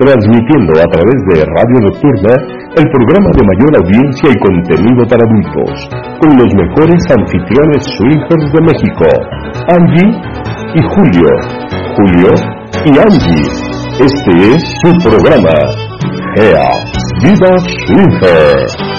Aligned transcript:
transmitiendo 0.00 0.72
a 0.80 0.88
través 0.88 1.18
de 1.28 1.44
Radio 1.44 1.78
Nocturna 1.84 2.32
el 2.74 2.86
programa 2.88 3.28
de 3.36 3.44
mayor 3.44 3.72
audiencia 3.84 4.32
y 4.32 4.40
contenido 4.40 5.04
para 5.04 5.20
adultos, 5.28 5.76
con 6.20 6.30
los 6.40 6.50
mejores 6.56 7.00
anfitriones 7.12 7.84
swingers 7.98 8.52
de 8.52 8.60
México, 8.64 9.06
Angie 9.68 10.10
y 10.74 10.82
Julio. 10.88 11.28
Julio 11.96 12.32
y 12.86 12.98
Angie. 12.98 13.70
Este 14.00 14.54
es 14.54 14.62
su 14.80 14.90
programa, 15.06 15.52
Gea 16.34 16.64
Viva 17.22 17.58
Swinger. 17.58 18.89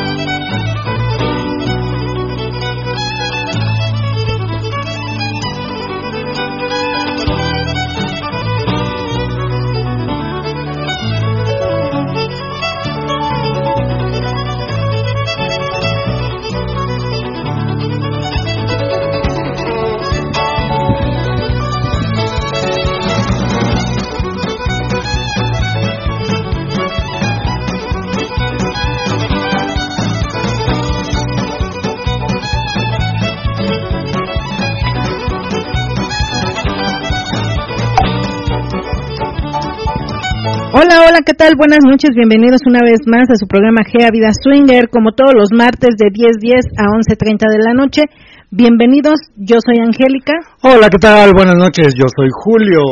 ¿Qué 41.32 41.38
tal? 41.38 41.56
Buenas 41.56 41.80
noches, 41.88 42.12
bienvenidos 42.14 42.60
una 42.68 42.84
vez 42.84 43.08
más 43.08 43.24
a 43.32 43.40
su 43.40 43.48
programa 43.48 43.88
Gea 43.88 44.12
Vida 44.12 44.32
Swinger, 44.36 44.90
como 44.90 45.14
todos 45.14 45.32
los 45.34 45.48
martes 45.56 45.96
de 45.96 46.12
10.10 46.12 46.76
a 46.76 46.92
11.30 46.92 47.48
de 47.48 47.64
la 47.64 47.72
noche. 47.72 48.02
Bienvenidos, 48.50 49.16
yo 49.38 49.56
soy 49.64 49.80
Angélica. 49.80 50.34
Hola, 50.62 50.90
¿qué 50.92 51.00
tal? 51.00 51.32
Buenas 51.32 51.56
noches, 51.56 51.96
yo 51.96 52.08
soy 52.14 52.28
Julio. 52.36 52.84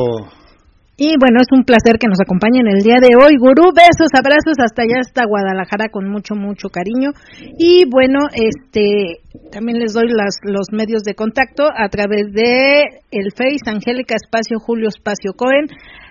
Y 0.95 1.19
bueno, 1.19 1.39
es 1.43 1.51
un 1.51 1.65
placer 1.65 1.99
que 1.99 2.07
nos 2.07 2.19
acompañen 2.21 2.67
el 2.67 2.79
día 2.79 3.03
de 3.03 3.11
hoy. 3.19 3.35
Gurú, 3.35 3.75
besos, 3.75 4.07
abrazos 4.15 4.55
hasta 4.63 4.83
allá, 4.83 4.99
hasta 5.03 5.27
Guadalajara 5.27 5.89
con 5.91 6.07
mucho, 6.07 6.35
mucho 6.35 6.69
cariño. 6.69 7.11
Y 7.57 7.83
bueno, 7.91 8.19
este, 8.31 9.19
también 9.51 9.79
les 9.79 9.91
doy 9.91 10.07
las, 10.07 10.39
los 10.43 10.71
medios 10.71 11.03
de 11.03 11.15
contacto 11.15 11.67
a 11.67 11.89
través 11.89 12.31
de 12.31 13.03
el 13.11 13.31
Face, 13.35 13.67
Angélica 13.67 14.15
Espacio 14.15 14.59
Julio 14.59 14.87
Espacio 14.87 15.33
Cohen 15.35 15.67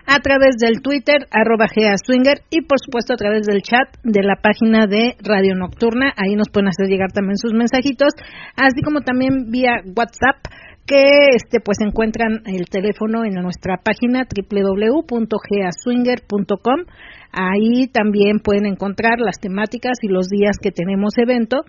a 0.08 0.18
través 0.20 0.56
del 0.56 0.80
Twitter, 0.80 1.26
arroba 1.30 1.66
Swinger, 1.68 2.40
y 2.48 2.62
por 2.62 2.78
supuesto 2.80 3.12
a 3.12 3.16
través 3.16 3.44
del 3.46 3.60
chat 3.60 3.94
de 4.02 4.22
la 4.22 4.36
página 4.40 4.86
de 4.86 5.16
Radio 5.22 5.54
Nocturna. 5.54 6.14
Ahí 6.16 6.34
nos 6.34 6.48
pueden 6.48 6.68
hacer 6.68 6.86
llegar 6.88 7.12
también 7.12 7.36
sus 7.36 7.52
mensajitos, 7.52 8.14
así 8.56 8.80
como 8.82 9.02
también 9.02 9.50
vía 9.50 9.82
WhatsApp 9.84 10.46
que 10.86 11.36
este 11.36 11.60
pues 11.60 11.76
encuentran 11.84 12.40
el 12.46 12.64
teléfono 12.70 13.26
en 13.26 13.34
nuestra 13.34 13.76
página 13.84 14.24
www.geaswinger.com. 14.24 16.86
Ahí 17.30 17.88
también 17.92 18.40
pueden 18.40 18.64
encontrar 18.64 19.20
las 19.20 19.38
temáticas 19.38 19.98
y 20.00 20.08
los 20.08 20.28
días 20.28 20.56
que 20.62 20.70
tenemos 20.70 21.18
evento. 21.18 21.66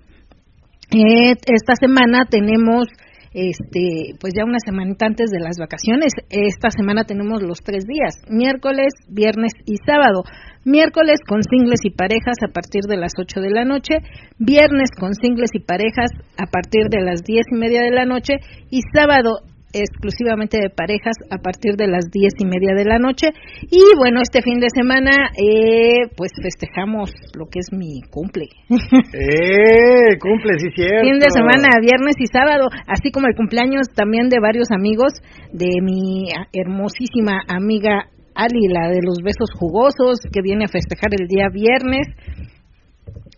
Eh, 0.92 1.36
esta 1.46 1.76
semana 1.76 2.24
tenemos 2.30 2.88
este, 3.34 4.16
pues 4.20 4.34
ya 4.36 4.46
una 4.46 4.60
semana 4.60 4.96
antes 5.00 5.30
de 5.32 5.40
las 5.40 5.58
vacaciones. 5.60 6.14
Esta 6.30 6.70
semana 6.72 7.04
tenemos 7.04 7.42
los 7.42 7.60
tres 7.62 7.86
días, 7.86 8.16
miércoles, 8.30 8.94
viernes 9.08 9.54
y 9.66 9.76
sábado. 9.86 10.24
Miércoles 10.66 11.20
con 11.28 11.42
singles 11.42 11.80
y 11.84 11.92
parejas 11.92 12.36
a 12.46 12.52
partir 12.52 12.82
de 12.84 12.98
las 12.98 13.14
8 13.18 13.40
de 13.40 13.50
la 13.50 13.64
noche, 13.64 14.00
viernes 14.40 14.90
con 15.00 15.14
singles 15.14 15.52
y 15.54 15.60
parejas 15.60 16.12
a 16.38 16.48
partir 16.48 16.90
de 16.90 17.02
las 17.02 17.24
diez 17.24 17.46
y 17.50 17.56
media 17.56 17.82
de 17.82 17.92
la 17.92 18.06
noche 18.06 18.34
y 18.70 18.82
sábado 18.94 19.40
exclusivamente 19.74 20.58
de 20.58 20.70
parejas 20.70 21.16
a 21.30 21.38
partir 21.38 21.76
de 21.76 21.88
las 21.88 22.10
diez 22.12 22.34
y 22.40 22.46
media 22.46 22.74
de 22.76 22.86
la 22.86 22.98
noche. 22.98 23.30
Y 23.70 23.82
bueno, 23.98 24.22
este 24.22 24.42
fin 24.42 24.60
de 24.60 24.68
semana, 24.74 25.32
eh, 25.38 26.10
pues 26.16 26.32
festejamos 26.42 27.12
lo 27.36 27.46
que 27.46 27.60
es 27.60 27.72
mi 27.72 28.02
cumple. 28.10 28.48
¡Eh! 28.70 30.18
Cumple, 30.20 30.60
sí, 30.60 30.70
cierto. 30.76 31.06
Fin 31.06 31.20
de 31.20 31.30
semana, 31.30 31.68
viernes 31.82 32.16
y 32.20 32.28
sábado, 32.28 32.68
así 32.88 33.12
como 33.12 33.28
el 33.28 33.36
cumpleaños 33.36 33.88
también 33.94 34.30
de 34.30 34.40
varios 34.40 34.72
amigos, 34.72 35.14
de 35.54 35.82
mi 35.82 36.30
hermosísima 36.54 37.42
amiga 37.48 38.10
Ali, 38.36 38.68
la 38.72 38.90
de 38.90 39.02
los 39.04 39.20
besos 39.24 39.50
jugosos, 39.58 40.20
que 40.32 40.42
viene 40.42 40.66
a 40.66 40.72
festejar 40.72 41.12
el 41.20 41.28
día 41.28 41.50
viernes. 41.52 42.08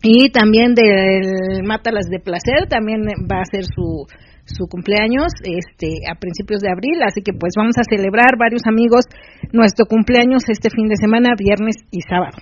Y 0.03 0.31
también 0.31 0.73
del 0.73 1.63
Mátalas 1.63 2.05
de 2.09 2.19
Placer, 2.19 2.67
también 2.67 3.01
va 3.29 3.41
a 3.41 3.45
ser 3.45 3.65
su 3.65 4.07
su 4.45 4.67
cumpleaños 4.67 5.31
este 5.43 6.01
a 6.09 6.15
principios 6.15 6.61
de 6.61 6.71
abril, 6.71 7.01
así 7.05 7.21
que 7.21 7.33
pues 7.33 7.53
vamos 7.55 7.77
a 7.77 7.83
celebrar 7.83 8.37
varios 8.37 8.63
amigos 8.67 9.05
nuestro 9.53 9.85
cumpleaños 9.85 10.43
este 10.49 10.69
fin 10.69 10.87
de 10.87 10.95
semana, 10.97 11.35
viernes 11.37 11.75
y 11.91 12.01
sábado. 12.01 12.37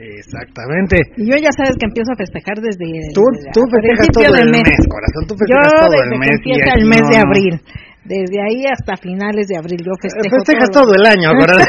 Exactamente. 0.00 0.96
Y 1.16 1.28
yo 1.28 1.36
ya 1.36 1.52
sabes 1.52 1.76
que 1.76 1.84
empiezo 1.84 2.12
a 2.12 2.16
festejar 2.16 2.56
desde, 2.56 3.12
tú, 3.12 3.20
tú 3.52 3.60
festejas 3.68 4.08
todo 4.08 4.32
el 4.32 4.48
mes. 4.48 4.64
corazón, 4.88 5.22
tú 5.28 5.34
festejas 5.36 5.72
todo 5.76 5.96
el 6.00 6.10
mes. 6.16 6.30
empieza 6.40 6.70
el 6.78 6.86
mes 6.88 7.04
de 7.04 7.18
abril. 7.20 7.54
Desde 8.00 8.40
ahí 8.40 8.64
hasta 8.64 8.96
finales 8.96 9.46
de 9.46 9.58
abril 9.58 9.78
yo 9.84 9.92
festejo. 10.00 10.40
Festejas 10.40 10.70
todo, 10.72 10.94
el 10.96 11.04
año, 11.04 11.28
¿verdad? 11.40 11.68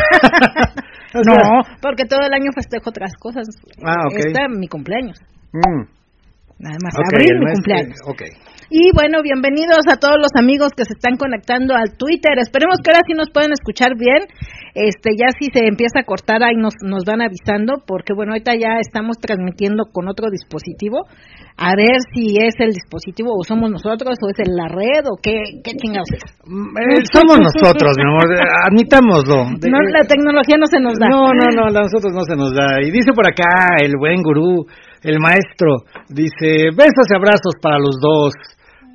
no, 1.27 1.35
porque 1.81 2.05
todo 2.05 2.23
el 2.23 2.33
año 2.33 2.51
festejo 2.55 2.89
otras 2.89 3.11
cosas. 3.19 3.47
Ah, 3.83 4.07
ok. 4.07 4.31
Está 4.31 4.47
mi 4.47 4.67
cumpleaños. 4.67 5.19
Mm. 5.51 5.83
Nada 6.59 6.77
más, 6.79 6.95
abril 6.95 7.35
mi 7.35 7.51
cumpleaños. 7.51 7.99
okay. 8.07 8.31
Y 8.71 8.87
bueno, 8.95 9.19
bienvenidos 9.19 9.83
a 9.91 9.99
todos 9.99 10.15
los 10.15 10.31
amigos 10.39 10.71
que 10.71 10.87
se 10.87 10.95
están 10.95 11.19
conectando 11.19 11.75
al 11.75 11.91
Twitter. 11.99 12.39
Esperemos 12.39 12.79
que 12.79 12.87
ahora 12.87 13.03
sí 13.03 13.11
nos 13.11 13.27
puedan 13.27 13.51
escuchar 13.51 13.99
bien. 13.99 14.23
Este, 14.71 15.11
ya 15.19 15.27
si 15.35 15.51
se 15.51 15.67
empieza 15.67 15.99
a 15.99 16.07
cortar 16.07 16.39
ahí 16.39 16.55
nos, 16.55 16.79
nos 16.79 17.03
van 17.03 17.19
avisando, 17.19 17.83
porque 17.83 18.15
bueno, 18.15 18.31
ahorita 18.31 18.55
ya 18.55 18.79
estamos 18.79 19.19
transmitiendo 19.19 19.91
con 19.91 20.07
otro 20.07 20.31
dispositivo. 20.31 21.03
A 21.59 21.75
ver 21.75 21.99
si 22.15 22.39
es 22.39 22.55
el 22.63 22.71
dispositivo 22.71 23.35
o 23.35 23.43
somos 23.43 23.67
nosotros 23.67 24.15
o 24.23 24.31
es 24.31 24.39
la 24.47 24.71
red 24.71 25.03
o 25.03 25.19
qué, 25.19 25.59
qué 25.67 25.75
chingados 25.75 26.07
es. 26.15 26.23
Mm, 26.47 26.71
eh, 26.71 27.03
somos 27.11 27.43
nosotros, 27.43 27.91
mi 27.99 28.07
amor, 28.07 28.23
admitámoslo. 28.71 29.51
No, 29.67 29.83
la 29.83 30.07
tecnología 30.07 30.55
no 30.55 30.67
se 30.71 30.79
nos 30.79 30.95
da. 30.95 31.11
No, 31.11 31.27
no, 31.35 31.43
no, 31.51 31.75
a 31.75 31.83
nosotros 31.83 32.15
no 32.15 32.23
se 32.23 32.39
nos 32.39 32.55
da. 32.55 32.79
Y 32.79 32.87
dice 32.87 33.11
por 33.11 33.27
acá 33.27 33.83
el 33.83 33.99
buen 33.99 34.23
gurú, 34.23 34.63
el 35.03 35.19
maestro, 35.19 35.83
dice, 36.07 36.71
besos 36.71 37.11
y 37.11 37.15
abrazos 37.19 37.59
para 37.61 37.75
los 37.75 37.99
dos 37.99 38.31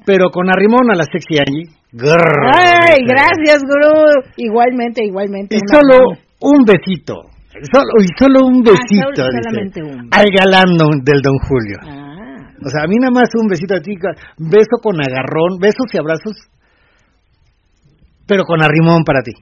pero 0.06 0.30
con 0.30 0.48
arrimón 0.48 0.88
a 0.92 0.94
la 0.94 1.04
sexy 1.04 1.36
allí. 1.36 1.66
Ay, 1.92 3.02
gracias, 3.04 3.60
gurú. 3.66 4.22
Igualmente, 4.36 5.04
igualmente. 5.04 5.56
Y 5.56 5.60
solo 5.68 5.98
un 6.40 6.64
besito. 6.64 7.14
Solo, 7.72 7.90
y 8.00 8.06
solo 8.16 8.46
un 8.46 8.62
ah, 8.66 8.70
besito. 8.70 9.24
solamente 9.26 9.82
un. 9.82 10.08
Al 10.12 10.26
galán 10.30 10.76
del 11.02 11.20
don 11.20 11.36
Julio. 11.38 11.78
Ah. 11.82 12.54
O 12.64 12.68
sea, 12.68 12.84
a 12.84 12.86
mí 12.86 12.96
nada 13.00 13.10
más 13.10 13.28
un 13.34 13.48
besito 13.48 13.74
a 13.74 13.80
ti, 13.80 13.96
beso 14.38 14.78
con 14.82 14.96
agarrón, 15.00 15.58
besos 15.60 15.86
y 15.92 15.98
abrazos, 15.98 16.36
pero 18.26 18.44
con 18.44 18.62
arrimón 18.62 19.04
para 19.04 19.22
ti. 19.22 19.32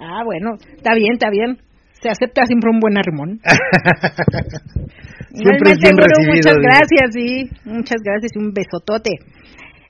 Ah, 0.00 0.22
bueno, 0.24 0.54
está 0.76 0.94
bien, 0.94 1.14
está 1.14 1.30
bien. 1.30 1.58
Se 2.00 2.08
acepta 2.08 2.46
siempre 2.46 2.70
un 2.70 2.80
buen 2.80 2.96
arrimón. 2.98 3.40
siempre 5.34 5.70
es 5.72 5.78
bien 5.78 5.96
recibido. 5.96 6.34
Muchas 6.34 6.58
gracias, 6.58 7.10
sí. 7.12 7.50
Muchas 7.64 8.02
gracias 8.02 8.32
y 8.34 8.38
un 8.38 8.52
besotote. 8.52 9.10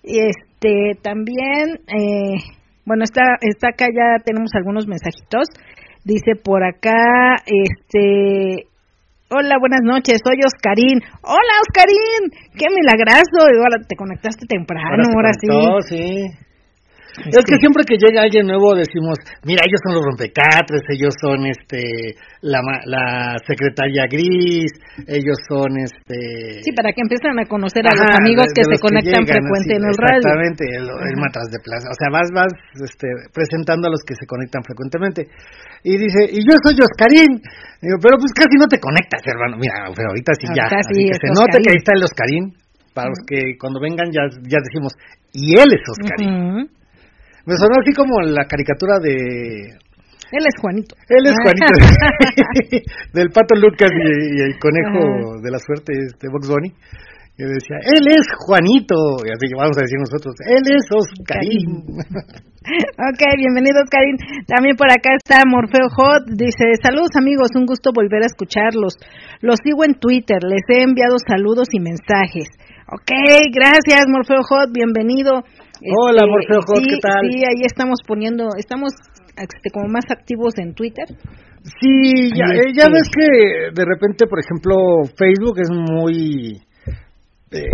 Este, 0.03 0.99
también, 1.03 1.81
eh, 1.87 2.39
bueno, 2.85 3.05
está, 3.05 3.37
está 3.41 3.69
acá 3.69 3.87
ya 3.95 4.23
tenemos 4.25 4.51
algunos 4.55 4.87
mensajitos. 4.87 5.49
Dice 6.05 6.35
por 6.43 6.65
acá, 6.65 7.37
este, 7.47 8.67
Hola, 9.35 9.57
buenas 9.59 9.81
noches, 9.83 10.21
soy 10.23 10.37
Oscarín. 10.45 11.01
Hola, 11.23 11.55
Oscarín, 11.65 12.29
qué 12.53 12.67
milagrazo. 12.69 13.41
Ahora 13.41 13.81
te 13.89 13.97
conectaste 13.97 14.45
temprano, 14.47 15.05
ahora, 15.15 15.33
ahora 15.49 15.81
sí. 15.81 15.97
sí. 15.97 16.52
Es 17.13 17.45
que 17.45 17.57
siempre 17.61 17.85
que 17.85 18.01
llega 18.01 18.25
alguien 18.25 18.47
nuevo 18.47 18.73
decimos, 18.73 19.21
mira, 19.45 19.61
ellos 19.69 19.81
son 19.85 20.01
los 20.01 20.05
rompecatres, 20.05 20.81
ellos 20.89 21.13
son 21.21 21.45
este 21.45 22.17
la, 22.41 22.61
la 22.89 23.37
secretaria 23.47 24.09
gris, 24.09 24.73
ellos 25.07 25.37
son 25.45 25.77
este 25.77 26.65
Sí, 26.65 26.73
para 26.73 26.93
que 26.93 27.05
empiecen 27.05 27.37
a 27.37 27.45
conocer 27.45 27.85
a 27.85 27.93
los 27.93 28.09
amigos 28.17 28.49
que 28.57 28.65
se 28.65 28.77
conectan 28.81 29.29
frecuente 29.29 29.77
en 29.77 29.85
el 29.85 29.97
radio. 29.97 30.25
Exactamente, 30.25 30.63
el, 30.73 30.87
el 30.89 31.17
de 31.53 31.61
plaza, 31.61 31.87
o 31.93 31.97
sea, 32.01 32.09
vas 32.09 32.29
vas 32.33 32.53
este 32.81 33.09
presentando 33.29 33.89
a 33.89 33.91
los 33.93 34.01
que 34.09 34.17
se 34.17 34.25
conectan 34.25 34.65
frecuentemente. 34.65 35.29
Y 35.85 36.01
dice, 36.01 36.33
"Y 36.33 36.41
yo 36.41 36.57
soy 36.65 36.81
Oscarín." 36.81 37.45
Digo, 37.81 37.97
"Pero 38.01 38.17
pues 38.17 38.33
casi 38.33 38.57
no 38.57 38.67
te 38.67 38.81
conectas, 38.81 39.21
hermano." 39.29 39.61
Mira, 39.61 39.93
pero 39.93 40.17
ahorita 40.17 40.33
sí 40.41 40.49
ya, 40.57 40.65
así 40.65 41.13
que 41.13 41.17
se 41.21 41.31
nota 41.37 41.61
que 41.61 41.71
ahí 41.71 41.81
está 41.81 41.93
el 41.93 42.05
Oscarín. 42.09 42.57
Para 42.95 43.09
los 43.09 43.21
que 43.27 43.57
cuando 43.59 43.81
vengan 43.81 44.13
ya, 44.13 44.29
ya 44.45 44.61
decimos, 44.61 44.93
y 45.33 45.57
él 45.57 45.69
es 45.73 45.83
Oscarín. 45.89 46.69
Me 47.45 47.55
sonó 47.57 47.75
así 47.81 47.93
como 47.93 48.21
la 48.23 48.45
caricatura 48.47 48.99
de 49.03 49.13
Él 50.31 50.45
es 50.47 50.57
Juanito. 50.61 50.95
Él 51.09 51.27
es 51.27 51.35
Juanito. 51.43 51.75
Del 53.15 53.31
pato 53.31 53.55
Lucas 53.57 53.91
y, 53.91 54.41
el 54.41 54.59
conejo 54.59 55.41
de 55.43 55.51
la 55.51 55.59
suerte, 55.59 55.93
este 56.07 56.29
Box 56.31 56.49
Bunny. 56.49 56.73
Yo 57.39 57.49
decía, 57.49 57.81
él 57.89 58.05
es 58.13 58.29
Juanito, 58.45 58.95
y 59.25 59.33
así 59.33 59.49
que 59.49 59.57
vamos 59.57 59.73
a 59.81 59.89
decir 59.89 59.97
nosotros, 59.99 60.37
él 60.45 60.63
es 60.69 60.85
Oscarín. 60.93 61.81
ok, 63.09 63.23
bienvenido 63.41 63.81
Oscarín. 63.83 64.21
También 64.47 64.77
por 64.77 64.93
acá 64.93 65.17
está 65.17 65.41
Morfeo 65.49 65.89
Hot, 65.97 66.29
dice, 66.29 66.77
saludos 66.85 67.17
amigos, 67.17 67.49
un 67.57 67.65
gusto 67.65 67.91
volver 67.91 68.23
a 68.23 68.29
escucharlos. 68.29 69.01
Los 69.41 69.59
sigo 69.65 69.83
en 69.83 69.97
Twitter, 69.97 70.45
les 70.45 70.61
he 70.69 70.85
enviado 70.85 71.17
saludos 71.19 71.73
y 71.73 71.81
mensajes. 71.81 72.53
Ok, 72.93 73.11
gracias 73.49 74.05
Morfeo 74.13 74.45
Hot, 74.45 74.69
bienvenido. 74.71 75.41
Hola 75.83 76.23
este, 76.23 76.31
Morfeo 76.31 76.63
Hot, 76.63 76.85
¿qué 76.87 76.99
tal? 77.03 77.23
Sí, 77.27 77.43
ahí 77.43 77.63
estamos 77.67 77.99
poniendo, 78.07 78.55
estamos 78.57 78.93
este, 79.35 79.71
como 79.73 79.89
más 79.89 80.05
activos 80.11 80.55
en 80.59 80.75
Twitter. 80.75 81.07
Sí, 81.81 82.31
ya, 82.31 82.55
eh, 82.55 82.71
ya 82.71 82.87
ves 82.87 83.11
que 83.11 83.27
de 83.75 83.85
repente, 83.85 84.27
por 84.27 84.39
ejemplo, 84.39 84.75
Facebook 85.19 85.59
es 85.59 85.71
muy 85.71 86.63
este, 87.51 87.67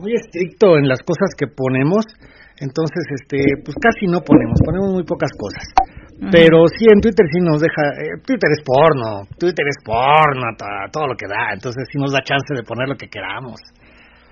muy 0.00 0.14
estricto 0.14 0.78
en 0.78 0.88
las 0.88 1.00
cosas 1.02 1.30
que 1.38 1.46
ponemos, 1.46 2.04
entonces 2.58 3.04
este 3.22 3.38
pues 3.64 3.76
casi 3.80 4.06
no 4.06 4.20
ponemos, 4.22 4.58
ponemos 4.64 4.90
muy 4.90 5.04
pocas 5.04 5.30
cosas. 5.38 5.66
Pero 6.30 6.68
sí, 6.68 6.84
en 6.84 7.00
Twitter 7.00 7.24
sí 7.32 7.40
nos 7.40 7.62
deja, 7.62 7.80
eh, 7.96 8.20
Twitter 8.26 8.50
es 8.52 8.62
porno, 8.62 9.24
Twitter 9.38 9.64
es 9.64 9.78
porno, 9.82 10.52
todo 10.92 11.06
lo 11.06 11.14
que 11.16 11.26
da, 11.26 11.54
entonces 11.54 11.88
sí 11.90 11.98
nos 11.98 12.12
da 12.12 12.20
chance 12.20 12.52
de 12.52 12.62
poner 12.62 12.88
lo 12.88 12.96
que 12.96 13.08
queramos. 13.08 13.56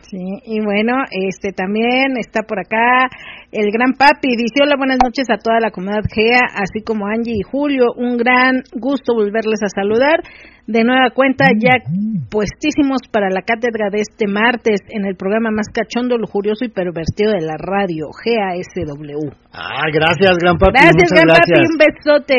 Sí, 0.09 0.25
y 0.47 0.65
bueno, 0.65 1.05
este 1.11 1.53
también 1.53 2.17
está 2.17 2.41
por 2.43 2.59
acá 2.59 3.13
el 3.53 3.69
gran 3.71 3.93
papi. 3.93 4.41
Dice 4.41 4.65
hola, 4.65 4.77
buenas 4.79 4.97
noches 5.05 5.29
a 5.29 5.37
toda 5.37 5.61
la 5.61 5.71
comunidad 5.71 6.09
GEA, 6.09 6.49
así 6.57 6.81
como 6.81 7.07
Angie 7.07 7.37
y 7.37 7.45
Julio. 7.45 7.93
Un 7.95 8.17
gran 8.17 8.65
gusto 8.73 9.13
volverles 9.13 9.61
a 9.63 9.69
saludar. 9.69 10.25
De 10.67 10.83
nueva 10.83 11.11
cuenta, 11.13 11.49
ya 11.53 11.85
puestísimos 12.31 13.05
para 13.13 13.29
la 13.29 13.43
cátedra 13.43 13.91
de 13.93 14.01
este 14.01 14.27
martes 14.27 14.81
en 14.89 15.05
el 15.05 15.15
programa 15.15 15.51
más 15.51 15.69
cachondo, 15.69 16.17
lujurioso 16.17 16.65
y 16.65 16.71
pervertido 16.71 17.33
de 17.33 17.45
la 17.45 17.57
radio, 17.61 18.09
GASW. 18.09 19.29
Ah, 19.53 19.93
gracias, 19.93 20.39
gran 20.41 20.57
papi. 20.57 20.73
Gracias, 20.73 21.11
gran 21.13 21.29
papi, 21.29 21.53
un 21.53 21.77
besote. 21.77 22.37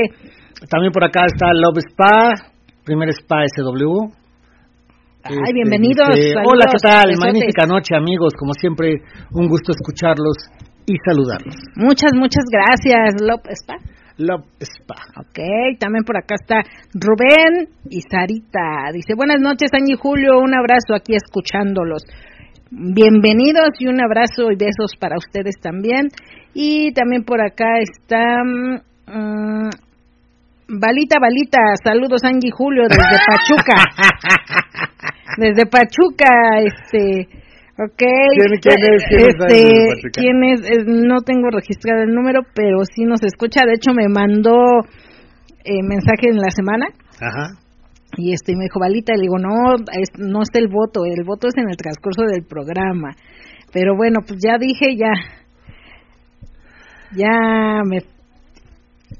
También 0.69 0.91
por 0.91 1.05
acá 1.05 1.21
está 1.27 1.53
Love 1.53 1.85
Spa, 1.85 2.33
primer 2.83 3.09
Spa 3.09 3.45
SW. 3.45 4.18
Ay, 5.21 5.35
este, 5.35 5.53
bienvenidos. 5.53 6.07
hola, 6.45 6.65
¿qué 6.71 6.77
tal? 6.81 7.11
Magnífica 7.19 7.65
noche, 7.67 7.95
amigos. 7.95 8.33
Como 8.39 8.53
siempre, 8.53 9.01
un 9.33 9.49
gusto 9.49 9.73
escucharlos 9.73 10.37
y 10.85 10.95
saludarlos. 11.05 11.55
Muchas, 11.75 12.11
muchas 12.15 12.45
gracias, 12.47 13.21
López 13.21 13.59
Spa. 13.63 13.75
López 14.17 14.69
Spa. 14.79 14.95
Ok, 15.19 15.39
también 15.77 16.05
por 16.05 16.17
acá 16.17 16.35
está 16.39 16.63
Rubén 16.93 17.67
y 17.89 17.99
Sarita. 18.01 18.91
Dice, 18.93 19.13
buenas 19.15 19.41
noches, 19.41 19.71
Año 19.73 19.95
y 19.95 19.97
Julio. 19.97 20.39
Un 20.39 20.55
abrazo 20.55 20.95
aquí 20.95 21.13
escuchándolos. 21.15 22.03
Bienvenidos 22.71 23.75
y 23.79 23.87
un 23.87 23.99
abrazo 24.01 24.51
y 24.51 24.55
besos 24.55 24.95
para 24.99 25.17
ustedes 25.17 25.55
también. 25.61 26.07
Y 26.53 26.93
también 26.93 27.25
por 27.25 27.41
acá 27.41 27.79
está... 27.79 28.43
Mm, 29.07 29.69
Balita, 30.71 31.17
balita, 31.19 31.57
saludos 31.83 32.21
Angie 32.23 32.51
Julio 32.51 32.83
desde 32.87 33.01
Pachuca. 33.25 33.83
desde 35.37 35.65
Pachuca, 35.65 36.59
este, 36.63 37.27
ok. 37.77 37.97
¿Quién, 37.97 38.53
es? 38.53 39.05
¿Quién 40.13 40.43
es, 40.43 40.61
este, 40.61 40.83
No 40.85 41.21
tengo 41.21 41.49
registrado 41.49 42.03
el 42.03 42.13
número, 42.13 42.41
pero 42.53 42.83
sí 42.85 43.03
nos 43.03 43.23
escucha. 43.23 43.61
De 43.65 43.73
hecho, 43.73 43.93
me 43.93 44.07
mandó 44.09 44.79
eh, 45.63 45.83
mensaje 45.83 46.29
en 46.29 46.37
la 46.37 46.49
semana. 46.49 46.87
Ajá. 47.19 47.51
Y 48.17 48.33
este 48.33 48.55
me 48.55 48.63
dijo, 48.63 48.79
Balita, 48.79 49.13
le 49.13 49.21
digo, 49.21 49.37
no, 49.37 49.75
no 50.17 50.41
está 50.41 50.59
el 50.59 50.67
voto, 50.67 51.05
el 51.05 51.23
voto 51.23 51.47
es 51.47 51.53
en 51.57 51.69
el 51.69 51.77
transcurso 51.77 52.23
del 52.23 52.43
programa. 52.43 53.15
Pero 53.71 53.95
bueno, 53.95 54.19
pues 54.27 54.39
ya 54.43 54.57
dije, 54.57 54.95
ya, 54.97 55.13
ya 57.15 57.83
me 57.85 57.99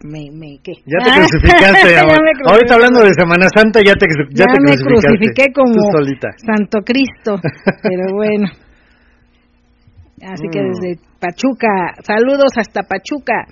me, 0.04 0.31
me 0.31 0.60
¿qué? 0.63 0.74
Ya 0.86 1.00
te 1.04 1.12
crucificaste. 1.19 1.98
Ahorita 2.46 2.75
hablando 2.75 3.01
de 3.01 3.13
Semana 3.13 3.48
Santa 3.54 3.80
ya 3.86 3.94
te, 3.94 4.07
ya, 4.31 4.46
te 4.46 4.60
me 4.62 4.78
crucifiqué 4.78 5.51
como 5.54 5.74
Santo 6.38 6.80
Cristo, 6.86 7.40
pero 7.84 8.16
bueno. 8.16 8.48
Así 10.22 10.48
que 10.51 10.60
mm. 10.62 10.68
desde 10.68 11.01
Pachuca, 11.19 11.96
saludos 12.04 12.51
hasta 12.57 12.84
Pachuca. 12.84 13.46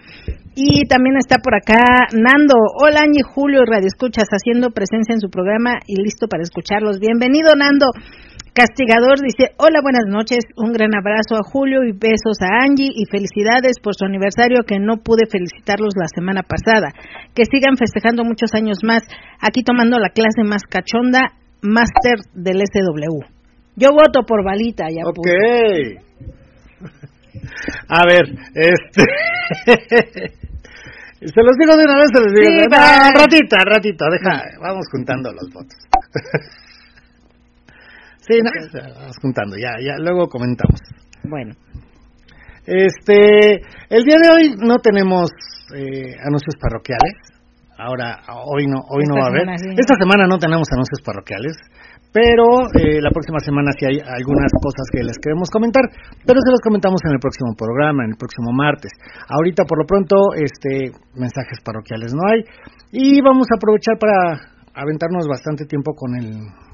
Y 0.60 0.88
también 0.88 1.16
está 1.18 1.38
por 1.38 1.54
acá 1.54 2.10
Nando. 2.14 2.56
Hola, 2.82 3.02
Añi 3.02 3.22
Julio, 3.22 3.62
Radio 3.64 3.88
Escuchas, 3.88 4.28
haciendo 4.32 4.72
presencia 4.72 5.14
en 5.14 5.20
su 5.20 5.30
programa 5.30 5.80
y 5.86 6.02
listo 6.02 6.28
para 6.28 6.42
escucharlos. 6.42 7.00
Bienvenido, 7.00 7.56
Nando. 7.56 7.92
Castigador 8.58 9.22
dice, 9.22 9.54
hola, 9.58 9.82
buenas 9.84 10.10
noches, 10.10 10.40
un 10.56 10.74
gran 10.74 10.90
abrazo 10.98 11.36
a 11.38 11.44
Julio 11.46 11.84
y 11.84 11.92
besos 11.92 12.42
a 12.42 12.66
Angie 12.66 12.90
y 12.90 13.06
felicidades 13.06 13.78
por 13.78 13.94
su 13.94 14.04
aniversario 14.04 14.66
que 14.66 14.80
no 14.80 14.98
pude 14.98 15.30
felicitarlos 15.30 15.94
la 15.96 16.08
semana 16.08 16.42
pasada. 16.42 16.90
Que 17.36 17.46
sigan 17.46 17.78
festejando 17.78 18.24
muchos 18.24 18.56
años 18.56 18.80
más, 18.82 19.04
aquí 19.40 19.62
tomando 19.62 20.00
la 20.00 20.10
clase 20.10 20.42
más 20.44 20.64
cachonda, 20.64 21.38
máster 21.62 22.18
del 22.34 22.58
SW. 22.66 23.22
Yo 23.76 23.92
voto 23.92 24.26
por 24.26 24.44
Balita, 24.44 24.86
ya 24.90 25.06
Ok. 25.06 25.28
A 27.90 28.02
ver, 28.10 28.26
este... 28.56 29.04
Se 31.20 31.42
los 31.42 31.58
digo 31.58 31.76
de 31.78 31.84
una 31.84 31.98
vez, 31.98 32.10
se 32.14 32.22
los 32.22 32.32
digo. 32.32 32.46
Sí, 32.46 32.66
ratita, 32.70 33.58
ratita, 33.66 34.06
deja, 34.12 34.44
vamos 34.62 34.86
juntando 34.92 35.32
los 35.32 35.52
votos. 35.52 35.78
Sí, 38.28 38.40
no, 38.44 38.52
vamos 39.00 39.18
juntando, 39.22 39.56
ya, 39.56 39.72
ya, 39.80 39.96
luego 40.00 40.28
comentamos. 40.28 40.80
Bueno. 41.24 41.56
Este, 42.68 43.64
el 43.90 44.04
día 44.04 44.20
de 44.20 44.28
hoy 44.28 44.56
no 44.60 44.80
tenemos 44.80 45.32
eh, 45.74 46.12
anuncios 46.20 46.60
parroquiales. 46.60 47.16
Ahora, 47.80 48.20
hoy 48.52 48.68
no, 48.68 48.84
hoy 48.90 49.06
no 49.08 49.16
va 49.16 49.28
a 49.28 49.30
haber. 49.30 49.48
Esta 49.80 49.96
semana 49.96 50.28
no 50.28 50.38
tenemos 50.40 50.68
anuncios 50.74 51.00
parroquiales, 51.06 51.56
pero 52.12 52.68
eh, 52.76 53.00
la 53.00 53.12
próxima 53.12 53.40
semana 53.40 53.72
sí 53.80 53.86
hay 53.86 54.00
algunas 54.04 54.52
cosas 54.60 54.84
que 54.92 55.04
les 55.06 55.16
queremos 55.24 55.48
comentar, 55.50 55.84
pero 56.26 56.42
se 56.44 56.52
los 56.52 56.60
comentamos 56.60 57.00
en 57.06 57.14
el 57.14 57.20
próximo 57.20 57.56
programa, 57.56 58.04
en 58.04 58.12
el 58.12 58.18
próximo 58.18 58.52
martes. 58.52 58.92
Ahorita, 59.30 59.64
por 59.64 59.80
lo 59.80 59.86
pronto, 59.86 60.34
este, 60.36 60.92
mensajes 61.16 61.62
parroquiales 61.64 62.12
no 62.12 62.28
hay 62.28 62.44
y 62.92 63.22
vamos 63.22 63.48
a 63.48 63.56
aprovechar 63.56 63.96
para 63.96 64.36
aventarnos 64.74 65.28
bastante 65.30 65.64
tiempo 65.64 65.94
con 65.96 66.18
el 66.18 66.67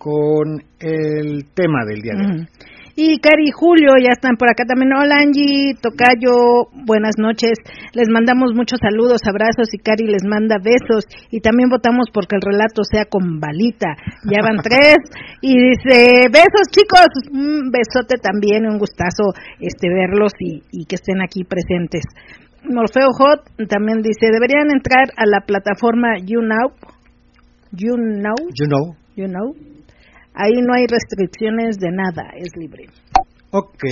con 0.00 0.64
el 0.80 1.44
tema 1.52 1.84
del 1.84 2.00
día 2.00 2.14
de 2.16 2.24
hoy. 2.24 2.48
Y 2.96 3.20
Cari 3.20 3.48
y 3.48 3.52
Julio 3.52 3.92
ya 4.00 4.12
están 4.12 4.36
por 4.36 4.48
acá 4.48 4.64
también. 4.64 4.92
Hola 4.96 5.20
Angie, 5.20 5.76
Tocayo, 5.80 6.72
buenas 6.84 7.16
noches. 7.18 7.52
Les 7.92 8.08
mandamos 8.08 8.52
muchos 8.54 8.80
saludos, 8.80 9.20
abrazos 9.28 9.68
y 9.72 9.78
Cari 9.78 10.06
les 10.08 10.24
manda 10.24 10.56
besos. 10.56 11.04
Y 11.30 11.40
también 11.40 11.68
votamos 11.68 12.08
porque 12.12 12.36
el 12.36 12.42
relato 12.42 12.82
sea 12.82 13.04
con 13.04 13.40
balita. 13.40 13.92
Ya 14.24 14.40
van 14.42 14.56
tres. 14.64 14.96
Y 15.40 15.52
dice, 15.52 16.28
besos 16.32 16.66
chicos, 16.72 17.08
un 17.30 17.70
besote 17.70 18.16
también, 18.20 18.66
un 18.66 18.78
gustazo 18.78 19.36
este 19.60 19.88
verlos 19.88 20.32
y, 20.40 20.64
y 20.72 20.86
que 20.86 20.96
estén 20.96 21.20
aquí 21.20 21.44
presentes. 21.44 22.04
Morfeo 22.64 23.12
Hot 23.16 23.68
también 23.68 24.00
dice, 24.00 24.32
deberían 24.32 24.72
entrar 24.72 25.12
a 25.16 25.24
la 25.26 25.40
plataforma 25.46 26.16
You 26.24 26.40
Know. 26.40 26.72
You 29.16 29.28
Know. 29.28 29.69
Ahí 30.34 30.60
no 30.62 30.74
hay 30.74 30.86
restricciones 30.86 31.78
de 31.78 31.90
nada, 31.90 32.30
es 32.36 32.56
libre. 32.56 32.86
Ok. 33.50 33.84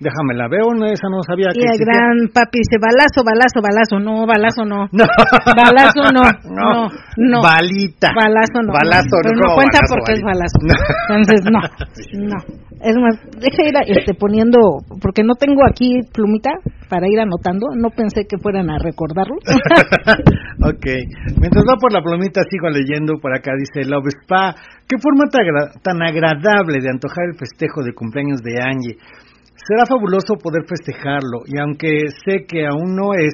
Déjame 0.00 0.34
la 0.34 0.48
veo, 0.48 0.74
no, 0.74 0.86
esa 0.86 1.08
no 1.08 1.22
sabía 1.22 1.54
y 1.54 1.62
el 1.62 1.78
gran 1.78 2.26
papi 2.34 2.58
dice, 2.58 2.82
balazo, 2.82 3.22
balazo, 3.22 3.62
balazo, 3.62 4.00
no, 4.02 4.26
balazo 4.26 4.64
no. 4.64 4.88
no. 4.92 5.06
Balazo 5.54 6.02
no, 6.14 6.24
no, 6.50 6.90
no. 7.16 7.42
Balita. 7.42 8.10
Balazo 8.10 8.58
no. 8.66 8.72
Balazo 8.72 9.14
Pero 9.22 9.38
no, 9.38 9.54
cuenta 9.54 9.78
porque 9.88 10.12
es 10.18 10.22
balazo. 10.22 10.58
Entonces, 11.08 11.40
no, 11.46 11.60
no. 12.26 12.38
Es 12.84 12.94
más, 13.00 13.16
deja 13.40 13.62
ir 13.64 13.74
este, 13.96 14.12
poniendo, 14.12 14.58
porque 15.00 15.22
no 15.22 15.36
tengo 15.36 15.62
aquí 15.64 16.00
plumita 16.12 16.50
para 16.90 17.08
ir 17.08 17.18
anotando, 17.18 17.68
no 17.74 17.88
pensé 17.88 18.26
que 18.28 18.36
fueran 18.36 18.68
a 18.68 18.76
recordarlo. 18.78 19.36
ok, 19.36 20.86
mientras 21.40 21.64
va 21.64 21.78
por 21.80 21.92
la 21.92 22.02
plumita 22.02 22.42
sigo 22.50 22.68
leyendo, 22.68 23.14
por 23.22 23.32
acá 23.34 23.52
dice 23.56 23.88
Love 23.88 24.12
Spa, 24.22 24.54
qué 24.86 24.98
forma 24.98 25.24
tan 25.82 26.02
agradable 26.02 26.80
de 26.82 26.90
antojar 26.90 27.24
el 27.32 27.38
festejo 27.38 27.82
de 27.82 27.94
cumpleaños 27.94 28.42
de 28.42 28.60
Angie. 28.60 28.96
Será 29.66 29.86
fabuloso 29.86 30.34
poder 30.36 30.64
festejarlo 30.68 31.40
y 31.46 31.58
aunque 31.58 32.08
sé 32.24 32.44
que 32.46 32.66
aún 32.66 32.94
no 32.94 33.14
es, 33.14 33.32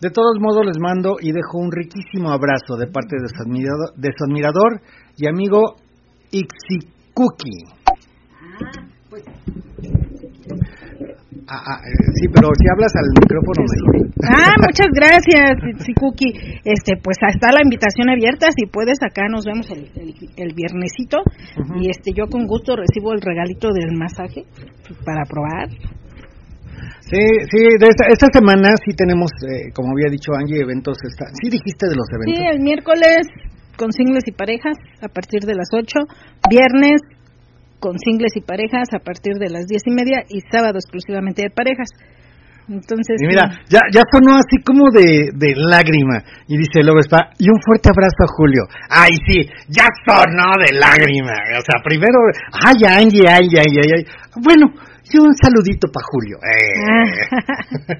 de 0.00 0.10
todos 0.10 0.38
modos 0.38 0.66
les 0.66 0.78
mando 0.78 1.16
y 1.20 1.32
dejo 1.32 1.58
un 1.58 1.72
riquísimo 1.72 2.30
abrazo 2.30 2.76
de 2.78 2.86
parte 2.86 3.16
de 3.20 3.26
su 3.26 3.42
admirador, 3.42 3.92
de 3.96 4.10
su 4.16 4.24
admirador 4.24 4.80
y 5.16 5.26
amigo 5.26 5.74
Ixikuki. 6.30 7.64
Ah, 8.56 8.84
ah, 11.48 11.78
eh, 11.82 12.10
sí, 12.14 12.28
pero 12.32 12.48
si 12.54 12.64
hablas 12.70 12.92
al 12.96 13.08
micrófono 13.20 13.60
mejor. 13.64 13.94
Ah, 14.24 14.54
muchas 14.66 14.90
gracias, 14.92 15.84
Sikuki. 15.84 16.60
Este, 16.64 16.96
pues 17.02 17.16
está 17.20 17.52
la 17.52 17.62
invitación 17.62 18.10
abierta, 18.10 18.48
si 18.54 18.66
puedes 18.66 18.98
acá 19.02 19.28
nos 19.28 19.44
vemos 19.44 19.70
el, 19.70 19.90
el, 20.36 20.54
viernesito 20.54 21.18
y 21.80 21.90
este 21.90 22.12
yo 22.12 22.26
con 22.26 22.46
gusto 22.46 22.76
recibo 22.76 23.12
el 23.12 23.20
regalito 23.20 23.72
del 23.72 23.96
masaje 23.96 24.44
para 25.04 25.24
probar. 25.24 25.68
Sí, 27.00 27.20
sí, 27.50 27.60
de 27.78 27.86
esta, 27.86 28.08
esta 28.08 28.28
semana 28.32 28.74
sí 28.84 28.96
tenemos, 28.96 29.30
eh, 29.44 29.70
como 29.74 29.92
había 29.92 30.10
dicho 30.10 30.32
Angie, 30.32 30.62
eventos. 30.62 30.96
Esta, 31.04 31.26
sí 31.40 31.50
dijiste 31.50 31.86
de 31.86 31.96
los 31.96 32.08
eventos. 32.10 32.34
Sí, 32.34 32.44
el 32.50 32.60
miércoles 32.60 33.28
con 33.76 33.92
singles 33.92 34.24
y 34.26 34.32
parejas 34.32 34.76
a 35.02 35.08
partir 35.08 35.42
de 35.42 35.54
las 35.54 35.68
8, 35.72 36.00
viernes 36.48 37.00
con 37.84 37.98
singles 37.98 38.32
y 38.34 38.40
parejas 38.40 38.88
a 38.96 38.98
partir 39.04 39.36
de 39.36 39.52
las 39.52 39.66
diez 39.68 39.82
y 39.84 39.92
media 39.92 40.24
y 40.24 40.40
sábado 40.48 40.80
exclusivamente 40.80 41.42
de 41.42 41.50
parejas. 41.50 41.92
Entonces, 42.66 43.20
y 43.20 43.26
mira, 43.28 43.60
ya, 43.68 43.80
ya 43.92 44.00
sonó 44.08 44.40
así 44.40 44.56
como 44.64 44.88
de, 44.88 45.28
de 45.36 45.52
lágrima. 45.52 46.24
Y 46.48 46.56
dice 46.56 46.80
Lobespa, 46.80 47.28
y 47.36 47.44
un 47.52 47.60
fuerte 47.60 47.90
abrazo 47.92 48.24
a 48.24 48.32
Julio. 48.40 48.62
Ay, 48.88 49.12
sí, 49.28 49.44
ya 49.68 49.84
sonó 50.08 50.56
de 50.64 50.72
lágrima. 50.80 51.36
O 51.60 51.60
sea, 51.60 51.84
primero, 51.84 52.16
ay, 52.64 52.80
ay, 52.88 53.08
ay, 53.28 53.48
ay, 53.52 53.74
ay, 53.76 53.90
ay. 54.00 54.04
Bueno, 54.40 54.72
y 55.12 55.18
un 55.20 55.34
saludito 55.36 55.86
para 55.92 56.08
Julio. 56.08 56.40
Eh. 56.40 57.04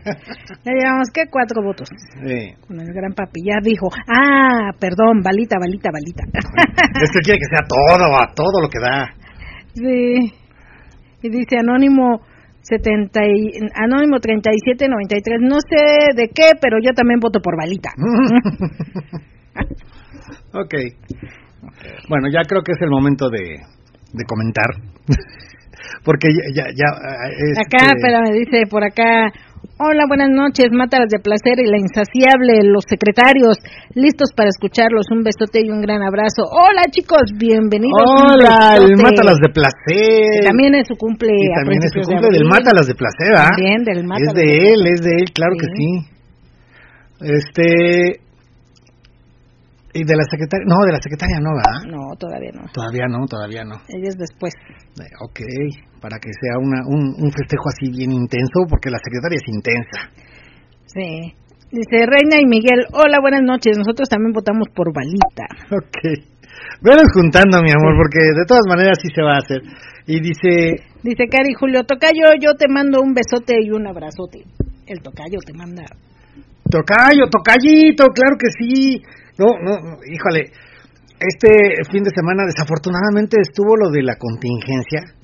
ya 0.64 0.72
llevamos, 0.72 1.10
¿qué? 1.12 1.28
Cuatro 1.30 1.62
votos. 1.62 1.90
Con 2.66 2.80
el 2.80 2.88
gran 2.94 3.12
papi. 3.12 3.44
Ya 3.44 3.60
dijo, 3.62 3.88
ah, 4.08 4.72
perdón, 4.80 5.20
balita, 5.22 5.58
balita, 5.60 5.90
balita. 5.92 6.24
Esto 7.04 7.20
quiere 7.22 7.38
que 7.38 7.52
sea 7.52 7.68
todo, 7.68 8.16
a 8.16 8.32
todo 8.34 8.62
lo 8.62 8.70
que 8.70 8.80
da. 8.80 9.23
Sí. 9.74 10.32
Y 11.22 11.28
dice 11.30 11.58
Anónimo 11.58 12.20
70 12.62 13.20
y, 13.26 13.58
Anónimo 13.74 14.20
3793, 14.20 15.40
no 15.42 15.56
sé 15.60 16.14
de 16.16 16.28
qué, 16.28 16.52
pero 16.60 16.78
yo 16.82 16.92
también 16.94 17.20
voto 17.20 17.40
por 17.40 17.56
balita. 17.56 17.90
ok. 20.52 20.74
Bueno, 22.08 22.28
ya 22.32 22.42
creo 22.48 22.62
que 22.62 22.72
es 22.72 22.80
el 22.80 22.90
momento 22.90 23.28
de, 23.28 23.60
de 24.12 24.24
comentar. 24.26 24.70
Porque 26.04 26.28
ya... 26.54 26.64
ya, 26.74 26.86
este... 27.52 27.60
Acá, 27.60 27.92
pero 28.00 28.20
me 28.22 28.32
dice 28.32 28.66
por 28.70 28.84
acá, 28.84 29.30
Hola, 29.76 30.06
buenas 30.06 30.30
noches, 30.30 30.70
Mátalas 30.70 31.10
de 31.10 31.18
Placer 31.18 31.58
y 31.58 31.66
la 31.66 31.78
insaciable, 31.82 32.62
los 32.62 32.86
secretarios, 32.86 33.58
listos 33.98 34.30
para 34.30 34.48
escucharlos. 34.48 35.10
Un 35.10 35.24
besote 35.24 35.66
y 35.66 35.70
un 35.70 35.82
gran 35.82 36.00
abrazo. 36.00 36.46
Hola, 36.46 36.86
chicos, 36.92 37.34
bienvenidos. 37.34 38.06
Hola, 38.06 38.78
el 38.78 38.94
Mátalas 38.94 39.34
de 39.42 39.50
Placer. 39.50 40.46
también 40.46 40.76
es 40.76 40.86
su 40.86 40.94
cumple. 40.94 41.34
también 41.58 41.82
es 41.82 41.90
su 41.90 42.06
cumple 42.06 42.28
del 42.30 42.46
Mátalas 42.46 42.86
de 42.86 42.94
Placer, 42.94 43.34
¿ah? 43.34 43.50
Bien, 43.56 43.82
del 43.82 44.06
Mátalas. 44.06 44.30
Es 44.30 44.34
de 44.38 44.46
él, 44.46 44.80
es 44.94 45.00
de 45.02 45.10
él, 45.10 45.32
claro 45.34 45.54
que 45.58 45.66
sí. 45.66 46.14
Este, 47.18 48.20
¿Y 49.94 50.02
de 50.02 50.16
la 50.18 50.26
secretaria? 50.26 50.66
No, 50.66 50.82
de 50.84 50.90
la 50.90 51.00
secretaria 51.00 51.38
no, 51.38 51.54
¿verdad? 51.54 51.78
No, 51.86 52.02
todavía 52.18 52.50
no. 52.50 52.66
Todavía 52.74 53.06
no, 53.06 53.26
todavía 53.30 53.62
no. 53.62 53.78
Ella 53.86 54.10
es 54.10 54.18
después. 54.18 54.52
Eh, 54.98 55.06
ok, 55.22 55.38
para 56.02 56.18
que 56.18 56.34
sea 56.34 56.58
una, 56.58 56.82
un, 56.84 57.14
un 57.14 57.30
festejo 57.30 57.70
así 57.70 57.94
bien 57.94 58.10
intenso, 58.10 58.66
porque 58.68 58.90
la 58.90 58.98
secretaria 58.98 59.38
es 59.38 59.46
intensa. 59.46 60.10
Sí. 60.90 61.34
Dice 61.70 62.06
Reina 62.06 62.42
y 62.42 62.46
Miguel, 62.46 62.86
hola, 62.92 63.18
buenas 63.22 63.42
noches. 63.42 63.78
Nosotros 63.78 64.08
también 64.08 64.32
votamos 64.32 64.68
por 64.74 64.92
Balita. 64.92 65.46
Ok. 65.70 66.26
Venos 66.82 67.06
juntando, 67.14 67.62
mi 67.62 67.70
amor, 67.70 67.94
porque 67.96 68.18
de 68.18 68.44
todas 68.46 68.66
maneras 68.68 68.98
sí 69.00 69.08
se 69.14 69.22
va 69.22 69.34
a 69.34 69.42
hacer. 69.42 69.62
Y 70.06 70.20
dice... 70.20 70.82
Dice 71.02 71.26
Cari 71.30 71.54
Julio, 71.54 71.84
Tocayo, 71.84 72.34
yo 72.40 72.54
te 72.54 72.66
mando 72.68 73.00
un 73.00 73.14
besote 73.14 73.56
y 73.62 73.70
un 73.70 73.86
abrazote. 73.86 74.44
El 74.86 75.00
Tocayo 75.00 75.38
te 75.44 75.54
manda... 75.54 75.84
Tocayo, 76.70 77.30
Tocayito, 77.30 78.06
claro 78.10 78.36
que 78.38 78.50
sí. 78.58 79.02
No, 79.38 79.58
no, 79.60 79.98
híjole, 80.06 80.52
este 81.18 81.82
fin 81.90 82.02
de 82.04 82.10
semana 82.14 82.44
desafortunadamente 82.46 83.38
estuvo 83.40 83.76
lo 83.76 83.90
de 83.90 84.02
la 84.02 84.16
contingencia 84.16 85.14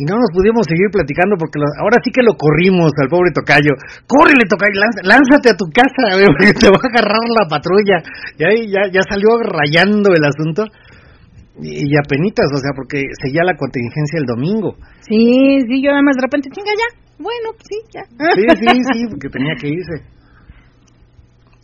y 0.00 0.04
no 0.08 0.16
nos 0.16 0.32
pudimos 0.32 0.64
seguir 0.64 0.88
platicando 0.88 1.36
porque 1.36 1.60
ahora 1.60 2.00
sí 2.00 2.08
que 2.08 2.22
lo 2.22 2.32
corrimos 2.32 2.88
al 2.96 3.12
pobre 3.12 3.36
Tocayo. 3.36 3.76
Córrele, 4.08 4.48
Tocayo, 4.48 4.80
lánzate 5.04 5.52
a 5.52 5.60
tu 5.60 5.66
casa, 5.68 6.16
porque 6.32 6.56
te 6.56 6.72
va 6.72 6.80
a 6.80 6.88
agarrar 6.88 7.26
la 7.28 7.44
patrulla. 7.44 8.00
Y 8.38 8.42
ahí 8.48 8.60
ya, 8.72 8.88
ya 8.88 9.04
salió 9.04 9.36
rayando 9.44 10.14
el 10.14 10.24
asunto. 10.24 10.64
Y, 11.60 11.84
y 11.84 11.92
apenitas, 12.00 12.48
o 12.48 12.56
sea, 12.56 12.72
porque 12.72 13.02
seguía 13.20 13.44
la 13.44 13.58
contingencia 13.60 14.16
el 14.16 14.24
domingo. 14.24 14.80
Sí, 15.04 15.60
sí, 15.68 15.82
yo 15.82 15.92
además 15.92 16.16
de 16.16 16.22
repente, 16.24 16.48
chinga, 16.48 16.72
ya. 16.72 16.88
Bueno, 17.20 17.52
sí, 17.60 17.76
ya. 17.92 18.00
Sí, 18.08 18.42
sí, 18.56 18.80
sí, 18.80 19.00
porque 19.10 19.28
tenía 19.28 19.52
que 19.60 19.68
irse. 19.68 20.00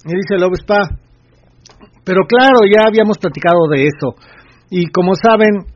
Y 0.04 0.12
dice 0.12 0.34
el 0.36 0.44
Spa, 0.60 0.92
pero 2.06 2.22
claro, 2.24 2.62
ya 2.70 2.86
habíamos 2.86 3.18
platicado 3.18 3.66
de 3.68 3.90
eso. 3.90 4.14
Y 4.70 4.86
como 4.94 5.14
saben, 5.16 5.66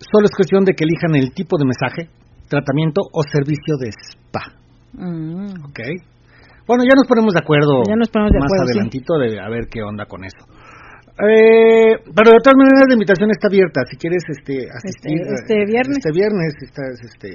solo 0.00 0.24
es 0.24 0.34
cuestión 0.34 0.64
de 0.64 0.72
que 0.72 0.84
elijan 0.84 1.14
el 1.14 1.34
tipo 1.34 1.58
de 1.58 1.66
mensaje, 1.68 2.08
tratamiento 2.48 3.02
o 3.12 3.22
servicio 3.22 3.76
de 3.76 3.92
spa. 3.92 4.48
Mm. 4.94 5.68
¿Ok? 5.68 5.80
Bueno, 6.66 6.84
ya 6.84 6.96
nos 6.96 7.06
ponemos 7.06 7.34
de 7.34 7.40
acuerdo 7.40 7.82
ya 7.86 7.96
nos 7.96 8.08
ponemos 8.08 8.32
de 8.32 8.38
más 8.38 8.48
acuerdo, 8.48 8.72
adelantito 8.72 9.18
de 9.18 9.38
a 9.38 9.50
ver 9.50 9.68
qué 9.68 9.82
onda 9.82 10.06
con 10.06 10.24
eso. 10.24 10.40
Eh, 11.20 12.00
pero 12.16 12.32
de 12.32 12.40
todas 12.42 12.56
maneras 12.56 12.88
la 12.88 12.94
invitación 12.94 13.30
está 13.30 13.48
abierta. 13.48 13.82
Si 13.90 13.96
quieres 13.96 14.24
este 14.26 14.66
asistir 14.72 15.20
este, 15.20 15.34
este 15.34 15.54
viernes, 15.68 15.98
este 15.98 16.12
viernes 16.16 16.54
estás 16.64 16.96
este 17.04 17.28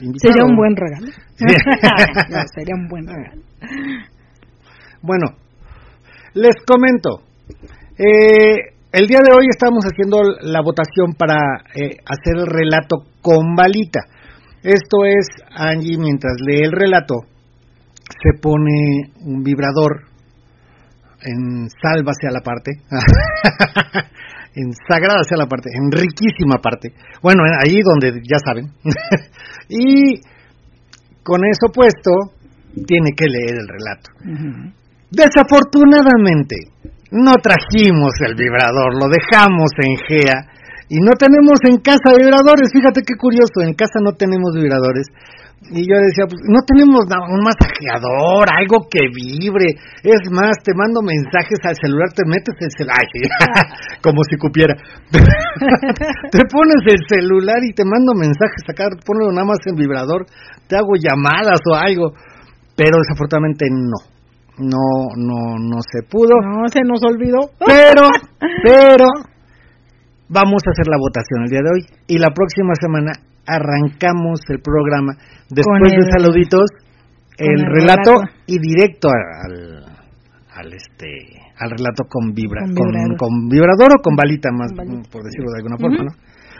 invitado. 0.00 0.30
Sería 0.30 0.44
un 0.46 0.56
buen 0.56 0.76
regalo. 0.76 1.10
sería 2.54 2.74
un 2.78 2.86
buen 2.86 3.06
regalo. 3.06 3.42
Bueno, 5.02 5.26
les 6.34 6.54
comento. 6.64 7.23
Eh, 7.98 8.74
el 8.92 9.06
día 9.06 9.18
de 9.18 9.34
hoy 9.36 9.46
estamos 9.50 9.84
haciendo 9.84 10.22
la 10.42 10.62
votación 10.62 11.14
para 11.18 11.36
eh, 11.74 11.96
hacer 12.06 12.36
el 12.36 12.46
relato 12.46 13.04
con 13.20 13.54
balita. 13.54 14.00
Esto 14.62 15.04
es, 15.04 15.26
Angie, 15.50 15.98
mientras 15.98 16.34
lee 16.46 16.62
el 16.62 16.72
relato, 16.72 17.16
se 18.22 18.40
pone 18.40 19.12
un 19.20 19.42
vibrador 19.42 20.04
en 21.22 21.68
salva 21.82 22.12
hacia 22.12 22.30
la 22.30 22.40
parte, 22.40 22.70
en 24.54 24.72
sagrada 24.88 25.20
hacia 25.20 25.36
la 25.36 25.46
parte, 25.46 25.70
en 25.74 25.90
riquísima 25.90 26.58
parte. 26.62 26.92
Bueno, 27.22 27.42
ahí 27.62 27.80
donde 27.82 28.20
ya 28.22 28.38
saben. 28.44 28.72
y 29.68 30.20
con 31.22 31.44
eso 31.44 31.72
puesto, 31.72 32.10
tiene 32.86 33.10
que 33.16 33.26
leer 33.26 33.56
el 33.58 33.68
relato. 33.68 34.10
Desafortunadamente, 35.10 36.56
no 37.14 37.38
trajimos 37.38 38.10
el 38.26 38.34
vibrador, 38.34 38.98
lo 38.98 39.06
dejamos 39.06 39.70
en 39.78 39.94
GEA 40.02 40.38
y 40.90 40.98
no 40.98 41.14
tenemos 41.14 41.62
en 41.62 41.78
casa 41.78 42.10
vibradores. 42.18 42.74
Fíjate 42.74 43.02
qué 43.06 43.14
curioso, 43.14 43.62
en 43.62 43.74
casa 43.74 44.02
no 44.02 44.18
tenemos 44.18 44.50
vibradores. 44.54 45.06
Y 45.70 45.88
yo 45.88 45.96
decía, 45.96 46.28
pues 46.28 46.42
no 46.44 46.60
tenemos 46.66 47.08
un 47.08 47.40
masajeador, 47.40 48.44
algo 48.52 48.84
que 48.90 49.06
vibre. 49.08 49.78
Es 50.02 50.28
más, 50.28 50.58
te 50.60 50.74
mando 50.74 51.00
mensajes 51.00 51.56
al 51.64 51.78
celular, 51.78 52.12
te 52.12 52.26
metes 52.26 52.52
el 52.60 52.70
celular, 52.76 53.00
como 54.02 54.20
si 54.28 54.36
cupiera. 54.36 54.74
te 55.08 56.42
pones 56.50 56.82
el 56.84 57.00
celular 57.08 57.62
y 57.64 57.72
te 57.72 57.84
mando 57.86 58.12
mensajes 58.12 58.66
acá, 58.68 58.90
ponlo 59.06 59.32
nada 59.32 59.46
más 59.46 59.62
en 59.64 59.76
vibrador, 59.76 60.26
te 60.68 60.76
hago 60.76 60.98
llamadas 61.00 61.62
o 61.64 61.74
algo. 61.74 62.12
Pero 62.76 62.98
desafortunadamente 62.98 63.66
no 63.70 64.13
no 64.58 65.10
no 65.16 65.58
no 65.58 65.78
se 65.82 66.06
pudo. 66.08 66.34
No, 66.40 66.68
se 66.68 66.80
nos 66.82 67.02
olvidó. 67.02 67.50
Pero 67.58 68.08
pero 68.62 69.06
vamos 70.28 70.62
a 70.66 70.70
hacer 70.70 70.86
la 70.86 70.98
votación 70.98 71.44
el 71.44 71.50
día 71.50 71.60
de 71.62 71.70
hoy. 71.70 71.86
Y 72.06 72.18
la 72.18 72.30
próxima 72.30 72.74
semana 72.80 73.12
arrancamos 73.46 74.40
el 74.48 74.60
programa 74.60 75.12
después 75.50 75.92
de 75.92 76.10
saluditos 76.10 76.70
el, 77.36 77.66
relato, 77.66 78.22
y 78.46 78.58
directo 78.58 79.08
al, 79.08 79.84
al 80.54 80.72
este 80.72 81.42
al 81.58 81.70
relato 81.70 82.04
con 82.08 82.32
vibra 82.32 82.62
con, 83.18 83.48
vibrador. 83.48 83.98
o 83.98 84.02
con 84.02 84.14
balita 84.16 84.50
más 84.52 84.70
por 85.10 85.22
decirlo 85.22 85.50
de 85.50 85.58
alguna 85.58 85.76
forma, 85.78 86.04
¿no? 86.04 86.12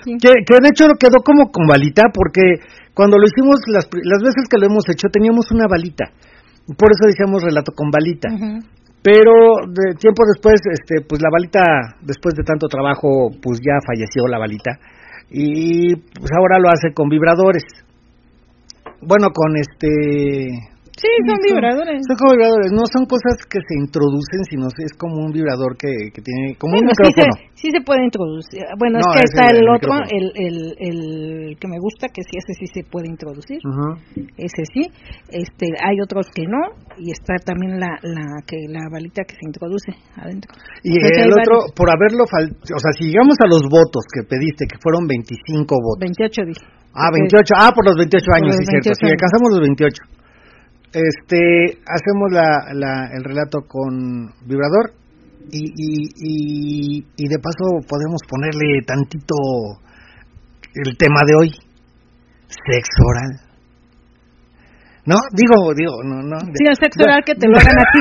Que, 0.05 0.45
que 0.45 0.57
de 0.61 0.69
hecho 0.69 0.85
quedó 0.99 1.23
como 1.25 1.51
con 1.51 1.67
balita 1.67 2.11
porque 2.13 2.61
cuando 2.93 3.17
lo 3.17 3.25
hicimos 3.25 3.59
las, 3.67 3.89
las 3.91 4.23
veces 4.23 4.45
que 4.51 4.59
lo 4.59 4.67
hemos 4.67 4.85
hecho 4.89 5.09
teníamos 5.09 5.51
una 5.51 5.67
balita 5.69 6.11
por 6.67 6.91
eso 6.91 7.07
dijimos 7.07 7.43
relato 7.43 7.73
con 7.73 7.91
balita. 7.91 8.29
Pero 9.03 9.69
de 9.69 9.95
tiempo 10.01 10.23
después, 10.33 10.61
este, 10.73 11.05
pues 11.07 11.21
la 11.21 11.29
balita, 11.31 11.61
después 12.01 12.35
de 12.35 12.43
tanto 12.43 12.69
trabajo, 12.69 13.29
pues 13.43 13.61
ya 13.61 13.77
falleció 13.87 14.27
la 14.27 14.39
balita. 14.39 14.79
Y 15.31 15.95
pues 15.95 16.31
ahora 16.33 16.59
lo 16.59 16.71
hace 16.71 16.95
con 16.95 17.09
vibradores. 17.09 17.65
Bueno, 19.03 19.29
con 19.29 19.57
este... 19.57 20.74
Sí, 21.05 21.13
son 21.29 21.37
vibradores. 21.45 22.01
Son, 22.09 22.17
como 22.17 22.33
vibradores, 22.33 22.73
no 22.73 22.85
son 22.89 23.05
cosas 23.05 23.37
que 23.45 23.61
se 23.61 23.75
introducen, 23.77 24.41
sino 24.49 24.73
es 24.73 24.93
como 24.97 25.21
un 25.21 25.37
vibrador 25.37 25.77
que, 25.77 25.93
que 26.09 26.25
tiene, 26.25 26.57
como 26.57 26.81
un 26.81 26.89
micrófono. 26.89 27.29
Sí 27.53 27.69
se, 27.69 27.85
puede 27.85 28.09
introducir. 28.09 28.65
Bueno, 28.81 29.05
es 29.05 29.09
que 29.13 29.25
está 29.29 29.53
el, 29.53 29.69
otro, 29.69 30.01
el, 30.09 30.33
el, 30.33 30.57
el, 30.81 30.97
que 31.61 31.69
me 31.69 31.77
gusta, 31.77 32.09
que 32.09 32.25
sí, 32.25 32.41
ese 32.41 32.57
sí 32.57 32.67
se 32.73 32.89
puede 32.89 33.13
introducir. 33.13 33.61
Ese 34.41 34.65
sí. 34.73 34.89
Este, 35.29 35.77
hay 35.77 36.01
otros 36.01 36.33
que 36.33 36.49
no, 36.49 36.73
y 36.97 37.13
está 37.13 37.37
también 37.45 37.77
la, 37.77 38.01
la, 38.01 38.41
que, 38.49 38.65
la 38.73 38.89
balita 38.89 39.29
que 39.29 39.37
se 39.37 39.45
introduce 39.45 39.93
adentro. 40.17 40.57
Y 40.81 40.97
el 40.97 41.37
otro, 41.37 41.69
por 41.77 41.93
haberlo, 41.93 42.25
o 42.25 42.81
sea, 42.81 42.93
si 42.97 43.13
llegamos 43.13 43.37
a 43.45 43.47
los 43.49 43.69
votos 43.69 44.09
que 44.09 44.25
pediste, 44.25 44.65
que 44.65 44.81
fueron 44.81 45.05
25 45.05 45.69
votos. 45.69 46.01
28 46.01 46.49
dije. 46.49 46.65
Ah, 46.97 47.13
28, 47.13 47.53
ah, 47.61 47.73
por 47.75 47.85
los 47.85 47.97
28 48.01 48.25
años, 48.41 48.57
sí, 48.57 48.65
cierto. 48.65 48.97
Si 48.97 49.05
alcanzamos 49.05 49.53
los 49.53 49.61
28 49.61 50.24
este, 50.95 51.79
hacemos 51.87 52.31
la, 52.31 52.73
la, 52.73 53.11
el 53.13 53.23
relato 53.25 53.63
con 53.67 54.33
vibrador 54.47 54.93
y, 55.51 55.73
y, 55.77 57.05
y, 57.17 57.29
de 57.29 57.39
paso 57.39 57.81
podemos 57.89 58.23
ponerle 58.29 58.81
tantito 58.87 59.35
el 60.75 60.97
tema 60.97 61.23
de 61.27 61.35
hoy, 61.35 61.51
sexo 62.49 63.03
oral. 63.11 63.41
¿No? 65.07 65.17
Digo, 65.37 65.75
digo, 65.75 66.03
no, 66.03 66.23
no. 66.23 66.41
Sí, 66.41 66.65
el 66.67 66.77
sexo 66.77 67.05
oral 67.05 67.23
que 67.27 67.35
te 67.35 67.47
lo 67.47 67.59
hagan 67.59 67.77
aquí 67.77 68.01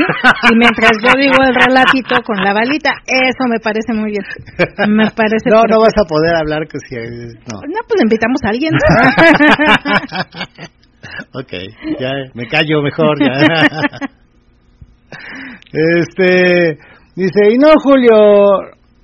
y 0.53 0.55
mientras 0.55 0.91
yo 1.03 1.11
digo 1.19 1.35
el 1.43 1.53
relatito 1.53 2.21
con 2.23 2.41
la 2.41 2.53
balita, 2.53 2.91
eso 3.05 3.43
me 3.49 3.59
parece 3.59 3.91
muy 3.91 4.11
bien. 4.11 4.23
Me 4.87 5.11
parece 5.11 5.49
No, 5.49 5.63
no 5.67 5.81
vas 5.81 5.97
a 5.97 6.05
poder 6.07 6.33
hablar 6.35 6.65
que 6.67 6.79
si... 6.79 6.95
No. 6.95 7.59
no, 7.67 7.81
pues 7.87 8.01
invitamos 8.01 8.41
a 8.45 8.49
alguien. 8.49 8.71
ok, 11.33 11.53
ya 11.99 12.11
me 12.33 12.47
callo 12.47 12.81
mejor. 12.81 13.17
Ya. 13.19 13.31
este 15.71 16.77
dice, 17.15 17.51
y 17.51 17.57
no, 17.57 17.69
Julio, 17.81 18.15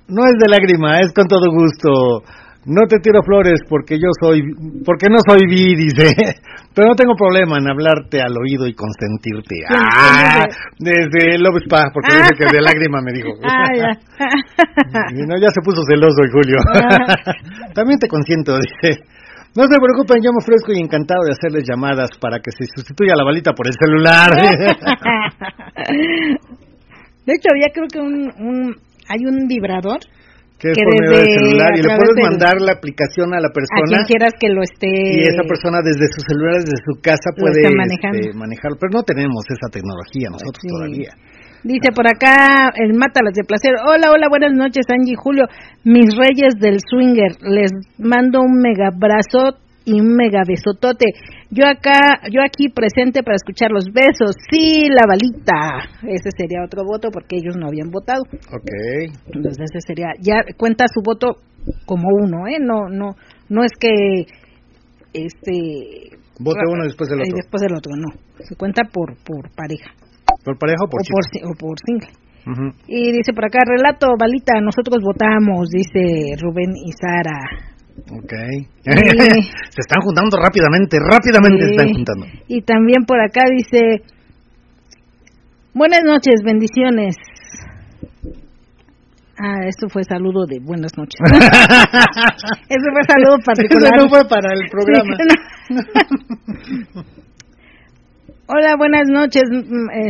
no 0.08 0.24
es 0.24 0.38
de 0.38 0.48
lágrima, 0.48 1.00
es 1.00 1.12
con 1.12 1.26
todo 1.26 1.50
gusto. 1.50 2.22
No 2.66 2.82
te 2.86 2.98
tiro 2.98 3.22
flores 3.22 3.58
porque 3.70 3.96
yo 3.96 4.08
soy, 4.20 4.42
porque 4.84 5.06
no 5.08 5.16
soy 5.26 5.46
bi, 5.48 5.74
dice. 5.74 6.12
Pero 6.74 6.88
no 6.88 6.94
tengo 6.94 7.14
problema 7.16 7.56
en 7.56 7.68
hablarte 7.68 8.20
al 8.20 8.36
oído 8.36 8.66
y 8.66 8.74
consentirte. 8.74 9.64
Ah, 9.74 10.46
desde 10.78 11.38
Love 11.38 11.62
Spa, 11.64 11.90
porque 11.92 12.16
dice 12.16 12.34
que 12.38 12.44
de 12.54 12.60
lágrima 12.60 13.00
me 13.02 13.12
dijo. 13.12 13.30
Ah, 13.42 13.66
ya. 13.74 13.98
y 15.10 15.26
no, 15.26 15.38
ya 15.40 15.48
se 15.48 15.62
puso 15.64 15.82
celoso 15.88 16.22
el 16.22 16.30
Julio. 16.30 16.56
Ah. 16.74 17.72
También 17.74 17.98
te 17.98 18.08
consiento, 18.08 18.56
dice. 18.58 19.02
No 19.56 19.64
se 19.66 19.76
preocupen, 19.82 20.22
yo 20.22 20.30
me 20.30 20.38
ofrezco 20.38 20.72
y 20.72 20.78
encantado 20.78 21.24
de 21.26 21.32
hacerles 21.32 21.64
llamadas 21.66 22.10
para 22.20 22.38
que 22.38 22.52
se 22.52 22.66
sustituya 22.74 23.16
la 23.16 23.24
balita 23.24 23.52
por 23.52 23.66
el 23.66 23.74
celular. 23.74 24.30
de 27.26 27.32
hecho, 27.34 27.48
había 27.50 27.66
creo 27.74 27.88
que 27.90 27.98
un, 27.98 28.30
un 28.38 28.76
hay 29.10 29.26
un 29.26 29.48
vibrador 29.48 29.98
que 30.60 30.70
es 30.70 30.78
por 30.78 30.92
medio 30.92 31.18
del 31.18 31.34
celular 31.34 31.72
y 31.74 31.82
le 31.82 31.88
puedes 31.96 32.20
mandar 32.20 32.60
la 32.60 32.72
aplicación 32.78 33.34
a 33.34 33.40
la 33.40 33.48
persona. 33.50 33.80
A 33.80 33.88
quien 33.88 34.04
quieras 34.04 34.34
que 34.38 34.52
lo 34.52 34.62
esté. 34.62 34.86
Y 34.86 35.26
esa 35.26 35.42
persona 35.48 35.80
desde 35.82 36.06
su 36.12 36.20
celular, 36.20 36.60
desde 36.60 36.78
su 36.84 37.00
casa 37.00 37.32
puede 37.34 37.64
este, 37.64 38.36
manejarlo. 38.36 38.76
Pero 38.78 38.92
no 38.92 39.02
tenemos 39.02 39.42
esa 39.48 39.66
tecnología 39.72 40.28
nosotros 40.30 40.62
todavía. 40.62 41.16
Dice 41.62 41.92
por 41.94 42.06
acá 42.08 42.72
el 42.74 42.94
Mátalas 42.94 43.34
de 43.34 43.44
Placer. 43.44 43.74
Hola, 43.86 44.10
hola, 44.10 44.28
buenas 44.30 44.52
noches, 44.54 44.86
Angie 44.88 45.14
Julio. 45.14 45.44
Mis 45.84 46.16
reyes 46.16 46.54
del 46.58 46.78
swinger. 46.80 47.36
Les 47.42 47.70
mando 47.98 48.40
un 48.40 48.60
mega 48.62 48.88
abrazo 48.88 49.58
y 49.84 50.00
un 50.00 50.16
mega 50.16 50.40
besotote. 50.46 51.04
Yo 51.50 51.66
acá, 51.66 52.22
yo 52.32 52.40
aquí 52.40 52.68
presente 52.68 53.22
para 53.22 53.36
escuchar 53.36 53.72
los 53.72 53.84
besos. 53.92 54.36
Sí, 54.50 54.88
la 54.88 55.04
balita. 55.06 55.84
Ese 56.08 56.30
sería 56.34 56.64
otro 56.64 56.82
voto 56.82 57.10
porque 57.12 57.36
ellos 57.36 57.56
no 57.58 57.66
habían 57.66 57.90
votado. 57.90 58.22
Ok. 58.22 58.70
Entonces 59.34 59.68
ese 59.68 59.80
sería, 59.86 60.14
ya 60.18 60.40
cuenta 60.56 60.86
su 60.88 61.02
voto 61.04 61.36
como 61.84 62.08
uno, 62.22 62.48
¿eh? 62.48 62.56
No, 62.58 62.88
no, 62.88 63.16
no 63.50 63.64
es 63.64 63.72
que, 63.78 64.24
este. 65.12 66.16
Vote 66.38 66.60
uno 66.66 66.84
después 66.84 67.10
del 67.10 67.20
otro. 67.20 67.32
Y 67.32 67.36
después 67.36 67.60
del 67.60 67.74
otro, 67.74 67.92
no. 67.96 68.08
Se 68.48 68.56
cuenta 68.56 68.84
por, 68.90 69.14
por 69.22 69.50
pareja. 69.54 69.90
¿Por 70.44 70.58
pareja 70.58 70.84
o 70.84 70.88
por 70.88 71.00
o 71.00 71.54
por, 71.54 71.78
single. 71.84 72.08
Y 72.86 73.12
dice 73.12 73.32
por 73.32 73.44
acá, 73.44 73.60
relato, 73.66 74.08
balita, 74.18 74.60
nosotros 74.60 75.02
votamos, 75.02 75.68
dice 75.70 76.34
Rubén 76.40 76.72
y 76.74 76.92
Sara. 76.92 77.70
Ok. 78.12 78.32
se 78.84 79.80
están 79.80 80.00
juntando 80.02 80.38
rápidamente, 80.38 80.98
rápidamente 80.98 81.64
se 81.64 81.70
están 81.70 81.92
juntando. 81.92 82.26
Y 82.48 82.62
también 82.62 83.04
por 83.06 83.20
acá 83.20 83.42
dice, 83.50 84.02
buenas 85.74 86.02
noches, 86.04 86.40
bendiciones. 86.44 87.16
Ah, 89.42 89.64
esto 89.66 89.88
fue 89.88 90.04
saludo 90.04 90.44
de 90.46 90.60
buenas 90.60 90.92
noches. 90.98 91.18
Eso 92.68 92.90
fue 92.92 93.02
saludo 93.08 93.38
particular. 93.42 93.92
Eso 93.94 94.04
no 94.04 94.08
fue 94.10 94.28
para 94.28 94.52
el 94.52 94.68
programa. 94.68 95.16
Hola, 98.50 98.74
buenas 98.76 99.06
noches. 99.06 99.44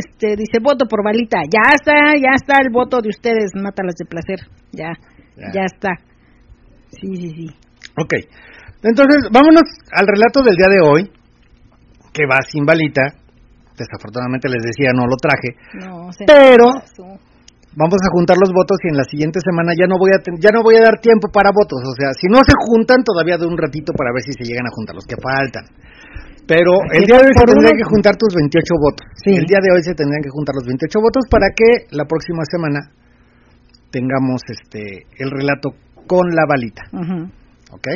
Este 0.01 0.33
dice 0.33 0.57
voto 0.63 0.89
por 0.89 1.05
balita. 1.05 1.45
Ya 1.45 1.77
está, 1.77 2.17
ya 2.17 2.33
está 2.33 2.57
el 2.57 2.73
voto 2.73 2.97
de 2.97 3.09
ustedes, 3.09 3.53
mátalas 3.53 3.93
de 3.93 4.05
placer. 4.09 4.39
Ya, 4.73 4.97
ya, 5.37 5.61
está. 5.61 5.93
Sí, 6.89 7.05
sí, 7.21 7.29
sí. 7.37 7.47
Ok. 8.01 8.13
Entonces, 8.81 9.29
vámonos 9.29 9.61
al 9.93 10.07
relato 10.09 10.41
del 10.41 10.57
día 10.57 10.73
de 10.73 10.81
hoy, 10.81 11.03
que 12.11 12.25
va 12.25 12.41
sin 12.41 12.65
balita. 12.65 13.13
Desafortunadamente 13.77 14.49
les 14.49 14.63
decía, 14.65 14.89
no 14.89 15.05
lo 15.05 15.17
traje. 15.21 15.53
No, 15.77 16.09
pero 16.25 16.65
vamos 17.77 17.99
a 18.01 18.09
juntar 18.09 18.37
los 18.41 18.49
votos 18.49 18.81
y 18.83 18.89
en 18.89 18.97
la 18.97 19.05
siguiente 19.05 19.37
semana 19.39 19.77
ya 19.77 19.85
no 19.85 20.01
voy 20.01 20.17
a 20.17 20.19
ya 20.41 20.49
no 20.49 20.63
voy 20.63 20.75
a 20.75 20.81
dar 20.81 20.99
tiempo 20.99 21.29
para 21.31 21.53
votos, 21.53 21.79
o 21.79 21.93
sea, 21.95 22.11
si 22.19 22.27
no 22.27 22.43
se 22.43 22.51
juntan 22.57 22.99
todavía 23.05 23.37
de 23.37 23.47
un 23.47 23.55
ratito 23.55 23.93
para 23.93 24.11
ver 24.11 24.23
si 24.25 24.33
se 24.33 24.43
llegan 24.43 24.65
a 24.65 24.73
juntar 24.73 24.95
los 24.95 25.05
que 25.05 25.15
faltan. 25.21 25.69
Pero 26.47 26.71
el 26.91 27.05
día 27.05 27.17
de 27.17 27.25
hoy 27.29 27.35
se 27.37 27.45
tendrían 27.45 27.77
que 27.77 27.87
juntar 27.87 28.17
tus 28.17 28.33
28 28.33 28.73
votos. 28.81 29.05
El 29.25 29.45
día 29.45 29.59
de 29.61 29.71
hoy 29.71 29.83
se 29.83 29.93
tendrían 29.93 30.21
que 30.21 30.29
juntar 30.29 30.55
los 30.55 30.65
28 30.65 30.99
votos 30.99 31.23
para 31.29 31.47
que 31.55 31.87
la 31.91 32.05
próxima 32.05 32.43
semana 32.49 32.79
tengamos 33.91 34.41
este 34.49 35.05
el 35.19 35.29
relato 35.29 35.71
con 36.07 36.27
la 36.33 36.43
balita. 36.47 36.83
¿Ok? 37.71 37.87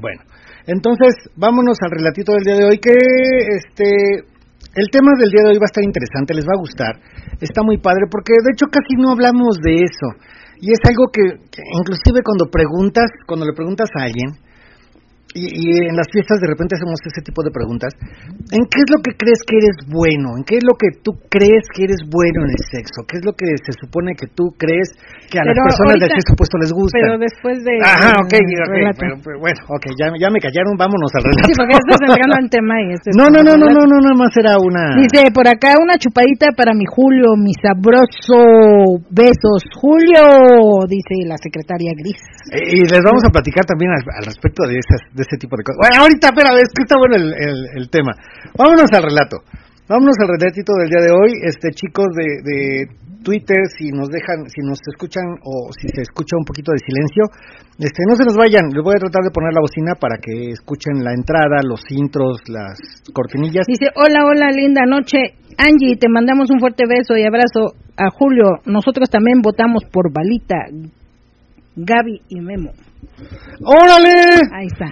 Bueno, 0.00 0.22
entonces 0.66 1.14
vámonos 1.36 1.78
al 1.82 1.90
relatito 1.90 2.32
del 2.32 2.44
día 2.44 2.56
de 2.56 2.64
hoy 2.64 2.78
que 2.78 2.92
este 2.92 4.26
el 4.74 4.90
tema 4.90 5.12
del 5.18 5.30
día 5.30 5.42
de 5.46 5.50
hoy 5.54 5.58
va 5.58 5.70
a 5.70 5.72
estar 5.72 5.84
interesante, 5.84 6.34
les 6.34 6.44
va 6.44 6.58
a 6.58 6.60
gustar. 6.60 6.98
Está 7.40 7.62
muy 7.62 7.78
padre 7.78 8.10
porque 8.10 8.34
de 8.42 8.52
hecho 8.52 8.66
casi 8.66 8.98
no 8.98 9.12
hablamos 9.12 9.58
de 9.62 9.86
eso. 9.86 10.08
Y 10.60 10.72
es 10.72 10.80
algo 10.86 11.10
que 11.12 11.22
inclusive 11.78 12.22
cuando 12.24 12.50
preguntas, 12.50 13.06
cuando 13.26 13.46
le 13.46 13.54
preguntas 13.54 13.88
a 13.94 14.04
alguien, 14.04 14.34
y, 15.34 15.90
en 15.90 15.98
las 15.98 16.06
fiestas 16.14 16.38
de 16.38 16.46
repente 16.46 16.78
hacemos 16.78 16.94
ese 17.02 17.18
tipo 17.26 17.42
de 17.42 17.50
preguntas. 17.50 17.90
¿En 18.54 18.62
qué 18.70 18.78
es 18.78 18.88
lo 18.88 19.02
que 19.02 19.18
crees 19.18 19.42
que 19.42 19.58
eres 19.58 19.76
bueno? 19.90 20.38
¿En 20.38 20.46
qué 20.46 20.62
es 20.62 20.64
lo 20.64 20.78
que 20.78 20.94
tú 21.02 21.10
crees 21.26 21.66
que 21.74 21.90
eres 21.90 22.06
bueno 22.06 22.46
en 22.46 22.54
el 22.54 22.62
sexo? 22.70 23.02
¿Qué 23.02 23.18
es 23.18 23.24
lo 23.26 23.34
que 23.34 23.50
se 23.58 23.74
supone 23.74 24.14
que 24.14 24.30
tú 24.30 24.54
crees 24.54 24.94
que 25.26 25.42
a 25.42 25.44
las 25.44 25.58
personas 25.58 25.98
del 25.98 26.14
sexo 26.14 26.38
opuesto 26.38 26.54
les 26.62 26.70
gusta? 26.70 26.94
Pero 27.02 27.18
después 27.18 27.66
de... 27.66 27.74
Ajá, 27.82 28.14
ok, 28.22 28.32
bueno, 29.42 29.60
ok, 29.74 29.84
ya, 29.98 30.14
ya 30.14 30.30
me 30.30 30.38
callaron, 30.38 30.78
vámonos 30.78 31.10
al 31.18 31.26
relato. 31.26 31.50
Sí, 31.50 31.54
porque 31.58 31.74
estás 31.82 31.98
entrando 31.98 32.34
al 32.38 32.48
tema 32.50 32.74
y 32.78 32.86
este 32.94 33.10
No, 33.18 33.26
no, 33.26 33.42
no, 33.42 33.58
no, 33.58 33.66
no, 33.74 33.82
no, 33.90 33.96
nada 33.98 34.14
más 34.14 34.30
era 34.38 34.54
una... 34.62 34.94
Dice, 35.02 35.34
por 35.34 35.50
acá 35.50 35.74
una 35.82 35.98
chupadita 35.98 36.54
para 36.54 36.78
mi 36.78 36.86
Julio, 36.86 37.34
mi 37.34 37.50
sabroso, 37.58 39.02
besos, 39.10 39.66
Julio, 39.74 40.86
dice 40.86 41.26
la 41.26 41.38
secretaria 41.42 41.90
Gris. 41.98 42.22
Y 42.54 42.86
les 42.86 43.02
vamos 43.02 43.24
a 43.26 43.34
platicar 43.34 43.64
también 43.64 43.90
al, 43.90 44.24
respecto 44.24 44.62
de 44.68 44.78
esas 44.78 45.00
ese 45.24 45.40
tipo 45.40 45.56
de 45.56 45.64
cosas. 45.64 45.80
Bueno, 45.80 46.04
ahorita, 46.04 46.28
espera, 46.28 46.52
es 46.54 46.70
que 46.70 46.84
está 46.84 46.96
bueno 47.00 47.16
el, 47.16 47.80
el, 47.80 47.90
tema. 47.90 48.12
Vámonos 48.56 48.92
al 48.92 49.02
relato. 49.02 49.40
Vámonos 49.88 50.16
al 50.20 50.28
relatito 50.36 50.72
del 50.76 50.88
día 50.88 51.02
de 51.02 51.12
hoy. 51.12 51.32
Este, 51.44 51.72
chicos 51.72 52.08
de, 52.14 52.28
de 52.44 52.58
Twitter, 53.24 53.56
si 53.76 53.90
nos 53.90 54.08
dejan, 54.08 54.48
si 54.52 54.60
nos 54.60 54.78
escuchan 54.92 55.24
o 55.42 55.72
si 55.72 55.88
se 55.88 56.02
escucha 56.02 56.36
un 56.36 56.44
poquito 56.44 56.70
de 56.72 56.84
silencio, 56.84 57.24
este, 57.80 58.04
no 58.06 58.14
se 58.14 58.24
nos 58.24 58.36
vayan. 58.36 58.70
Les 58.70 58.84
voy 58.84 58.94
a 58.94 59.02
tratar 59.02 59.24
de 59.24 59.32
poner 59.32 59.52
la 59.52 59.64
bocina 59.64 59.96
para 59.98 60.20
que 60.20 60.52
escuchen 60.52 61.02
la 61.02 61.12
entrada, 61.12 61.64
los 61.64 61.82
intros, 61.90 62.44
las 62.46 62.78
cortinillas. 63.12 63.66
Dice, 63.66 63.90
hola, 63.96 64.24
hola, 64.28 64.52
linda 64.52 64.84
noche. 64.86 65.40
Angie, 65.56 65.96
te 65.96 66.08
mandamos 66.08 66.50
un 66.50 66.60
fuerte 66.60 66.84
beso 66.86 67.16
y 67.16 67.24
abrazo 67.24 67.74
a 67.96 68.10
Julio. 68.10 68.60
Nosotros 68.66 69.08
también 69.10 69.40
votamos 69.42 69.84
por 69.90 70.12
Balita, 70.12 70.68
Gaby 71.76 72.22
y 72.28 72.40
Memo. 72.40 72.70
¡Órale! 73.64 74.48
Ahí 74.52 74.66
está. 74.66 74.86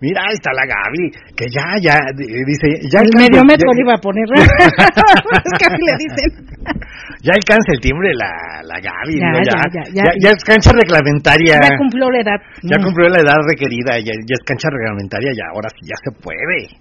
Mira, 0.00 0.22
ahí 0.24 0.34
está 0.34 0.50
la 0.52 0.66
Gaby, 0.66 1.04
que 1.36 1.46
ya, 1.48 1.76
ya, 1.80 1.94
dice, 2.16 2.66
ya 2.88 3.00
el 3.00 3.12
medio 3.16 3.44
metro 3.44 3.68
le 3.72 3.82
iba 3.84 3.94
a 3.94 4.00
poner, 4.00 4.24
es 4.36 5.52
que 5.60 5.66
le 5.68 5.94
dicen. 6.00 6.28
ya 7.24 7.32
alcanza 7.36 7.72
el 7.72 7.80
timbre 7.80 8.12
la, 8.16 8.60
la 8.64 8.80
Gaby, 8.80 9.14
ya, 9.20 9.30
ya, 9.44 9.58
ya, 9.72 9.82
ya, 9.92 10.04
ya, 10.16 10.30
es 10.32 10.42
cancha 10.44 10.72
reglamentaria. 10.72 11.60
Ya 11.60 11.76
cumplió 11.76 12.10
la 12.10 12.20
edad. 12.20 12.40
Ya 12.62 12.76
cumplió 12.80 13.08
la 13.08 13.20
edad 13.20 13.38
requerida, 13.48 14.00
ya, 14.00 14.12
ya 14.12 14.34
es 14.36 14.44
cancha 14.44 14.68
reglamentaria, 14.72 15.32
ya 15.36 15.52
ahora 15.52 15.68
sí 15.70 15.84
ya 15.84 15.96
se 16.00 16.10
puede. 16.16 16.72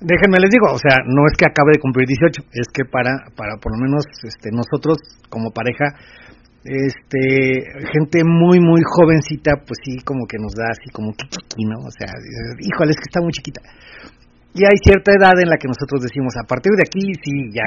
Déjenme 0.00 0.40
les 0.40 0.50
digo, 0.50 0.72
o 0.72 0.80
sea, 0.80 0.96
no 1.04 1.26
es 1.28 1.34
que 1.36 1.46
acabe 1.46 1.76
de 1.76 1.80
cumplir 1.80 2.08
18, 2.08 2.42
es 2.52 2.68
que 2.72 2.84
para, 2.84 3.12
para 3.36 3.56
por 3.60 3.72
lo 3.72 3.78
menos 3.84 4.04
este, 4.24 4.50
nosotros 4.52 4.98
como 5.28 5.50
pareja 5.50 5.92
este 6.66 7.62
gente 7.94 8.26
muy 8.26 8.58
muy 8.58 8.82
jovencita 8.82 9.54
pues 9.62 9.78
sí 9.84 10.02
como 10.02 10.26
que 10.26 10.38
nos 10.38 10.54
da 10.54 10.66
así 10.74 10.90
como 10.90 11.12
kiki 11.14 11.62
no 11.62 11.78
o 11.78 11.92
sea 11.94 12.10
híjole 12.58 12.90
es 12.90 12.98
que 12.98 13.06
está 13.06 13.22
muy 13.22 13.30
chiquita 13.30 13.62
y 14.50 14.66
hay 14.66 14.76
cierta 14.82 15.12
edad 15.14 15.38
en 15.38 15.48
la 15.48 15.56
que 15.56 15.68
nosotros 15.70 16.02
decimos 16.02 16.34
a 16.34 16.46
partir 16.46 16.72
de 16.74 16.82
aquí 16.82 17.14
sí 17.22 17.54
ya 17.54 17.66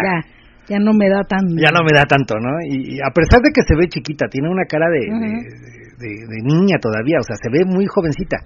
ya, 0.67 0.77
no 0.83 0.91
me 0.93 1.07
da 1.07 1.23
tanto 1.23 1.55
ya 1.55 1.71
no 1.71 1.81
me 1.87 1.95
da 1.95 2.03
tanto 2.03 2.35
no 2.43 2.59
y, 2.67 2.99
a 2.99 3.11
pesar 3.15 3.39
de 3.39 3.51
que 3.55 3.63
se 3.63 3.73
ve 3.75 3.87
chiquita 3.87 4.27
tiene 4.27 4.51
una 4.51 4.65
cara 4.67 4.91
de, 4.91 5.07
de, 5.07 6.39
niña 6.43 6.75
todavía 6.81 7.17
o 7.19 7.23
sea 7.23 7.35
se 7.35 7.49
ve 7.49 7.65
muy 7.65 7.85
jovencita. 7.87 8.37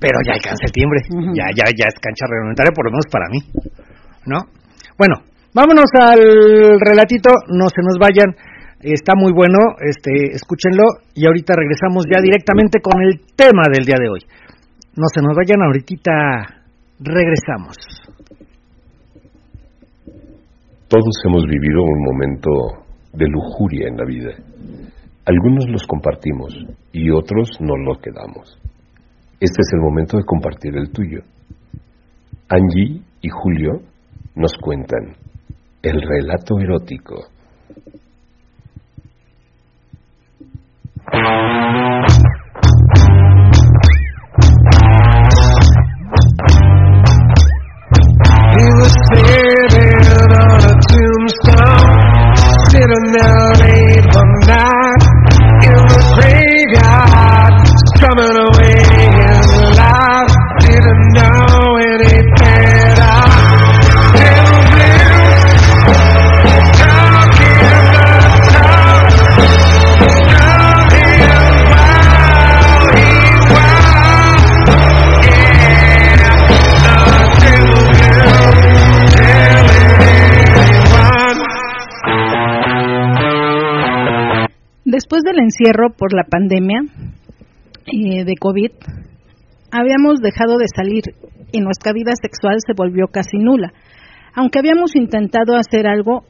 Pero 0.00 0.18
ya 0.24 0.34
alcanza 0.34 0.62
el 0.64 0.72
timbre 0.72 1.02
ya 1.34 1.50
ya 1.50 1.66
ya 1.74 1.90
es 1.90 1.98
cancha 1.98 2.24
reglamentaria 2.30 2.70
por 2.70 2.86
lo 2.86 2.92
menos 2.92 3.06
para 3.10 3.26
mí 3.28 3.40
no 4.30 4.46
bueno 4.96 5.26
vámonos 5.52 5.90
al 5.98 6.78
relatito 6.78 7.30
no 7.50 7.66
se 7.66 7.82
nos 7.82 7.98
vayan 7.98 8.30
Está 8.80 9.14
muy 9.16 9.32
bueno, 9.32 9.58
este, 9.80 10.36
escúchenlo 10.36 10.84
y 11.12 11.26
ahorita 11.26 11.54
regresamos 11.56 12.04
ya 12.06 12.20
directamente 12.22 12.78
con 12.80 13.02
el 13.02 13.20
tema 13.34 13.62
del 13.74 13.84
día 13.84 13.96
de 13.98 14.08
hoy. 14.08 14.20
No 14.94 15.06
se 15.12 15.20
nos 15.20 15.34
vayan, 15.34 15.62
ahorita 15.62 16.12
regresamos. 17.00 17.76
Todos 20.86 21.22
hemos 21.26 21.44
vivido 21.44 21.82
un 21.82 22.04
momento 22.04 22.50
de 23.14 23.26
lujuria 23.26 23.88
en 23.88 23.96
la 23.96 24.04
vida. 24.04 24.30
Algunos 25.26 25.68
los 25.68 25.84
compartimos 25.88 26.54
y 26.92 27.10
otros 27.10 27.48
no 27.60 27.76
los 27.76 27.98
quedamos. 27.98 28.60
Este 29.40 29.60
es 29.60 29.72
el 29.72 29.80
momento 29.80 30.18
de 30.18 30.24
compartir 30.24 30.76
el 30.76 30.90
tuyo. 30.92 31.22
Angie 32.48 33.02
y 33.22 33.28
Julio 33.28 33.82
nos 34.36 34.52
cuentan 34.58 35.16
el 35.82 36.00
relato 36.00 36.60
erótico 36.60 37.37
He 41.10 41.16
was 48.76 48.92
sitting 49.08 49.47
encierro 85.58 85.90
por 85.96 86.14
la 86.14 86.24
pandemia 86.24 86.82
eh, 87.86 88.24
de 88.24 88.34
COVID, 88.38 88.70
habíamos 89.70 90.20
dejado 90.20 90.58
de 90.58 90.66
salir 90.74 91.02
y 91.52 91.60
nuestra 91.60 91.92
vida 91.92 92.12
sexual 92.20 92.58
se 92.64 92.74
volvió 92.76 93.06
casi 93.08 93.38
nula, 93.38 93.72
aunque 94.34 94.58
habíamos 94.58 94.94
intentado 94.94 95.56
hacer 95.56 95.86
algo 95.86 96.22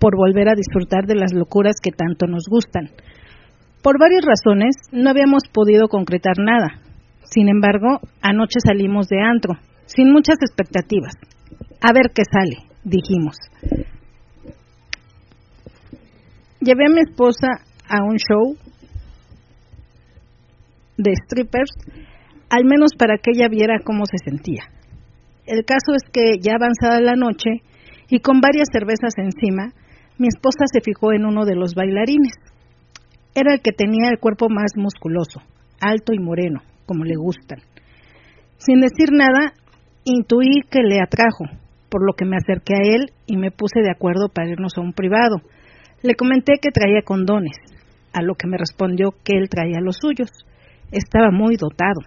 por 0.00 0.16
volver 0.16 0.48
a 0.48 0.54
disfrutar 0.54 1.06
de 1.06 1.14
las 1.14 1.32
locuras 1.32 1.76
que 1.82 1.92
tanto 1.92 2.26
nos 2.26 2.44
gustan. 2.50 2.90
Por 3.82 3.98
varias 3.98 4.24
razones 4.24 4.74
no 4.90 5.10
habíamos 5.10 5.42
podido 5.52 5.88
concretar 5.88 6.38
nada. 6.38 6.80
Sin 7.22 7.48
embargo, 7.48 8.00
anoche 8.20 8.58
salimos 8.64 9.08
de 9.08 9.20
antro, 9.20 9.54
sin 9.86 10.12
muchas 10.12 10.36
expectativas. 10.40 11.14
A 11.80 11.92
ver 11.92 12.10
qué 12.14 12.22
sale, 12.24 12.68
dijimos. 12.84 13.36
Llevé 16.60 16.86
a 16.86 16.94
mi 16.94 17.00
esposa 17.00 17.48
a 17.88 18.04
un 18.04 18.16
show 18.16 18.56
de 21.02 21.12
strippers, 21.24 21.72
al 22.50 22.64
menos 22.64 22.92
para 22.98 23.16
que 23.18 23.32
ella 23.34 23.48
viera 23.48 23.80
cómo 23.84 24.04
se 24.06 24.18
sentía. 24.24 24.62
El 25.46 25.64
caso 25.64 25.94
es 25.94 26.02
que 26.12 26.38
ya 26.40 26.54
avanzada 26.54 27.00
la 27.00 27.14
noche 27.14 27.62
y 28.08 28.20
con 28.20 28.40
varias 28.40 28.68
cervezas 28.72 29.14
encima, 29.16 29.72
mi 30.18 30.28
esposa 30.28 30.64
se 30.70 30.80
fijó 30.80 31.12
en 31.12 31.24
uno 31.24 31.44
de 31.44 31.56
los 31.56 31.74
bailarines. 31.74 32.34
Era 33.34 33.54
el 33.54 33.60
que 33.62 33.72
tenía 33.72 34.10
el 34.10 34.18
cuerpo 34.18 34.48
más 34.48 34.72
musculoso, 34.76 35.40
alto 35.80 36.12
y 36.12 36.18
moreno, 36.18 36.60
como 36.86 37.04
le 37.04 37.16
gustan. 37.16 37.60
Sin 38.58 38.80
decir 38.80 39.10
nada, 39.10 39.54
intuí 40.04 40.62
que 40.70 40.82
le 40.82 41.00
atrajo, 41.00 41.46
por 41.88 42.06
lo 42.06 42.12
que 42.12 42.24
me 42.24 42.36
acerqué 42.36 42.74
a 42.74 42.94
él 42.94 43.12
y 43.26 43.36
me 43.36 43.50
puse 43.50 43.80
de 43.80 43.90
acuerdo 43.90 44.28
para 44.28 44.50
irnos 44.50 44.76
a 44.76 44.80
un 44.80 44.92
privado. 44.92 45.36
Le 46.02 46.14
comenté 46.14 46.54
que 46.60 46.70
traía 46.70 47.02
condones 47.02 47.56
a 48.12 48.22
lo 48.22 48.34
que 48.34 48.46
me 48.46 48.58
respondió 48.58 49.14
que 49.24 49.38
él 49.38 49.48
traía 49.48 49.80
los 49.80 49.96
suyos. 49.96 50.30
Estaba 50.92 51.30
muy 51.32 51.56
dotado. 51.56 52.00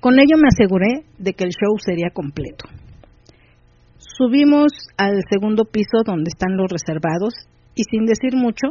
Con 0.00 0.18
ello 0.18 0.36
me 0.36 0.48
aseguré 0.48 1.04
de 1.18 1.32
que 1.32 1.44
el 1.44 1.50
show 1.50 1.76
sería 1.78 2.10
completo. 2.10 2.66
Subimos 3.96 4.72
al 4.96 5.22
segundo 5.28 5.64
piso 5.64 6.02
donde 6.04 6.28
están 6.28 6.56
los 6.56 6.70
reservados 6.70 7.34
y 7.74 7.82
sin 7.84 8.04
decir 8.04 8.36
mucho, 8.36 8.68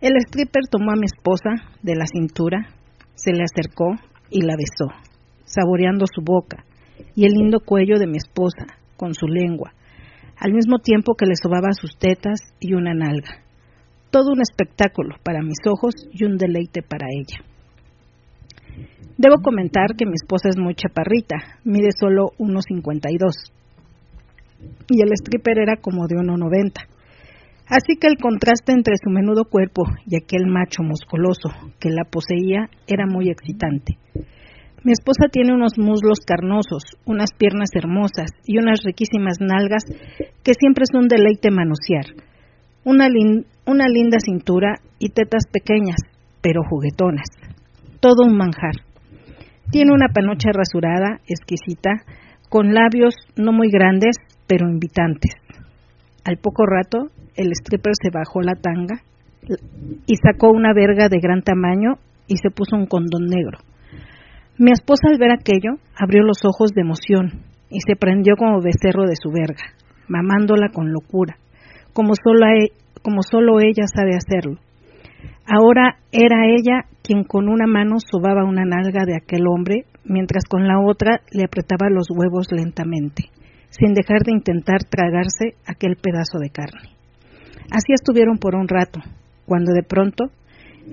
el 0.00 0.16
stripper 0.16 0.62
tomó 0.70 0.92
a 0.92 0.96
mi 0.96 1.06
esposa 1.06 1.50
de 1.82 1.96
la 1.96 2.06
cintura, 2.06 2.70
se 3.14 3.32
le 3.32 3.42
acercó 3.42 3.94
y 4.30 4.42
la 4.42 4.54
besó, 4.56 4.90
saboreando 5.44 6.06
su 6.06 6.22
boca 6.22 6.64
y 7.14 7.26
el 7.26 7.32
lindo 7.32 7.60
cuello 7.60 7.98
de 7.98 8.06
mi 8.06 8.16
esposa 8.16 8.66
con 8.96 9.14
su 9.14 9.26
lengua, 9.26 9.74
al 10.38 10.52
mismo 10.52 10.78
tiempo 10.78 11.14
que 11.14 11.26
le 11.26 11.34
sobaba 11.34 11.72
sus 11.72 11.98
tetas 11.98 12.40
y 12.60 12.74
una 12.74 12.94
nalga 12.94 13.48
todo 14.10 14.32
un 14.32 14.40
espectáculo 14.40 15.16
para 15.22 15.42
mis 15.42 15.58
ojos 15.66 15.94
y 16.12 16.24
un 16.24 16.36
deleite 16.36 16.82
para 16.82 17.06
ella. 17.10 17.44
Debo 19.16 19.42
comentar 19.42 19.96
que 19.96 20.06
mi 20.06 20.14
esposa 20.14 20.48
es 20.48 20.58
muy 20.58 20.74
chaparrita, 20.74 21.36
mide 21.64 21.90
solo 21.98 22.30
1,52 22.38 23.52
y 24.90 25.02
el 25.02 25.12
stripper 25.12 25.58
era 25.58 25.76
como 25.76 26.06
de 26.06 26.16
1,90. 26.16 26.72
Así 27.66 27.96
que 28.00 28.06
el 28.06 28.16
contraste 28.16 28.72
entre 28.72 28.94
su 29.02 29.10
menudo 29.10 29.44
cuerpo 29.44 29.84
y 30.06 30.16
aquel 30.16 30.46
macho 30.46 30.82
musculoso 30.82 31.50
que 31.78 31.90
la 31.90 32.04
poseía 32.04 32.70
era 32.86 33.06
muy 33.06 33.28
excitante. 33.28 33.98
Mi 34.84 34.92
esposa 34.92 35.28
tiene 35.30 35.52
unos 35.52 35.76
muslos 35.76 36.20
carnosos, 36.24 36.84
unas 37.04 37.30
piernas 37.36 37.70
hermosas 37.74 38.30
y 38.46 38.58
unas 38.58 38.82
riquísimas 38.84 39.38
nalgas 39.40 39.84
que 40.42 40.54
siempre 40.54 40.84
es 40.84 40.94
un 40.94 41.08
deleite 41.08 41.50
manosear 41.50 42.06
una, 42.88 43.06
una 43.66 43.86
linda 43.86 44.18
cintura 44.18 44.76
y 44.98 45.10
tetas 45.10 45.44
pequeñas, 45.52 45.98
pero 46.40 46.62
juguetonas. 46.68 47.26
Todo 48.00 48.24
un 48.26 48.36
manjar. 48.36 48.74
Tiene 49.70 49.92
una 49.92 50.08
panocha 50.08 50.50
rasurada, 50.52 51.20
exquisita, 51.26 51.90
con 52.48 52.72
labios 52.72 53.14
no 53.36 53.52
muy 53.52 53.70
grandes, 53.70 54.16
pero 54.46 54.68
invitantes. 54.68 55.34
Al 56.24 56.38
poco 56.38 56.64
rato, 56.66 57.10
el 57.36 57.52
stripper 57.52 57.92
se 58.00 58.10
bajó 58.10 58.40
la 58.40 58.54
tanga 58.54 59.02
y 60.06 60.16
sacó 60.16 60.50
una 60.50 60.72
verga 60.72 61.08
de 61.08 61.20
gran 61.20 61.42
tamaño 61.42 61.94
y 62.26 62.36
se 62.36 62.50
puso 62.50 62.76
un 62.76 62.86
condón 62.86 63.26
negro. 63.26 63.58
Mi 64.58 64.72
esposa 64.72 65.08
al 65.10 65.18
ver 65.18 65.30
aquello 65.30 65.78
abrió 65.96 66.22
los 66.22 66.44
ojos 66.44 66.72
de 66.72 66.82
emoción 66.82 67.42
y 67.70 67.80
se 67.80 67.96
prendió 67.96 68.34
como 68.36 68.60
becerro 68.60 69.06
de 69.06 69.16
su 69.16 69.30
verga, 69.30 69.74
mamándola 70.08 70.70
con 70.70 70.92
locura 70.92 71.36
como 71.98 72.12
solo, 72.14 72.46
e, 72.46 72.70
como 73.02 73.22
solo 73.22 73.58
ella 73.58 73.86
sabe 73.92 74.14
hacerlo. 74.14 74.60
Ahora 75.46 75.96
era 76.12 76.46
ella 76.46 76.84
quien 77.02 77.24
con 77.24 77.48
una 77.48 77.66
mano 77.66 77.96
sobaba 77.98 78.44
una 78.44 78.64
nalga 78.64 79.04
de 79.06 79.16
aquel 79.16 79.46
hombre, 79.46 79.86
mientras 80.04 80.44
con 80.44 80.66
la 80.66 80.78
otra 80.78 81.20
le 81.32 81.44
apretaba 81.44 81.88
los 81.90 82.08
huevos 82.10 82.48
lentamente, 82.50 83.30
sin 83.70 83.94
dejar 83.94 84.22
de 84.24 84.32
intentar 84.32 84.84
tragarse 84.84 85.56
aquel 85.66 85.96
pedazo 85.96 86.38
de 86.38 86.50
carne. 86.50 86.90
Así 87.70 87.92
estuvieron 87.92 88.38
por 88.38 88.54
un 88.54 88.68
rato, 88.68 89.00
cuando 89.46 89.72
de 89.72 89.82
pronto 89.82 90.30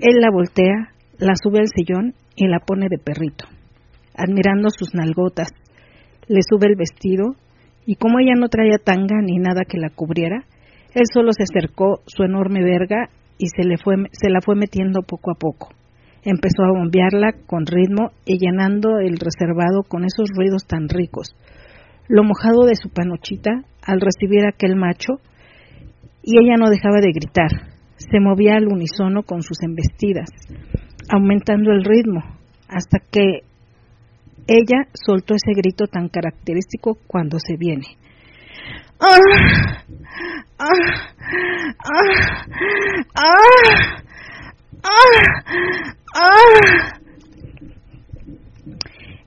él 0.00 0.20
la 0.20 0.30
voltea, 0.30 0.92
la 1.18 1.34
sube 1.36 1.60
al 1.60 1.68
sillón 1.68 2.14
y 2.34 2.48
la 2.48 2.60
pone 2.60 2.88
de 2.88 2.98
perrito. 2.98 3.46
admirando 4.18 4.70
sus 4.70 4.94
nalgotas. 4.94 5.48
Le 6.26 6.40
sube 6.40 6.68
el 6.68 6.76
vestido 6.76 7.36
y 7.84 7.96
como 7.96 8.18
ella 8.18 8.32
no 8.34 8.48
traía 8.48 8.78
tanga 8.82 9.20
ni 9.20 9.36
nada 9.36 9.64
que 9.68 9.76
la 9.76 9.90
cubriera, 9.90 10.44
él 10.94 11.04
solo 11.12 11.32
se 11.32 11.42
acercó 11.42 12.00
su 12.06 12.22
enorme 12.22 12.64
verga 12.64 13.10
y 13.38 13.48
se, 13.48 13.64
le 13.64 13.76
fue, 13.78 13.96
se 14.12 14.30
la 14.30 14.40
fue 14.40 14.54
metiendo 14.56 15.02
poco 15.02 15.30
a 15.30 15.38
poco. 15.38 15.68
Empezó 16.22 16.64
a 16.64 16.78
bombearla 16.78 17.34
con 17.46 17.66
ritmo 17.66 18.10
y 18.24 18.38
llenando 18.38 18.98
el 18.98 19.18
reservado 19.18 19.82
con 19.86 20.04
esos 20.04 20.28
ruidos 20.34 20.66
tan 20.66 20.88
ricos. 20.88 21.36
Lo 22.08 22.24
mojado 22.24 22.64
de 22.66 22.74
su 22.74 22.90
panochita 22.90 23.50
al 23.82 24.00
recibir 24.00 24.44
aquel 24.46 24.76
macho 24.76 25.20
y 26.22 26.38
ella 26.40 26.56
no 26.58 26.68
dejaba 26.68 27.00
de 27.00 27.12
gritar. 27.12 27.50
Se 27.96 28.20
movía 28.20 28.56
al 28.56 28.66
unísono 28.66 29.22
con 29.22 29.42
sus 29.42 29.62
embestidas, 29.62 30.28
aumentando 31.08 31.70
el 31.70 31.84
ritmo, 31.84 32.20
hasta 32.68 32.98
que 32.98 33.42
ella 34.48 34.88
soltó 34.92 35.34
ese 35.34 35.52
grito 35.56 35.86
tan 35.86 36.08
característico 36.08 36.98
cuando 37.06 37.38
se 37.38 37.56
viene. 37.56 37.86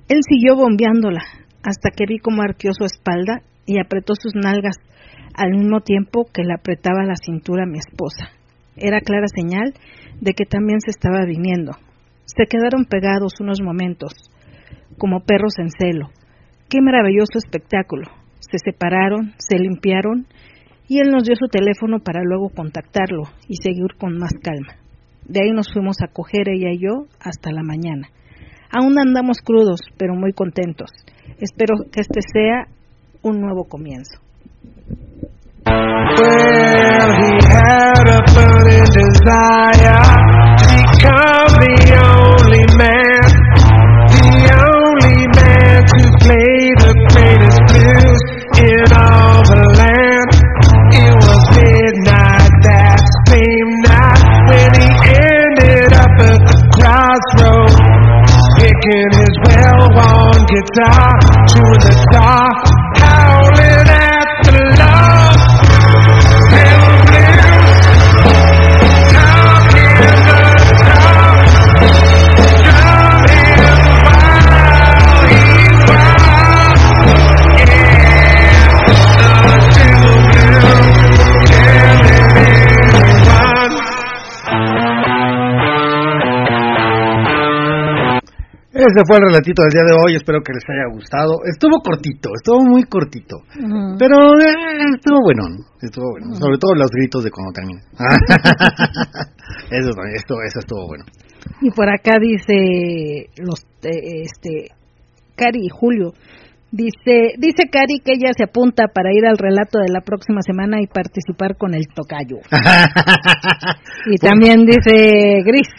Él 0.07 0.19
siguió 0.27 0.55
bombeándola 0.55 1.21
hasta 1.63 1.91
que 1.95 2.05
vi 2.07 2.19
cómo 2.19 2.41
arqueó 2.41 2.71
su 2.73 2.85
espalda 2.85 3.41
y 3.65 3.79
apretó 3.79 4.13
sus 4.15 4.33
nalgas 4.33 4.75
al 5.35 5.51
mismo 5.51 5.81
tiempo 5.81 6.25
que 6.33 6.43
le 6.43 6.53
apretaba 6.53 7.03
la 7.05 7.15
cintura 7.15 7.63
a 7.63 7.67
mi 7.69 7.77
esposa. 7.77 8.31
Era 8.75 9.01
clara 9.01 9.27
señal 9.27 9.73
de 10.19 10.33
que 10.33 10.45
también 10.45 10.79
se 10.81 10.91
estaba 10.91 11.25
viniendo. 11.25 11.73
Se 12.25 12.45
quedaron 12.45 12.85
pegados 12.85 13.39
unos 13.39 13.61
momentos, 13.61 14.13
como 14.97 15.21
perros 15.21 15.53
en 15.59 15.69
celo. 15.69 16.09
Qué 16.69 16.81
maravilloso 16.81 17.37
espectáculo. 17.37 18.18
Se 18.51 18.57
separaron, 18.57 19.33
se 19.37 19.57
limpiaron 19.57 20.27
y 20.87 20.99
él 20.99 21.11
nos 21.11 21.23
dio 21.23 21.35
su 21.35 21.47
teléfono 21.47 21.99
para 21.99 22.23
luego 22.23 22.49
contactarlo 22.49 23.23
y 23.47 23.55
seguir 23.55 23.95
con 23.99 24.17
más 24.17 24.33
calma. 24.41 24.75
De 25.25 25.41
ahí 25.43 25.51
nos 25.51 25.71
fuimos 25.71 25.97
a 26.01 26.11
coger 26.11 26.49
ella 26.49 26.71
y 26.71 26.79
yo 26.79 27.05
hasta 27.19 27.51
la 27.51 27.61
mañana. 27.61 28.09
Aún 28.71 28.97
andamos 28.99 29.41
crudos, 29.41 29.81
pero 29.97 30.15
muy 30.15 30.33
contentos. 30.33 30.89
Espero 31.39 31.75
que 31.91 32.01
este 32.01 32.21
sea 32.21 32.67
un 33.21 33.39
nuevo 33.39 33.65
comienzo. 33.65 34.19
Guitar 60.49 61.13
to 61.53 61.61
the 61.85 61.93
dark, 62.11 62.78
Ese 88.89 89.05
fue 89.05 89.17
el 89.17 89.29
relatito 89.29 89.61
del 89.61 89.69
día 89.69 89.85
de 89.85 89.93
hoy, 89.93 90.15
espero 90.15 90.41
que 90.41 90.51
les 90.51 90.65
haya 90.65 90.89
gustado. 90.89 91.45
Estuvo 91.45 91.77
cortito, 91.77 92.31
estuvo 92.33 92.65
muy 92.65 92.83
cortito, 92.89 93.37
pero 93.99 94.33
eh, 94.41 94.97
estuvo 94.97 95.21
bueno, 95.21 95.43
estuvo 95.79 96.09
bueno, 96.09 96.33
sobre 96.33 96.57
todo 96.57 96.73
los 96.73 96.89
gritos 96.89 97.23
de 97.23 97.29
cuando 97.29 97.53
termina. 97.53 97.81
eso, 99.69 99.91
esto, 100.15 100.41
eso 100.41 100.59
estuvo 100.59 100.87
bueno. 100.87 101.05
Y 101.61 101.69
por 101.69 101.87
acá 101.87 102.17
dice 102.19 103.29
los 103.37 103.61
eh, 103.83 104.25
este 104.25 104.73
Cari 105.35 105.65
y 105.65 105.69
Julio 105.69 106.13
dice 106.71 107.37
dice 107.37 107.69
Cari 107.69 108.01
que 108.03 108.13
ella 108.13 108.33
se 108.35 108.45
apunta 108.45 108.87
para 108.91 109.13
ir 109.13 109.27
al 109.27 109.37
relato 109.37 109.77
de 109.77 109.93
la 109.93 110.01
próxima 110.01 110.41
semana 110.41 110.81
y 110.81 110.87
participar 110.87 111.57
con 111.57 111.75
el 111.75 111.85
tocayo. 111.93 112.37
y 114.09 114.17
también 114.17 114.65
dice 114.65 115.43
Gris 115.45 115.69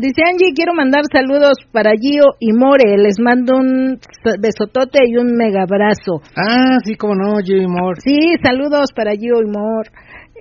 Dice 0.00 0.22
Angie, 0.24 0.54
quiero 0.54 0.72
mandar 0.74 1.02
saludos 1.12 1.58
para 1.72 1.90
Gio 2.00 2.24
y 2.40 2.52
More. 2.52 2.96
Les 2.96 3.18
mando 3.20 3.58
un 3.58 3.98
besotote 4.40 5.00
y 5.06 5.16
un 5.16 5.34
mega 5.36 5.62
abrazo. 5.64 6.22
Ah, 6.36 6.78
sí, 6.84 6.94
como 6.94 7.14
no, 7.14 7.36
Gio 7.44 7.58
y 7.60 7.66
More. 7.68 8.00
Sí, 8.00 8.16
saludos 8.42 8.92
para 8.96 9.12
Gio 9.12 9.42
y 9.42 9.46
More. 9.46 9.90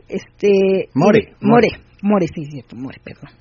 Este, 0.08 0.88
More, 0.96 1.20
y- 1.20 1.28
More, 1.46 1.68
More, 2.02 2.26
sí, 2.34 2.46
cierto, 2.46 2.76
More, 2.78 2.98
perdón. 3.04 3.32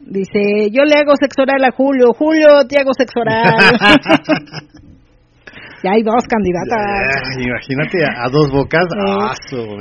Dice, 0.00 0.70
yo 0.72 0.84
le 0.84 0.94
hago 0.98 1.12
sexo 1.20 1.42
oral 1.42 1.62
a 1.64 1.70
Julio. 1.72 2.14
Julio, 2.16 2.64
te 2.66 2.78
hago 2.78 2.92
sexo 2.96 3.20
oral. 3.20 3.52
ya 5.84 5.90
hay 5.92 6.02
dos 6.02 6.24
candidatas. 6.26 7.36
Imagínate 7.38 7.98
a, 8.04 8.24
a 8.24 8.28
dos 8.30 8.50
bocas. 8.50 8.86
Ah. 9.06 9.34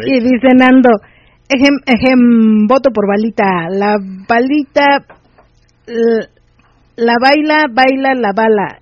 Y 0.05 0.19
dice 0.19 0.49
Nando, 0.57 0.89
ejem, 1.49 1.75
ejem, 1.85 2.67
voto 2.67 2.89
por 2.93 3.07
balita. 3.07 3.69
La 3.69 3.95
balita 4.27 4.99
la 5.87 7.13
baila, 7.21 7.63
baila 7.71 8.13
la 8.15 8.31
bala. 8.35 8.79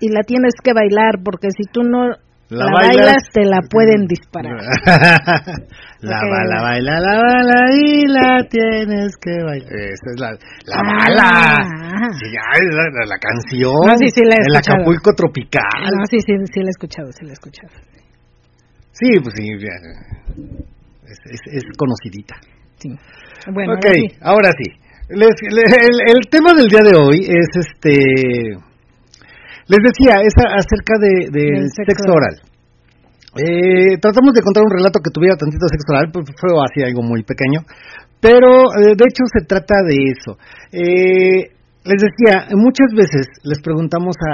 Y 0.00 0.08
la 0.10 0.20
tienes 0.26 0.54
que 0.62 0.72
bailar 0.74 1.20
porque 1.24 1.48
si 1.56 1.64
tú 1.72 1.82
no 1.82 2.08
la, 2.48 2.66
bailas, 2.70 3.24
te 3.32 3.44
la 3.44 3.60
pueden 3.70 4.06
disparar. 4.06 4.52
la 6.00 6.18
Ok. 6.20 6.30
bala, 6.30 6.62
baila 6.62 7.00
la 7.00 7.16
bala 7.16 7.60
y 7.74 8.06
la 8.06 8.44
tienes 8.48 9.16
que 9.16 9.42
bailar. 9.42 9.72
Esa 9.72 10.10
es 10.14 10.20
la, 10.20 10.30
la 10.66 10.76
Ah. 10.76 10.82
bala. 10.84 12.12
Sí, 12.12 12.26
es 12.26 12.74
la, 12.74 12.82
la- 12.92 13.06
la 13.06 13.18
canción. 13.18 13.72
No, 13.86 13.96
sí, 13.96 14.10
sí 14.10 14.20
la 14.24 14.34
he 14.36 14.38
El 14.44 14.52
escuchado. 14.52 14.76
Acapulco 14.76 15.12
tropical. 15.14 15.80
No, 15.82 16.04
sí, 16.10 16.18
sí, 16.20 16.32
sí 16.52 16.60
la 16.60 16.66
he 16.66 16.70
escuchado, 16.70 17.10
sí 17.12 17.24
la 17.24 17.30
he 17.30 17.32
escuchado. 17.32 17.72
Sí, 18.92 19.10
pues 19.22 19.34
sí. 19.36 19.48
Es, 21.06 21.18
es, 21.24 21.40
es 21.52 21.62
conocidita. 21.76 22.36
Sí. 22.78 22.90
Bueno, 23.50 23.72
ok, 23.74 23.86
ahora 23.86 23.92
sí. 23.94 24.16
ahora 24.20 24.50
sí. 24.52 24.70
Les- 25.08 25.42
le- 25.54 25.62
el, 25.62 25.96
el 26.16 26.20
tema 26.30 26.50
del 26.56 26.66
día 26.68 26.82
de 26.82 26.96
hoy 26.96 27.18
es 27.22 27.48
este. 27.54 27.94
Les 29.68 29.80
decía, 29.82 30.18
es 30.22 30.34
a- 30.42 30.54
acerca 30.58 30.94
de, 30.98 31.30
del 31.30 31.70
sexo 31.70 31.94
sexo 32.02 32.12
oral. 32.12 32.36
Eh, 33.36 33.98
tratamos 34.00 34.32
de 34.32 34.40
encontrar 34.40 34.64
un 34.64 34.72
relato 34.76 34.98
que 35.04 35.10
tuviera 35.10 35.36
tantito 35.36 35.66
sexo 35.68 35.92
oral, 35.92 36.10
pues 36.12 36.24
fue 36.40 36.50
así 36.64 36.82
algo 36.82 37.02
muy 37.02 37.22
pequeño, 37.22 37.60
pero 38.20 38.72
eh, 38.80 38.96
de 38.96 39.04
hecho 39.06 39.22
se 39.30 39.44
trata 39.46 39.74
de 39.86 39.94
eso. 40.10 40.38
Eh, 40.72 41.52
les 41.84 42.00
decía, 42.02 42.48
muchas 42.56 42.90
veces 42.96 43.28
les 43.44 43.60
preguntamos 43.60 44.16
a, 44.26 44.32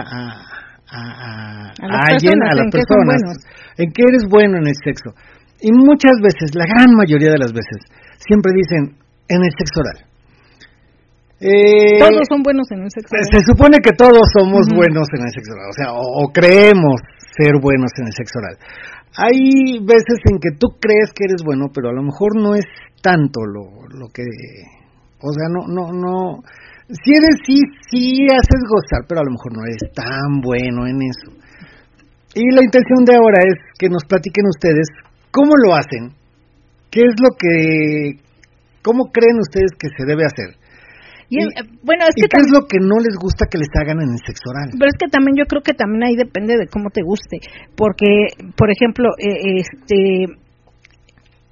alguien, 2.15 2.39
personas, 2.39 2.49
a 2.49 2.57
las 2.57 2.65
¿en 2.65 2.71
qué 2.71 2.81
son 2.87 2.97
personas, 3.05 3.21
en 3.77 3.89
qué 3.93 4.03
eres 4.09 4.25
bueno 4.31 4.57
en 4.57 4.67
el 4.69 4.77
sexo. 4.85 5.11
Y 5.61 5.71
muchas 5.73 6.17
veces, 6.23 6.55
la 6.55 6.65
gran 6.65 6.95
mayoría 6.97 7.31
de 7.31 7.39
las 7.39 7.53
veces, 7.53 7.79
siempre 8.25 8.53
dicen 8.57 8.97
en 9.29 9.41
el 9.43 9.53
sexo 9.59 9.81
oral. 9.85 10.12
Eh, 11.43 11.99
Todos 11.99 12.23
son 12.31 12.43
buenos 12.47 12.71
en 12.71 12.87
el 12.87 12.91
sexo. 12.95 13.11
oral. 13.11 13.27
se 13.27 13.43
supone 13.43 13.77
que 13.83 13.91
todos 13.99 14.23
somos 14.31 14.63
buenos 14.71 15.11
en 15.19 15.27
el 15.27 15.33
sexo 15.35 15.51
oral, 15.59 15.69
o 15.71 15.75
sea, 15.75 15.91
o, 15.91 16.05
o 16.23 16.31
creemos 16.31 17.03
ser 17.35 17.59
buenos 17.61 17.91
en 17.99 18.07
el 18.07 18.15
sexo 18.15 18.39
oral. 18.39 18.57
Hay 19.19 19.83
veces 19.83 20.23
en 20.31 20.39
que 20.39 20.55
tú 20.55 20.69
crees 20.79 21.11
que 21.13 21.25
eres 21.27 21.43
bueno, 21.45 21.67
pero 21.75 21.91
a 21.91 21.93
lo 21.93 22.03
mejor 22.03 22.39
no 22.39 22.55
es 22.55 22.65
tanto 23.03 23.43
lo, 23.43 23.91
lo 23.91 24.07
que, 24.15 24.23
o 25.19 25.31
sea, 25.35 25.51
no, 25.51 25.67
no, 25.67 25.91
no. 25.91 26.47
Si 26.87 27.11
eres 27.11 27.43
sí, 27.45 27.59
sí 27.91 28.27
haces 28.31 28.63
gozar, 28.71 29.03
pero 29.09 29.21
a 29.21 29.25
lo 29.25 29.33
mejor 29.35 29.53
no 29.53 29.67
eres 29.67 29.83
tan 29.95 30.41
bueno 30.41 30.87
en 30.87 31.03
eso. 31.03 31.35
Y 32.35 32.55
la 32.55 32.63
intención 32.63 33.05
de 33.05 33.17
ahora 33.17 33.43
es 33.43 33.59
que 33.79 33.89
nos 33.89 34.05
platiquen 34.05 34.47
ustedes 34.47 34.87
cómo 35.31 35.53
lo 35.57 35.75
hacen, 35.75 36.15
qué 36.91 37.01
es 37.01 37.15
lo 37.21 37.37
que, 37.37 38.23
cómo 38.83 39.11
creen 39.11 39.39
ustedes 39.41 39.73
que 39.79 39.89
se 39.97 40.07
debe 40.07 40.25
hacer. 40.25 40.62
Y, 41.33 41.41
y- 41.41 41.49
eh, 41.49 41.65
bueno, 41.83 42.05
es 42.05 42.13
¿Y 42.17 42.23
que 42.23 42.29
qué 42.29 42.41
es 42.45 42.51
lo 42.53 42.67
que 42.69 42.77
no 42.81 43.01
les 43.01 43.17
gusta 43.17 43.47
que 43.51 43.57
les 43.57 43.73
hagan 43.81 44.05
en 44.05 44.13
el 44.13 44.21
sexo 44.21 44.53
oral? 44.53 44.69
pero 44.79 44.91
es 44.93 44.99
que 45.01 45.09
también 45.09 45.35
yo 45.41 45.45
creo 45.49 45.63
que 45.63 45.73
también 45.73 46.05
ahí 46.05 46.17
depende 46.17 46.59
de 46.61 46.67
cómo 46.69 46.91
te 46.93 47.01
guste, 47.03 47.41
porque 47.75 48.37
por 48.57 48.69
ejemplo, 48.71 49.09
eh, 49.19 49.65
este 49.65 50.27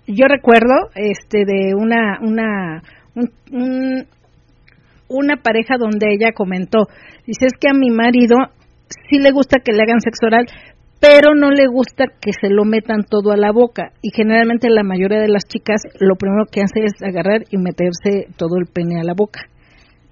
yo 0.06 0.26
recuerdo 0.28 0.90
este 0.94 1.44
de 1.46 1.74
una 1.74 2.18
una 2.20 2.82
un, 3.14 3.30
un, 3.52 4.06
una 5.08 5.36
pareja 5.42 5.76
donde 5.78 6.12
ella 6.12 6.32
comentó, 6.32 6.86
dice, 7.26 7.46
es 7.46 7.52
que 7.58 7.68
a 7.68 7.74
mi 7.78 7.90
marido 7.90 8.36
sí 9.08 9.18
le 9.18 9.30
gusta 9.32 9.60
que 9.64 9.72
le 9.72 9.82
hagan 9.82 10.00
sexo 10.00 10.26
oral, 10.26 10.46
pero 11.00 11.34
no 11.34 11.50
le 11.50 11.66
gusta 11.66 12.04
que 12.20 12.32
se 12.38 12.50
lo 12.50 12.64
metan 12.64 13.04
todo 13.08 13.32
a 13.32 13.36
la 13.36 13.52
boca. 13.52 13.92
Y 14.02 14.10
generalmente 14.14 14.68
la 14.68 14.82
mayoría 14.82 15.18
de 15.20 15.28
las 15.28 15.44
chicas 15.48 15.80
lo 15.98 16.16
primero 16.16 16.44
que 16.50 16.60
hace 16.60 16.84
es 16.84 16.92
agarrar 17.02 17.44
y 17.50 17.56
meterse 17.56 18.28
todo 18.36 18.58
el 18.58 18.66
pene 18.66 19.00
a 19.00 19.04
la 19.04 19.14
boca. 19.14 19.40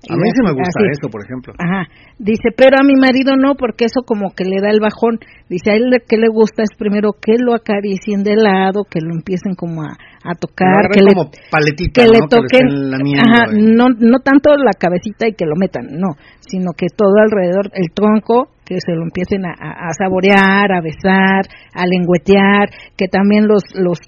A 0.09 0.17
mí 0.17 0.31
sí 0.31 0.41
me 0.43 0.53
gusta 0.53 0.81
eso, 0.91 1.09
por 1.11 1.25
ejemplo. 1.25 1.53
Ajá. 1.59 1.89
Dice, 2.19 2.51
pero 2.57 2.77
a 2.81 2.85
mi 2.85 2.95
marido 2.95 3.37
no, 3.37 3.55
porque 3.55 3.85
eso 3.85 4.03
como 4.05 4.35
que 4.35 4.45
le 4.45 4.61
da 4.61 4.71
el 4.71 4.81
bajón. 4.81 5.19
Dice, 5.49 5.71
a 5.71 5.75
él 5.75 5.85
que 6.09 6.17
le 6.17 6.29
gusta 6.29 6.63
es 6.63 6.77
primero 6.77 7.13
que 7.13 7.37
lo 7.39 7.55
acaricien 7.55 8.23
de 8.23 8.37
lado, 8.37 8.85
que 8.89 9.01
lo 9.01 9.15
empiecen 9.15 9.55
como 9.55 9.83
a, 9.83 10.35
tocar, 10.35 10.91
que, 10.93 11.01
le, 11.01 11.13
paletita, 11.51 12.03
que 12.03 12.09
le 12.09 12.21
toquen, 12.29 12.93
ajá, 13.17 13.53
no, 13.53 13.87
no 13.99 14.19
tanto 14.21 14.57
la 14.57 14.73
cabecita 14.79 15.27
y 15.27 15.35
que 15.35 15.47
lo 15.47 15.57
metan, 15.57 15.87
no, 15.93 16.17
sino 16.41 16.73
que 16.77 16.87
todo 16.95 17.17
alrededor, 17.23 17.71
el 17.73 17.93
tronco, 17.95 18.51
que 18.65 18.77
se 18.81 18.93
lo 18.93 19.05
empiecen 19.05 19.47
a, 19.47 19.53
a 19.53 19.93
saborear, 19.97 20.73
a 20.73 20.83
besar, 20.83 21.47
a 21.73 21.87
lengüetear, 21.87 22.69
que 22.97 23.09
también 23.09 23.47
los, 23.47 23.63
los 23.75 23.99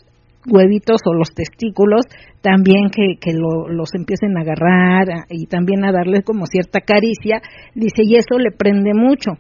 huevitos 0.46 1.00
o 1.04 1.14
los 1.14 1.30
testículos 1.34 2.06
también 2.40 2.90
que, 2.90 3.18
que 3.20 3.32
los 3.32 3.94
empiecen 3.94 4.36
a 4.36 4.40
agarrar 4.40 5.26
y 5.28 5.46
también 5.46 5.84
a 5.84 5.92
darle 5.92 6.22
como 6.22 6.46
cierta 6.46 6.80
caricia, 6.80 7.42
dice, 7.74 8.02
y 8.02 8.16
eso 8.16 8.38
le 8.38 8.50
prende 8.50 8.92
mucho. 8.94 9.32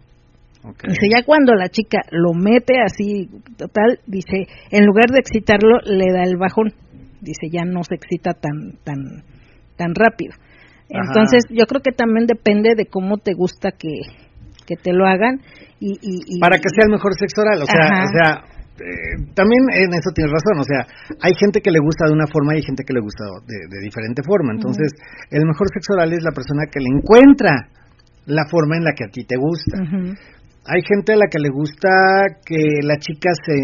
Dice, 0.62 1.08
ya 1.10 1.24
cuando 1.24 1.54
la 1.54 1.70
chica 1.70 2.00
lo 2.10 2.34
mete 2.34 2.82
así, 2.84 3.30
total, 3.56 3.98
dice, 4.06 4.46
en 4.70 4.84
lugar 4.84 5.06
de 5.10 5.20
excitarlo, 5.20 5.78
le 5.84 6.12
da 6.12 6.22
el 6.22 6.36
bajón. 6.36 6.74
Dice, 7.22 7.48
ya 7.50 7.64
no 7.64 7.82
se 7.82 7.94
excita 7.94 8.34
tan, 8.34 8.76
tan, 8.84 9.24
tan 9.76 9.94
rápido. 9.94 10.34
Entonces, 10.90 11.44
yo 11.48 11.64
creo 11.66 11.80
que 11.80 11.92
también 11.92 12.26
depende 12.26 12.74
de 12.76 12.84
cómo 12.84 13.16
te 13.16 13.32
gusta 13.32 13.70
que, 13.70 14.02
que 14.66 14.76
te 14.76 14.92
lo 14.92 15.06
hagan. 15.06 15.40
Y, 15.78 15.96
y, 16.02 16.40
Para 16.40 16.58
que 16.58 16.68
sea 16.68 16.84
el 16.84 16.92
mejor 16.92 17.14
sexo 17.14 17.40
oral, 17.40 17.62
o 17.62 17.66
sea, 17.66 18.04
o 18.04 18.08
sea 18.12 18.59
eh, 18.80 19.28
también 19.34 19.60
en 19.76 19.92
eso 19.92 20.10
tienes 20.14 20.32
razón, 20.32 20.56
o 20.60 20.64
sea, 20.64 20.86
hay 21.20 21.34
gente 21.36 21.60
que 21.60 21.70
le 21.70 21.80
gusta 21.80 22.06
de 22.06 22.14
una 22.14 22.26
forma 22.26 22.54
y 22.54 22.56
hay 22.58 22.62
gente 22.62 22.84
que 22.84 22.94
le 22.94 23.00
gusta 23.00 23.24
de, 23.44 23.78
diferente 23.80 24.22
forma. 24.24 24.52
Entonces, 24.52 24.92
el 25.30 25.44
mejor 25.44 25.68
sexo 25.72 25.92
oral 25.94 26.12
es 26.12 26.22
la 26.24 26.32
persona 26.32 26.64
que 26.70 26.80
le 26.80 26.88
encuentra 26.88 27.68
la 28.26 28.44
forma 28.48 28.76
en 28.76 28.84
la 28.84 28.92
que 28.92 29.04
a 29.04 29.12
ti 29.12 29.24
te 29.24 29.36
gusta. 29.36 29.78
Hay 30.64 30.82
gente 30.84 31.12
a 31.12 31.16
la 31.16 31.26
que 31.30 31.40
le 31.40 31.48
gusta 31.48 31.88
que 32.44 32.80
la 32.84 32.96
chica 32.96 33.30
se 33.44 33.56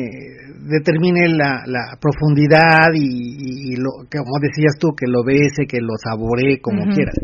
determine 0.69 1.29
la, 1.29 1.97
profundidad 2.01 2.93
y, 2.95 3.77
lo, 3.77 4.05
como 4.11 4.41
decías 4.41 4.77
tú, 4.79 4.93
que 4.97 5.07
lo 5.07 5.25
bese, 5.25 5.67
que 5.69 5.81
lo 5.81 5.95
saboree, 6.03 6.61
como 6.61 6.85
quieras. 6.93 7.17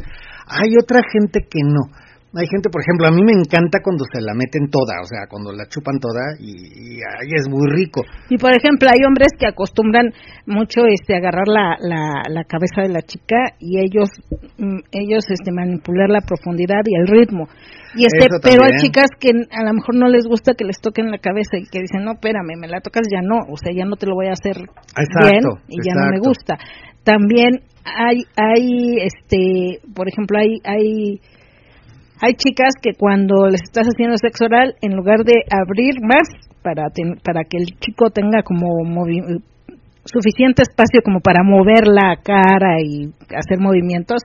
Hay 0.46 0.76
otra 0.80 1.00
gente 1.10 1.40
que 1.48 1.60
no. 1.64 1.92
Hay 2.34 2.48
gente, 2.48 2.70
por 2.72 2.80
ejemplo, 2.80 3.06
a 3.06 3.12
mí 3.12 3.20
me 3.20 3.36
encanta 3.36 3.84
cuando 3.84 4.04
se 4.08 4.22
la 4.24 4.32
meten 4.32 4.72
toda, 4.72 5.04
o 5.04 5.04
sea, 5.04 5.28
cuando 5.28 5.52
la 5.52 5.68
chupan 5.68 6.00
toda 6.00 6.32
y, 6.40 6.96
ahí 7.04 7.28
es 7.36 7.44
muy 7.48 7.68
rico. 7.68 8.00
Y 8.30 8.38
por 8.38 8.56
ejemplo, 8.56 8.88
hay 8.88 9.04
hombres 9.04 9.28
que 9.38 9.46
acostumbran 9.46 10.14
mucho 10.46 10.80
este 10.88 11.14
agarrar 11.14 11.46
la, 11.46 11.76
la, 11.78 12.44
cabeza 12.44 12.80
de 12.80 12.88
la 12.88 13.02
chica 13.02 13.36
y 13.60 13.78
ellos 13.78 14.08
mm, 14.56 14.80
ellos 14.92 15.28
este 15.28 15.52
manipular 15.52 16.08
la 16.08 16.22
profundidad 16.22 16.80
y 16.86 16.96
el 16.96 17.06
ritmo. 17.06 17.48
Y 17.94 18.06
este, 18.06 18.28
pero 18.42 18.64
hay 18.64 18.80
chicas 18.80 19.12
que 19.20 19.28
a 19.28 19.64
lo 19.64 19.74
mejor 19.74 19.94
no 19.94 20.08
les 20.08 20.24
gusta 20.24 20.54
que 20.54 20.64
les 20.64 20.80
toquen 20.80 21.10
la 21.10 21.18
cabeza 21.18 21.58
y 21.58 21.68
que 21.68 21.80
dicen, 21.80 22.04
"No, 22.04 22.12
espérame, 22.12 22.56
me 22.58 22.66
la 22.66 22.80
tocas 22.80 23.04
ya 23.12 23.20
no, 23.20 23.44
o 23.52 23.56
sea, 23.58 23.72
ya 23.76 23.84
no 23.84 23.96
te 23.96 24.06
lo 24.06 24.14
voy 24.14 24.28
a 24.28 24.32
hacer 24.32 24.56
bien 24.56 25.44
y 25.68 25.76
ya 25.84 25.92
no 25.94 26.08
me 26.08 26.18
gusta." 26.18 26.56
También 27.04 27.60
hay 27.84 28.24
hay 28.36 28.96
este, 29.04 29.80
por 29.94 30.08
ejemplo, 30.08 30.38
hay 30.38 30.56
hay 30.64 31.20
hay 32.22 32.34
chicas 32.34 32.74
que 32.80 32.94
cuando 32.96 33.48
les 33.50 33.62
estás 33.64 33.88
haciendo 33.88 34.16
sexo 34.16 34.44
oral, 34.44 34.76
en 34.80 34.94
lugar 34.94 35.24
de 35.26 35.42
abrir 35.50 35.98
más 36.00 36.22
para, 36.62 36.86
para 37.24 37.42
que 37.42 37.58
el 37.58 37.66
chico 37.80 38.10
tenga 38.10 38.44
como 38.44 38.68
suficiente 40.04 40.62
espacio 40.62 41.00
como 41.04 41.18
para 41.18 41.42
mover 41.42 41.88
la 41.88 42.14
cara 42.22 42.78
y 42.80 43.10
hacer 43.34 43.58
movimientos, 43.58 44.22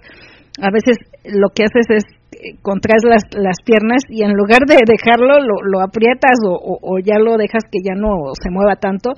a 0.62 0.70
veces 0.70 0.98
lo 1.26 1.50
que 1.50 1.64
haces 1.64 1.90
es 1.90 2.04
eh, 2.34 2.58
contraes 2.62 3.02
las, 3.04 3.24
las 3.34 3.58
piernas 3.66 4.04
y 4.10 4.22
en 4.22 4.34
lugar 4.34 4.62
de 4.68 4.78
dejarlo 4.86 5.40
lo, 5.40 5.66
lo 5.66 5.82
aprietas 5.82 6.38
o, 6.46 6.78
o, 6.82 7.00
ya 7.00 7.18
lo 7.18 7.38
dejas 7.38 7.64
que 7.72 7.80
ya 7.84 7.96
no 7.96 8.34
se 8.40 8.52
mueva 8.52 8.76
tanto 8.76 9.12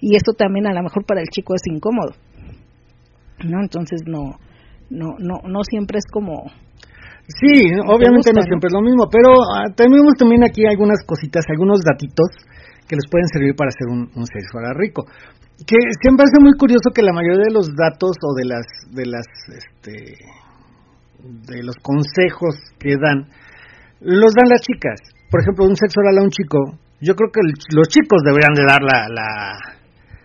y 0.00 0.16
eso 0.16 0.32
también 0.36 0.66
a 0.66 0.74
lo 0.74 0.82
mejor 0.82 1.04
para 1.06 1.20
el 1.20 1.28
chico 1.28 1.54
es 1.54 1.62
incómodo 1.66 2.14
no 3.44 3.60
entonces 3.60 4.02
no 4.06 4.38
no 4.90 5.14
no 5.18 5.40
no 5.46 5.62
siempre 5.62 5.98
es 5.98 6.06
como 6.10 6.50
Sí, 7.26 7.72
obviamente 7.88 8.32
no 8.34 8.42
siempre 8.42 8.68
es 8.68 8.74
lo 8.74 8.82
mismo, 8.82 9.08
pero 9.10 9.32
ah, 9.32 9.72
tenemos 9.74 10.12
también 10.18 10.44
aquí 10.44 10.66
algunas 10.66 11.02
cositas, 11.06 11.44
algunos 11.48 11.80
datitos 11.80 12.28
que 12.86 12.96
les 12.96 13.08
pueden 13.10 13.28
servir 13.28 13.56
para 13.56 13.68
hacer 13.68 13.88
un, 13.88 14.10
un 14.14 14.26
sexo 14.26 14.60
rico. 14.74 15.06
Que 15.66 15.76
siempre 16.02 16.26
es 16.26 16.32
muy 16.38 16.52
curioso 16.58 16.90
que 16.94 17.02
la 17.02 17.12
mayoría 17.12 17.44
de 17.44 17.54
los 17.54 17.74
datos 17.74 18.16
o 18.20 18.34
de 18.34 18.44
las 18.44 18.66
de 18.90 19.06
las 19.06 19.26
este 19.48 20.18
de 21.24 21.62
los 21.62 21.76
consejos 21.76 22.56
que 22.78 22.96
dan 23.00 23.30
los 24.00 24.34
dan 24.34 24.50
las 24.50 24.60
chicas. 24.60 25.00
Por 25.30 25.40
ejemplo, 25.40 25.64
un 25.64 25.76
sexo 25.76 26.00
oral 26.00 26.18
a 26.18 26.22
un 26.22 26.30
chico, 26.30 26.58
yo 27.00 27.14
creo 27.14 27.30
que 27.32 27.40
los 27.74 27.88
chicos 27.88 28.22
deberían 28.22 28.52
de 28.52 28.64
dar 28.66 28.82
la, 28.82 29.08
la 29.08 29.73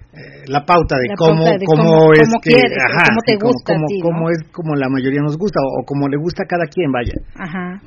eh, 0.10 0.42
la 0.48 0.66
pauta 0.66 0.98
de 0.98 1.14
cómo, 1.14 1.46
cómo, 1.70 2.14
es 2.18 2.26
que, 2.42 2.58
cómo 2.58 3.22
te 3.22 3.38
gusta 3.38 3.78
cómo, 4.02 4.30
es 4.34 4.42
como 4.52 4.74
la 4.74 4.90
mayoría 4.90 5.22
nos 5.22 5.38
gusta 5.38 5.62
o, 5.62 5.86
como 5.86 6.08
le 6.10 6.18
gusta 6.18 6.44
a 6.44 6.48
cada 6.50 6.66
quien, 6.66 6.92
vaya. 6.92 7.14
Ajá. 7.38 7.78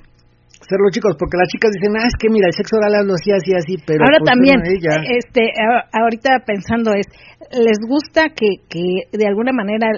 Serlo 0.63 0.87
chicos, 0.95 1.17
porque 1.19 1.37
las 1.37 1.49
chicas 1.51 1.73
dicen, 1.75 1.99
ah, 1.99 2.07
es 2.07 2.15
que 2.15 2.31
mira, 2.31 2.47
el 2.47 2.55
sexo 2.55 2.77
oral 2.79 2.95
hablo 2.95 3.15
así, 3.19 3.33
así, 3.35 3.51
así, 3.59 3.75
pero... 3.85 4.07
Ahora 4.07 4.23
pues, 4.23 4.31
también, 4.31 4.63
este, 4.63 5.51
ahorita 5.93 6.47
pensando 6.47 6.95
es, 6.95 7.11
les 7.51 7.83
gusta 7.83 8.31
que, 8.31 8.63
que 8.71 9.11
de 9.11 9.27
alguna 9.27 9.51
manera, 9.51 9.91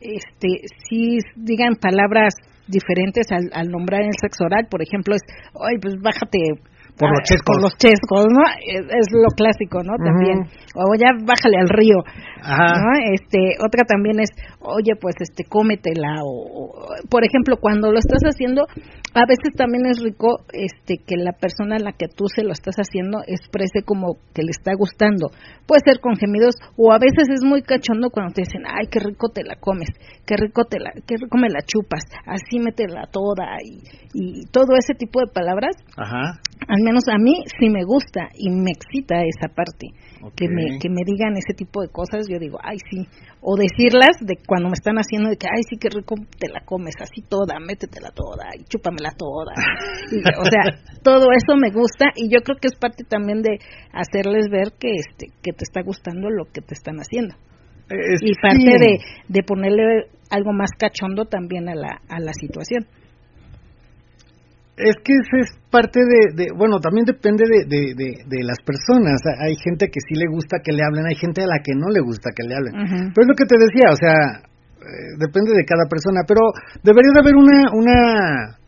este, 0.00 0.64
si 0.88 1.18
digan 1.36 1.76
palabras 1.76 2.32
diferentes 2.66 3.28
al, 3.30 3.52
al 3.52 3.68
nombrar 3.68 4.00
el 4.00 4.16
sexo 4.18 4.44
oral, 4.48 4.66
por 4.70 4.80
ejemplo, 4.80 5.14
es, 5.14 5.22
ay, 5.60 5.76
pues 5.76 5.94
bájate 6.00 6.40
por 6.98 7.10
los 7.12 7.22
chescos. 7.28 7.44
Por 7.44 7.62
los 7.62 7.76
chescos, 7.76 8.24
¿no? 8.32 8.42
Es, 8.64 9.06
lo 9.12 9.28
clásico, 9.36 9.84
¿no? 9.84 9.92
También. 10.00 10.48
O 10.74 10.94
ya 10.96 11.12
bájale 11.12 11.56
al 11.60 11.68
río. 11.68 12.00
Ajá. 12.40 12.80
¿no? 12.80 12.90
Este, 13.12 13.56
otra 13.60 13.84
también 13.84 14.20
es, 14.20 14.30
oye, 14.60 14.96
pues 15.00 15.14
este, 15.20 15.44
cómetela. 15.44 16.20
O, 16.24 16.72
por 17.10 17.24
ejemplo, 17.24 17.56
cuando 17.60 17.92
lo 17.92 17.98
estás 17.98 18.22
haciendo, 18.24 18.64
a 19.12 19.24
veces 19.28 19.52
también 19.56 19.84
es 19.86 20.00
rico 20.02 20.40
este, 20.52 20.96
que 21.04 21.16
la 21.16 21.32
persona 21.32 21.76
a 21.76 21.84
la 21.84 21.92
que 21.92 22.08
tú 22.08 22.28
se 22.34 22.44
lo 22.44 22.52
estás 22.52 22.76
haciendo 22.76 23.20
exprese 23.26 23.84
como 23.84 24.16
que 24.34 24.42
le 24.42 24.50
está 24.50 24.72
gustando. 24.74 25.28
Puede 25.66 25.82
ser 25.84 26.00
con 26.00 26.16
gemidos, 26.16 26.54
o 26.76 26.92
a 26.92 26.98
veces 26.98 27.28
es 27.28 27.44
muy 27.44 27.62
cachondo 27.62 28.10
cuando 28.10 28.32
te 28.32 28.42
dicen, 28.42 28.62
ay, 28.66 28.86
qué 28.90 29.00
rico 29.00 29.28
te 29.28 29.42
la 29.44 29.56
comes, 29.56 29.88
qué 30.24 30.36
rico 30.36 30.64
te 30.64 30.78
la, 30.78 30.92
qué 31.06 31.16
rico 31.16 31.36
me 31.38 31.48
la 31.48 31.60
chupas, 31.60 32.04
así 32.26 32.58
métela 32.58 33.08
toda, 33.10 33.56
y, 33.64 33.82
y 34.14 34.46
todo 34.50 34.76
ese 34.78 34.94
tipo 34.94 35.20
de 35.20 35.32
palabras. 35.32 35.76
Ajá 35.96 36.40
al 36.68 36.82
menos 36.82 37.04
a 37.08 37.18
mí 37.18 37.44
sí 37.58 37.70
me 37.70 37.84
gusta 37.84 38.28
y 38.34 38.50
me 38.50 38.72
excita 38.72 39.22
esa 39.22 39.54
parte. 39.54 39.88
Que, 40.34 40.48
me, 40.48 40.78
que 40.80 40.88
me 40.88 41.02
digan 41.06 41.36
ese 41.36 41.54
tipo 41.54 41.82
de 41.82 41.88
cosas, 41.88 42.26
yo 42.28 42.38
digo, 42.40 42.58
ay, 42.62 42.78
sí. 42.90 43.06
O 43.40 43.54
decirlas 43.54 44.18
de 44.20 44.34
cuando 44.44 44.68
me 44.68 44.74
están 44.74 44.96
haciendo 44.96 45.30
de 45.30 45.36
que, 45.36 45.46
ay, 45.46 45.62
sí, 45.70 45.76
qué 45.78 45.88
rico 45.88 46.16
te 46.38 46.48
la 46.48 46.64
comes, 46.64 46.94
así 47.00 47.22
toda, 47.22 47.60
métetela 47.60 48.10
toda 48.10 48.50
y 48.58 48.64
chúpamela 48.64 49.10
toda. 49.16 49.54
o 50.40 50.44
sea, 50.44 50.82
todo 51.04 51.26
eso 51.30 51.56
me 51.56 51.70
gusta 51.70 52.10
y 52.16 52.28
yo 52.28 52.40
creo 52.40 52.56
que 52.58 52.66
es 52.66 52.76
parte 52.76 53.04
también 53.04 53.42
de 53.42 53.58
hacerles 53.92 54.46
ver 54.50 54.72
que, 54.80 54.96
este, 54.96 55.28
que 55.42 55.52
te 55.52 55.62
está 55.62 55.82
gustando 55.82 56.28
lo 56.28 56.46
que 56.46 56.60
te 56.60 56.74
están 56.74 56.96
haciendo. 56.96 57.36
y 57.88 58.32
parte 58.42 58.78
de, 58.82 58.98
de 59.28 59.42
ponerle 59.44 60.10
algo 60.30 60.52
más 60.52 60.70
cachondo 60.76 61.26
también 61.26 61.68
a 61.68 61.74
la, 61.76 62.00
a 62.08 62.18
la 62.18 62.32
situación. 62.32 62.86
Es 64.76 64.92
que 65.02 65.14
eso 65.16 65.36
es 65.40 65.48
parte 65.70 66.00
de, 66.04 66.52
bueno, 66.52 66.78
también 66.80 67.06
depende 67.06 67.44
de, 67.48 67.64
de, 67.64 68.44
las 68.44 68.60
personas. 68.60 69.16
Hay 69.40 69.56
gente 69.56 69.88
que 69.88 70.00
sí 70.04 70.14
le 70.20 70.28
gusta 70.28 70.60
que 70.62 70.72
le 70.72 70.84
hablen, 70.84 71.06
hay 71.06 71.16
gente 71.16 71.40
a 71.42 71.46
la 71.46 71.64
que 71.64 71.72
no 71.72 71.88
le 71.88 72.00
gusta 72.04 72.28
que 72.36 72.44
le 72.44 72.54
hablen. 72.54 72.74
Pero 73.16 73.24
es 73.24 73.28
lo 73.28 73.34
que 73.34 73.48
te 73.48 73.56
decía, 73.56 73.88
o 73.88 73.96
sea, 73.96 74.12
eh, 74.44 75.16
depende 75.16 75.56
de 75.56 75.64
cada 75.64 75.88
persona. 75.88 76.20
Pero 76.28 76.52
debería 76.84 77.08
de 77.08 77.20
haber 77.24 77.36
una, 77.40 77.72
una, 77.72 78.58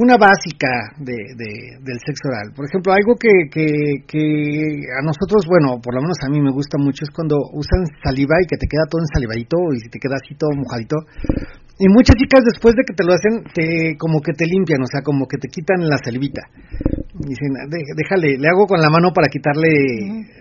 una 0.00 0.16
básica 0.16 0.96
de, 0.96 1.36
del 1.36 1.98
sexo 2.00 2.32
oral. 2.32 2.56
Por 2.56 2.64
ejemplo, 2.64 2.88
algo 2.96 3.12
que, 3.20 3.52
que, 3.52 4.08
que 4.08 4.88
a 4.88 5.04
nosotros, 5.04 5.44
bueno, 5.44 5.84
por 5.84 5.92
lo 5.92 6.00
menos 6.00 6.16
a 6.24 6.32
mí 6.32 6.40
me 6.40 6.50
gusta 6.50 6.80
mucho 6.80 7.04
es 7.04 7.12
cuando 7.12 7.36
usan 7.52 7.84
saliva 8.00 8.40
y 8.40 8.48
que 8.48 8.56
te 8.56 8.64
queda 8.64 8.88
todo 8.88 9.04
ensalivadito 9.04 9.56
y 9.76 9.84
si 9.84 9.92
te 9.92 10.00
queda 10.00 10.16
así 10.16 10.32
todo 10.32 10.56
mojadito. 10.56 10.96
Y 11.78 11.86
muchas 11.94 12.18
chicas 12.18 12.42
después 12.42 12.74
de 12.74 12.82
que 12.82 12.90
te 12.92 13.06
lo 13.06 13.14
hacen, 13.14 13.46
te 13.54 13.94
como 13.98 14.20
que 14.20 14.32
te 14.34 14.46
limpian, 14.46 14.82
o 14.82 14.86
sea, 14.90 15.00
como 15.00 15.28
que 15.30 15.38
te 15.38 15.46
quitan 15.46 15.86
la 15.86 15.94
salivita. 16.02 16.42
Dicen, 17.14 17.54
déjale, 17.94 18.34
le 18.34 18.50
hago 18.50 18.66
con 18.66 18.82
la 18.82 18.90
mano 18.90 19.14
para 19.14 19.30
quitarle 19.30 19.70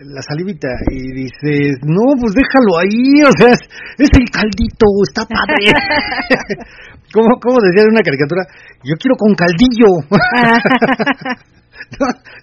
la 0.02 0.26
salivita. 0.26 0.66
Y 0.90 1.14
dices, 1.14 1.78
no, 1.86 2.18
pues 2.18 2.34
déjalo 2.34 2.82
ahí, 2.82 3.22
o 3.22 3.30
sea, 3.38 3.54
es, 3.54 4.10
el 4.18 4.26
caldito, 4.34 4.90
está 5.06 5.30
padre. 5.30 5.78
¿Cómo, 7.14 7.38
¿Cómo 7.38 7.62
decía 7.62 7.86
en 7.86 7.94
una 7.94 8.02
caricatura? 8.02 8.42
Yo 8.82 8.98
quiero 8.98 9.14
con 9.16 9.38
caldillo. 9.38 9.94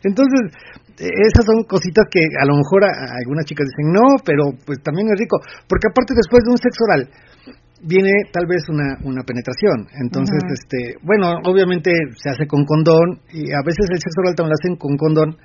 Entonces, 0.07 0.55
esas 1.03 1.45
son 1.45 1.65
cositas 1.67 2.07
que 2.11 2.21
a 2.23 2.47
lo 2.47 2.55
mejor 2.63 2.85
algunas 2.87 3.45
chicas 3.45 3.67
dicen 3.67 3.91
no, 3.91 4.23
pero 4.25 4.55
pues 4.65 4.81
también 4.87 5.11
es 5.11 5.19
rico, 5.19 5.43
porque 5.67 5.91
aparte 5.91 6.15
después 6.15 6.47
de 6.47 6.55
un 6.55 6.59
sexo 6.59 6.85
oral 6.87 7.11
viene 7.87 8.11
tal 8.33 8.47
vez 8.47 8.65
una, 8.69 8.97
una 9.05 9.23
penetración. 9.23 9.87
Entonces, 10.01 10.41
este, 10.49 10.97
bueno, 11.03 11.37
obviamente 11.45 11.93
se 12.17 12.31
hace 12.31 12.47
con 12.47 12.65
condón 12.65 13.21
y 13.33 13.53
a 13.53 13.63
veces 13.65 13.87
el 13.93 14.01
sexo 14.01 14.21
oral 14.25 14.35
también 14.35 14.53
lo 14.53 14.61
hacen 14.61 14.77
con 14.77 14.97
condón 14.97 15.37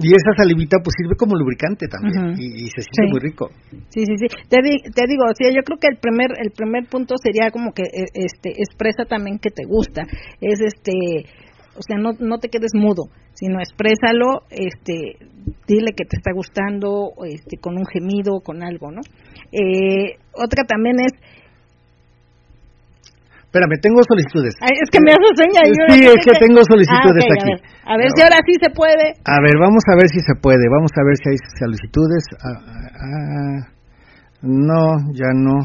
y 0.00 0.08
esa 0.12 0.32
salivita 0.36 0.78
pues 0.84 0.94
sirve 0.96 1.16
como 1.16 1.34
lubricante 1.36 1.88
también 1.88 2.36
y, 2.38 2.68
se 2.68 2.84
siente 2.84 3.10
muy 3.10 3.20
rico. 3.20 3.50
Sí, 3.88 4.04
sí, 4.04 4.14
sí. 4.20 4.26
Te, 4.48 4.58
te 4.60 5.04
digo, 5.08 5.24
o 5.24 5.34
sea, 5.34 5.50
yo 5.50 5.62
creo 5.64 5.78
que 5.80 5.88
el 5.88 5.98
primer 5.98 6.28
el 6.38 6.52
primer 6.52 6.84
punto 6.88 7.14
sería 7.16 7.50
como 7.50 7.72
que 7.72 7.82
e, 7.82 8.04
este 8.14 8.50
expresa 8.50 9.04
también 9.08 9.38
que 9.38 9.50
te 9.50 9.64
gusta. 9.64 10.02
Es 10.40 10.60
este 10.60 11.24
o 11.78 11.82
sea, 11.86 11.96
no, 11.96 12.10
no 12.18 12.38
te 12.38 12.48
quedes 12.48 12.72
mudo, 12.74 13.04
sino 13.34 13.60
exprésalo, 13.60 14.42
este, 14.50 15.16
dile 15.68 15.92
que 15.96 16.04
te 16.04 16.16
está 16.16 16.32
gustando, 16.34 17.12
este, 17.24 17.56
con 17.58 17.78
un 17.78 17.86
gemido, 17.86 18.40
con 18.44 18.64
algo, 18.64 18.90
¿no? 18.90 19.00
Eh, 19.52 20.18
otra 20.34 20.64
también 20.64 20.96
es 20.98 21.12
Espérame, 23.48 23.80
tengo 23.80 24.04
solicitudes. 24.04 24.52
es 24.60 24.90
que 24.92 25.00
me 25.00 25.08
hace 25.08 25.24
seña. 25.40 25.64
sí, 25.64 26.04
es 26.04 26.20
que, 26.20 26.36
tengo 26.36 26.60
solicitudes 26.68 27.24
ah, 27.24 27.32
aquí. 27.32 27.52
A 27.88 27.96
ver, 27.96 28.12
si 28.14 28.20
ahora 28.20 28.36
sí 28.44 28.52
se 28.60 28.68
puede. 28.68 29.16
A 29.24 29.40
ver, 29.40 29.56
vamos 29.58 29.80
a 29.88 29.96
ver 29.96 30.08
si 30.12 30.20
se 30.20 30.34
puede. 30.36 30.68
Vamos 30.68 30.92
a 30.92 31.02
ver 31.02 31.16
si 31.16 31.30
hay 31.32 31.38
solicitudes. 31.58 32.24
Ah, 32.44 32.60
ah, 32.60 33.72
no, 34.42 35.00
ya 35.16 35.32
no. 35.32 35.64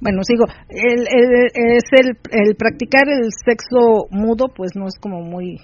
Bueno, 0.00 0.24
sigo. 0.24 0.46
El, 0.70 1.04
es 1.52 1.84
el, 2.00 2.16
el 2.32 2.56
practicar 2.56 3.04
el 3.10 3.28
sexo 3.44 4.08
mudo, 4.10 4.48
pues 4.56 4.72
no 4.74 4.86
es 4.86 4.98
como 4.98 5.20
muy 5.20 5.60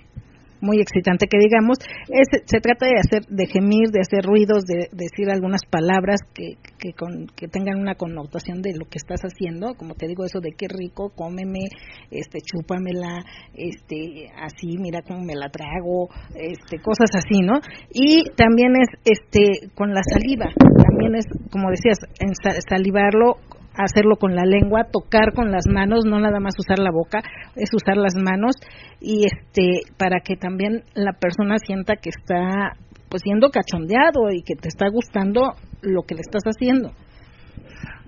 muy 0.65 0.81
excitante 0.81 1.27
que 1.29 1.39
digamos, 1.39 1.79
es, 2.09 2.29
se 2.47 2.61
trata 2.61 2.87
de 2.87 2.99
hacer, 2.99 3.23
de 3.29 3.47
gemir, 3.47 3.93
de 3.93 4.01
hacer 4.01 4.25
ruidos, 4.25 4.65
de, 4.65 4.89
decir 4.93 5.31
algunas 5.31 5.61
palabras 5.71 6.21
que, 6.35 6.57
que, 6.79 6.93
con, 6.93 7.27
que 7.37 7.49
tengan 7.49 7.79
una 7.79 7.95
connotación 7.95 8.63
de 8.63 8.73
lo 8.73 8.87
que 8.87 8.97
estás 8.99 9.21
haciendo, 9.23 9.75
como 9.77 9.95
te 9.95 10.09
digo 10.09 10.25
eso 10.25 10.41
de 10.41 10.53
qué 10.57 10.67
rico, 10.69 11.13
cómeme, 11.15 11.69
este, 12.11 12.39
chúpamela, 12.41 13.23
este, 13.55 14.33
así, 14.37 14.79
mira 14.81 15.03
cómo 15.07 15.21
me 15.21 15.37
la 15.37 15.51
trago, 15.51 16.09
este, 16.35 16.81
cosas 16.81 17.11
así, 17.15 17.41
¿no? 17.45 17.61
Y 17.93 18.25
también 18.37 18.73
es, 18.81 18.89
este, 19.05 19.69
con 19.75 19.93
la 19.93 20.03
saliva, 20.03 20.47
también 20.89 21.15
es, 21.17 21.27
como 21.51 21.71
decías, 21.71 21.99
en 22.21 22.33
salivarlo 22.69 23.37
hacerlo 23.77 24.17
con 24.17 24.35
la 24.35 24.45
lengua, 24.45 24.87
tocar 24.91 25.33
con 25.35 25.51
las 25.51 25.67
manos, 25.69 26.05
no 26.07 26.21
nada 26.21 26.41
más 26.41 26.55
usar 26.59 26.79
la 26.79 26.91
boca, 26.91 27.21
es 27.57 27.71
usar 27.75 27.97
las 27.97 28.15
manos 28.15 28.55
y 29.01 29.25
este 29.25 29.81
para 29.97 30.21
que 30.21 30.37
también 30.37 30.83
la 30.95 31.13
persona 31.13 31.57
sienta 31.59 31.97
que 31.97 32.11
está 32.11 32.77
pues 33.09 33.23
siendo 33.23 33.51
cachondeado 33.51 34.31
y 34.33 34.43
que 34.43 34.55
te 34.55 34.69
está 34.69 34.89
gustando 34.89 35.55
lo 35.83 36.03
que 36.03 36.15
le 36.15 36.21
estás 36.21 36.43
haciendo. 36.45 36.91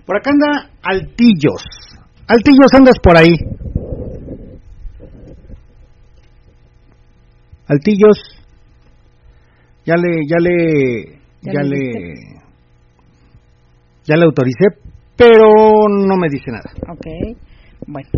Por 0.05 0.17
acá 0.17 0.31
anda 0.31 0.69
Altillos. 0.81 1.63
Altillos 2.27 2.73
andas 2.73 2.97
por 3.01 3.17
ahí. 3.17 3.33
Altillos. 7.67 8.17
Ya 9.85 9.95
le 9.95 10.19
ya 10.27 10.37
le 10.39 11.19
ya, 11.41 11.61
le 11.61 12.13
ya 14.03 14.15
le 14.17 14.25
autoricé 14.25 14.86
pero 15.17 15.89
no 15.89 16.15
me 16.15 16.29
dice 16.29 16.51
nada. 16.51 16.69
Ok. 16.87 17.37
Bueno, 17.85 18.09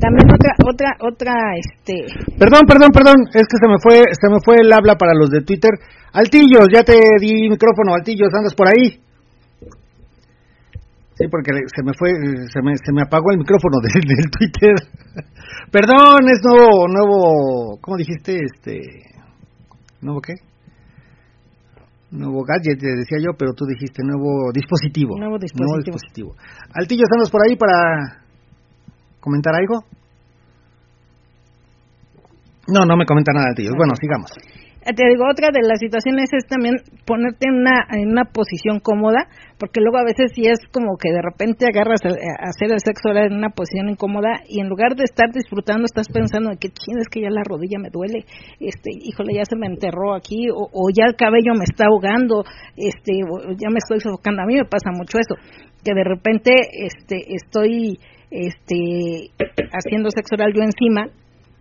también 0.00 0.26
otra, 0.32 0.52
otra, 0.66 0.90
otra, 1.00 1.32
este. 1.56 2.06
Perdón, 2.38 2.62
perdón, 2.66 2.90
perdón, 2.92 3.16
es 3.32 3.46
que 3.46 3.58
se 3.60 3.68
me 3.68 3.78
fue, 3.78 4.02
se 4.10 4.28
me 4.28 4.40
fue 4.44 4.56
el 4.60 4.72
habla 4.72 4.96
para 4.96 5.14
los 5.14 5.30
de 5.30 5.42
Twitter. 5.42 5.70
Altillos, 6.12 6.66
ya 6.72 6.82
te 6.82 6.94
di 7.20 7.48
micrófono, 7.48 7.94
Altillos, 7.94 8.32
andas 8.34 8.54
por 8.54 8.68
ahí. 8.68 9.00
Sí, 11.14 11.28
porque 11.30 11.52
se 11.74 11.82
me 11.84 11.92
fue, 11.94 12.10
se 12.50 12.60
me, 12.60 12.76
se 12.76 12.92
me 12.92 13.02
apagó 13.02 13.30
el 13.30 13.38
micrófono 13.38 13.78
del, 13.82 14.02
del 14.02 14.30
Twitter. 14.30 14.74
perdón, 15.70 16.28
es 16.28 16.40
nuevo, 16.42 16.88
nuevo, 16.88 17.78
¿cómo 17.80 17.96
dijiste? 17.96 18.36
Este, 18.36 18.80
¿nuevo 20.00 20.20
qué? 20.20 20.34
Nuevo 22.14 22.44
gadget, 22.44 22.80
decía 22.80 23.18
yo, 23.20 23.36
pero 23.36 23.52
tú 23.52 23.66
dijiste 23.66 24.02
nuevo 24.02 24.50
dispositivo. 24.52 25.18
Nuevo 25.18 25.38
dispositivo. 25.38 26.34
Altillo, 26.72 27.02
¿estamos 27.04 27.30
por 27.30 27.42
ahí 27.42 27.56
para 27.56 28.24
comentar 29.20 29.54
algo? 29.54 29.84
No, 32.68 32.86
no 32.86 32.96
me 32.96 33.04
comenta 33.04 33.32
nada, 33.32 33.48
Altillo. 33.50 33.72
Bueno, 33.76 33.94
sigamos. 34.00 34.30
Te 34.84 35.08
digo, 35.08 35.24
otra 35.24 35.48
de 35.48 35.66
las 35.66 35.80
situaciones 35.80 36.28
es 36.36 36.44
también 36.44 36.76
ponerte 37.06 37.48
en 37.48 37.56
una, 37.64 37.88
en 37.88 38.10
una 38.12 38.24
posición 38.26 38.80
cómoda, 38.80 39.28
porque 39.58 39.80
luego 39.80 39.96
a 39.96 40.04
veces 40.04 40.32
si 40.34 40.44
es 40.44 40.60
como 40.72 40.98
que 41.00 41.10
de 41.10 41.22
repente 41.22 41.64
agarras 41.64 42.04
a, 42.04 42.12
hacer 42.44 42.68
el 42.70 42.80
sexo 42.84 43.08
oral 43.08 43.32
en 43.32 43.38
una 43.38 43.48
posición 43.48 43.88
incómoda 43.88 44.44
y 44.46 44.60
en 44.60 44.68
lugar 44.68 44.94
de 44.94 45.04
estar 45.04 45.32
disfrutando 45.32 45.86
estás 45.86 46.08
pensando 46.12 46.50
de 46.50 46.58
que 46.58 46.68
ching, 46.68 46.98
es 46.98 47.08
que 47.08 47.22
ya 47.22 47.30
la 47.30 47.40
rodilla 47.48 47.78
me 47.80 47.88
duele, 47.88 48.26
este, 48.60 48.90
híjole, 48.92 49.32
ya 49.32 49.44
se 49.48 49.56
me 49.56 49.66
enterró 49.66 50.14
aquí, 50.14 50.50
o, 50.52 50.68
o 50.68 50.90
ya 50.92 51.06
el 51.08 51.16
cabello 51.16 51.56
me 51.56 51.64
está 51.64 51.86
ahogando, 51.86 52.44
este, 52.76 53.24
ya 53.56 53.70
me 53.70 53.80
estoy 53.80 54.00
sofocando. 54.00 54.42
A 54.42 54.46
mí 54.46 54.56
me 54.56 54.68
pasa 54.68 54.92
mucho 54.92 55.16
eso, 55.16 55.34
que 55.82 55.94
de 55.94 56.04
repente 56.04 56.52
este, 56.84 57.24
estoy 57.32 57.98
este, 58.30 59.32
haciendo 59.72 60.10
sexo 60.10 60.34
oral 60.34 60.52
yo 60.54 60.62
encima 60.62 61.08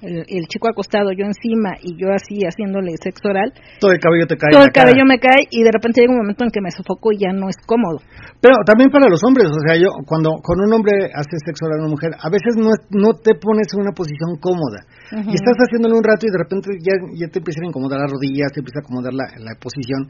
el, 0.04 0.46
chico 0.52 0.68
acostado, 0.68 1.12
yo 1.16 1.26
encima 1.26 1.80
y 1.82 1.96
yo 1.96 2.12
así 2.12 2.44
haciéndole 2.44 2.92
sexo 3.00 3.30
oral. 3.30 3.54
Todo 3.80 3.92
el 3.92 4.00
cabello 4.00 4.28
te 4.28 4.36
cae. 4.36 4.52
Todo 4.52 4.68
el 4.68 4.76
cabello 4.76 5.06
me 5.08 5.20
cae 5.20 5.48
y 5.50 5.64
de 5.64 5.72
repente 5.72 6.02
llega 6.02 6.12
un 6.12 6.20
momento 6.20 6.44
en 6.44 6.52
que 6.52 6.62
me 6.62 6.72
sofoco 6.72 7.12
y 7.12 7.24
ya 7.24 7.32
no 7.32 7.48
es 7.48 7.56
cómodo. 7.66 8.04
Pero 8.42 8.56
también 8.66 8.92
para 8.92 9.08
los 9.08 9.24
hombres, 9.24 9.48
o 9.48 9.62
sea, 9.64 9.80
yo 9.80 9.90
cuando 10.06 10.36
con 10.44 10.60
un 10.60 10.72
hombre 10.74 11.08
haces 11.16 11.40
sexo 11.46 11.66
oral 11.66 11.80
a 11.80 11.84
una 11.88 11.96
mujer, 11.96 12.12
a 12.20 12.30
veces 12.30 12.60
no, 12.60 12.72
no 12.92 13.16
te 13.16 13.36
pones 13.40 13.72
en 13.74 13.82
una 13.82 13.96
posición 13.96 14.36
cómoda. 14.40 14.84
Y 15.14 15.34
estás 15.36 15.56
haciéndolo 15.58 15.96
un 15.98 16.04
rato 16.04 16.28
y 16.28 16.32
de 16.32 16.40
repente 16.42 16.70
ya, 16.82 16.94
ya 17.16 17.28
te 17.32 17.40
empiezan 17.40 17.66
a 17.66 17.68
incomodar 17.70 18.02
las 18.02 18.12
rodillas, 18.12 18.52
te 18.52 18.60
empieza 18.60 18.82
a 18.82 18.84
acomodar 18.84 19.14
la, 19.14 19.26
la 19.40 19.54
posición. 19.56 20.10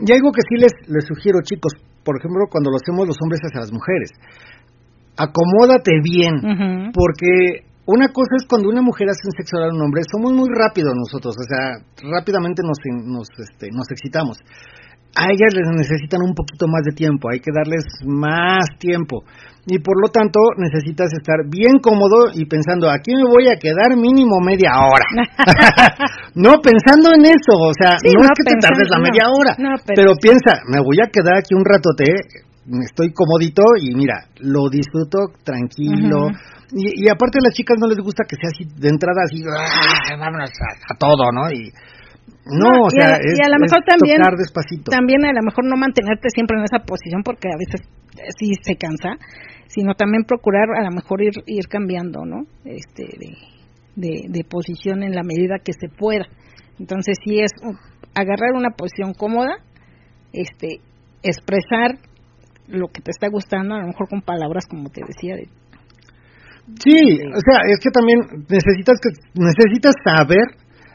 Y 0.00 0.08
algo 0.12 0.32
que 0.32 0.40
sí 0.48 0.56
les, 0.56 0.72
les 0.88 1.04
sugiero, 1.04 1.44
chicos, 1.44 1.76
por 2.04 2.16
ejemplo, 2.16 2.48
cuando 2.48 2.70
lo 2.70 2.76
hacemos 2.80 3.06
los 3.06 3.18
hombres 3.20 3.40
hacia 3.44 3.60
las 3.60 3.72
mujeres, 3.72 4.16
acomódate 5.16 5.92
bien, 6.02 6.92
porque 6.94 7.68
una 7.90 8.08
cosa 8.08 8.36
es 8.38 8.46
cuando 8.46 8.68
una 8.68 8.82
mujer 8.82 9.08
hace 9.10 9.26
un 9.26 9.34
sexo 9.36 9.56
oral 9.56 9.70
a 9.70 9.74
un 9.74 9.82
hombre, 9.82 10.02
somos 10.10 10.32
muy 10.32 10.48
rápidos 10.48 10.94
nosotros, 10.94 11.34
o 11.34 11.46
sea, 11.46 11.82
rápidamente 12.02 12.62
nos, 12.62 12.78
nos, 13.04 13.28
este, 13.38 13.68
nos 13.72 13.90
excitamos. 13.90 14.38
A 15.10 15.26
ellas 15.26 15.50
les 15.50 15.66
necesitan 15.74 16.22
un 16.22 16.34
poquito 16.34 16.68
más 16.70 16.86
de 16.86 16.94
tiempo, 16.94 17.30
hay 17.34 17.40
que 17.40 17.50
darles 17.50 17.82
más 18.06 18.62
tiempo. 18.78 19.26
Y 19.66 19.80
por 19.82 19.98
lo 20.00 20.08
tanto 20.08 20.38
necesitas 20.56 21.10
estar 21.12 21.50
bien 21.50 21.82
cómodo 21.82 22.30
y 22.32 22.46
pensando, 22.46 22.88
aquí 22.88 23.10
me 23.14 23.26
voy 23.26 23.50
a 23.50 23.58
quedar 23.58 23.98
mínimo 23.98 24.38
media 24.38 24.70
hora. 24.78 25.06
no 26.34 26.62
pensando 26.62 27.10
en 27.10 27.26
eso, 27.26 27.58
o 27.58 27.74
sea, 27.74 27.98
no, 27.98 28.22
es 28.22 28.38
que 28.38 28.54
te 28.54 28.60
tardes 28.62 28.88
la 28.88 29.02
media 29.02 29.26
hora, 29.34 29.54
pero... 29.58 29.74
pero... 29.96 30.12
piensa, 30.14 30.62
me 30.70 30.78
voy 30.78 31.02
a 31.02 31.10
quedar 31.10 31.38
aquí 31.42 31.54
un 31.58 31.64
ratote, 31.66 32.06
estoy 32.86 33.12
comodito 33.12 33.62
y 33.82 33.94
mira, 33.94 34.30
lo 34.38 34.70
disfruto 34.70 35.34
tranquilo. 35.42 36.30
Y, 36.72 37.04
y, 37.04 37.08
aparte 37.08 37.38
a 37.38 37.44
las 37.44 37.54
chicas 37.54 37.76
no 37.80 37.88
les 37.88 37.98
gusta 37.98 38.24
que 38.28 38.36
sea 38.36 38.50
así 38.50 38.64
de 38.64 38.88
entrada 38.88 39.22
así, 39.24 39.42
¡ah! 39.42 40.16
vámonos 40.18 40.50
a, 40.50 40.94
todo, 40.94 41.32
¿no? 41.32 41.50
Y 41.50 41.70
no, 42.46 42.86
o 42.86 42.90
sea, 42.90 43.18
y 43.18 43.38
a, 43.42 43.50
lo 43.50 43.58
mejor 43.58 43.82
también, 43.84 44.20
también 44.90 45.24
a 45.24 45.32
lo 45.32 45.42
mejor 45.42 45.64
no 45.66 45.76
mantenerte 45.76 46.28
siempre 46.30 46.58
en 46.58 46.64
esa 46.64 46.84
posición 46.84 47.22
porque 47.22 47.48
a 47.48 47.58
veces 47.58 47.86
sí 48.38 48.52
se 48.62 48.76
cansa, 48.76 49.18
sino 49.68 49.94
también 49.94 50.24
procurar 50.24 50.70
a 50.76 50.82
lo 50.82 50.90
mejor 50.90 51.22
ir 51.22 51.34
ir 51.46 51.66
cambiando, 51.68 52.24
¿no? 52.24 52.46
Este 52.64 53.04
de, 53.18 53.36
de, 53.96 54.28
de 54.28 54.44
posición 54.44 55.02
en 55.02 55.14
la 55.14 55.22
medida 55.22 55.58
que 55.62 55.72
se 55.72 55.88
pueda. 55.88 56.26
Entonces, 56.78 57.16
si 57.24 57.40
es 57.40 57.52
agarrar 58.14 58.52
una 58.54 58.70
posición 58.70 59.12
cómoda, 59.12 59.58
este 60.32 60.80
expresar 61.22 61.98
lo 62.68 62.88
que 62.88 63.02
te 63.02 63.10
está 63.10 63.28
gustando, 63.28 63.74
a 63.74 63.80
lo 63.80 63.88
mejor 63.88 64.08
con 64.08 64.22
palabras 64.22 64.66
como 64.68 64.88
te 64.90 65.02
decía. 65.06 65.36
De, 65.36 65.48
sí, 66.82 67.18
o 67.32 67.40
sea, 67.40 67.58
es 67.68 67.78
que 67.80 67.90
también 67.90 68.18
necesitas 68.48 68.96
que 69.00 69.10
necesitas 69.34 69.94
saber 70.04 70.46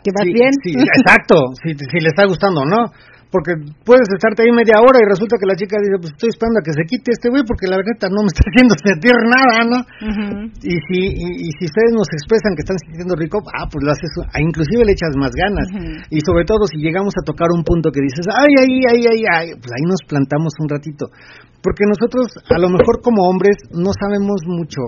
que 0.03 0.11
vas 0.13 0.26
bien. 0.26 0.53
Sí, 0.63 0.74
exacto, 0.78 1.36
si, 1.63 1.74
si 1.74 1.97
le 1.99 2.09
está 2.09 2.26
gustando 2.26 2.61
o 2.61 2.66
no. 2.66 2.91
porque 3.36 3.51
puedes 3.84 4.07
estarte 4.16 4.47
ahí 4.47 4.51
media 4.55 4.80
hora 4.80 4.95
y 4.95 5.05
resulta 5.11 5.36
que 5.36 5.43
la 5.43 5.59
chica 5.59 5.76
dice, 5.76 5.99
pues 5.99 6.16
estoy 6.16 6.32
esperando 6.32 6.61
a 6.61 6.63
que 6.63 6.72
se 6.72 6.88
quite 6.88 7.11
este 7.11 7.28
güey 7.28 7.43
porque 7.43 7.68
la 7.68 7.76
verdad 7.76 8.07
no 8.07 8.24
me 8.24 8.32
está 8.32 8.45
haciendo 8.47 8.74
sentir 8.80 9.11
nada, 9.28 9.55
¿no? 9.68 9.80
Y 10.63 10.74
si 10.88 10.99
y, 11.20 11.49
si 11.59 11.63
ustedes 11.68 11.91
nos 11.91 12.07
expresan 12.16 12.55
que 12.55 12.63
están 12.63 12.80
sintiendo 12.80 13.20
rico, 13.20 13.43
ah, 13.43 13.68
pues 13.68 13.84
lo 13.84 13.91
haces, 13.91 14.07
ah, 14.32 14.39
inclusive 14.39 14.88
le 14.88 14.95
echas 14.95 15.11
más 15.20 15.36
ganas. 15.36 15.68
Y 16.07 16.24
sobre 16.24 16.47
todo 16.47 16.63
si 16.72 16.80
llegamos 16.80 17.11
a 17.20 17.26
tocar 17.28 17.51
un 17.51 17.68
punto 17.68 17.91
que 17.91 17.99
dices, 17.99 18.24
ay, 18.32 18.55
ay, 18.55 18.72
ay, 18.88 19.01
ay, 19.03 19.22
ay, 19.28 19.47
pues 19.59 19.72
ahí 19.74 19.84
nos 19.84 19.99
plantamos 20.07 20.55
un 20.63 20.70
ratito. 20.72 21.11
Porque 21.66 21.89
nosotros, 21.89 22.30
a 22.45 22.59
lo 22.61 22.70
mejor 22.70 23.01
como 23.01 23.26
hombres, 23.26 23.57
no 23.74 23.89
sabemos 23.97 24.38
mucho 24.45 24.86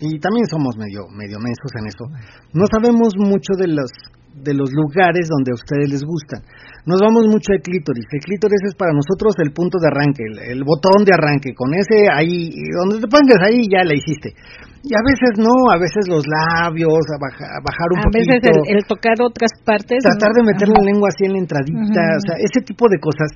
y 0.00 0.20
también 0.20 0.44
somos 0.52 0.76
medio 0.76 1.08
medio 1.16 1.40
mensos 1.40 1.72
en 1.80 1.88
eso. 1.88 2.04
No 2.52 2.68
sabemos 2.68 3.16
mucho 3.16 3.56
de 3.56 3.68
los 3.72 3.88
de 4.36 4.54
los 4.54 4.70
lugares 4.72 5.28
donde 5.28 5.52
a 5.52 5.58
ustedes 5.58 5.88
les 5.90 6.04
gustan. 6.04 6.44
Nos 6.86 7.00
vamos 7.00 7.26
mucho 7.26 7.52
al 7.52 7.60
clítoris. 7.60 8.04
El 8.12 8.20
clítoris 8.20 8.62
es 8.68 8.74
para 8.76 8.92
nosotros 8.92 9.34
el 9.40 9.52
punto 9.52 9.80
de 9.80 9.88
arranque, 9.88 10.22
el, 10.24 10.64
botón 10.64 11.04
de 11.04 11.12
arranque. 11.12 11.52
Con 11.52 11.74
ese 11.74 12.08
ahí, 12.08 12.48
donde 12.84 13.00
te 13.00 13.08
pongas 13.08 13.40
ahí 13.42 13.64
ya 13.68 13.84
la 13.84 13.92
hiciste. 13.92 14.32
Y 14.80 14.96
a 14.96 15.02
veces 15.04 15.36
no, 15.36 15.52
a 15.68 15.76
veces 15.76 16.08
los 16.08 16.24
labios, 16.24 17.04
a, 17.12 17.16
bajar 17.20 17.88
un 17.92 18.00
poquito. 18.00 18.32
A 18.32 18.40
veces 18.40 18.56
el, 18.64 18.84
tocar 18.88 19.16
otras 19.20 19.52
partes. 19.60 20.00
Tratar 20.00 20.32
de 20.32 20.42
meter 20.44 20.68
la 20.68 20.80
lengua 20.80 21.12
así 21.12 21.28
en 21.28 21.36
la 21.36 21.40
entradita, 21.44 22.00
o 22.16 22.22
sea, 22.24 22.36
ese 22.40 22.64
tipo 22.64 22.88
de 22.88 22.96
cosas. 22.96 23.28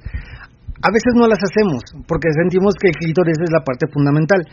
A 0.84 0.92
veces 0.92 1.16
no 1.16 1.26
las 1.26 1.40
hacemos 1.40 1.80
porque 2.06 2.28
sentimos 2.36 2.74
que 2.76 2.88
el 2.92 2.96
clítoris 2.96 3.40
es 3.40 3.50
la 3.50 3.64
parte 3.64 3.88
fundamental. 3.88 4.44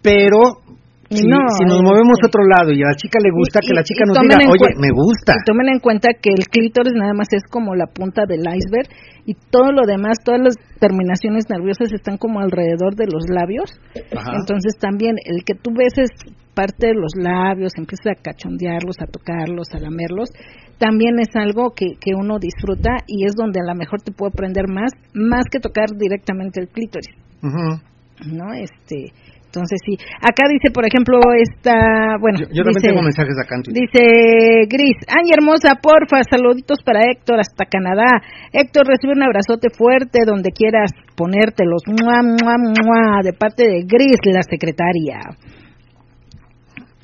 Pero 0.00 0.64
si, 1.10 1.22
si 1.22 1.64
nos 1.68 1.82
movemos 1.84 2.16
a 2.18 2.26
otro 2.26 2.42
lado 2.48 2.72
y 2.72 2.82
a 2.82 2.88
la 2.90 2.96
chica 2.96 3.18
le 3.22 3.30
gusta, 3.30 3.60
que 3.60 3.74
la 3.76 3.84
chica 3.84 4.08
nos 4.08 4.18
diga, 4.18 4.38
oye, 4.48 4.74
me 4.80 4.90
gusta. 4.90 5.36
Y 5.36 5.44
tomen 5.44 5.68
en 5.68 5.80
cuenta 5.80 6.10
que 6.16 6.30
el 6.32 6.48
clítoris 6.48 6.94
nada 6.94 7.12
más 7.12 7.28
es 7.30 7.44
como 7.50 7.74
la 7.76 7.86
punta 7.86 8.24
del 8.26 8.40
iceberg 8.40 8.88
y 9.24 9.34
todo 9.34 9.70
lo 9.70 9.86
demás, 9.86 10.18
todas 10.24 10.40
las 10.40 10.54
terminaciones 10.80 11.44
nerviosas 11.50 11.92
están 11.92 12.16
como 12.16 12.40
alrededor 12.40 12.96
de 12.96 13.06
los 13.06 13.28
labios. 13.28 13.70
Entonces 13.94 14.78
también 14.80 15.16
el 15.24 15.44
que 15.44 15.54
tú 15.54 15.70
beses 15.76 16.10
parte 16.54 16.88
de 16.88 16.94
los 16.94 17.12
labios, 17.14 17.72
empiezas 17.76 18.16
a 18.16 18.22
cachondearlos, 18.22 18.96
a 19.00 19.06
tocarlos, 19.06 19.68
a 19.74 19.78
lamerlos, 19.78 20.30
también 20.78 21.18
es 21.18 21.34
algo 21.34 21.72
que, 21.74 21.94
que 22.00 22.14
uno 22.14 22.38
disfruta 22.38 22.90
y 23.06 23.24
es 23.24 23.34
donde 23.34 23.60
a 23.60 23.64
lo 23.64 23.74
mejor 23.74 24.02
te 24.02 24.12
puede 24.12 24.30
aprender 24.30 24.68
más, 24.68 24.92
más 25.14 25.44
que 25.50 25.60
tocar 25.60 25.90
directamente 25.96 26.60
el 26.60 26.68
clítoris. 26.68 27.14
¿No? 27.42 28.52
Este 28.54 29.12
entonces 29.56 29.80
sí, 29.86 29.96
acá 30.20 30.44
dice, 30.52 30.68
por 30.68 30.84
ejemplo, 30.84 31.16
esta, 31.32 32.20
bueno, 32.20 32.44
yo, 32.52 32.60
dice, 32.60 32.92
tengo 32.92 33.00
mensajes 33.00 33.32
acá. 33.40 33.56
Dice 33.64 34.68
Gris, 34.68 35.00
Angie 35.08 35.32
hermosa, 35.32 35.80
porfa, 35.80 36.20
saluditos 36.28 36.84
para 36.84 37.00
Héctor 37.08 37.40
hasta 37.40 37.64
Canadá. 37.64 38.20
Héctor 38.52 38.84
recibe 38.84 39.16
un 39.16 39.22
abrazote 39.22 39.72
fuerte 39.72 40.28
donde 40.28 40.52
quieras 40.52 40.92
ponértelos, 41.16 41.88
mua, 41.88 42.20
mua, 42.20 42.60
mua, 42.60 43.24
de 43.24 43.32
parte 43.32 43.64
de 43.64 43.88
Gris, 43.88 44.20
la 44.28 44.42
secretaria. 44.42 45.24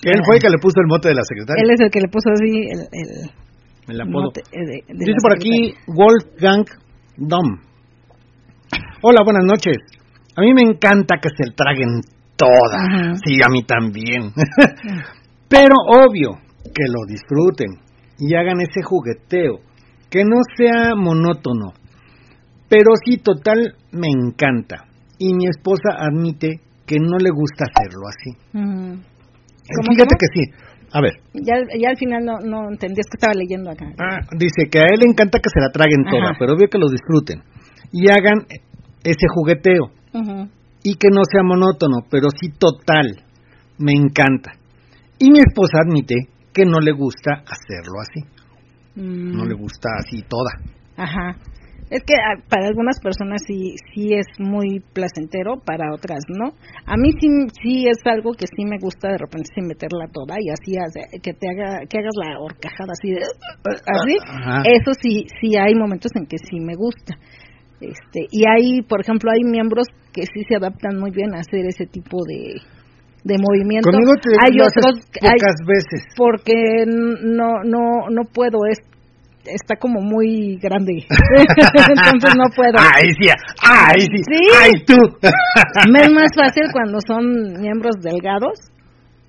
Él 0.05 0.21
fue 0.27 0.37
el 0.37 0.43
que 0.43 0.51
le 0.51 0.59
puso 0.61 0.77
el 0.83 0.89
mote 0.89 1.09
de 1.09 1.15
la 1.15 1.25
secretaria. 1.25 1.63
Él 1.63 1.71
es 1.71 1.81
el 1.81 1.91
que 1.91 2.01
le 2.01 2.09
puso 2.09 2.29
así 2.37 2.69
el, 2.69 2.85
el, 2.93 3.33
apodo. 4.01 4.33
Eh, 4.53 4.85
dice 4.89 5.19
por 5.21 5.35
aquí 5.35 5.75
Wolfgang 5.87 6.65
Dom. 7.17 7.59
Hola, 9.03 9.23
buenas 9.25 9.45
noches. 9.45 9.77
A 10.37 10.41
mí 10.41 10.55
me 10.55 10.63
encanta 10.63 11.17
que 11.21 11.29
se 11.31 11.53
traguen 11.53 12.01
toda. 12.37 13.15
Sí, 13.25 13.39
a 13.45 13.51
mí 13.51 13.65
también. 13.65 14.33
Pero 15.49 15.75
obvio, 15.87 16.39
que 16.65 16.85
lo 16.89 17.05
disfruten 17.07 17.81
y 18.19 18.35
hagan 18.35 18.61
ese 18.61 18.83
jugueteo, 18.83 19.61
que 20.09 20.25
no 20.25 20.37
sea 20.57 20.95
monótono. 20.97 21.73
Pero 22.69 22.93
sí, 23.05 23.19
total, 23.19 23.75
me 23.91 24.09
encanta. 24.09 24.87
Y 25.19 25.35
mi 25.35 25.47
esposa 25.47 25.97
admite 25.99 26.61
que 26.87 26.97
no 26.99 27.19
le 27.19 27.31
gusta 27.31 27.67
hacerlo 27.67 28.07
así. 28.09 28.31
Fíjate 29.91 30.15
que 30.19 30.27
sí. 30.35 30.43
A 30.93 31.01
ver. 31.01 31.13
Ya, 31.33 31.55
ya 31.81 31.89
al 31.91 31.97
final 31.97 32.25
no, 32.25 32.39
no 32.41 32.69
entendías 32.69 33.07
que 33.11 33.17
estaba 33.17 33.33
leyendo 33.35 33.71
acá. 33.71 33.87
Ah, 33.99 34.21
dice 34.37 34.69
que 34.71 34.79
a 34.79 34.83
él 34.93 35.01
le 35.01 35.11
encanta 35.11 35.39
que 35.39 35.49
se 35.49 35.61
la 35.61 35.71
traguen 35.73 36.05
toda, 36.05 36.37
pero 36.39 36.53
obvio 36.53 36.69
que 36.69 36.79
lo 36.79 36.89
disfruten. 36.89 37.43
Y 37.93 38.11
hagan 38.11 38.47
ese 39.03 39.27
jugueteo 39.35 39.91
y 40.83 40.95
que 40.97 41.09
no 41.11 41.23
sea 41.25 41.43
monótono, 41.43 41.99
pero 42.11 42.29
sí 42.31 42.51
total. 42.59 43.25
Me 43.79 43.93
encanta. 43.93 44.53
Y 45.19 45.31
mi 45.31 45.39
esposa 45.39 45.79
admite 45.85 46.29
que 46.53 46.65
no 46.65 46.79
le 46.81 46.93
gusta 46.93 47.43
hacerlo 47.47 48.01
así. 48.01 48.21
Mm. 48.95 49.37
No 49.37 49.45
le 49.47 49.55
gusta 49.55 49.89
así 49.99 50.23
toda. 50.29 50.51
Ajá. 50.97 51.37
Es 51.93 52.03
que 52.05 52.15
ah, 52.17 52.41
para 52.49 52.69
algunas 52.69 52.99
personas 53.01 53.43
sí 53.47 53.77
sí 53.93 54.15
es 54.15 54.25
muy 54.39 54.81
placentero, 54.95 55.61
para 55.61 55.93
otras 55.93 56.25
no. 56.29 56.57
A 56.87 56.97
mí 56.97 57.13
sí 57.21 57.29
sí 57.63 57.87
es 57.87 57.99
algo 58.07 58.33
que 58.33 58.47
sí 58.47 58.65
me 58.65 58.79
gusta 58.81 59.09
de 59.09 59.19
repente 59.19 59.51
sin 59.55 59.67
meterla 59.67 60.09
toda 60.11 60.37
y 60.41 60.49
así 60.49 60.73
que 61.21 61.35
te 61.35 61.47
haga 61.51 61.85
que 61.85 61.99
hagas 61.99 62.17
la 62.17 62.41
horcajada 62.41 62.93
así 62.97 63.13
así. 63.13 64.17
Eso 64.65 64.93
sí 64.99 65.27
sí 65.39 65.57
hay 65.59 65.75
momentos 65.75 66.11
en 66.17 66.25
que 66.25 66.39
sí 66.39 66.61
me 66.61 66.75
gusta. 66.77 67.15
Este, 67.83 68.27
y 68.31 68.45
hay, 68.49 68.81
por 68.83 69.01
ejemplo, 69.01 69.31
hay 69.31 69.43
miembros 69.45 69.89
que 70.15 70.23
sí 70.23 70.45
se 70.49 70.57
adaptan 70.57 70.99
muy 70.99 71.11
bien 71.11 71.35
a 71.35 71.41
hacer 71.41 71.67
ese 71.67 71.85
tipo 71.85 72.25
de, 72.25 72.55
de 73.25 73.37
movimiento. 73.37 73.91
hay 74.41 74.57
otros 74.61 75.05
pocas 75.21 75.57
veces. 75.67 76.07
Porque 76.17 76.55
no 76.87 77.65
no 77.65 78.09
no 78.09 78.23
puedo 78.33 78.65
es 78.71 78.79
está 79.45 79.77
como 79.77 80.01
muy 80.01 80.57
grande. 80.57 81.05
Entonces 81.09 82.35
no 82.37 82.45
puedo. 82.55 82.79
Ay, 82.79 83.09
sí, 83.21 83.29
ay, 83.61 84.01
sí. 84.01 84.23
¿Sí? 84.25 84.41
Ay, 84.61 84.71
tú. 84.87 84.97
Me 85.93 86.01
es 86.03 86.13
más 86.13 86.31
fácil 86.37 86.65
cuando 86.73 86.99
son 87.07 87.61
miembros 87.61 87.97
delgados 88.01 88.59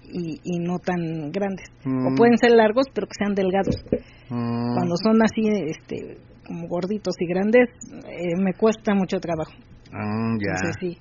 y, 0.04 0.40
y 0.44 0.60
no 0.60 0.80
tan 0.80 1.32
grandes. 1.32 1.70
O 1.86 2.12
mm. 2.12 2.16
pueden 2.16 2.38
ser 2.38 2.52
largos, 2.52 2.88
pero 2.94 3.08
que 3.08 3.14
sean 3.18 3.34
delgados. 3.34 3.84
Mm. 4.30 4.74
Cuando 4.76 4.96
son 4.98 5.22
así, 5.24 5.42
este 5.68 6.18
como 6.46 6.68
gorditos 6.68 7.16
y 7.20 7.26
grandes, 7.26 7.70
eh, 8.10 8.36
me 8.38 8.54
cuesta 8.54 8.94
mucho 8.94 9.18
trabajo. 9.20 9.54
Ah, 9.94 10.36
ya. 10.40 10.72
sí. 10.80 10.98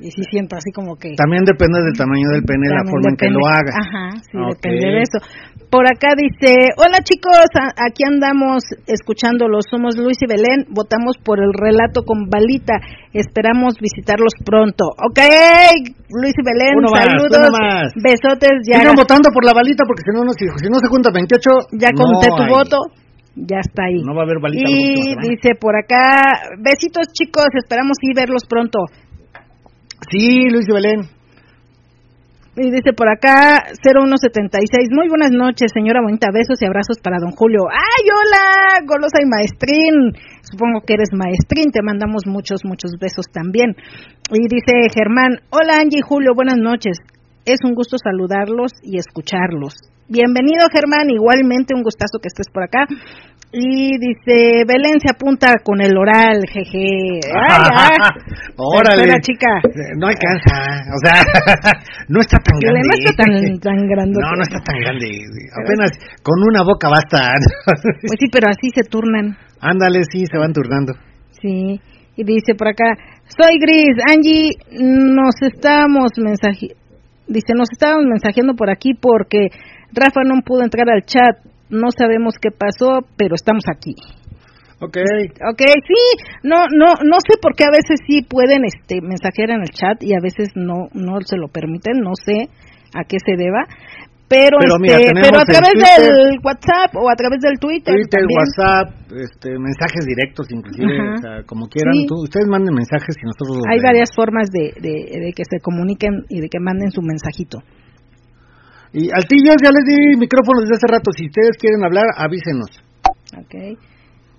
Y 0.00 0.10
sí 0.10 0.22
siento 0.32 0.56
así 0.56 0.72
como 0.72 0.96
que... 0.96 1.12
También 1.12 1.44
depende 1.44 1.76
del 1.84 1.92
tamaño 1.92 2.24
del 2.32 2.42
pene, 2.42 2.72
la 2.72 2.88
forma 2.88 3.12
en 3.12 3.16
que 3.20 3.28
lo 3.28 3.44
haga. 3.44 3.72
Ajá, 3.76 4.16
sí, 4.24 4.32
depende 4.32 4.96
de 4.96 5.00
eso. 5.04 5.18
Por 5.68 5.86
acá 5.86 6.16
dice, 6.16 6.72
hola 6.80 6.98
chicos, 7.04 7.46
aquí 7.76 8.02
andamos 8.08 8.64
escuchándolos, 8.88 9.68
somos 9.70 10.00
Luis 10.00 10.16
y 10.24 10.26
Belén, 10.26 10.66
votamos 10.72 11.20
por 11.22 11.38
el 11.38 11.52
relato 11.52 12.02
con 12.02 12.26
balita, 12.32 12.80
esperamos 13.12 13.76
visitarlos 13.78 14.32
pronto. 14.40 14.88
Ok, 14.98 15.20
Luis 16.10 16.34
y 16.34 16.42
Belén, 16.42 16.74
saludos, 16.80 17.52
besotes. 18.00 18.66
Ya 18.66 18.80
Sigan 18.80 18.96
votando 18.96 19.28
por 19.30 19.44
la 19.44 19.52
balita 19.52 19.84
porque 19.86 20.02
si 20.02 20.10
no, 20.16 20.24
no, 20.24 20.32
si, 20.32 20.48
no 20.48 20.80
se 20.80 20.88
junta 20.88 21.12
28... 21.12 21.76
Ya 21.76 21.92
conté 21.92 22.28
tu 22.34 22.44
voto 22.48 22.78
ya 23.36 23.60
está 23.60 23.84
ahí. 23.84 24.02
No 24.02 24.14
va 24.14 24.22
a 24.22 24.24
haber 24.24 24.40
balita. 24.40 24.68
Y 24.68 25.14
dice 25.22 25.54
por 25.58 25.76
acá, 25.76 26.50
besitos 26.58 27.06
chicos, 27.12 27.46
esperamos 27.54 27.96
y 28.02 28.14
verlos 28.14 28.42
pronto. 28.48 28.80
Sí, 30.10 30.50
Luis 30.50 30.66
y 30.68 30.72
Belén. 30.72 31.00
Y 32.56 32.66
dice 32.68 32.92
por 32.92 33.08
acá 33.08 33.62
0176, 33.78 34.90
muy 34.90 35.08
buenas 35.08 35.30
noches, 35.30 35.70
señora 35.72 36.02
bonita, 36.02 36.34
besos 36.34 36.60
y 36.60 36.66
abrazos 36.66 36.98
para 36.98 37.22
don 37.22 37.30
Julio. 37.30 37.70
¡Ay, 37.70 38.04
hola! 38.10 38.82
Golosa 38.90 39.22
y 39.22 39.30
maestrín. 39.30 40.18
Supongo 40.42 40.82
que 40.84 40.94
eres 40.94 41.14
maestrín, 41.14 41.70
te 41.70 41.80
mandamos 41.80 42.26
muchos, 42.26 42.64
muchos 42.64 42.98
besos 43.00 43.26
también. 43.32 43.76
Y 44.34 44.50
dice 44.50 44.90
Germán, 44.92 45.46
hola 45.50 45.78
Angie 45.78 46.02
y 46.02 46.02
Julio, 46.02 46.34
buenas 46.34 46.58
noches. 46.58 46.98
Es 47.46 47.60
un 47.62 47.74
gusto 47.74 47.96
saludarlos 47.96 48.72
y 48.82 48.98
escucharlos. 48.98 49.78
Bienvenido, 50.10 50.66
Germán. 50.74 51.08
Igualmente, 51.08 51.72
un 51.72 51.84
gustazo 51.84 52.18
que 52.20 52.34
estés 52.34 52.50
por 52.52 52.64
acá. 52.64 52.82
Y 53.52 53.98
dice, 53.98 54.62
Belén 54.64 55.00
se 55.02 55.10
apunta 55.10 55.58
con 55.64 55.80
el 55.80 55.96
oral, 55.98 56.38
jeje. 56.52 57.18
¡Ay, 57.34 57.90
Órale. 58.56 59.06
la 59.06 59.18
chica. 59.20 59.48
No 59.98 60.06
alcanza. 60.06 60.54
O 60.94 60.98
sea, 61.02 61.18
no 62.08 62.20
está 62.20 62.38
tan 62.38 62.58
grande. 62.60 62.80
No 62.80 62.94
está 62.94 63.24
tan, 63.24 63.58
tan 63.58 63.88
grande. 63.88 64.20
No, 64.20 64.30
no 64.36 64.42
está 64.42 64.60
tan 64.60 64.78
grande. 64.78 65.06
Apenas 65.64 65.90
con 66.22 66.38
una 66.42 66.62
boca 66.62 66.88
basta. 66.88 67.32
Pues 68.00 68.18
sí, 68.18 68.26
pero 68.30 68.48
así 68.48 68.70
se 68.74 68.84
turnan. 68.88 69.36
Ándale, 69.60 70.02
sí, 70.10 70.24
se 70.30 70.38
van 70.38 70.52
turnando. 70.52 70.92
Sí. 71.42 71.80
Y 72.16 72.24
dice 72.24 72.54
por 72.54 72.68
acá, 72.68 72.84
soy 73.36 73.58
Gris, 73.58 73.96
Angie, 74.10 74.50
nos 74.70 75.34
estamos 75.42 76.10
mensaje... 76.18 76.76
Dice, 77.26 77.54
nos 77.54 77.68
estábamos 77.70 78.06
mensajeando 78.06 78.54
por 78.54 78.70
aquí 78.70 78.92
porque 78.94 79.48
Rafa 79.92 80.22
no 80.24 80.42
pudo 80.42 80.62
entrar 80.62 80.88
al 80.90 81.02
chat, 81.04 81.38
no 81.70 81.88
sabemos 81.96 82.34
qué 82.40 82.50
pasó, 82.50 83.06
pero 83.16 83.34
estamos 83.34 83.64
aquí. 83.72 83.94
Ok. 84.80 84.96
Ok, 85.52 85.60
sí, 85.86 86.02
no, 86.42 86.64
no, 86.72 86.94
no 87.04 87.16
sé 87.20 87.36
por 87.40 87.54
qué 87.54 87.64
a 87.64 87.70
veces 87.70 88.00
sí 88.06 88.22
pueden 88.22 88.64
este, 88.64 89.00
mensajear 89.02 89.50
en 89.50 89.60
el 89.60 89.70
chat 89.70 90.02
y 90.02 90.14
a 90.14 90.20
veces 90.22 90.50
no, 90.54 90.88
no 90.94 91.20
se 91.24 91.36
lo 91.36 91.48
permiten, 91.48 92.00
no 92.00 92.12
sé 92.14 92.48
a 92.94 93.04
qué 93.04 93.18
se 93.24 93.36
deba, 93.36 93.68
pero 94.30 94.62
este, 94.62 95.10
pero 95.10 95.42
a 95.42 95.44
través 95.44 95.74
del 95.74 96.38
WhatsApp 96.38 96.94
o 96.94 97.10
a 97.10 97.16
través 97.18 97.40
del 97.42 97.58
Twitter 97.58 97.92
Twitter 97.98 98.22
WhatsApp 98.30 98.94
este 99.10 99.58
mensajes 99.58 100.06
directos 100.06 100.46
inclusive 100.54 100.86
o 100.86 101.18
sea, 101.18 101.42
como 101.42 101.66
quieran. 101.66 101.94
Ustedes 102.06 102.46
manden 102.46 102.74
mensajes 102.74 103.16
y 103.18 103.26
nosotros 103.26 103.58
los 103.58 103.66
hay 103.68 103.82
varias 103.82 104.10
formas 104.14 104.48
de, 104.50 104.70
de, 104.78 105.32
que 105.34 105.42
se 105.42 105.58
comuniquen 105.58 106.24
y 106.28 106.40
de 106.40 106.48
que 106.48 106.60
manden 106.60 106.92
su 106.92 107.02
mensajito 107.02 107.58
y 108.92 109.08
al 109.14 109.24
tío 109.28 109.52
ya 109.62 109.70
les 109.70 109.84
di 109.84 110.16
micrófono 110.18 110.60
desde 110.60 110.76
hace 110.76 110.86
rato 110.90 111.12
si 111.12 111.26
ustedes 111.26 111.56
quieren 111.58 111.84
hablar 111.84 112.06
avísenos 112.16 112.70
okay 113.38 113.76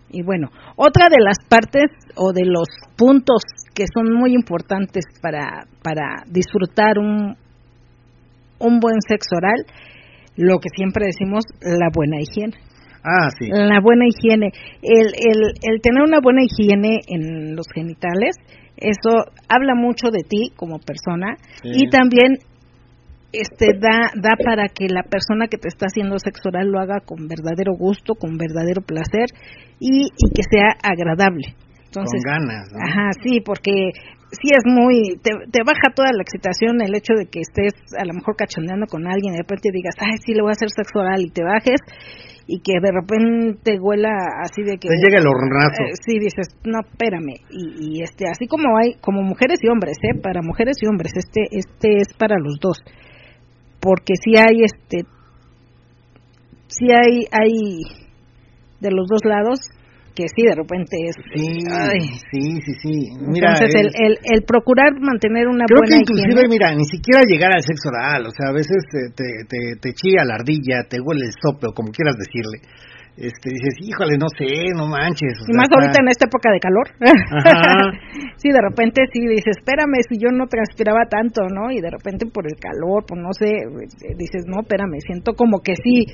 y 0.10 0.24
bueno 0.24 0.49
otra 0.76 1.08
de 1.10 1.24
las 1.24 1.38
partes 1.47 1.91
o 2.16 2.34
de 2.34 2.45
los 2.45 2.68
puntos 2.97 3.43
que 3.74 3.86
son 3.93 4.14
muy 4.14 4.34
importantes 4.34 5.06
para 5.22 5.66
para 5.82 6.24
disfrutar 6.28 6.99
un 6.99 7.36
un 8.62 8.80
buen 8.80 9.02
sexo 9.08 9.36
oral, 9.36 9.66
lo 10.38 10.60
que 10.60 10.70
siempre 10.76 11.06
decimos, 11.08 11.43
la 11.62 11.89
buena 11.93 12.18
higiene. 12.22 12.54
Ah, 13.04 13.30
sí. 13.38 13.49
La 13.49 13.82
buena 13.82 14.06
higiene. 14.06 14.52
El, 14.82 15.08
el, 15.08 15.39
el 15.62 15.82
tener 15.82 16.04
una 16.04 16.20
buena 16.22 16.41
higiene 16.43 16.99
en 17.08 17.56
los 17.56 17.66
genitales, 17.74 18.38
eso 18.78 19.26
habla 19.49 19.74
mucho 19.76 20.10
de 20.12 20.24
ti 20.28 20.52
como 20.56 20.80
persona 20.80 21.36
y 21.64 21.89
también 21.89 22.38
este 23.32 23.78
da 23.80 24.12
da 24.16 24.36
para 24.44 24.68
que 24.68 24.88
la 24.88 25.04
persona 25.04 25.48
que 25.48 25.58
te 25.58 25.68
está 25.68 25.86
haciendo 25.88 26.20
sexo 26.20 26.50
oral 26.50 26.68
lo 26.68 26.80
haga 26.80 27.00
con 27.00 27.28
verdadero 27.28 27.74
gusto, 27.74 28.16
con 28.16 28.38
verdadero 28.38 28.82
placer 28.82 29.28
y, 29.80 30.06
y 30.06 30.34
que 30.34 30.44
sea 30.50 30.76
agradable. 30.84 31.56
Entonces, 31.86 32.24
con 32.24 32.32
ganas. 32.32 32.68
Ajá, 32.76 33.10
sí, 33.24 33.42
porque 33.42 33.92
sí 34.32 34.50
es 34.56 34.64
muy, 34.66 35.20
te, 35.22 35.64
baja 35.64 35.92
toda 35.94 36.12
la 36.16 36.24
excitación 36.24 36.82
el 36.82 36.96
hecho 36.96 37.14
de 37.14 37.28
que 37.28 37.42
estés 37.42 37.76
a 38.00 38.06
lo 38.06 38.14
mejor 38.14 38.36
cachondeando 38.36 38.88
con 38.88 39.08
alguien 39.08 39.34
y 39.34 39.38
de 39.38 39.44
repente 39.44 39.70
digas, 39.74 39.96
ay, 40.00 40.18
sí, 40.24 40.34
le 40.34 40.42
voy 40.42 40.52
a 40.52 40.58
hacer 40.58 40.70
sexo 40.72 41.00
oral 41.00 41.22
y 41.22 41.30
te 41.30 41.44
bajes 41.44 41.80
y 42.48 42.60
que 42.62 42.80
de 42.82 42.92
repente 42.92 43.80
huela 43.80 44.12
así 44.44 44.64
de 44.64 44.78
que... 44.80 44.88
Te 44.88 45.00
llega 45.04 45.20
el 45.20 45.28
hornazo. 45.28 45.84
Eh, 45.84 45.96
sí, 46.04 46.20
dices, 46.20 46.48
no, 46.66 46.80
espérame. 46.80 47.44
Y, 47.52 48.00
y, 48.00 48.04
este, 48.04 48.28
así 48.28 48.48
como 48.48 48.78
hay, 48.78 48.96
como 49.00 49.22
mujeres 49.22 49.60
y 49.62 49.70
hombres, 49.70 49.98
¿eh? 50.04 50.20
Para 50.22 50.42
mujeres 50.42 50.78
y 50.82 50.88
hombres, 50.88 51.14
este, 51.16 51.48
este 51.52 52.02
es 52.02 52.14
para 52.18 52.38
los 52.40 52.56
dos. 52.60 52.80
Porque 53.82 54.14
si 54.24 54.38
hay, 54.38 54.64
este, 54.64 55.10
si 56.68 56.86
hay, 56.92 57.26
hay 57.32 57.82
de 58.80 58.92
los 58.92 59.08
dos 59.10 59.22
lados 59.26 59.60
que 60.14 60.28
sí, 60.28 60.44
de 60.44 60.56
repente 60.56 60.98
es... 61.08 61.16
Sí, 61.34 61.64
sí, 62.30 62.62
sí, 62.62 62.74
sí. 62.84 62.96
Mira, 63.26 63.54
Entonces, 63.54 63.76
el, 63.76 63.88
el, 63.96 64.18
el, 64.24 64.44
procurar 64.44 64.92
mantener 65.00 65.48
una 65.48 65.66
creo 65.66 65.80
buena 65.80 65.96
que 65.96 66.04
inclusive, 66.04 66.48
mira, 66.50 66.76
ni 66.76 66.86
siquiera 66.86 67.24
llegar 67.26 67.52
al 67.56 67.64
sexo 67.64 67.90
oral, 67.90 68.28
o 68.28 68.32
sea, 68.32 68.50
a 68.50 68.54
veces 68.54 68.84
te, 68.92 69.16
te, 69.16 69.80
te 69.80 69.94
chilla 69.94 70.26
la 70.26 70.36
ardilla, 70.36 70.84
te 70.88 71.00
huele 71.00 71.26
el 71.26 71.34
sope, 71.40 71.68
o 71.68 71.74
como 71.74 71.92
quieras 71.92 72.16
decirle 72.20 72.60
este, 73.18 73.49
dices, 73.51 73.76
híjole, 73.84 74.18
no 74.18 74.28
sé, 74.38 74.72
no 74.74 74.88
manches. 74.88 75.43
Y 75.47 75.53
más 75.53 75.68
ahorita 75.70 75.99
en 76.01 76.07
esta 76.07 76.26
época 76.26 76.49
de 76.49 76.59
calor. 76.59 76.88
sí, 78.38 78.49
de 78.49 78.62
repente 78.62 79.03
sí, 79.12 79.28
dices, 79.28 79.57
espérame, 79.59 79.99
si 80.07 80.18
yo 80.18 80.32
no 80.32 80.47
transpiraba 80.47 81.05
tanto, 81.09 81.43
¿no? 81.51 81.72
Y 81.72 81.82
de 81.82 81.91
repente 81.91 82.26
por 82.26 82.47
el 82.47 82.55
calor, 82.55 83.03
pues 83.05 83.20
no 83.20 83.34
sé, 83.34 83.51
dices, 84.18 84.45
no, 84.47 84.62
espérame, 84.62 84.99
siento 85.05 85.34
como 85.34 85.59
que 85.59 85.76
sí, 85.76 86.07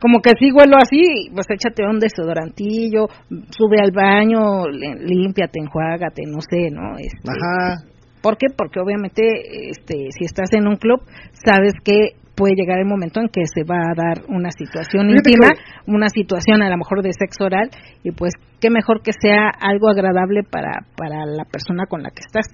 como 0.00 0.20
que 0.20 0.34
sí 0.38 0.50
huelo 0.50 0.76
así, 0.76 1.30
pues 1.32 1.46
échate 1.48 1.86
un 1.86 2.00
desodorantillo, 2.00 3.06
sube 3.50 3.78
al 3.80 3.92
baño, 3.92 4.66
límpiate, 4.68 5.60
enjuágate, 5.60 6.22
no 6.26 6.40
sé, 6.40 6.70
¿no? 6.70 6.98
Este, 6.98 7.30
Ajá. 7.30 7.86
¿Por 8.20 8.36
qué? 8.36 8.46
Porque 8.56 8.78
obviamente, 8.78 9.22
este, 9.70 9.94
si 10.16 10.24
estás 10.24 10.52
en 10.52 10.68
un 10.68 10.76
club, 10.76 11.02
sabes 11.44 11.74
que 11.84 12.21
puede 12.34 12.54
llegar 12.56 12.78
el 12.78 12.86
momento 12.86 13.20
en 13.20 13.28
que 13.28 13.42
se 13.44 13.64
va 13.64 13.76
a 13.76 13.94
dar 13.94 14.24
una 14.28 14.50
situación 14.50 15.10
íntima, 15.10 15.52
una 15.86 16.08
situación 16.08 16.62
a 16.62 16.70
lo 16.70 16.76
mejor 16.76 17.02
de 17.02 17.12
sexo 17.12 17.44
oral, 17.44 17.70
y 18.02 18.12
pues 18.12 18.32
qué 18.60 18.70
mejor 18.70 19.02
que 19.02 19.12
sea 19.12 19.50
algo 19.60 19.88
agradable 19.88 20.42
para, 20.42 20.86
para 20.96 21.26
la 21.26 21.44
persona 21.44 21.86
con 21.86 22.02
la 22.02 22.10
que 22.10 22.22
estás. 22.24 22.46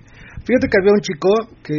Fíjate 0.45 0.69
que 0.69 0.79
había 0.81 0.93
un 0.93 1.01
chico 1.01 1.31
que 1.63 1.79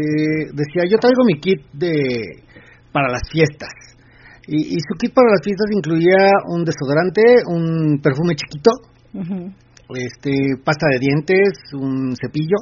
decía, 0.54 0.84
yo 0.89 0.97
traigo 0.97 1.24
mi 1.26 1.39
kit 1.39 1.62
de 1.74 2.43
para 2.91 3.10
las 3.10 3.22
fiestas. 3.32 3.70
Y, 4.52 4.80
su 4.82 4.97
kit 4.97 5.14
para 5.14 5.30
las 5.30 5.41
fiestas 5.43 5.70
incluía 5.72 6.34
un 6.47 6.66
desodorante, 6.66 7.22
un 7.45 8.02
perfume 8.02 8.34
chiquito, 8.34 8.72
este 9.93 10.58
pasta 10.66 10.88
de 10.91 11.00
dientes, 11.00 11.50
un 11.74 12.16
cepillo. 12.20 12.58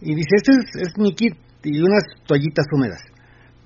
Y 0.00 0.16
dice, 0.16 0.34
este 0.34 0.52
es, 0.52 0.88
es 0.88 0.98
mi 0.98 1.14
kit 1.14 1.34
y 1.62 1.80
unas 1.80 2.02
toallitas 2.26 2.66
húmedas 2.72 3.15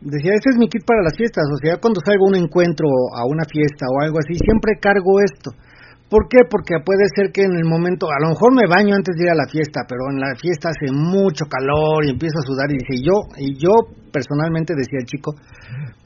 decía, 0.01 0.33
este 0.35 0.51
es 0.51 0.59
mi 0.59 0.69
kit 0.69 0.85
para 0.85 1.03
las 1.03 1.17
fiestas, 1.17 1.45
o 1.53 1.59
sea, 1.61 1.77
cuando 1.77 2.01
salgo 2.05 2.27
a 2.27 2.33
un 2.33 2.41
encuentro, 2.41 2.89
a 3.15 3.25
una 3.29 3.45
fiesta 3.45 3.87
o 3.93 4.01
algo 4.01 4.19
así, 4.19 4.35
siempre 4.41 4.81
cargo 4.81 5.21
esto. 5.21 5.53
¿Por 6.11 6.27
qué? 6.27 6.43
Porque 6.51 6.75
puede 6.83 7.07
ser 7.15 7.31
que 7.31 7.47
en 7.47 7.55
el 7.55 7.71
momento, 7.71 8.11
a 8.11 8.19
lo 8.19 8.35
mejor 8.35 8.51
me 8.51 8.67
baño 8.67 8.97
antes 8.99 9.15
de 9.15 9.25
ir 9.27 9.31
a 9.31 9.39
la 9.39 9.47
fiesta, 9.47 9.87
pero 9.87 10.11
en 10.11 10.19
la 10.19 10.35
fiesta 10.35 10.75
hace 10.75 10.91
mucho 10.91 11.47
calor 11.47 12.03
y 12.03 12.11
empiezo 12.11 12.35
a 12.43 12.47
sudar 12.51 12.67
y 12.67 12.83
dice, 12.83 12.99
yo, 12.99 13.15
y 13.39 13.55
yo 13.55 13.71
personalmente, 14.11 14.75
decía 14.75 14.99
el 14.99 15.07
chico, 15.07 15.39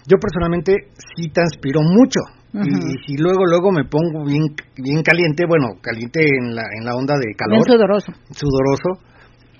yo 0.05 0.21
personalmente 0.21 0.93
sí 1.17 1.33
transpiro 1.33 1.81
mucho. 1.81 2.21
y, 2.53 3.01
si 3.07 3.17
luego, 3.17 3.47
luego 3.49 3.73
me 3.73 3.89
pongo 3.89 4.29
bien, 4.29 4.45
bien 4.77 5.03
caliente, 5.03 5.49
bueno, 5.49 5.81
caliente 5.81 6.21
en 6.21 6.55
la, 6.55 6.63
en 6.79 6.85
la 6.85 6.95
onda 6.95 7.17
de 7.17 7.33
calor. 7.35 7.65
sudoroso. 7.65 8.13
Sudoroso. 8.31 9.01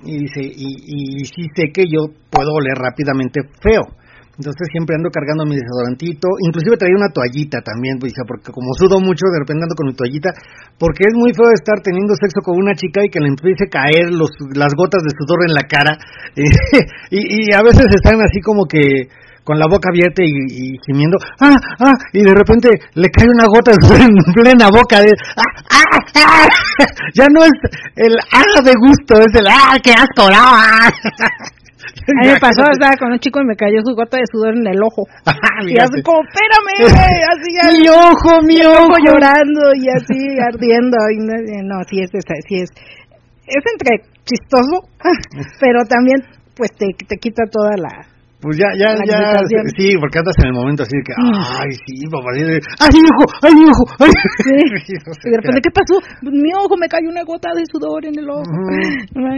Y 0.05 0.29
dice, 0.29 0.45
y, 0.45 1.23
y 1.23 1.25
sí 1.25 1.49
sé 1.57 1.73
que 1.73 1.89
yo 1.89 2.13
puedo 2.29 2.53
oler 2.53 2.77
rápidamente 2.77 3.41
feo 3.63 3.97
entonces 4.39 4.67
siempre 4.73 4.97
ando 4.97 5.11
cargando 5.11 5.47
mi 5.47 5.55
desodorantito, 5.55 6.27
inclusive 6.43 6.77
traía 6.77 6.99
una 6.99 7.11
toallita 7.15 7.63
también, 7.63 7.99
pues, 7.99 8.13
porque 8.27 8.51
como 8.51 8.75
sudo 8.75 8.99
mucho, 8.99 9.31
de 9.31 9.39
repente 9.39 9.63
ando 9.63 9.79
con 9.79 9.87
mi 9.87 9.95
toallita, 9.95 10.35
porque 10.79 11.07
es 11.07 11.15
muy 11.15 11.31
feo 11.35 11.51
estar 11.55 11.79
teniendo 11.83 12.15
sexo 12.19 12.43
con 12.43 12.59
una 12.59 12.75
chica 12.75 12.99
y 13.05 13.11
que 13.11 13.23
le 13.23 13.31
empiece 13.31 13.67
a 13.67 13.71
caer 13.71 14.11
los, 14.11 14.31
las 14.55 14.75
gotas 14.75 15.03
de 15.07 15.15
sudor 15.15 15.47
en 15.47 15.55
la 15.55 15.65
cara, 15.71 15.95
y, 17.11 17.55
a 17.55 17.63
veces 17.63 17.87
están 17.95 18.19
así 18.19 18.41
como 18.43 18.67
que 18.67 19.07
con 19.45 19.59
la 19.59 19.67
boca 19.69 19.91
abierta 19.93 20.25
y, 20.25 20.33
y, 20.33 20.79
gimiendo, 20.87 21.19
ah, 21.39 21.55
ah, 21.79 21.95
y 22.13 22.23
de 22.25 22.35
repente 22.35 22.71
le 22.95 23.09
cae 23.11 23.29
una 23.29 23.45
gota 23.47 23.71
en 24.03 24.15
plena 24.35 24.67
boca, 24.73 24.99
de, 25.01 25.13
ah, 25.37 25.63
ah, 25.71 25.99
ah, 26.27 26.49
ya 27.15 27.27
no 27.31 27.45
es 27.45 27.53
el 27.97 28.17
ah 28.33 28.63
de 28.63 28.73
gusto, 28.75 29.21
es 29.21 29.35
el 29.39 29.47
ah, 29.47 29.79
qué 29.83 29.93
asco, 29.93 30.27
ah. 30.33 30.91
A 32.21 32.21
mí 32.21 32.33
me 32.33 32.41
pasó, 32.41 32.63
estaba 32.71 32.97
con 32.99 33.13
un 33.13 33.19
chico 33.19 33.41
y 33.41 33.47
me 33.47 33.57
cayó 33.57 33.81
su 33.85 33.95
gota 33.95 34.19
de 34.19 34.29
sudor 34.31 34.57
en 34.57 34.67
el 34.67 34.81
ojo. 34.83 35.03
y 35.67 35.79
así 35.79 36.03
como, 36.03 36.21
espérame, 36.21 36.77
así 37.33 37.49
ya. 37.57 37.65
mi 37.73 37.89
ojo, 37.89 38.43
mi 38.45 38.61
ojo. 38.65 38.95
llorando 39.01 39.73
y 39.75 39.89
así 39.89 40.21
ardiendo. 40.41 40.97
Y 41.13 41.19
no, 41.65 41.83
sí 41.89 42.01
es, 42.03 42.11
sí 42.13 42.57
es. 42.61 42.71
Es 43.47 43.63
entre 43.73 44.05
chistoso, 44.25 44.89
pero 45.61 45.85
también 45.85 46.25
pues 46.57 46.71
te, 46.79 46.87
te 47.07 47.17
quita 47.17 47.45
toda 47.51 47.77
la, 47.77 48.15
pues 48.45 48.59
ya, 48.61 48.69
ya, 48.77 48.93
ya, 49.09 49.41
sí, 49.73 49.97
porque 49.97 50.19
andas 50.21 50.37
en 50.45 50.49
el 50.49 50.53
momento 50.53 50.83
así 50.83 50.93
de 50.93 51.03
que, 51.03 51.17
mm. 51.17 51.33
ay, 51.33 51.73
sí, 51.81 52.05
papá, 52.13 52.29
ay, 52.37 52.93
mi 52.93 53.09
ojo, 53.09 53.25
ay, 53.41 53.55
mi 53.57 53.65
ojo, 53.73 53.85
ay. 54.05 54.13
Sí. 54.45 54.93
y 54.93 55.31
de 55.31 55.37
repente, 55.41 55.61
¿qué 55.65 55.73
pasó? 55.73 55.97
Mi 56.21 56.53
ojo 56.53 56.77
me 56.77 56.87
cayó 56.87 57.09
una 57.09 57.25
gota 57.25 57.49
de 57.57 57.65
sudor 57.65 58.05
en 58.05 58.19
el 58.19 58.29
ojo. 58.29 58.45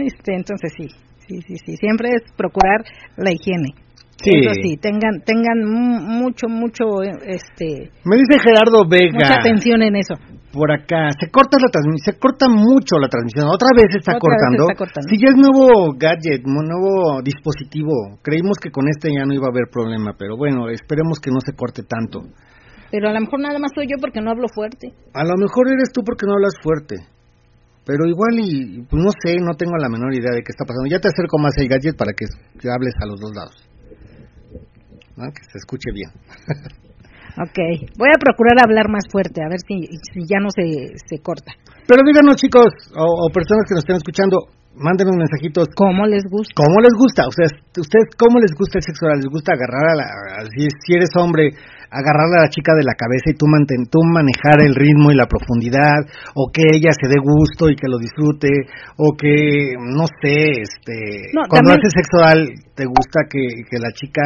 este, 0.03 0.35
entonces 0.35 0.73
sí, 0.75 0.87
sí, 1.27 1.41
sí, 1.47 1.55
sí. 1.65 1.75
Siempre 1.77 2.09
es 2.09 2.31
procurar 2.35 2.83
la 3.17 3.31
higiene. 3.31 3.75
Sí. 4.23 4.31
Eso 4.33 4.49
sí, 4.63 4.77
tengan, 4.81 5.21
tengan 5.21 5.61
mucho, 5.63 6.47
mucho, 6.49 7.03
este. 7.03 7.91
Me 8.03 8.17
dice 8.17 8.41
Gerardo 8.41 8.81
Vega. 8.89 9.13
Mucha 9.13 9.35
atención 9.39 9.81
en 9.83 9.95
eso. 9.95 10.15
Por 10.51 10.71
acá, 10.71 11.11
se 11.19 11.29
corta 11.29 11.57
la 11.61 11.69
transmisión, 11.69 12.15
se 12.15 12.19
corta 12.19 12.49
mucho 12.49 12.97
la 12.97 13.09
transmisión. 13.09 13.45
Otra 13.45 13.69
vez 13.77 13.85
se 13.91 13.99
está, 13.99 14.17
cortando. 14.17 14.65
Vez 14.65 14.73
está 14.73 14.77
cortando. 14.79 15.07
Si 15.09 15.21
ya 15.21 15.29
es 15.29 15.37
nuevo 15.37 15.93
gadget, 15.93 16.41
nuevo 16.47 17.21
dispositivo. 17.21 18.17
Creímos 18.23 18.57
que 18.57 18.71
con 18.71 18.89
este 18.89 19.13
ya 19.13 19.25
no 19.25 19.35
iba 19.35 19.45
a 19.45 19.53
haber 19.53 19.69
problema, 19.71 20.15
pero 20.17 20.35
bueno, 20.35 20.67
esperemos 20.69 21.19
que 21.19 21.29
no 21.29 21.37
se 21.45 21.53
corte 21.53 21.83
tanto. 21.83 22.25
Pero 22.89 23.09
a 23.09 23.13
lo 23.13 23.19
mejor 23.19 23.39
nada 23.39 23.59
más 23.59 23.69
soy 23.75 23.85
yo 23.85 23.97
porque 24.01 24.21
no 24.21 24.31
hablo 24.31 24.47
fuerte. 24.47 24.93
A 25.13 25.23
lo 25.23 25.35
mejor 25.37 25.69
eres 25.69 25.91
tú 25.93 26.01
porque 26.01 26.25
no 26.25 26.33
hablas 26.33 26.55
fuerte. 26.63 26.95
Pero 27.87 28.03
igual 28.03 28.35
y 28.35 28.83
pues 28.83 28.99
no 28.99 29.11
sé, 29.23 29.39
no 29.39 29.55
tengo 29.55 29.79
la 29.79 29.87
menor 29.87 30.11
idea 30.11 30.35
de 30.35 30.43
qué 30.43 30.51
está 30.51 30.67
pasando. 30.67 30.91
Ya 30.91 30.99
te 30.99 31.07
acerco 31.07 31.39
más 31.39 31.55
el 31.55 31.71
gadget 31.71 31.95
para 31.95 32.11
que, 32.11 32.27
hables 32.67 32.93
a 32.99 33.07
los 33.07 33.15
dos 33.15 33.31
lados. 33.31 33.55
Que 35.15 35.43
se 35.47 35.57
escuche 35.57 35.89
bien. 35.95 36.11
ok, 37.47 37.57
voy 37.95 38.11
a 38.11 38.19
procurar 38.19 38.59
hablar 38.59 38.91
más 38.91 39.07
fuerte, 39.09 39.41
a 39.41 39.47
ver 39.47 39.63
si, 39.63 39.87
si 40.13 40.27
ya 40.27 40.43
no 40.43 40.51
se, 40.51 40.99
se 40.99 41.23
corta. 41.23 41.55
Pero 41.87 42.03
díganos 42.03 42.35
chicos, 42.35 42.67
o, 42.91 43.31
personas 43.31 43.63
que 43.65 43.73
nos 43.73 43.87
estén 43.87 43.95
escuchando, 43.95 44.51
mándenos 44.75 45.15
mensajitos. 45.15 45.71
¿Cómo 45.73 46.05
les 46.05 46.27
gusta? 46.27 46.53
¿Cómo 46.59 46.83
les 46.83 46.93
gusta? 46.93 47.23
O 47.23 47.31
sea, 47.31 47.47
¿ustedes 47.47 48.11
cómo 48.19 48.37
les 48.43 48.51
gusta 48.51 48.77
el 48.77 48.83
sexo 48.83 49.07
¿Les 49.15 49.31
gusta 49.31 49.55
agarrar 49.55 49.87
a 49.89 49.95
la... 49.95 50.05
si 50.51 50.91
eres 50.91 51.09
hombre, 51.15 51.55
agarrarle 51.89 52.37
a 52.37 52.45
la 52.45 52.49
chica 52.49 52.73
de 52.75 52.83
la 52.83 52.95
cabeza 52.95 53.31
y 53.31 53.37
tú, 53.37 53.47
manten, 53.47 53.85
tú 53.89 53.99
manejar 54.03 54.61
el 54.61 54.75
ritmo 54.75 55.11
y 55.11 55.15
la 55.15 55.27
profundidad, 55.27 56.03
o 56.35 56.51
que 56.51 56.63
ella 56.75 56.91
se 56.91 57.07
dé 57.07 57.19
gusto 57.19 57.69
y 57.69 57.75
que 57.75 57.87
lo 57.87 57.97
disfrute, 57.97 58.49
o 58.97 59.15
que, 59.15 59.73
no 59.79 60.05
sé, 60.21 60.61
este, 60.61 61.31
cuando 61.49 61.71
haces 61.71 61.93
sexual 61.95 62.47
te 62.75 62.85
gusta 62.85 63.27
que, 63.29 63.63
que 63.69 63.79
la 63.79 63.91
chica 63.91 64.21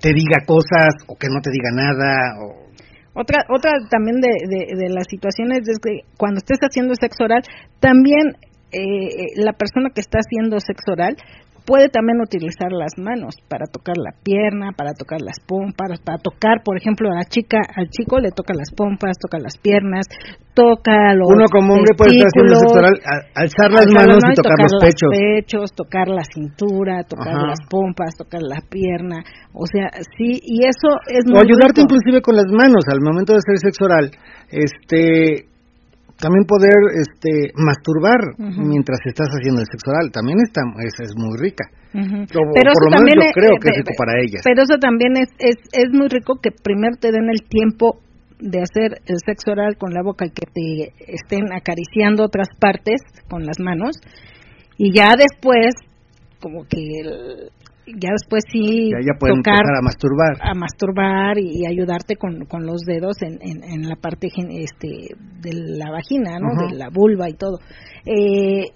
te 0.00 0.12
diga 0.12 0.44
cosas 0.46 0.94
o 1.06 1.16
que 1.16 1.28
no 1.28 1.40
te 1.40 1.50
diga 1.50 1.70
nada. 1.72 2.38
O... 2.42 2.66
Otra, 3.14 3.44
otra 3.48 3.72
también 3.90 4.20
de, 4.20 4.28
de, 4.28 4.88
las 4.90 5.06
situaciones 5.08 5.68
es 5.68 5.78
que 5.78 6.04
cuando 6.18 6.38
estés 6.38 6.58
haciendo 6.60 6.94
sexo 6.94 7.24
oral, 7.24 7.42
también 7.80 8.36
eh, 8.72 9.32
la 9.36 9.52
persona 9.52 9.90
que 9.94 10.00
está 10.00 10.18
haciendo 10.18 10.60
sexo 10.60 10.92
oral 10.92 11.16
puede 11.66 11.88
también 11.88 12.20
utilizar 12.22 12.70
las 12.70 12.94
manos 12.96 13.34
para 13.48 13.66
tocar 13.66 13.96
la 13.98 14.14
pierna, 14.22 14.70
para 14.72 14.94
tocar 14.94 15.20
las 15.20 15.40
pompas, 15.44 16.00
para 16.00 16.18
tocar, 16.18 16.62
por 16.64 16.78
ejemplo, 16.78 17.10
a 17.10 17.16
la 17.16 17.24
chica, 17.24 17.58
al 17.74 17.90
chico 17.90 18.18
le 18.18 18.30
toca 18.30 18.54
las 18.54 18.70
pompas, 18.70 19.18
toca 19.18 19.38
las 19.38 19.58
piernas, 19.58 20.06
toca 20.54 21.12
los 21.14 21.28
Uno 21.28 21.44
como 21.50 21.74
hombre 21.74 21.92
puede 21.98 22.16
estar 22.16 22.30
haciendo 22.30 22.54
sexo 22.54 22.78
oral, 22.78 22.94
alzar 23.34 23.70
las 23.72 23.86
manos 23.92 24.22
y 24.22 24.34
tocar, 24.34 24.58
los 24.62 24.72
pechos. 24.80 25.10
pechos, 25.10 25.72
tocar 25.74 26.08
la 26.08 26.22
cintura, 26.24 27.02
tocar 27.02 27.34
las 27.34 27.58
pompas, 27.68 28.14
tocar 28.16 28.40
la 28.40 28.62
pierna, 28.62 29.26
o 29.52 29.66
sea, 29.66 29.90
sí, 30.16 30.38
y 30.40 30.64
eso 30.64 30.96
es 31.10 31.26
O 31.26 31.42
ayudarte 31.42 31.82
inclusive 31.82 32.22
con 32.22 32.36
las 32.36 32.46
manos 32.46 32.86
al 32.88 33.02
momento 33.02 33.34
de 33.34 33.42
hacer 33.42 33.58
sexo 33.58 33.84
oral. 33.84 34.10
Este, 34.48 35.50
también 36.18 36.44
poder 36.44 36.72
este 36.96 37.52
masturbar 37.56 38.20
mientras 38.38 38.98
estás 39.04 39.28
haciendo 39.28 39.60
el 39.60 39.66
sexo 39.66 39.90
oral. 39.90 40.10
También 40.12 40.38
está 40.42 40.62
es, 40.80 41.12
muy 41.16 41.36
rica. 41.38 41.64
Pero 41.92 42.70
eso 42.72 42.88
también 42.90 43.16
yo 43.20 43.32
creo 43.32 43.56
que 43.60 43.68
es 43.68 43.76
rico 43.78 43.92
para 43.96 44.12
ellas. 44.20 44.42
pero 44.44 44.62
eso 44.62 44.78
también 44.78 45.16
es, 45.16 45.28
es 45.38 45.56
es 45.72 45.92
muy 45.92 46.08
rico 46.08 46.40
que 46.42 46.50
primero 46.50 46.96
te 46.96 47.12
den 47.12 47.28
el 47.30 47.42
tiempo 47.48 48.00
de 48.38 48.60
hacer 48.60 49.00
el 49.06 49.16
sexo 49.24 49.52
oral 49.52 49.76
con 49.78 49.92
la 49.92 50.02
boca 50.02 50.26
y 50.26 50.30
que 50.30 50.46
te 50.46 50.92
estén 51.12 51.52
acariciando 51.52 52.24
otras 52.24 52.48
partes 52.58 53.00
con 53.28 53.44
las 53.44 53.58
manos. 53.60 53.96
Y 54.78 54.92
ya 54.92 55.14
después 55.16 55.74
como 56.40 56.64
que 56.68 57.00
el, 57.00 57.50
ya 57.86 58.10
después 58.10 58.42
sí 58.50 58.90
ya, 58.90 59.14
pueden 59.18 59.42
tocar, 59.42 59.62
a 59.62 59.82
masturbar. 59.82 60.34
a 60.40 60.54
masturbar 60.54 61.38
y, 61.38 61.66
ayudarte 61.66 62.16
con, 62.16 62.44
con, 62.46 62.66
los 62.66 62.82
dedos 62.82 63.22
en, 63.22 63.38
en, 63.42 63.88
la 63.88 63.96
parte 63.96 64.26
este 64.26 65.14
de 65.40 65.52
la 65.78 65.90
vagina 65.90 66.38
no 66.38 66.66
de 66.66 66.76
la 66.76 66.88
vulva 66.90 67.28
y 67.28 67.34
todo. 67.34 67.58
Eh, 68.04 68.70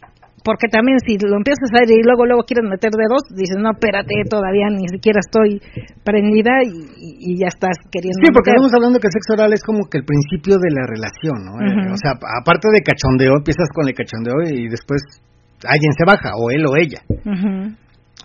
porque 0.45 0.69
también 0.73 0.99
si 1.05 1.19
lo 1.21 1.37
empiezas 1.37 1.69
a 1.69 1.85
hacer 1.85 1.93
y 1.93 2.03
luego 2.03 2.25
luego 2.25 2.45
quieres 2.45 2.65
meter 2.65 2.91
dedos 2.93 3.29
dices 3.29 3.61
no 3.61 3.73
espérate 3.73 4.25
todavía 4.29 4.73
ni 4.73 4.89
siquiera 4.89 5.21
estoy 5.21 5.61
prendida 6.05 6.65
y, 6.65 7.37
ya 7.37 7.49
estás 7.49 7.77
queriendo 7.93 8.25
sí 8.25 8.33
porque 8.33 8.51
estamos 8.51 8.73
hablando 8.73 8.99
que 8.99 9.09
el 9.09 9.13
sexo 9.13 9.37
oral 9.37 9.53
es 9.53 9.63
como 9.63 9.85
que 9.89 9.99
el 9.99 10.05
principio 10.05 10.57
de 10.57 10.71
la 10.73 10.85
relación 10.89 11.45
no 11.45 11.61
eh, 11.61 11.93
o 11.93 11.99
sea 12.01 12.17
aparte 12.17 12.69
de 12.73 12.81
cachondeo 12.81 13.37
empiezas 13.37 13.69
con 13.73 13.85
el 13.85 13.95
cachondeo 13.95 14.41
y 14.49 14.69
después 14.69 15.01
alguien 15.65 15.93
se 15.93 16.05
baja 16.09 16.33
o 16.37 16.51
él 16.51 16.65
o 16.65 16.73
ella 16.77 17.05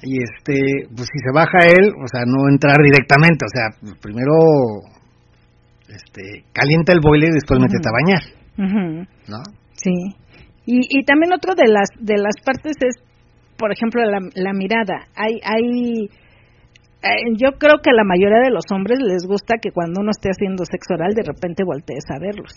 y 0.02 0.22
este, 0.22 0.88
pues 0.96 1.08
si 1.12 1.20
se 1.20 1.32
baja 1.34 1.60
él, 1.68 1.92
o 1.96 2.08
sea, 2.08 2.22
no 2.26 2.50
entrar 2.50 2.78
directamente, 2.84 3.46
o 3.46 3.50
sea, 3.50 3.96
primero 4.02 4.34
este, 5.88 6.44
calienta 6.52 6.94
el 6.94 7.00
boiler 7.02 7.30
y 7.30 7.34
después 7.34 7.60
uh 7.60 7.64
a 7.64 7.92
bañar, 7.92 8.24
¿no? 9.28 9.44
Sí. 9.74 9.94
Y, 10.66 10.80
y 10.90 11.06
también 11.06 11.34
otro 11.34 11.54
de 11.54 11.68
las 11.68 11.90
de 12.00 12.18
las 12.18 12.36
partes 12.44 12.76
es, 12.82 12.96
por 13.58 13.72
ejemplo, 13.72 14.02
la, 14.04 14.20
la 14.34 14.54
mirada. 14.54 15.08
Hay 15.16 15.40
hay 15.44 16.10
eh, 17.06 17.38
yo 17.38 17.58
creo 17.60 17.78
que 17.84 17.92
a 17.92 17.94
la 17.94 18.04
mayoría 18.04 18.40
de 18.40 18.50
los 18.50 18.66
hombres 18.74 18.98
les 19.00 19.28
gusta 19.28 19.58
que 19.62 19.72
cuando 19.72 20.02
uno 20.02 20.10
esté 20.10 20.30
haciendo 20.30 20.66
sexo 20.66 20.96
oral 20.96 21.14
de 21.14 21.24
repente 21.24 21.64
voltees 21.64 22.04
a 22.10 22.20
verlos. 22.20 22.54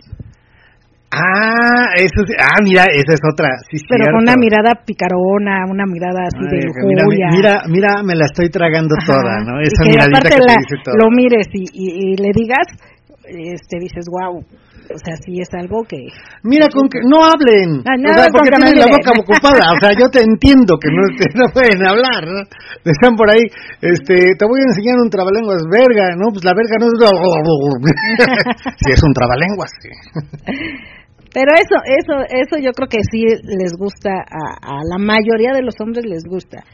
Ah, 1.11 1.89
eso 1.97 2.21
ah, 2.39 2.61
mira, 2.63 2.85
esa 2.85 3.15
es 3.17 3.21
otra, 3.25 3.49
sí, 3.71 3.79
Pero 3.89 4.13
con 4.13 4.29
una 4.29 4.37
mirada 4.37 4.85
picarona, 4.85 5.65
una 5.65 5.87
mirada 5.87 6.29
así 6.29 6.45
de 6.45 6.69
lujuria. 6.69 7.29
Mira, 7.33 7.63
mira, 7.67 8.03
me 8.05 8.15
la 8.15 8.27
estoy 8.27 8.51
tragando 8.51 8.95
toda, 9.07 9.41
¿no? 9.41 9.59
Esa 9.59 9.89
y 9.89 9.93
que 9.93 10.03
aparte 10.03 10.37
que 10.37 10.45
la, 10.45 10.57
lo 11.03 11.11
mires 11.11 11.49
y, 11.55 11.65
y, 11.73 12.17
le 12.17 12.31
digas, 12.35 12.69
este, 13.25 13.81
dices, 13.81 14.05
wow, 14.11 14.45
o 14.95 14.99
sea, 14.99 15.15
sí 15.21 15.41
es 15.41 15.49
algo 15.53 15.85
que... 15.85 16.09
Mira, 16.43 16.69
con 16.73 16.89
que 16.89 17.01
no 17.05 17.21
hablen, 17.25 17.85
ah, 17.85 17.97
o 17.97 18.15
sea, 18.17 18.29
porque 18.33 18.51
tienen 18.51 18.81
la 18.81 18.89
boca 18.89 19.13
ocupada, 19.13 19.65
o 19.73 19.79
sea, 19.81 19.93
yo 19.93 20.09
te 20.09 20.25
entiendo 20.25 20.77
que 20.81 20.89
no, 20.89 21.03
no 21.45 21.47
pueden 21.53 21.81
hablar, 21.85 22.25
¿no? 22.25 22.41
Están 22.85 23.17
por 23.17 23.31
ahí, 23.31 23.45
este, 23.83 24.35
te 24.39 24.45
voy 24.49 24.61
a 24.61 24.71
enseñar 24.73 24.97
un 25.01 25.11
trabalenguas, 25.11 25.63
verga, 25.69 26.17
¿no? 26.17 26.33
Pues 26.33 26.45
la 26.45 26.55
verga 26.57 26.77
no 26.81 26.87
es... 26.89 26.97
sí, 28.81 28.89
es 28.93 29.03
un 29.03 29.13
trabalenguas, 29.13 29.71
sí. 29.81 29.91
Pero 31.33 31.53
eso, 31.55 31.77
eso, 31.85 32.15
eso 32.25 32.57
yo 32.57 32.73
creo 32.73 32.89
que 32.89 33.05
sí 33.11 33.23
les 33.45 33.77
gusta 33.77 34.11
a, 34.11 34.81
la 34.89 34.99
mayoría 34.99 35.53
de 35.53 35.63
los 35.63 35.75
hombres 35.81 36.05
les 36.07 36.25
gusta. 36.25 36.65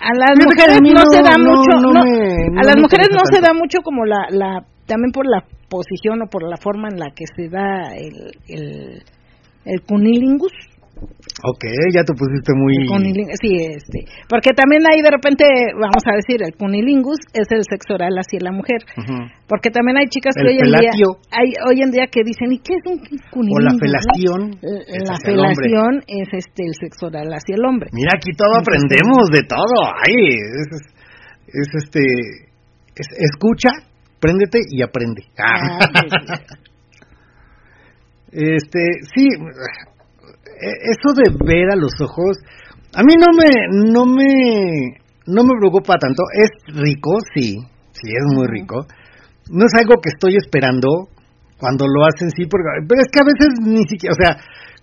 A 0.00 0.14
las 0.14 0.32
mujeres 0.38 0.80
no, 0.80 1.02
se 1.10 1.20
da 1.22 1.36
mucho, 1.36 1.70
a 1.76 2.64
las 2.64 2.76
mujeres 2.80 3.08
no 3.12 3.20
se 3.30 3.40
da 3.42 3.52
mucho 3.52 3.80
como 3.82 4.06
la, 4.06 4.26
la, 4.30 4.64
también 4.86 5.12
por 5.12 5.26
la 5.26 5.44
posición 5.68 6.22
o 6.22 6.26
por 6.26 6.48
la 6.48 6.56
forma 6.56 6.88
en 6.90 6.98
la 6.98 7.10
que 7.14 7.24
se 7.36 7.48
da 7.48 7.94
el, 7.94 8.32
el, 8.48 9.02
el 9.64 9.82
cunilingus, 9.82 10.52
Ok, 11.38 11.62
ya 11.94 12.02
te 12.02 12.12
pusiste 12.18 12.50
muy... 12.58 12.74
Sí, 13.38 13.54
este, 13.70 14.10
porque 14.28 14.50
también 14.50 14.82
hay 14.90 14.98
de 15.02 15.10
repente, 15.10 15.46
vamos 15.78 16.02
a 16.02 16.18
decir, 16.18 16.42
el 16.42 16.54
cunilingus 16.58 17.18
es 17.32 17.46
el 17.54 17.62
sexo 17.62 17.94
oral 17.94 18.10
hacia 18.18 18.42
la 18.42 18.50
mujer, 18.50 18.82
porque 19.46 19.70
también 19.70 19.98
hay 19.98 20.10
chicas 20.10 20.34
que 20.34 20.42
hoy 20.42 20.58
en 20.58 20.74
día, 20.74 20.90
hay 21.30 21.54
hoy 21.62 21.78
en 21.82 21.90
día 21.90 22.10
que 22.10 22.26
dicen, 22.26 22.50
¿y 22.50 22.58
qué 22.58 22.74
es 22.74 22.84
un 22.90 22.98
cunilingus? 23.30 23.54
O 23.54 23.62
la 23.62 23.74
felación. 23.78 24.40
La 25.06 25.18
felación 25.22 26.02
es 26.10 26.28
este 26.34 26.66
el 26.66 26.74
sexo 26.74 27.06
oral 27.06 27.30
hacia 27.30 27.54
el 27.54 27.64
hombre. 27.64 27.88
Mira, 27.92 28.18
aquí 28.18 28.34
todo 28.34 28.58
aprendemos 28.58 29.30
de 29.30 29.42
todo, 29.46 29.78
ay, 29.94 30.18
es, 31.46 31.70
este, 31.78 32.02
escucha, 32.98 33.70
préndete 34.20 34.60
y 34.68 34.82
aprende. 34.82 35.24
Ah, 35.38 35.78
este, 38.32 38.80
sí, 39.14 39.26
eh, 39.26 40.78
eso 40.90 41.14
de 41.14 41.32
ver 41.44 41.70
a 41.72 41.76
los 41.76 41.92
ojos, 42.00 42.38
a 42.94 43.02
mí 43.02 43.14
no 43.18 43.32
me, 43.36 43.48
no 43.92 44.06
me, 44.06 45.00
no 45.26 45.44
me 45.44 45.58
preocupa 45.60 45.94
tanto. 45.98 46.22
Es 46.32 46.50
rico, 46.74 47.18
sí, 47.34 47.58
sí, 47.92 48.08
es 48.08 48.24
muy 48.34 48.46
rico. 48.46 48.86
No 49.50 49.64
es 49.64 49.72
algo 49.80 50.00
que 50.00 50.10
estoy 50.10 50.36
esperando 50.36 51.08
cuando 51.58 51.84
lo 51.86 52.06
hacen, 52.06 52.30
sí, 52.30 52.46
porque, 52.46 52.86
pero 52.86 53.02
es 53.02 53.08
que 53.10 53.20
a 53.20 53.26
veces 53.26 53.48
ni 53.66 53.82
siquiera, 53.90 54.14
o 54.14 54.20
sea, 54.20 54.32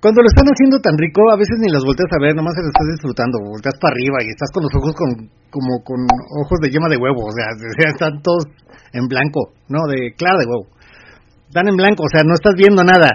cuando 0.04 0.22
lo 0.22 0.28
están 0.28 0.46
haciendo 0.52 0.78
tan 0.84 0.98
rico, 1.00 1.24
a 1.32 1.40
veces 1.40 1.56
ni 1.64 1.72
los 1.72 1.88
volteas 1.88 2.12
a 2.12 2.22
ver, 2.22 2.36
nomás 2.36 2.54
se 2.54 2.62
lo 2.62 2.70
estás 2.70 2.88
disfrutando, 2.94 3.40
volteas 3.42 3.80
para 3.80 3.96
arriba 3.96 4.20
y 4.22 4.30
estás 4.30 4.52
con 4.52 4.68
los 4.68 4.74
ojos 4.76 4.94
con, 4.94 5.10
como 5.50 5.82
con 5.88 6.04
ojos 6.44 6.60
de 6.62 6.70
yema 6.70 6.92
de 6.92 7.00
huevo, 7.00 7.26
o 7.26 7.34
sea, 7.34 7.48
están 7.96 8.22
todos 8.22 8.44
en 8.96 9.08
blanco, 9.08 9.54
no, 9.68 9.84
de 9.92 10.16
clara 10.16 10.40
de 10.40 10.48
huevo. 10.48 10.72
Están 11.48 11.68
en 11.68 11.76
blanco, 11.76 12.04
o 12.04 12.12
sea, 12.12 12.24
no 12.24 12.34
estás 12.34 12.56
viendo 12.56 12.84
nada. 12.84 13.12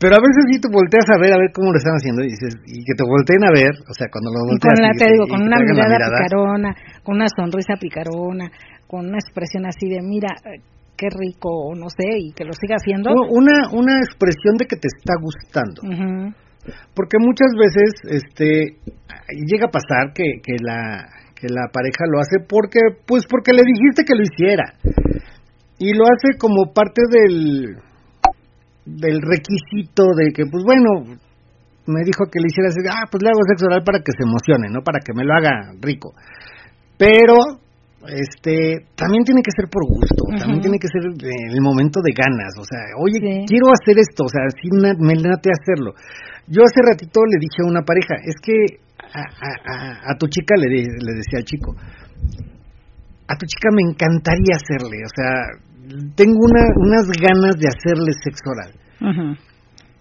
Pero 0.00 0.18
a 0.18 0.24
veces 0.24 0.42
sí 0.50 0.58
te 0.58 0.66
volteas 0.66 1.06
a 1.14 1.20
ver, 1.20 1.30
a 1.30 1.38
ver 1.38 1.54
cómo 1.54 1.70
lo 1.70 1.78
están 1.78 1.94
haciendo 1.94 2.26
y 2.26 2.34
dices, 2.34 2.58
y 2.66 2.82
que 2.82 2.96
te 2.98 3.06
volteen 3.06 3.44
a 3.46 3.54
ver, 3.54 3.70
o 3.86 3.94
sea, 3.94 4.10
cuando 4.10 4.34
lo 4.34 4.50
volteas. 4.50 4.74
con, 4.74 4.82
la, 4.82 4.90
te 4.98 5.06
digo, 5.06 5.24
con 5.30 5.46
una 5.46 5.62
mirada, 5.62 6.26
picarona, 6.26 6.70
con 7.04 7.22
una 7.22 7.30
sonrisa 7.30 7.78
picarona, 7.78 8.50
con 8.88 9.06
una 9.06 9.22
expresión 9.22 9.62
así 9.64 9.86
de, 9.86 10.02
mira, 10.02 10.34
qué 10.98 11.06
rico, 11.06 11.70
o 11.70 11.74
no 11.76 11.86
sé, 11.86 12.18
y 12.18 12.32
que 12.34 12.44
lo 12.44 12.52
siga 12.52 12.82
haciendo. 12.82 13.14
Una, 13.14 13.70
una 13.70 13.94
expresión 14.02 14.58
de 14.58 14.66
que 14.66 14.74
te 14.74 14.88
está 14.90 15.14
gustando. 15.22 15.86
Porque 16.94 17.18
muchas 17.22 17.54
veces, 17.54 17.90
este, 18.10 18.82
llega 19.46 19.66
a 19.66 19.70
pasar 19.70 20.12
que, 20.14 20.42
que 20.42 20.56
la, 20.58 21.06
que 21.42 21.50
la 21.50 21.66
pareja 21.74 22.06
lo 22.06 22.22
hace 22.22 22.38
porque, 22.46 22.78
pues 23.02 23.26
porque 23.26 23.50
le 23.50 23.66
dijiste 23.66 24.06
que 24.06 24.14
lo 24.14 24.22
hiciera. 24.22 24.78
Y 25.82 25.90
lo 25.98 26.06
hace 26.06 26.38
como 26.38 26.70
parte 26.72 27.02
del 27.10 27.82
del 28.86 29.18
requisito 29.22 30.10
de 30.14 30.30
que, 30.34 30.46
pues 30.46 30.62
bueno, 30.62 31.18
me 31.86 32.02
dijo 32.06 32.26
que 32.30 32.38
le 32.38 32.46
hiciera 32.46 32.70
así, 32.70 32.78
ah, 32.86 33.06
pues 33.10 33.22
le 33.22 33.30
hago 33.30 33.42
sexo 33.46 33.66
oral 33.66 33.82
para 33.82 33.98
que 33.98 34.14
se 34.14 34.22
emocione, 34.22 34.70
¿no? 34.70 34.82
Para 34.82 34.98
que 34.98 35.14
me 35.14 35.22
lo 35.22 35.34
haga 35.34 35.74
rico. 35.82 36.14
Pero, 36.98 37.62
este, 38.06 38.86
también 38.94 39.22
tiene 39.22 39.42
que 39.42 39.54
ser 39.54 39.70
por 39.70 39.86
gusto, 39.86 40.22
también 40.38 40.62
tiene 40.62 40.78
que 40.78 40.90
ser 40.90 41.02
el 41.02 41.62
momento 41.62 42.02
de 42.02 42.10
ganas, 42.10 42.54
o 42.58 42.66
sea, 42.66 42.82
oye, 42.98 43.46
quiero 43.46 43.70
hacer 43.70 43.98
esto, 43.98 44.26
o 44.26 44.30
sea, 44.30 44.46
sí 44.50 44.70
me 44.70 45.14
late 45.14 45.50
hacerlo. 45.50 45.94
Yo 46.46 46.62
hace 46.62 46.82
ratito 46.82 47.22
le 47.22 47.38
dije 47.38 47.62
a 47.62 47.70
una 47.70 47.82
pareja, 47.82 48.18
es 48.26 48.34
que 48.42 48.82
a, 49.14 50.12
a, 50.12 50.18
tu 50.18 50.26
chica 50.28 50.54
le, 50.56 50.68
le 50.68 51.12
decía 51.14 51.38
al 51.38 51.44
chico, 51.44 51.74
a 53.28 53.34
tu 53.36 53.46
chica 53.46 53.68
me 53.74 53.82
encantaría 53.90 54.56
hacerle, 54.56 54.98
o 55.04 55.12
sea, 55.14 55.32
tengo 56.14 56.38
una, 56.38 56.64
unas 56.76 57.06
ganas 57.18 57.56
de 57.58 57.68
hacerle 57.68 58.12
sexo 58.22 58.50
oral. 58.50 58.72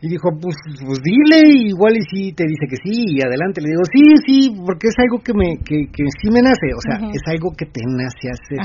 Y 0.01 0.09
dijo, 0.09 0.29
pues, 0.41 0.55
pues 0.83 0.97
dile, 1.05 1.69
igual 1.69 1.93
y 1.93 2.01
si 2.09 2.33
te 2.33 2.43
dice 2.45 2.65
que 2.65 2.77
sí, 2.81 3.17
y 3.17 3.21
adelante. 3.21 3.61
Le 3.61 3.69
digo, 3.69 3.85
sí, 3.85 4.01
sí, 4.25 4.49
porque 4.65 4.87
es 4.87 4.97
algo 4.97 5.21
que 5.21 5.33
me 5.33 5.61
que, 5.61 5.93
que 5.93 6.03
sí 6.17 6.33
me 6.33 6.41
nace, 6.41 6.73
o 6.73 6.81
sea, 6.81 6.97
es 7.05 7.21
algo 7.29 7.53
que 7.53 7.65
te 7.65 7.81
nace 7.85 8.33
hacer. 8.33 8.57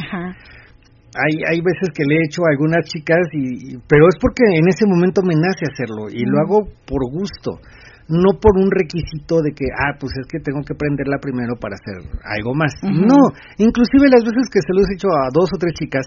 Hay, 1.13 1.35
hay 1.49 1.61
veces 1.61 1.93
que 1.95 2.05
le 2.05 2.17
he 2.17 2.25
hecho 2.25 2.41
a 2.45 2.53
algunas 2.53 2.85
chicas, 2.89 3.21
y, 3.33 3.77
pero 3.89 4.09
es 4.09 4.17
porque 4.21 4.45
en 4.49 4.69
ese 4.69 4.87
momento 4.89 5.21
me 5.23 5.35
nace 5.37 5.69
hacerlo, 5.69 6.09
y 6.09 6.25
lo 6.25 6.41
hago 6.41 6.69
por 6.89 7.05
gusto. 7.13 7.61
No 8.09 8.39
por 8.39 8.55
un 8.55 8.71
requisito 8.71 9.43
de 9.43 9.51
que, 9.51 9.67
ah, 9.75 9.99
pues 9.99 10.15
es 10.15 10.27
que 10.31 10.39
tengo 10.39 10.63
que 10.63 10.75
prenderla 10.79 11.19
primero 11.19 11.59
para 11.59 11.75
hacer 11.75 12.07
algo 12.23 12.55
más. 12.55 12.73
No, 12.83 13.35
inclusive 13.59 14.07
las 14.07 14.23
veces 14.23 14.47
que 14.53 14.63
se 14.63 14.71
lo 14.71 14.87
he 14.87 14.95
hecho 14.95 15.11
a 15.11 15.31
dos 15.35 15.51
o 15.51 15.59
tres 15.59 15.75
chicas, 15.75 16.07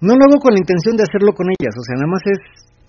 no 0.00 0.16
lo 0.16 0.24
hago 0.24 0.40
con 0.40 0.52
la 0.56 0.60
intención 0.60 0.96
de 0.96 1.04
hacerlo 1.04 1.32
con 1.36 1.48
ellas, 1.52 1.74
o 1.76 1.84
sea, 1.84 2.00
nada 2.00 2.08
más 2.08 2.24
es, 2.24 2.40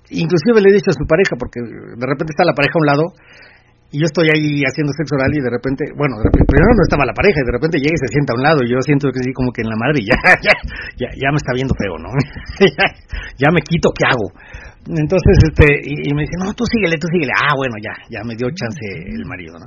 inclusive 0.09 0.63
le 0.63 0.71
he 0.71 0.79
dicho 0.79 0.91
a 0.91 0.99
su 0.99 1.05
pareja, 1.07 1.35
porque 1.35 1.59
de 1.59 2.05
repente 2.07 2.31
está 2.31 2.47
la 2.47 2.55
pareja 2.55 2.75
a 2.75 2.83
un 2.83 2.87
lado 2.87 3.05
y 3.95 4.01
yo 4.01 4.05
estoy 4.11 4.27
ahí 4.27 4.59
haciendo 4.65 4.91
sexo 4.91 5.15
oral 5.15 5.31
y 5.31 5.39
de 5.39 5.51
repente, 5.51 5.87
bueno, 5.95 6.17
de 6.19 6.27
repente, 6.27 6.43
primero 6.51 6.73
no 6.75 6.83
estaba 6.83 7.05
la 7.05 7.15
pareja 7.15 7.39
y 7.39 7.47
de 7.47 7.55
repente 7.55 7.79
llega 7.79 7.95
y 7.95 8.01
se 8.03 8.11
sienta 8.11 8.33
a 8.33 8.35
un 8.35 8.43
lado 8.43 8.59
y 8.65 8.71
yo 8.71 8.79
siento 8.81 9.07
que 9.07 9.23
sí, 9.23 9.31
como 9.31 9.55
que 9.55 9.61
en 9.61 9.69
la 9.71 9.79
madre 9.79 10.03
ya, 10.03 10.17
ya, 10.43 10.55
ya, 10.99 11.09
ya 11.15 11.29
me 11.31 11.39
está 11.39 11.55
viendo 11.55 11.71
feo, 11.77 11.95
¿no? 12.01 12.11
ya, 12.59 12.85
ya 13.39 13.49
me 13.53 13.61
quito, 13.61 13.93
¿qué 13.95 14.03
hago? 14.03 14.27
Entonces, 14.85 15.35
este, 15.49 15.65
y, 15.81 16.13
me 16.13 16.21
dice, 16.21 16.37
no, 16.37 16.53
tú 16.53 16.63
síguele, 16.69 16.97
tú 17.01 17.07
síguele. 17.09 17.33
Ah, 17.33 17.57
bueno, 17.57 17.73
ya, 17.81 17.93
ya 18.09 18.21
me 18.23 18.35
dio 18.35 18.47
chance 18.53 18.85
el 18.85 19.25
marido, 19.25 19.57
¿no? 19.57 19.65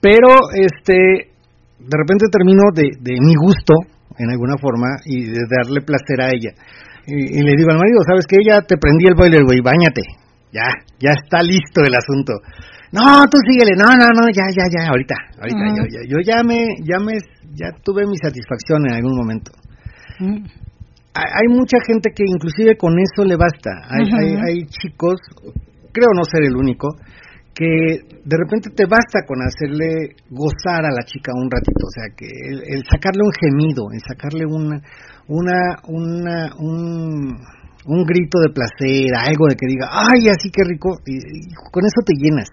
Pero, 0.00 0.52
este, 0.52 1.32
de 1.80 1.96
repente 1.96 2.28
termino 2.28 2.68
de, 2.74 2.92
de 3.00 3.16
mi 3.24 3.34
gusto, 3.40 3.72
en 4.18 4.30
alguna 4.30 4.60
forma, 4.60 5.00
y 5.06 5.24
de 5.24 5.40
darle 5.48 5.80
placer 5.80 6.20
a 6.20 6.28
ella. 6.28 6.52
Y, 7.06 7.40
le 7.40 7.56
digo 7.56 7.72
al 7.72 7.80
marido, 7.80 8.04
¿sabes 8.06 8.26
qué? 8.28 8.36
Ya 8.44 8.60
te 8.60 8.76
prendí 8.76 9.08
el 9.08 9.16
boiler, 9.16 9.44
güey, 9.44 9.60
bañate. 9.64 10.02
Ya, 10.52 10.68
ya 11.00 11.12
está 11.16 11.40
listo 11.40 11.80
el 11.80 11.94
asunto. 11.96 12.34
No, 12.92 13.24
tú 13.32 13.38
síguele, 13.48 13.72
no, 13.80 13.88
no, 13.96 14.06
no, 14.12 14.28
ya, 14.28 14.44
ya, 14.52 14.68
ya, 14.70 14.88
ahorita, 14.88 15.16
ahorita, 15.40 15.64
yo, 15.74 15.82
ya, 15.88 16.00
yo 16.06 16.18
ya 16.22 16.44
me, 16.44 16.76
ya 16.84 17.00
me, 17.00 17.18
ya 17.56 17.72
tuve 17.82 18.06
mi 18.06 18.16
satisfacción 18.16 18.86
en 18.86 18.94
algún 18.94 19.16
momento 19.16 19.50
hay 21.14 21.48
mucha 21.48 21.78
gente 21.86 22.10
que 22.10 22.24
inclusive 22.26 22.76
con 22.76 22.98
eso 22.98 23.24
le 23.24 23.36
basta. 23.36 23.70
Hay, 23.88 24.34
hay, 24.34 24.66
chicos, 24.66 25.20
creo 25.92 26.08
no 26.14 26.24
ser 26.24 26.42
el 26.42 26.56
único, 26.56 26.88
que 27.54 27.64
de 28.24 28.36
repente 28.36 28.70
te 28.74 28.84
basta 28.84 29.22
con 29.26 29.38
hacerle 29.42 30.16
gozar 30.28 30.84
a 30.84 30.90
la 30.90 31.04
chica 31.04 31.32
un 31.34 31.48
ratito, 31.48 31.86
o 31.86 31.90
sea, 31.94 32.04
que 32.16 32.26
el, 32.26 32.82
sacarle 32.90 33.22
un 33.22 33.32
gemido, 33.32 33.84
el 33.92 34.00
sacarle 34.00 34.44
una, 34.44 34.82
una, 35.28 35.78
una, 35.86 36.50
un, 36.58 37.38
un 37.86 38.04
grito 38.04 38.40
de 38.40 38.48
placer, 38.48 39.12
algo 39.12 39.46
de 39.48 39.56
que 39.56 39.66
diga, 39.66 39.86
ay, 39.92 40.28
así 40.28 40.48
que 40.50 40.64
rico, 40.64 40.96
y, 41.04 41.52
con 41.70 41.84
eso 41.84 42.00
te 42.04 42.16
llenas 42.16 42.48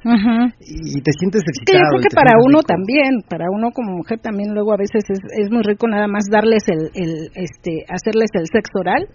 y, 0.60 1.02
te 1.02 1.12
sientes 1.16 1.42
excitado. 1.48 1.80
yo 1.80 2.00
creo 2.00 2.04
que 2.04 2.16
para 2.16 2.36
uno 2.44 2.62
también, 2.64 3.24
para 3.28 3.46
uno 3.50 3.72
como 3.72 3.96
mujer 3.96 4.20
también 4.20 4.54
luego 4.54 4.74
a 4.74 4.78
veces 4.78 5.04
es, 5.08 5.20
es 5.40 5.52
muy 5.52 5.64
rico 5.64 5.88
nada 5.88 6.08
más 6.08 6.26
darles 6.30 6.64
el, 6.68 6.92
el, 6.96 7.32
este, 7.36 7.86
hacerles 7.88 8.30
el 8.34 8.48
sexo 8.52 8.80
oral 8.80 9.08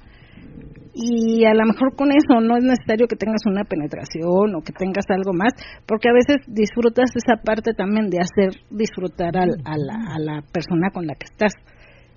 y 0.96 1.44
a 1.44 1.52
lo 1.52 1.66
mejor 1.66 1.94
con 1.94 2.08
eso 2.08 2.40
no 2.40 2.56
es 2.56 2.64
necesario 2.64 3.06
que 3.06 3.16
tengas 3.16 3.44
una 3.44 3.64
penetración 3.64 4.54
o 4.56 4.62
que 4.64 4.72
tengas 4.72 5.04
algo 5.10 5.34
más, 5.34 5.52
porque 5.86 6.08
a 6.08 6.14
veces 6.14 6.40
disfrutas 6.48 7.10
esa 7.14 7.36
parte 7.44 7.74
también 7.74 8.08
de 8.08 8.18
hacer 8.20 8.62
disfrutar 8.70 9.36
al, 9.36 9.50
a, 9.66 9.76
la, 9.76 10.14
a 10.14 10.18
la 10.18 10.42
persona 10.52 10.88
con 10.90 11.06
la 11.06 11.14
que 11.14 11.26
estás. 11.28 11.52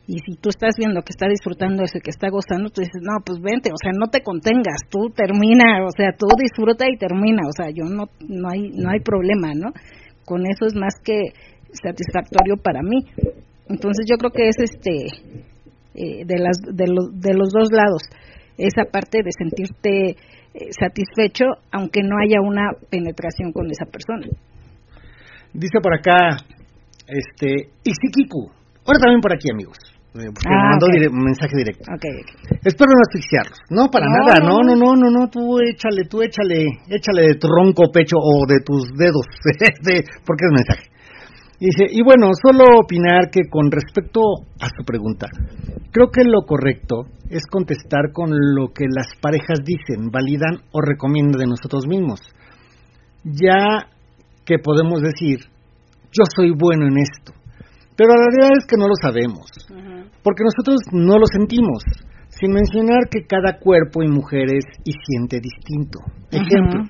Y 0.10 0.18
si 0.26 0.42
tú 0.42 0.50
estás 0.50 0.74
viendo 0.76 1.04
que 1.04 1.14
está 1.14 1.30
disfrutando 1.30 1.84
eso 1.84 2.00
y 2.00 2.02
que 2.02 2.10
está 2.10 2.30
gozando, 2.32 2.72
tú 2.72 2.82
dices, 2.82 2.98
no, 3.00 3.22
pues 3.24 3.38
vente, 3.40 3.70
o 3.70 3.78
sea, 3.78 3.92
no 3.94 4.10
te 4.10 4.24
contengas, 4.24 4.82
tú 4.90 5.14
termina, 5.14 5.86
o 5.86 5.92
sea, 5.96 6.18
tú 6.18 6.26
disfruta 6.34 6.90
y 6.90 6.98
termina, 6.98 7.46
o 7.46 7.54
sea, 7.54 7.70
yo 7.70 7.86
no, 7.86 8.10
no 8.26 8.50
hay, 8.50 8.74
no 8.74 8.90
hay 8.90 9.02
problema, 9.02 9.54
¿no? 9.54 9.70
Con 10.26 10.50
eso 10.50 10.66
es 10.66 10.74
más 10.74 10.96
que 11.06 11.14
satisfactorio 11.78 12.58
para 12.58 12.82
mí. 12.82 13.06
Entonces 13.70 14.08
yo 14.10 14.18
creo 14.18 14.32
que 14.32 14.50
es 14.50 14.58
este, 14.58 14.96
eh, 15.94 16.26
de, 16.26 16.38
las, 16.40 16.58
de, 16.58 16.86
de 16.90 17.34
los 17.38 17.54
dos 17.54 17.70
lados, 17.70 18.02
esa 18.58 18.90
parte 18.90 19.22
de 19.22 19.30
sentirte 19.30 20.18
eh, 20.56 20.74
satisfecho, 20.74 21.46
aunque 21.72 22.02
no 22.02 22.18
haya 22.18 22.42
una 22.42 22.72
penetración 22.90 23.54
con 23.54 23.70
esa 23.70 23.86
persona. 23.86 24.26
Dice 25.54 25.78
por 25.84 25.94
acá, 25.94 26.36
este, 27.06 27.70
Isikiku, 27.84 28.50
ahora 28.88 29.00
también 29.06 29.22
por 29.22 29.36
aquí 29.36 29.54
amigos. 29.54 29.78
Eh, 30.16 30.26
ah, 30.26 30.70
mandó 30.74 30.88
un 30.88 31.24
mensaje 31.24 31.56
directo. 31.56 31.86
Espero 32.64 32.90
no 32.90 33.02
asfixiarlos. 33.08 33.60
No, 33.70 33.90
para 33.92 34.08
nada. 34.10 34.40
No, 34.42 34.58
no, 34.66 34.76
no, 34.76 34.96
no, 34.96 35.12
no. 35.12 35.30
Tú 35.30 35.60
échale, 35.60 36.06
tú 36.10 36.24
échale, 36.24 36.66
échale 36.90 37.28
de 37.28 37.36
tronco, 37.36 37.92
pecho 37.94 38.18
o 38.18 38.46
de 38.48 38.58
tus 38.66 38.90
dedos. 38.98 39.26
de, 39.84 40.04
porque 40.26 40.46
es 40.46 40.52
mensaje. 40.52 40.90
dice, 41.60 41.86
y 41.92 42.02
bueno, 42.02 42.32
solo 42.42 42.80
opinar 42.82 43.30
que 43.30 43.48
con 43.50 43.70
respecto 43.70 44.22
a 44.60 44.68
su 44.76 44.84
pregunta, 44.84 45.28
creo 45.92 46.10
que 46.10 46.24
lo 46.24 46.42
correcto 46.42 47.06
es 47.30 47.46
contestar 47.46 48.12
con 48.12 48.32
lo 48.32 48.70
que 48.74 48.86
las 48.90 49.08
parejas 49.22 49.60
dicen, 49.64 50.10
validan 50.10 50.64
o 50.72 50.82
recomiendan 50.82 51.40
de 51.40 51.48
nosotros 51.48 51.86
mismos. 51.88 52.20
Ya 53.24 53.86
que 54.44 54.58
podemos 54.58 55.02
decir, 55.02 55.42
yo 56.12 56.24
soy 56.36 56.50
bueno 56.50 56.88
en 56.88 56.98
esto, 56.98 57.39
pero 58.00 58.16
la 58.16 58.24
realidad 58.32 58.56
es 58.56 58.66
que 58.66 58.80
no 58.80 58.88
lo 58.88 58.96
sabemos 58.96 59.52
porque 60.24 60.44
nosotros 60.44 60.80
no 60.92 61.20
lo 61.20 61.26
sentimos, 61.28 61.84
sin 62.30 62.52
mencionar 62.52 63.12
que 63.12 63.28
cada 63.28 63.60
cuerpo 63.60 64.04
y 64.04 64.08
mujer 64.08 64.48
es 64.56 64.64
y 64.86 64.94
siente 64.94 65.40
distinto. 65.40 66.00
Ejemplo, 66.32 66.84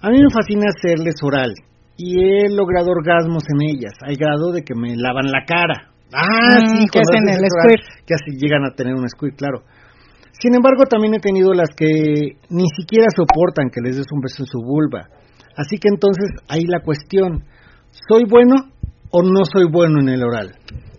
a 0.00 0.10
mí 0.10 0.20
me 0.20 0.28
fascina 0.28 0.68
hacerles 0.68 1.14
oral 1.22 1.54
y 1.96 2.20
he 2.20 2.50
logrado 2.50 2.90
orgasmos 2.90 3.44
en 3.48 3.68
ellas, 3.70 3.92
al 4.02 4.16
grado 4.16 4.52
de 4.52 4.62
que 4.62 4.74
me 4.74 4.96
lavan 4.96 5.32
la 5.32 5.44
cara. 5.46 5.88
Ah, 6.12 6.60
sí, 6.66 6.84
que 6.92 7.00
hacen 7.00 7.28
el 7.28 7.40
squirt. 7.48 8.04
Que 8.04 8.14
así 8.14 8.36
llegan 8.36 8.64
a 8.64 8.74
tener 8.74 8.94
un 8.94 9.08
squirt, 9.08 9.36
claro. 9.36 9.62
Sin 10.32 10.54
embargo, 10.54 10.84
también 10.84 11.14
he 11.14 11.20
tenido 11.20 11.54
las 11.54 11.70
que 11.76 12.36
ni 12.50 12.66
siquiera 12.76 13.06
soportan 13.16 13.70
que 13.70 13.80
les 13.80 13.96
des 13.96 14.06
un 14.12 14.20
beso 14.20 14.42
en 14.42 14.46
su 14.46 14.58
vulva. 14.60 15.08
Así 15.56 15.76
que 15.78 15.88
entonces 15.88 16.28
ahí 16.48 16.64
la 16.66 16.80
cuestión, 16.80 17.44
¿soy 18.08 18.24
bueno 18.28 18.72
o 19.12 19.22
no 19.22 19.44
soy 19.44 19.70
bueno 19.70 20.00
en 20.00 20.08
el 20.08 20.22
oral? 20.24 20.56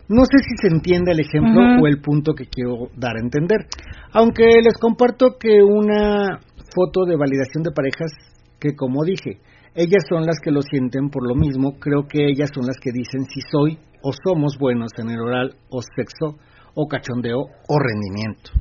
No 0.07 0.23
sé 0.25 0.37
si 0.37 0.55
se 0.61 0.67
entiende 0.67 1.11
el 1.11 1.19
ejemplo 1.19 1.81
o 1.81 1.87
el 1.87 1.99
punto 1.99 2.33
que 2.33 2.45
quiero 2.45 2.89
dar 2.95 3.15
a 3.15 3.21
entender. 3.21 3.65
Aunque 4.13 4.45
les 4.61 4.77
comparto 4.79 5.37
que 5.39 5.63
una 5.63 6.39
foto 6.73 7.05
de 7.05 7.15
validación 7.15 7.63
de 7.63 7.71
parejas, 7.71 8.11
que 8.59 8.75
como 8.75 9.03
dije, 9.03 9.39
ellas 9.75 10.03
son 10.07 10.25
las 10.25 10.39
que 10.39 10.51
lo 10.51 10.61
sienten 10.61 11.09
por 11.09 11.27
lo 11.27 11.35
mismo, 11.35 11.79
creo 11.79 12.07
que 12.07 12.27
ellas 12.27 12.51
son 12.53 12.67
las 12.67 12.77
que 12.79 12.91
dicen 12.91 13.25
si 13.25 13.41
soy 13.49 13.79
o 14.03 14.11
somos 14.23 14.57
buenos 14.59 14.91
en 14.97 15.09
el 15.09 15.19
oral 15.19 15.55
o 15.69 15.81
sexo 15.81 16.37
o 16.75 16.87
cachondeo 16.87 17.39
o 17.39 17.79
rendimiento. 17.79 18.51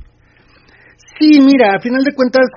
Sí, 1.19 1.39
mira, 1.41 1.75
a 1.75 1.79
final 1.79 2.03
de 2.03 2.15
cuentas 2.15 2.47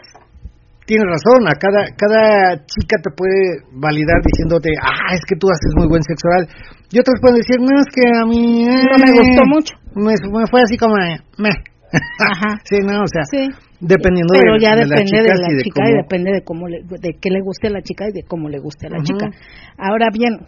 tienes 0.86 1.06
razón, 1.06 1.46
a 1.50 1.54
cada, 1.58 1.90
cada 1.98 2.64
chica 2.64 2.96
te 3.02 3.10
puede 3.10 3.66
validar 3.74 4.22
diciéndote, 4.22 4.70
ah, 4.80 5.12
es 5.12 5.20
que 5.26 5.36
tú 5.36 5.48
haces 5.50 5.74
muy 5.76 5.88
buen 5.88 6.02
sexo 6.02 6.28
oral. 6.30 6.46
Y 6.90 6.98
otras 6.98 7.18
pueden 7.20 7.42
decir, 7.42 7.58
no, 7.58 7.74
es 7.74 7.90
que 7.90 8.06
a 8.06 8.24
mí... 8.24 8.64
no 8.64 8.98
me 9.02 9.12
gustó 9.12 9.42
eh, 9.42 9.50
mucho. 9.50 9.74
Me, 9.94 10.14
fue 10.46 10.62
así 10.62 10.78
como, 10.78 10.94
me. 10.94 11.50
Ajá. 11.50 12.60
sí, 12.64 12.78
no, 12.80 13.02
o 13.02 13.10
sea, 13.10 13.24
sí. 13.30 13.50
dependiendo 13.80 14.34
Pero 14.34 14.54
de, 14.54 14.60
ya 14.60 14.76
depende 14.76 15.22
de 15.22 15.34
la 15.34 15.62
chica 15.62 15.82
y, 15.90 15.94
depende 16.02 16.30
de 16.32 16.42
cómo 16.42 16.68
le, 16.68 16.82
de 16.82 17.18
qué 17.20 17.30
le 17.30 17.40
guste 17.42 17.68
a 17.68 17.70
la 17.70 17.82
chica 17.82 18.06
y 18.08 18.12
de 18.12 18.22
cómo 18.22 18.48
le 18.48 18.58
guste 18.58 18.86
a 18.86 18.90
la 18.90 19.02
chica. 19.02 19.30
Ahora 19.78 20.08
bien, 20.12 20.46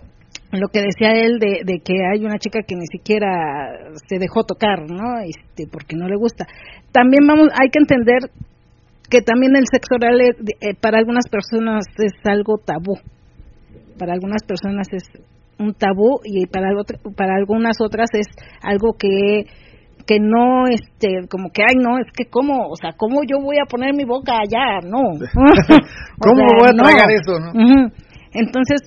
lo 0.53 0.69
que 0.69 0.83
decía 0.83 1.13
él 1.13 1.39
de, 1.39 1.63
de, 1.65 1.81
que 1.81 1.95
hay 2.13 2.25
una 2.25 2.39
chica 2.39 2.61
que 2.67 2.75
ni 2.75 2.87
siquiera 2.87 3.73
se 4.09 4.19
dejó 4.19 4.45
tocar, 4.45 4.89
¿no? 4.89 5.21
Este, 5.21 5.67
porque 5.71 5.97
no 5.97 6.09
le 6.09 6.17
gusta. 6.17 6.47
También 6.93 7.27
vamos, 7.27 7.49
hay 7.53 7.71
que 7.71 7.81
entender 7.81 8.31
que 9.11 9.23
también 9.23 9.57
el 9.57 9.65
sexo 9.71 9.95
oral 9.95 10.21
eh, 10.21 10.75
para 10.81 10.99
algunas 10.99 11.29
personas 11.29 11.85
es 11.99 12.13
algo 12.25 12.59
tabú. 12.59 12.99
Para 13.99 14.13
algunas 14.13 14.43
personas 14.45 14.87
es 14.93 15.05
un 15.59 15.75
tabú 15.75 16.21
y 16.25 16.47
para 16.47 16.69
para 17.17 17.35
algunas 17.35 17.81
otras 17.81 18.11
es 18.13 18.27
algo 18.63 18.95
que 18.99 19.47
que 20.07 20.21
no 20.21 20.67
este 20.69 21.29
como 21.29 21.51
que 21.51 21.63
ay 21.63 21.77
no 21.77 21.99
es 21.99 22.07
que 22.17 22.31
cómo 22.31 22.69
o 22.71 22.77
sea 22.77 22.93
cómo 22.97 23.21
yo 23.29 23.43
voy 23.43 23.57
a 23.59 23.69
poner 23.69 23.95
mi 23.95 24.05
boca 24.05 24.35
allá 24.35 24.81
no. 24.87 25.03
Cómo 26.21 26.43
voy 26.61 26.69
a 26.69 26.83
tragar 26.83 27.11
eso 27.11 27.39
no 27.41 27.91
entonces 28.33 28.81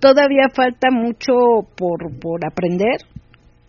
todavía 0.00 0.48
falta 0.54 0.88
mucho 0.92 1.32
por 1.76 2.18
por 2.20 2.46
aprender 2.46 2.98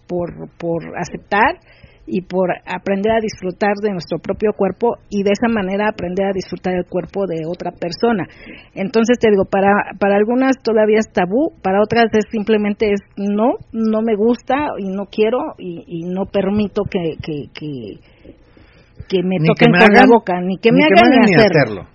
por 0.08 0.30
por 0.58 0.98
aceptar 0.98 1.58
y 2.06 2.22
por 2.22 2.52
aprender 2.66 3.14
a 3.14 3.22
disfrutar 3.22 3.76
de 3.82 3.92
nuestro 3.92 4.20
propio 4.20 4.52
cuerpo 4.56 4.98
y 5.10 5.24
de 5.24 5.32
esa 5.32 5.48
manera 5.48 5.88
aprender 5.88 6.28
a 6.28 6.34
disfrutar 6.34 6.74
el 6.76 6.86
cuerpo 6.86 7.26
de 7.28 7.46
otra 7.48 7.72
persona. 7.72 8.28
Entonces 8.76 9.18
te 9.20 9.30
digo, 9.30 9.46
para, 9.46 9.96
para 10.00 10.16
algunas 10.16 10.58
todavía 10.62 11.00
es 11.00 11.12
tabú, 11.12 11.54
para 11.62 11.82
otras 11.82 12.06
es 12.14 12.26
simplemente 12.30 12.92
es 12.92 13.00
no, 13.16 13.56
no 13.72 14.02
me 14.02 14.16
gusta 14.16 14.56
y 14.78 14.90
no 14.90 15.06
quiero 15.06 15.56
y, 15.58 16.04
no 16.04 16.26
permito 16.26 16.84
que, 16.84 17.16
que, 17.22 17.48
que, 17.54 19.24
me 19.24 19.38
toquen 19.46 19.72
con 19.72 19.94
la 19.94 20.06
boca, 20.08 20.42
ni 20.42 20.58
que 20.58 20.72
me 20.72 20.84
hagan 20.84 21.22
ni 21.26 21.36
hacerlo. 21.36 21.88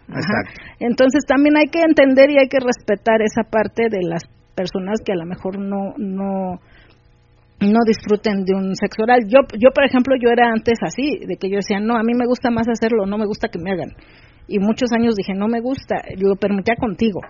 Entonces 0.81 1.25
también 1.27 1.57
hay 1.57 1.67
que 1.67 1.83
entender 1.83 2.31
y 2.31 2.39
hay 2.39 2.49
que 2.49 2.61
respetar 2.61 3.21
esa 3.23 3.43
parte 3.43 3.89
de 3.91 4.03
las 4.03 4.23
personas 4.55 5.01
que 5.05 5.13
a 5.13 5.17
lo 5.17 5.27
mejor 5.27 5.59
no, 5.59 5.95
no, 5.99 6.59
no 7.61 7.79
disfruten 7.87 8.45
de 8.45 8.55
un 8.55 8.75
sexo 8.77 9.03
oral. 9.03 9.21
Yo, 9.27 9.41
yo, 9.59 9.71
por 9.75 9.85
ejemplo, 9.85 10.15
yo 10.21 10.31
era 10.31 10.51
antes 10.51 10.79
así, 10.83 11.19
de 11.27 11.37
que 11.37 11.51
yo 11.51 11.57
decía, 11.57 11.81
no, 11.81 11.97
a 11.97 12.03
mí 12.03 12.13
me 12.15 12.27
gusta 12.27 12.51
más 12.51 12.69
hacerlo, 12.69 13.07
no 13.07 13.19
me 13.19 13.27
gusta 13.27 13.49
que 13.49 13.59
me 13.59 13.73
hagan. 13.73 13.95
Y 14.47 14.59
muchos 14.59 14.91
años 14.93 15.15
dije, 15.15 15.35
no 15.35 15.49
me 15.49 15.61
gusta, 15.61 15.97
yo 16.17 16.35
permitía 16.37 16.75
contigo. 16.79 17.21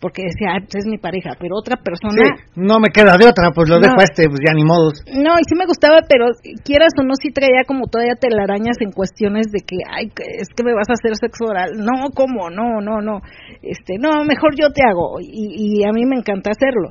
porque 0.00 0.22
decía, 0.24 0.56
pues 0.64 0.84
es 0.84 0.86
mi 0.86 0.96
pareja, 0.96 1.36
pero 1.38 1.56
otra 1.56 1.76
persona... 1.76 2.24
no 2.56 2.80
me 2.80 2.88
queda 2.88 3.20
de 3.20 3.28
otra, 3.28 3.52
pues 3.52 3.68
lo 3.68 3.78
dejo 3.78 4.00
a 4.00 4.04
este, 4.04 4.28
pues 4.28 4.40
ya 4.40 4.54
ni 4.54 4.64
modos. 4.64 5.04
No, 5.12 5.36
y 5.36 5.44
sí 5.44 5.54
me 5.54 5.66
gustaba, 5.66 6.00
pero 6.08 6.26
quieras 6.64 6.96
o 6.98 7.04
no, 7.04 7.12
sí 7.20 7.30
traía 7.30 7.68
como 7.68 7.86
todavía 7.86 8.16
telarañas 8.16 8.80
en 8.80 8.92
cuestiones 8.92 9.52
de 9.52 9.60
que, 9.60 9.76
ay, 9.86 10.08
es 10.40 10.48
que 10.56 10.64
me 10.64 10.72
vas 10.72 10.88
a 10.88 10.96
hacer 10.96 11.14
sexo 11.20 11.44
oral. 11.44 11.76
No, 11.76 12.08
¿cómo? 12.16 12.48
No, 12.48 12.80
no, 12.80 13.04
no. 13.04 13.20
Este, 13.62 14.00
no, 14.00 14.24
mejor 14.24 14.56
yo 14.56 14.72
te 14.72 14.82
hago, 14.82 15.20
y, 15.20 15.80
y 15.80 15.84
a 15.84 15.92
mí 15.92 16.06
me 16.06 16.16
encanta 16.16 16.50
hacerlo. 16.50 16.88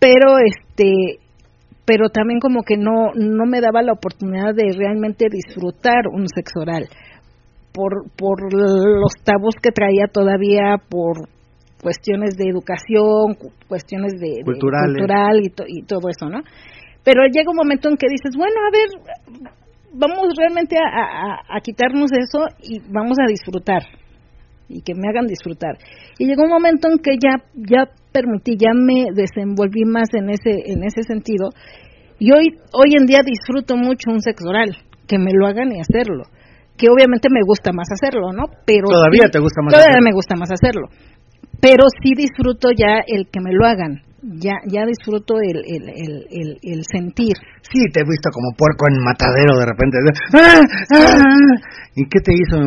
Pero, 0.00 0.38
este, 0.42 1.21
pero 1.84 2.08
también 2.08 2.40
como 2.40 2.62
que 2.62 2.76
no, 2.76 3.12
no 3.14 3.44
me 3.46 3.60
daba 3.60 3.82
la 3.82 3.92
oportunidad 3.92 4.54
de 4.54 4.72
realmente 4.76 5.26
disfrutar 5.30 6.06
un 6.12 6.26
sexo 6.28 6.60
oral. 6.60 6.88
Por, 7.72 8.10
por 8.16 8.52
los 8.52 9.12
tabús 9.24 9.54
que 9.60 9.70
traía 9.70 10.06
todavía, 10.12 10.76
por 10.88 11.28
cuestiones 11.82 12.36
de 12.36 12.48
educación, 12.48 13.36
cuestiones 13.66 14.20
de, 14.20 14.44
cultural 14.44 15.40
y, 15.42 15.52
y 15.78 15.82
todo 15.82 16.08
eso, 16.08 16.28
¿no? 16.28 16.42
Pero 17.02 17.22
llega 17.32 17.50
un 17.50 17.56
momento 17.56 17.88
en 17.88 17.96
que 17.96 18.06
dices, 18.08 18.36
bueno, 18.36 18.54
a 18.60 18.70
ver, 18.70 19.50
vamos 19.92 20.28
realmente 20.38 20.76
a, 20.78 21.56
a, 21.56 21.60
quitarnos 21.60 22.10
eso 22.12 22.46
y 22.62 22.80
vamos 22.92 23.18
a 23.20 23.26
disfrutar 23.26 23.82
y 24.68 24.82
que 24.82 24.94
me 24.94 25.08
hagan 25.08 25.26
disfrutar. 25.26 25.78
Y 26.18 26.26
llegó 26.26 26.44
un 26.44 26.50
momento 26.50 26.88
en 26.88 26.98
que 26.98 27.16
ya 27.22 27.44
ya 27.54 27.88
permití, 28.12 28.56
ya 28.56 28.72
me 28.74 29.06
desenvolví 29.14 29.84
más 29.84 30.08
en 30.14 30.30
ese 30.30 30.72
en 30.72 30.84
ese 30.84 31.02
sentido 31.02 31.50
y 32.18 32.32
hoy 32.32 32.58
hoy 32.72 32.94
en 32.98 33.06
día 33.06 33.20
disfruto 33.24 33.76
mucho 33.76 34.10
un 34.10 34.20
sexo 34.20 34.48
oral, 34.48 34.76
que 35.06 35.18
me 35.18 35.32
lo 35.32 35.46
hagan 35.46 35.72
y 35.72 35.80
hacerlo. 35.80 36.24
Que 36.76 36.88
obviamente 36.88 37.28
me 37.30 37.40
gusta 37.46 37.70
más 37.72 37.88
hacerlo, 37.92 38.32
¿no? 38.32 38.44
Pero 38.64 38.88
todavía 38.88 39.28
te 39.30 39.38
gusta 39.38 39.62
más. 39.62 39.74
Todavía 39.74 40.00
me 40.02 40.12
gusta 40.12 40.34
más 40.36 40.50
hacerlo 40.50 40.88
pero 41.62 41.84
sí 42.02 42.10
disfruto 42.16 42.70
ya 42.76 42.98
el 43.06 43.30
que 43.30 43.40
me 43.40 43.52
lo 43.54 43.64
hagan. 43.64 44.02
Ya, 44.22 44.54
ya 44.66 44.82
disfruto 44.86 45.34
el, 45.40 45.62
el, 45.66 45.88
el, 45.88 46.58
el, 46.62 46.84
sentir. 46.84 47.34
Sí, 47.62 47.80
te 47.92 48.00
he 48.00 48.04
visto 48.04 48.30
como 48.30 48.54
puerco 48.56 48.86
en 48.90 49.02
matadero 49.02 49.58
de 49.58 49.66
repente. 49.66 49.98
¡Ah! 50.34 50.60
¡Ah! 50.94 51.34
¿Y 51.94 52.06
qué 52.08 52.20
te 52.20 52.32
hizo, 52.32 52.62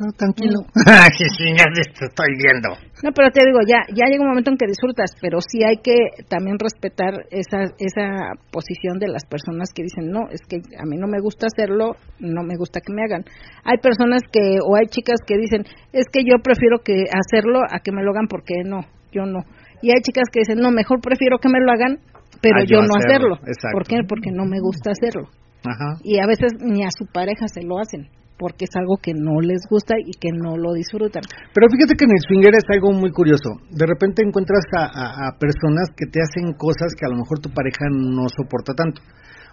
mi 0.00 0.06
amor? 0.06 0.14
Nada 0.14 0.14
tranquilo. 0.16 0.58
te 0.74 2.04
estoy 2.06 2.32
viendo. 2.36 2.68
No, 3.02 3.10
pero 3.12 3.30
te 3.30 3.44
digo, 3.44 3.58
ya 3.66 3.82
ya 3.94 4.06
llega 4.06 4.22
un 4.22 4.28
momento 4.28 4.50
en 4.50 4.56
que 4.56 4.66
disfrutas, 4.66 5.12
pero 5.20 5.38
sí 5.40 5.62
hay 5.64 5.78
que 5.78 5.94
también 6.28 6.58
respetar 6.58 7.26
esa 7.30 7.70
esa 7.78 8.34
posición 8.50 8.98
de 8.98 9.08
las 9.08 9.24
personas 9.24 9.70
que 9.74 9.82
dicen, 9.82 10.10
no, 10.10 10.28
es 10.30 10.40
que 10.48 10.58
a 10.78 10.84
mí 10.84 10.96
no 10.96 11.06
me 11.06 11.20
gusta 11.20 11.46
hacerlo, 11.46 11.96
no 12.18 12.42
me 12.42 12.56
gusta 12.56 12.80
que 12.80 12.92
me 12.92 13.02
hagan. 13.02 13.24
Hay 13.64 13.78
personas 13.78 14.22
que, 14.30 14.58
o 14.62 14.76
hay 14.76 14.86
chicas 14.86 15.20
que 15.26 15.36
dicen, 15.36 15.64
es 15.92 16.06
que 16.12 16.22
yo 16.24 16.42
prefiero 16.42 16.78
que 16.82 17.04
hacerlo 17.10 17.60
a 17.68 17.80
que 17.80 17.92
me 17.92 18.02
lo 18.02 18.10
hagan 18.10 18.28
porque 18.28 18.62
no, 18.64 18.82
yo 19.12 19.26
no. 19.26 19.44
Y 19.82 19.90
hay 19.90 20.00
chicas 20.02 20.26
que 20.32 20.40
dicen, 20.40 20.58
no, 20.58 20.70
mejor 20.70 21.00
prefiero 21.00 21.38
que 21.38 21.48
me 21.48 21.60
lo 21.60 21.70
hagan, 21.70 21.98
pero 22.42 22.64
yo, 22.66 22.82
no 22.82 22.94
hacerlo. 22.98 23.38
¿Por 23.72 23.86
qué? 23.86 24.02
Porque 24.06 24.30
no 24.30 24.44
me 24.44 24.60
gusta 24.60 24.90
hacerlo. 24.90 25.28
Ajá. 25.64 25.98
Y 26.02 26.18
a 26.20 26.26
veces 26.26 26.52
ni 26.60 26.84
a 26.84 26.90
su 26.90 27.06
pareja 27.06 27.46
se 27.48 27.62
lo 27.62 27.78
hacen 27.78 28.08
porque 28.38 28.64
es 28.64 28.74
algo 28.76 28.96
que 29.02 29.12
no 29.12 29.40
les 29.40 29.62
gusta 29.68 29.94
y 29.98 30.12
que 30.14 30.30
no 30.32 30.56
lo 30.56 30.72
disfrutan. 30.72 31.22
Pero 31.52 31.66
fíjate 31.68 31.94
que 31.98 32.04
en 32.04 32.12
el 32.12 32.22
swinger 32.22 32.54
es 32.54 32.64
algo 32.70 32.92
muy 32.92 33.10
curioso. 33.10 33.58
De 33.70 33.86
repente 33.86 34.22
encuentras 34.22 34.64
a, 34.76 35.36
personas 35.38 35.90
que 35.96 36.06
te 36.06 36.20
hacen 36.22 36.54
cosas 36.54 36.94
que 36.96 37.04
a 37.04 37.10
lo 37.10 37.16
mejor 37.16 37.40
tu 37.40 37.50
pareja 37.50 37.90
no 37.90 38.28
soporta 38.28 38.72
tanto, 38.74 39.02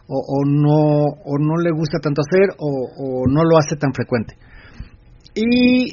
o, 0.07 0.45
no 0.45 1.09
o 1.25 1.37
no 1.39 1.57
le 1.57 1.71
gusta 1.71 1.99
tanto 1.99 2.21
hacer, 2.21 2.55
o, 2.59 3.25
no 3.27 3.43
lo 3.43 3.57
hace 3.57 3.75
tan 3.75 3.93
frecuente. 3.93 4.35
Y 5.33 5.91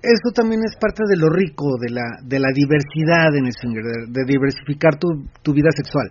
eso 0.00 0.30
también 0.32 0.62
es 0.64 0.76
parte 0.80 1.02
de 1.08 1.16
lo 1.16 1.28
rico 1.28 1.76
de 1.82 1.90
la 1.90 2.06
de 2.22 2.38
la 2.38 2.48
diversidad 2.54 3.34
en 3.34 3.46
el 3.46 3.52
swinger, 3.52 3.82
de, 4.08 4.24
diversificar 4.24 4.96
tu, 4.96 5.26
tu 5.42 5.52
vida 5.52 5.70
sexual 5.74 6.08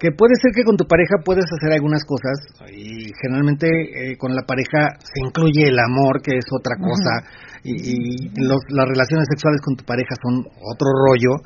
que 0.00 0.16
puede 0.16 0.32
ser 0.40 0.56
que 0.56 0.64
con 0.64 0.80
tu 0.80 0.88
pareja 0.88 1.20
puedes 1.20 1.44
hacer 1.44 1.76
algunas 1.76 2.00
cosas 2.08 2.40
y 2.72 3.12
generalmente 3.20 3.68
eh, 3.68 4.16
con 4.16 4.32
la 4.32 4.48
pareja 4.48 4.96
se 4.96 5.20
incluye 5.20 5.68
el 5.68 5.78
amor 5.78 6.24
que 6.24 6.40
es 6.40 6.48
otra 6.48 6.80
cosa 6.80 7.20
y, 7.62 8.32
las 8.32 8.88
relaciones 8.88 9.28
sexuales 9.28 9.60
con 9.60 9.76
tu 9.76 9.84
pareja 9.84 10.16
son 10.24 10.40
otro 10.40 10.88
rollo 10.88 11.44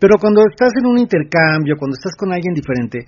pero 0.00 0.16
cuando 0.16 0.40
estás 0.48 0.72
en 0.80 0.88
un 0.88 0.96
intercambio 0.96 1.76
cuando 1.76 1.92
estás 1.92 2.16
con 2.16 2.32
alguien 2.32 2.56
diferente 2.56 3.04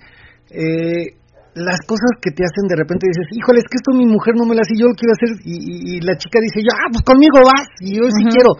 eh, 0.53 1.17
las 1.57 1.81
cosas 1.89 2.21
que 2.21 2.29
te 2.29 2.45
hacen 2.45 2.69
de 2.69 2.77
repente 2.77 3.09
dices 3.09 3.25
híjole 3.33 3.65
es 3.65 3.67
que 3.67 3.81
esto 3.81 3.89
mi 3.97 4.05
mujer 4.05 4.37
no 4.37 4.45
me 4.45 4.53
lo 4.53 4.61
hace 4.61 4.77
yo 4.77 4.85
lo 4.85 4.93
quiero 4.93 5.17
hacer 5.17 5.33
y, 5.49 5.97
la 6.05 6.13
chica 6.13 6.37
dice 6.37 6.61
yo 6.61 6.69
ah 6.77 6.93
pues 6.93 7.01
conmigo 7.01 7.41
vas 7.41 7.73
y 7.81 7.97
yo 7.97 8.05
sí 8.05 8.21
quiero 8.29 8.53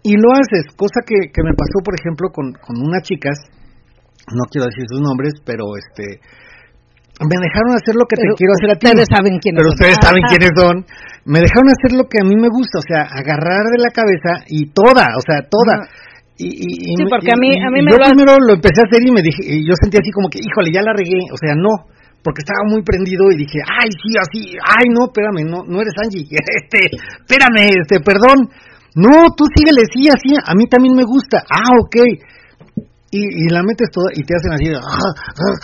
y 0.00 0.16
lo 0.16 0.32
haces 0.32 0.64
cosa 0.80 1.04
que, 1.04 1.28
que 1.28 1.44
me 1.44 1.52
pasó 1.52 1.84
por 1.84 1.92
ejemplo 1.92 2.32
con, 2.32 2.56
con 2.56 2.80
unas 2.80 3.04
chicas 3.04 3.36
no 4.34 4.44
quiero 4.50 4.66
decir 4.66 4.84
sus 4.88 5.00
nombres, 5.00 5.34
pero 5.44 5.64
este 5.76 6.20
me 7.18 7.34
dejaron 7.34 7.74
hacer 7.74 7.98
lo 7.98 8.06
que 8.06 8.14
te 8.14 8.30
quiero 8.38 8.54
hacer 8.54 8.70
a 8.70 8.78
ti. 8.78 8.86
Ustedes 8.86 9.10
saben 9.10 9.34
quiénes 9.42 9.58
pero 9.58 9.74
ustedes 9.74 9.98
saben 9.98 10.22
quiénes 10.30 10.52
son. 10.54 10.76
Me 11.26 11.42
dejaron 11.42 11.66
hacer 11.74 11.90
lo 11.98 12.06
que 12.06 12.22
a 12.22 12.26
mí 12.26 12.38
me 12.38 12.46
gusta, 12.46 12.78
o 12.78 12.86
sea, 12.86 13.10
agarrar 13.10 13.74
de 13.74 13.82
la 13.82 13.90
cabeza 13.90 14.46
y 14.46 14.70
toda, 14.70 15.02
o 15.18 15.22
sea, 15.26 15.42
toda. 15.50 15.90
Y, 16.38 16.46
y, 16.46 16.94
sí, 16.94 17.02
porque 17.10 17.34
a 17.34 17.38
mí, 17.38 17.50
a 17.58 17.70
mí 17.74 17.82
me 17.82 17.90
yo 17.90 17.98
primero 17.98 18.38
lo 18.38 18.54
empecé 18.54 18.78
a 18.78 18.86
hacer 18.86 19.02
y 19.02 19.10
me 19.10 19.26
dije, 19.26 19.42
y 19.42 19.66
yo 19.66 19.74
sentí 19.74 19.98
así 19.98 20.14
como 20.14 20.30
que, 20.30 20.38
híjole, 20.38 20.70
ya 20.70 20.86
la 20.86 20.94
regué, 20.94 21.18
o 21.34 21.36
sea, 21.36 21.58
no, 21.58 21.90
porque 22.22 22.46
estaba 22.46 22.62
muy 22.70 22.86
prendido 22.86 23.26
y 23.34 23.42
dije, 23.42 23.58
ay, 23.66 23.90
sí, 23.90 24.14
así, 24.14 24.54
ay, 24.62 24.86
no, 24.94 25.10
espérame, 25.10 25.42
no, 25.42 25.66
no 25.66 25.82
eres 25.82 25.98
Angie, 25.98 26.22
este, 26.30 26.94
espérame, 26.94 27.82
este, 27.82 27.98
perdón, 27.98 28.46
no, 28.94 29.34
tú 29.34 29.50
síguele, 29.50 29.82
sí, 29.90 30.06
así, 30.06 30.38
a 30.38 30.54
mí 30.54 30.70
también 30.70 30.94
me 30.94 31.02
gusta, 31.02 31.42
ah, 31.50 31.74
ok, 31.82 31.98
y, 33.10 33.20
y, 33.20 33.48
la 33.48 33.62
metes 33.62 33.88
toda 33.90 34.10
y 34.14 34.22
te 34.22 34.34
hacen 34.36 34.52
así, 34.52 34.68
ah, 34.74 34.80
ah, 34.80 35.56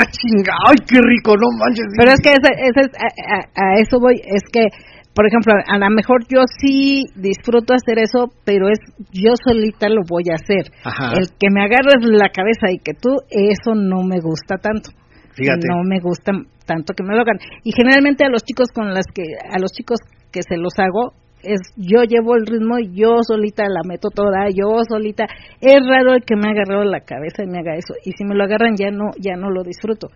ah 0.00 0.06
chinga, 0.08 0.52
ay, 0.68 0.76
qué 0.88 0.98
rico, 1.00 1.36
no 1.36 1.48
manches. 1.58 1.86
Pero 1.98 2.12
es 2.12 2.20
que 2.20 2.30
ese, 2.30 2.50
ese, 2.56 2.90
a, 2.96 3.38
a, 3.60 3.80
eso 3.80 4.00
voy, 4.00 4.20
es 4.24 4.42
que, 4.50 4.68
por 5.14 5.26
ejemplo, 5.26 5.52
a 5.52 5.78
lo 5.78 5.90
mejor 5.90 6.24
yo 6.28 6.44
sí 6.60 7.04
disfruto 7.14 7.74
hacer 7.74 7.98
eso, 7.98 8.32
pero 8.44 8.68
es 8.68 8.78
yo 9.12 9.32
solita 9.36 9.88
lo 9.88 10.02
voy 10.08 10.24
a 10.30 10.36
hacer. 10.36 10.72
El 11.16 11.28
que 11.38 11.48
me 11.50 11.64
agarres 11.64 12.00
la 12.00 12.28
cabeza 12.28 12.72
y 12.72 12.78
que 12.78 12.92
tú, 12.92 13.16
eso 13.30 13.74
no 13.74 14.02
me 14.02 14.20
gusta 14.20 14.56
tanto. 14.56 14.90
Fíjate. 15.32 15.68
No 15.68 15.84
me 15.84 16.00
gusta 16.00 16.32
tanto 16.64 16.94
que 16.94 17.02
me 17.02 17.14
lo 17.14 17.20
hagan. 17.20 17.38
Y 17.64 17.72
generalmente 17.72 18.24
a 18.24 18.30
los 18.30 18.42
chicos 18.42 18.68
con 18.74 18.92
las 18.92 19.06
que, 19.12 19.24
a 19.50 19.58
los 19.58 19.72
chicos 19.72 20.00
que 20.32 20.40
se 20.42 20.56
los 20.56 20.72
hago, 20.78 21.12
es 21.46 21.60
yo 21.76 22.02
llevo 22.02 22.34
el 22.34 22.46
ritmo 22.46 22.78
y 22.78 22.90
yo 22.92 23.16
solita 23.22 23.64
la 23.68 23.82
meto 23.86 24.10
toda, 24.10 24.48
yo 24.50 24.82
solita. 24.88 25.26
Es 25.60 25.80
raro 25.86 26.14
el 26.14 26.24
que 26.24 26.36
me 26.36 26.48
ha 26.48 26.52
agarrado 26.52 26.84
la 26.84 27.00
cabeza 27.00 27.44
y 27.44 27.46
me 27.46 27.58
haga 27.58 27.76
eso. 27.76 27.94
Y 28.04 28.12
si 28.12 28.24
me 28.24 28.34
lo 28.34 28.44
agarran 28.44 28.76
ya 28.76 28.90
no 28.90 29.10
ya 29.18 29.36
no 29.36 29.50
lo 29.50 29.62
disfruto. 29.62 30.08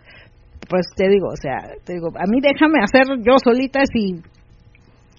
Pues 0.69 0.87
te 0.95 1.09
digo, 1.09 1.29
o 1.29 1.37
sea, 1.37 1.73
te 1.85 1.95
digo, 1.95 2.09
a 2.15 2.27
mí 2.27 2.41
déjame 2.41 2.83
hacer 2.83 3.07
yo 3.25 3.39
solita 3.43 3.81
si 3.87 4.23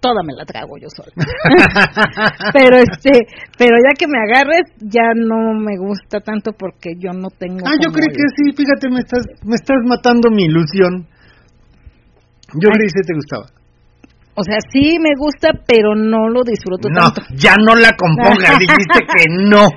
toda 0.02 0.24
me 0.24 0.34
la 0.34 0.46
trago 0.46 0.78
yo 0.78 0.88
sola. 0.90 1.12
pero 2.54 2.78
este, 2.78 3.28
pero 3.58 3.78
ya 3.78 3.94
que 3.98 4.08
me 4.08 4.18
agarres 4.18 4.68
ya 4.82 5.14
no 5.16 5.54
me 5.54 5.78
gusta 5.78 6.20
tanto 6.20 6.52
porque 6.58 6.92
yo 6.98 7.12
no 7.14 7.30
tengo 7.30 7.66
Ah, 7.66 7.78
yo 7.80 7.92
creo 7.92 8.10
que 8.10 8.26
sí, 8.36 8.52
fíjate, 8.56 8.90
me 8.90 9.00
estás 9.00 9.26
me 9.46 9.56
estás 9.56 9.78
matando 9.86 10.30
mi 10.30 10.46
ilusión. 10.46 11.08
Yo 12.54 12.68
creí 12.70 12.90
que 12.92 13.08
te 13.08 13.14
gustaba. 13.14 13.61
O 14.34 14.44
sea, 14.44 14.58
sí 14.72 14.98
me 15.00 15.12
gusta, 15.20 15.52
pero 15.68 15.96
no 15.96 16.30
lo 16.30 16.44
disfruto 16.44 16.88
no, 16.88 17.12
tanto. 17.12 17.22
ya 17.36 17.56
no 17.60 17.76
la 17.76 17.92
compongas, 18.00 18.56
dijiste 18.64 19.00
que 19.04 19.28
no. 19.28 19.68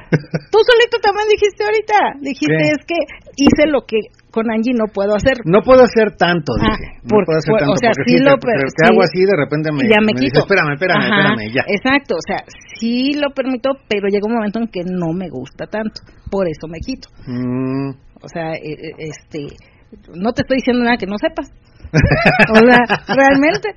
Tú 0.51 0.59
solito 0.63 1.03
también 1.03 1.27
dijiste 1.29 1.65
ahorita, 1.65 1.99
dijiste 2.23 2.63
es 2.71 2.83
que 2.87 2.99
hice 3.37 3.67
lo 3.67 3.83
que 3.83 3.99
con 4.31 4.51
Angie 4.51 4.75
no 4.75 4.87
puedo 4.87 5.15
hacer. 5.15 5.43
No 5.45 5.63
puedo 5.63 5.83
hacer 5.83 6.15
tanto, 6.17 6.55
ah, 6.59 6.71
dije. 6.71 7.03
no 7.03 7.19
puedo 7.27 7.39
hacer 7.39 7.55
tanto, 7.55 7.73
o 7.73 7.77
sea, 7.77 7.91
porque 7.95 8.11
sí 8.11 8.19
lo, 8.23 8.35
te, 8.39 8.51
te 8.51 8.83
hago 8.87 9.03
así, 9.03 9.21
de 9.27 9.37
repente 9.37 9.71
me, 9.71 9.91
ya 9.91 10.01
me, 10.03 10.15
quito. 10.15 10.41
espérame, 10.43 10.75
espérame, 10.75 11.03
espérame, 11.03 11.55
ya. 11.55 11.63
Exacto, 11.67 12.15
o 12.15 12.25
sea, 12.27 12.43
sí 12.79 13.15
lo 13.15 13.35
permito, 13.35 13.71
pero 13.89 14.07
llega 14.07 14.27
un 14.27 14.35
momento 14.35 14.59
en 14.59 14.69
que 14.69 14.83
no 14.87 15.13
me 15.13 15.31
gusta 15.31 15.67
tanto, 15.67 16.03
por 16.31 16.47
eso 16.47 16.67
me 16.67 16.79
quito. 16.79 17.09
Mm. 17.27 17.91
O 18.23 18.29
sea, 18.29 18.55
e, 18.55 18.71
e, 18.71 18.91
este, 18.99 19.55
no 20.15 20.33
te 20.33 20.43
estoy 20.43 20.59
diciendo 20.59 20.83
nada 20.85 20.97
que 20.97 21.07
no 21.07 21.19
sepas. 21.19 21.51
o 22.51 22.57
sea, 22.57 23.15
realmente. 23.15 23.69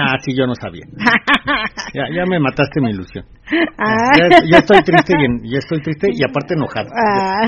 ah, 0.00 0.16
sí, 0.22 0.34
yo 0.36 0.46
no 0.46 0.54
sabía. 0.54 0.84
Ya, 1.94 2.04
ya 2.14 2.24
me 2.24 2.40
mataste 2.40 2.80
mi 2.80 2.90
ilusión. 2.90 3.24
Ah. 3.76 4.16
Ya, 4.16 4.58
estoy 4.58 4.80
triste 4.82 5.14
y 5.42 5.50
ya 5.52 5.58
estoy 5.58 5.82
triste 5.82 6.08
y 6.10 6.24
aparte 6.24 6.54
enojado. 6.54 6.88
Ah. 6.96 7.46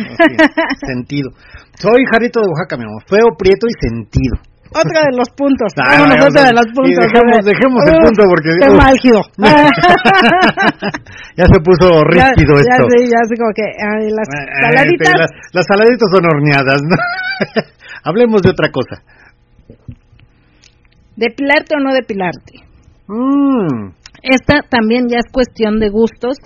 sentido. 0.87 1.31
Soy 1.79 2.05
Jarito 2.13 2.41
de 2.41 2.47
Oaxaca, 2.49 2.77
mi 2.77 2.85
amor. 2.85 3.03
Feo, 3.09 3.35
prieto 3.39 3.67
y 3.67 3.73
sentido. 3.81 4.37
Otro 4.75 4.99
de 5.07 5.17
los 5.17 5.31
puntos. 5.31 5.71
Ah, 5.85 6.03
de 6.03 6.53
los 6.53 6.67
puntos. 6.75 7.07
dejemos, 7.07 7.45
dejemos 7.45 7.81
el 7.87 7.97
punto 8.03 8.23
porque. 8.29 8.51
Qué 8.59 8.69
uh, 8.69 8.77
ya 11.37 11.45
se 11.47 11.61
puso 11.61 12.03
rígido 12.05 12.59
esto. 12.59 12.69
Ya 12.69 12.83
sé, 12.83 13.07
ya 13.07 13.21
sé 13.29 13.35
como 13.39 13.53
que 13.55 13.67
las 14.11 14.29
saladitas. 14.61 15.15
las, 15.17 15.31
las 15.53 15.67
saladitas 15.67 16.09
son 16.11 16.25
horneadas, 16.27 16.81
¿no? 16.83 16.97
Hablemos 18.05 18.43
de 18.43 18.51
otra 18.51 18.71
cosa. 18.71 19.03
¿Depilarte 21.17 21.77
o 21.77 21.81
no 21.81 21.93
depilarte? 21.93 22.65
Mm. 23.07 23.93
Esta 24.23 24.63
también 24.69 25.07
ya 25.09 25.19
es 25.19 25.31
cuestión 25.31 25.79
de 25.79 25.91
gustos 25.91 26.39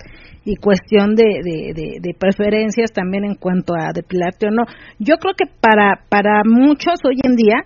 y 0.45 0.55
cuestión 0.55 1.15
de, 1.15 1.23
de, 2.01 2.15
preferencias 2.17 2.91
también 2.91 3.23
en 3.23 3.35
cuanto 3.35 3.73
a 3.73 3.91
depilarte 3.93 4.47
o 4.47 4.51
no. 4.51 4.63
Yo 4.99 5.15
creo 5.17 5.33
que 5.35 5.45
para, 5.45 6.03
para 6.09 6.41
muchos 6.45 6.99
hoy 7.05 7.19
en 7.23 7.35
día 7.35 7.65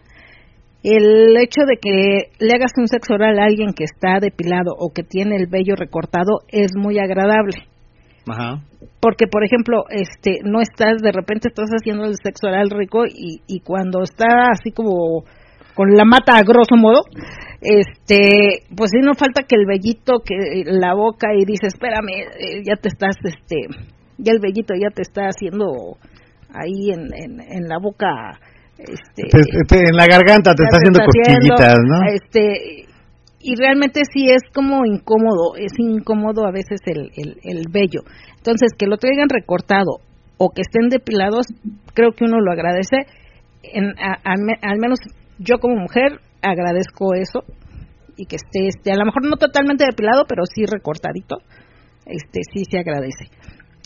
el 0.84 1.36
hecho 1.38 1.62
de 1.66 1.78
que 1.82 2.32
le 2.40 2.52
hagas 2.56 2.74
un 2.78 2.88
sexo 2.88 3.14
oral 3.14 3.40
a 3.40 3.46
alguien 3.46 3.74
que 3.74 3.86
está 3.86 4.20
depilado 4.20 4.74
o 4.78 4.92
que 4.94 5.04
tiene 5.04 5.38
el 5.38 5.48
vello 5.48 5.76
recortado 5.76 6.42
es 6.50 6.72
muy 6.76 7.00
agradable. 7.00 7.54
Ajá. 8.28 8.62
Porque, 9.00 9.28
por 9.28 9.44
ejemplo, 9.46 9.84
este, 9.90 10.40
no 10.44 10.62
estás, 10.62 11.02
de 11.02 11.12
repente 11.12 11.48
estás 11.48 11.70
haciendo 11.70 12.06
el 12.06 12.16
sexo 12.22 12.48
oral 12.48 12.70
rico 12.70 13.06
y, 13.06 13.42
y 13.48 13.62
cuando 13.62 14.02
está 14.04 14.50
así 14.52 14.72
como 14.72 15.24
con 15.76 15.94
la 15.94 16.06
mata 16.06 16.38
a 16.38 16.44
grosso 16.44 16.76
modo, 16.76 17.02
este, 17.62 18.64
pues 18.76 18.92
sí 18.92 19.00
no 19.02 19.14
falta 19.14 19.44
que 19.44 19.56
el 19.56 19.66
vellito, 19.66 20.20
que 20.24 20.64
la 20.66 20.94
boca 20.94 21.34
y 21.34 21.46
dice, 21.46 21.68
espérame, 21.68 22.28
eh, 22.38 22.62
ya 22.66 22.76
te 22.76 22.90
estás, 22.90 23.16
este, 23.24 23.68
ya 24.18 24.34
el 24.34 24.40
vellito 24.40 24.74
ya 24.76 24.90
te 24.94 25.02
está 25.02 25.28
haciendo 25.28 25.98
ahí 26.54 26.92
en, 26.92 27.10
en, 27.14 27.40
en 27.40 27.68
la 27.68 27.78
boca, 27.80 28.40
este, 28.78 29.24
en 29.88 29.96
la 29.96 30.08
garganta 30.08 30.54
te 30.54 30.64
está 30.64 30.78
haciendo 30.78 31.00
cosquillitas, 31.06 31.76
¿no? 31.88 32.00
Este, 32.12 32.86
y 33.40 33.56
realmente 33.56 34.02
sí 34.12 34.30
es 34.30 34.42
como 34.54 34.86
incómodo, 34.86 35.56
es 35.58 35.74
incómodo 35.78 36.46
a 36.48 36.52
veces 36.52 36.80
el, 36.86 37.12
el, 37.16 37.38
el 37.44 37.66
vello. 37.70 38.02
Entonces, 38.38 38.72
que 38.78 38.88
lo 38.88 38.98
traigan 38.98 39.30
recortado 39.30 40.00
o 40.38 40.50
que 40.50 40.62
estén 40.62 40.90
depilados, 40.90 41.48
creo 41.94 42.12
que 42.12 42.24
uno 42.24 42.40
lo 42.40 42.52
agradece. 42.52 43.06
En, 43.64 43.94
al 43.98 44.78
menos 44.80 45.00
yo 45.40 45.60
como 45.60 45.76
mujer 45.76 46.20
agradezco 46.42 47.14
eso 47.14 47.44
y 48.16 48.26
que 48.26 48.36
esté, 48.36 48.68
este, 48.68 48.92
a 48.92 48.96
lo 48.96 49.06
mejor 49.06 49.26
no 49.26 49.38
totalmente 49.38 49.86
depilado, 49.86 50.26
pero 50.28 50.44
sí 50.46 50.66
recortadito, 50.66 51.38
este 52.06 52.42
sí 52.54 52.64
se 52.70 52.80
agradece. 52.80 53.26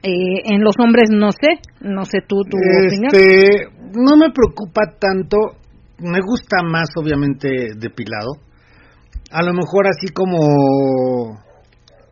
Eh, 0.03 0.53
en 0.53 0.63
los 0.63 0.75
hombres 0.79 1.09
no 1.11 1.31
sé, 1.31 1.59
no 1.81 2.05
sé 2.05 2.19
tú 2.27 2.43
tu 2.43 2.57
este, 2.57 3.69
No 3.95 4.15
me 4.15 4.31
preocupa 4.31 4.81
tanto, 4.99 5.37
me 5.99 6.19
gusta 6.21 6.61
más 6.63 6.89
obviamente 6.95 7.49
depilado. 7.77 8.33
A 9.31 9.43
lo 9.43 9.53
mejor 9.53 9.87
así 9.87 10.13
como 10.13 10.37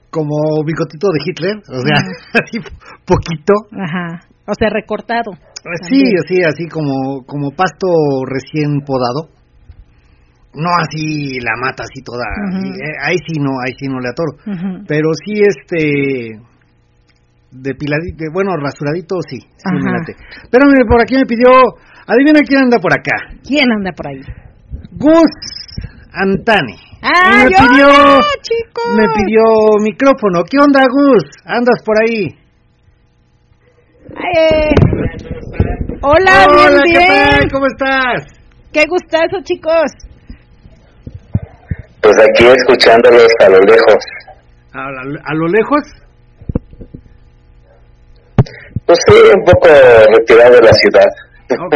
como 0.09 0.63
bigotito 0.65 1.09
de 1.11 1.19
Hitler, 1.25 1.57
o 1.67 1.81
sea, 1.81 1.97
así 2.41 2.59
poquito. 3.05 3.53
Ajá. 3.71 4.21
O 4.47 4.53
sea, 4.53 4.69
recortado. 4.69 5.31
Sí, 5.89 6.01
sí, 6.27 6.43
así 6.43 6.67
como 6.67 7.25
como 7.25 7.51
pasto 7.51 7.87
recién 8.25 8.81
podado. 8.85 9.29
No 10.53 10.69
así 10.79 11.39
la 11.41 11.51
mata 11.59 11.83
así 11.83 12.01
toda 12.01 12.23
eh, 12.23 12.95
ahí 13.03 13.17
sí 13.27 13.39
no 13.39 13.59
ahí 13.59 13.73
sí 13.77 13.87
no 13.87 13.99
le 13.99 14.09
atoro. 14.09 14.37
Pero 14.87 15.09
sí 15.25 15.41
este 15.41 16.39
depiladito 17.51 18.25
bueno 18.33 18.55
rasuradito 18.57 19.15
sí, 19.29 19.39
sí 19.39 20.13
pero 20.51 20.67
mire 20.67 20.83
por 20.85 21.01
aquí 21.01 21.15
me 21.15 21.25
pidió 21.25 21.51
adivina 22.05 22.41
quién 22.47 22.63
anda 22.63 22.77
por 22.79 22.93
acá. 22.93 23.35
Quién 23.43 23.71
anda 23.71 23.91
por 23.91 24.07
ahí 24.07 24.21
Gus 24.91 25.33
Antani. 26.13 26.77
Ah, 27.01 27.43
me 27.43 27.49
pidió 27.49 27.87
me 28.95 29.05
pidió 29.13 29.43
micrófono. 29.81 30.43
Qué 30.49 30.57
onda 30.57 30.81
Gus 30.87 31.23
andas 31.43 31.83
por 31.83 31.95
ahí 32.01 32.44
eh. 34.11 34.71
hola, 36.01 36.47
hola 36.49 36.81
bien, 36.83 36.99
¿qué 36.99 37.05
tal? 37.07 37.51
¿cómo 37.51 37.65
estás? 37.67 38.23
Qué 38.71 38.85
gustazo, 38.87 39.41
chicos. 39.43 39.91
Pues 42.01 42.15
aquí 42.19 42.45
escuchándolos 42.45 43.31
a 43.39 43.49
lo 43.49 43.59
lejos. 43.59 44.03
¿A, 44.73 45.33
lo 45.33 45.47
lejos? 45.47 45.81
Pues 48.85 48.99
sí, 49.07 49.15
un 49.33 49.43
poco 49.45 49.69
retirado 50.17 50.55
de 50.55 50.61
la 50.61 50.73
ciudad. 50.73 51.07
Ok. 51.49 51.75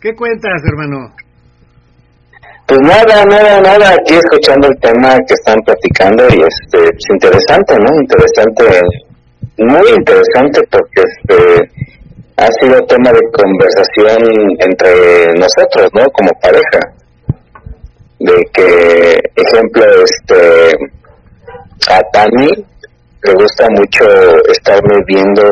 ¿Qué 0.00 0.14
cuentas, 0.16 0.62
hermano? 0.66 1.14
Pues 2.66 2.80
nada, 2.80 3.24
nada, 3.26 3.60
nada, 3.60 3.90
aquí 3.90 4.14
escuchando 4.14 4.68
el 4.68 4.80
tema 4.80 5.14
que 5.28 5.34
están 5.34 5.60
platicando 5.66 6.24
y 6.30 6.40
este, 6.40 6.96
es 6.96 7.04
interesante, 7.12 7.74
¿no? 7.78 7.94
Interesante, 8.00 8.80
muy 9.58 9.88
interesante 9.90 10.62
porque 10.70 11.02
este 11.02 11.70
ha 12.36 12.48
sido 12.60 12.84
tema 12.86 13.12
de 13.12 13.20
conversación 13.32 14.22
entre 14.58 15.32
nosotros, 15.34 15.88
¿no? 15.94 16.04
Como 16.12 16.30
pareja 16.40 16.80
de 18.18 18.34
que, 18.52 19.20
ejemplo, 19.36 19.84
este, 20.02 20.70
a 21.88 22.00
Tani 22.12 22.50
le 23.22 23.34
gusta 23.34 23.66
mucho 23.70 24.04
estarme 24.50 24.96
viendo 25.06 25.42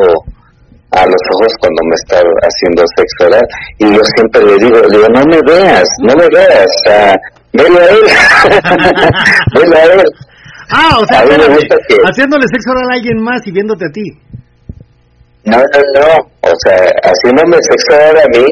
a 0.91 1.05
los 1.05 1.21
ojos 1.35 1.53
cuando 1.59 1.81
me 1.85 1.95
está 1.95 2.21
haciendo 2.43 2.83
sexo 2.95 3.27
oral 3.27 3.47
y 3.79 3.95
yo 3.95 4.01
siempre 4.15 4.43
le 4.43 4.57
digo, 4.57 4.81
digo, 4.89 5.07
no 5.09 5.23
me 5.25 5.39
veas, 5.47 5.87
no 6.01 6.13
me 6.15 6.27
veas, 6.29 6.65
o 6.65 6.89
sea, 6.89 7.15
velo 7.53 7.79
a 7.79 7.85
él, 7.85 8.03
velo 9.59 9.75
a 9.75 9.83
él. 9.83 10.03
Ah, 10.69 10.97
o 10.99 11.05
sea, 11.05 11.19
haciéndole 11.19 12.47
sexo 12.47 12.71
oral 12.71 12.89
a 12.91 12.95
alguien 12.95 13.21
más 13.21 13.45
y 13.45 13.51
viéndote 13.51 13.85
a 13.85 13.91
ti. 13.91 14.03
No, 15.45 15.57
no, 15.57 15.79
no, 15.99 16.07
o 16.41 16.53
sea, 16.63 16.77
haciéndome 17.03 17.57
sexo 17.61 17.95
oral 17.95 18.17
a 18.17 18.27
mí, 18.29 18.45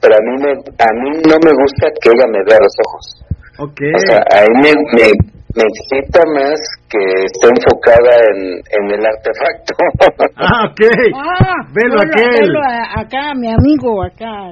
pero 0.00 0.14
a 0.14 0.22
mí, 0.26 0.42
me, 0.42 0.50
a 0.52 0.90
mí 0.98 1.10
no 1.22 1.36
me 1.38 1.52
gusta 1.54 1.86
que 2.00 2.10
ella 2.10 2.26
me 2.26 2.42
vea 2.44 2.58
a 2.58 2.64
los 2.64 2.76
ojos. 2.86 3.22
Okay. 3.58 3.92
O 3.94 3.98
sea, 4.00 4.20
ahí 4.32 4.48
me, 4.60 4.72
me, 4.92 5.06
me, 5.54 5.62
excita 5.62 6.20
más 6.34 6.58
que 6.88 6.98
esté 6.98 7.48
enfocada 7.48 8.12
en, 8.34 8.58
en 8.70 8.98
el 8.98 9.06
artefacto. 9.06 9.74
Ah, 10.34 10.64
ok. 10.66 10.80
Ah, 11.14 11.54
velo, 11.72 12.00
aquel. 12.00 12.48
Velo 12.48 12.60
acá, 12.96 13.32
mi 13.36 13.48
amigo, 13.48 14.02
acá. 14.02 14.50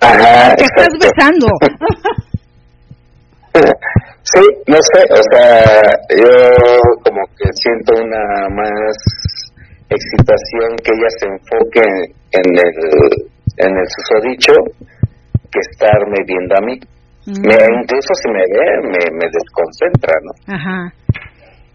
Ajá. 0.00 0.56
¿Qué 0.56 0.64
estás 0.64 0.94
besando? 0.98 1.48
sí, 4.22 4.42
no 4.66 4.76
sé, 4.76 5.00
o 5.10 5.22
sea, 5.32 5.64
yo 6.16 6.30
como 7.04 7.22
que 7.36 7.48
siento 7.54 7.94
una 8.02 8.48
más 8.54 8.96
excitación 9.88 10.76
que 10.84 10.92
ella 10.92 11.10
se 11.18 11.26
enfoque 11.26 11.82
en 12.32 12.48
el, 12.56 12.74
en 13.58 13.76
el 13.76 13.86
susodicho 13.88 14.52
que 15.50 15.60
estarme 15.70 16.18
viendo 16.26 16.54
a 16.56 16.60
mí. 16.60 16.78
Me, 17.26 17.54
incluso 17.54 18.14
si 18.14 18.30
me 18.30 18.40
ve, 18.40 18.88
me, 18.88 19.18
me 19.18 19.26
desconcentra, 19.30 20.14
¿no? 20.22 20.54
Ajá. 20.54 20.92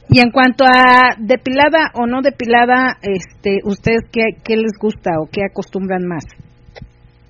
Y 0.09 0.19
en 0.19 0.31
cuanto 0.31 0.65
a 0.65 1.15
depilada 1.17 1.91
o 1.93 2.05
no 2.05 2.21
depilada, 2.21 2.97
este, 3.01 3.59
¿ustedes 3.63 4.03
qué, 4.11 4.21
qué 4.43 4.55
les 4.55 4.73
gusta 4.79 5.11
o 5.19 5.27
qué 5.31 5.41
acostumbran 5.43 6.05
más? 6.05 6.25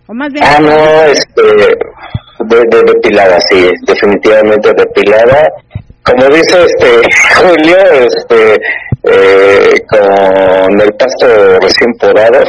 O 0.07 0.13
más 0.13 0.31
bien... 0.31 0.45
Ah, 0.45 0.59
no, 0.59 1.03
este, 1.11 1.41
de, 2.39 2.83
depilada, 2.83 3.39
sí, 3.49 3.69
definitivamente 3.85 4.71
depilada. 4.77 5.47
Como 6.03 6.25
dice 6.27 6.65
este 6.65 7.01
Julio, 7.35 7.77
este, 7.77 8.55
eh, 9.03 9.73
con 9.89 10.81
el 10.81 10.93
pasto 10.93 11.59
recién 11.59 11.91
podado. 11.99 12.43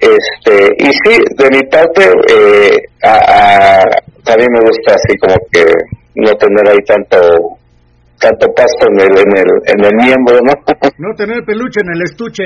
Este, 0.00 0.74
y 0.78 0.86
sí, 0.86 1.20
de 1.36 1.50
mi 1.50 1.62
parte, 1.64 2.04
eh, 2.30 2.78
a, 3.02 3.82
también 4.24 4.48
me 4.52 4.60
gusta 4.60 4.94
así 4.94 5.16
como 5.18 5.34
que 5.50 5.64
no 6.14 6.32
tener 6.34 6.68
ahí 6.68 6.78
tanto 6.86 7.58
tanto 8.20 8.52
pasto 8.52 8.86
en 8.90 9.00
el, 9.00 9.18
en 9.18 9.36
el, 9.36 9.46
en 9.66 9.84
el 9.84 9.94
miembro, 9.94 10.38
¿no? 10.42 10.52
No 10.98 11.14
tener 11.14 11.44
peluche 11.44 11.80
en 11.80 11.92
el 11.94 12.02
estuche. 12.02 12.42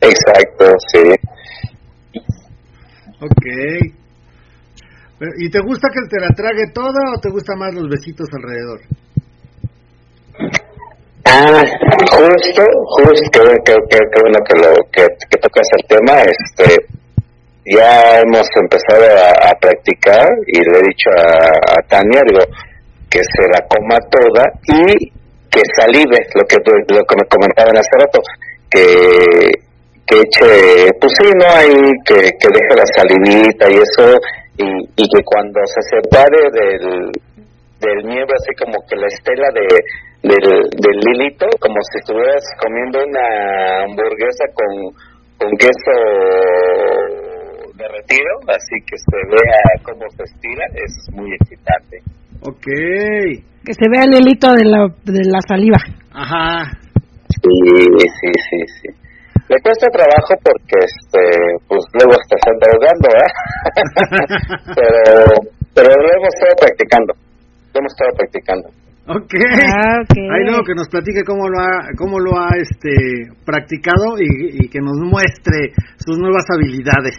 Exacto, 0.00 0.72
sí. 0.92 1.14
Ok. 3.20 3.46
¿Y 5.38 5.48
te 5.48 5.60
gusta 5.60 5.88
que 5.88 6.08
te 6.08 6.20
la 6.20 6.28
trague 6.34 6.72
toda 6.74 7.14
o 7.16 7.20
te 7.20 7.30
gusta 7.30 7.54
más 7.56 7.72
los 7.74 7.88
besitos 7.88 8.28
alrededor? 8.32 8.80
Ah, 11.26 11.64
justo, 12.10 12.62
justo, 12.98 13.40
creo 13.40 13.56
que, 13.64 13.96
que 14.12 14.20
bueno 14.20 14.38
que, 14.46 14.54
lo, 14.56 14.74
que, 14.92 15.06
que 15.30 15.38
tocas 15.38 15.66
el 15.78 15.86
tema, 15.86 16.22
este, 16.22 16.86
ya 17.64 18.20
hemos 18.20 18.46
empezado 18.56 19.04
a, 19.42 19.54
practicar 19.58 20.28
y 20.46 20.58
le 20.58 20.78
he 20.78 20.82
dicho 20.82 21.10
a, 21.16 21.80
Tania, 21.88 22.20
digo, 22.28 22.44
que 23.08 23.20
se 23.20 23.48
la 23.48 23.66
coma 23.66 23.98
toda 24.10 24.44
y 24.68 25.10
que 25.50 25.60
salive, 25.76 26.26
lo 26.34 26.44
que, 26.46 26.56
lo 26.56 27.04
que 27.04 27.16
me 27.16 27.28
comentaban 27.28 27.76
hace 27.76 27.90
rato, 27.98 28.20
que, 28.68 29.50
que 30.06 30.16
eche, 30.20 30.90
pues 31.00 31.12
sí, 31.18 31.28
no 31.36 31.46
hay, 31.48 31.72
que, 32.04 32.14
que 32.14 32.48
deje 32.52 32.74
la 32.76 32.86
salivita 32.96 33.70
y 33.70 33.74
eso, 33.74 34.18
y, 34.58 34.66
y 34.96 35.08
que 35.08 35.22
cuando 35.24 35.60
se 35.66 35.82
separe 35.96 36.50
del, 36.52 37.12
del 37.80 38.04
nieve, 38.06 38.32
así 38.34 38.54
como 38.58 38.78
que 38.88 38.96
la 38.96 39.06
estela 39.06 39.48
de 39.54 39.66
del, 40.24 40.40
del 40.40 40.98
lilito, 41.04 41.46
como 41.60 41.76
si 41.92 41.98
estuvieras 42.00 42.42
comiendo 42.58 42.98
una 43.04 43.84
hamburguesa 43.84 44.44
con, 44.56 44.96
con 45.36 45.50
queso 45.58 45.94
derretido, 47.76 48.32
así 48.48 48.76
que 48.86 48.96
se 48.96 49.18
vea 49.28 49.84
cómo 49.84 50.08
se 50.16 50.22
estira, 50.24 50.64
es 50.72 51.12
muy 51.12 51.30
excitante. 51.34 52.00
Ok. 52.40 52.66
Que 53.64 53.74
se 53.74 53.88
vea 53.90 54.04
el 54.04 54.14
hilito 54.14 54.52
de 54.52 54.64
la, 54.64 54.88
de 55.04 55.24
la 55.28 55.40
saliva. 55.46 55.78
Ajá. 56.10 56.72
Sí, 57.28 57.50
sí, 58.20 58.32
sí, 58.48 58.58
sí. 58.80 59.03
Le 59.48 59.56
cuesta 59.60 59.86
trabajo 59.92 60.32
porque, 60.42 60.76
este, 60.80 61.20
pues 61.68 61.84
luego 61.92 62.16
anda 62.16 62.66
ahogando, 62.72 63.08
¿eh? 63.12 63.30
pero, 64.74 65.24
pero 65.74 65.88
lo 65.88 66.08
hemos 66.16 66.32
estado 66.32 66.54
practicando. 66.60 67.12
Lo 67.74 67.80
hemos 67.80 67.92
estado 67.92 68.10
practicando. 68.16 68.68
Ok. 69.06 69.34
Ah, 69.68 70.00
ok. 70.00 70.16
Ahí 70.16 70.44
luego 70.48 70.64
que 70.64 70.74
nos 70.74 70.88
platique 70.88 71.24
cómo 71.26 71.46
lo 71.48 71.60
ha, 71.60 71.92
cómo 71.98 72.18
lo 72.18 72.38
ha 72.40 72.56
este, 72.56 73.28
practicado 73.44 74.16
y, 74.18 74.64
y 74.64 74.68
que 74.70 74.80
nos 74.80 74.96
muestre 74.96 75.76
sus 75.98 76.16
nuevas 76.16 76.44
habilidades. 76.48 77.16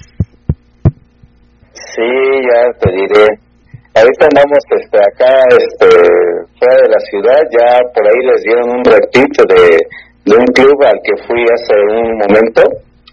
Sí, 1.95 2.01
ya 2.01 2.73
te 2.79 2.91
diré. 2.91 3.27
Ahorita 3.95 4.27
andamos 4.27 4.59
este, 4.75 4.97
acá 4.97 5.31
este, 5.55 5.87
fuera 6.59 6.75
de 6.81 6.89
la 6.89 6.99
ciudad, 7.07 7.39
ya 7.53 7.79
por 7.93 8.03
ahí 8.03 8.25
les 8.27 8.43
dieron 8.43 8.69
un 8.69 8.83
ratito 8.83 9.43
de, 9.47 9.79
de 10.25 10.35
un 10.35 10.45
club 10.57 10.83
al 10.83 10.99
que 11.03 11.13
fui 11.27 11.41
hace 11.43 11.75
un 12.01 12.17
momento 12.17 12.61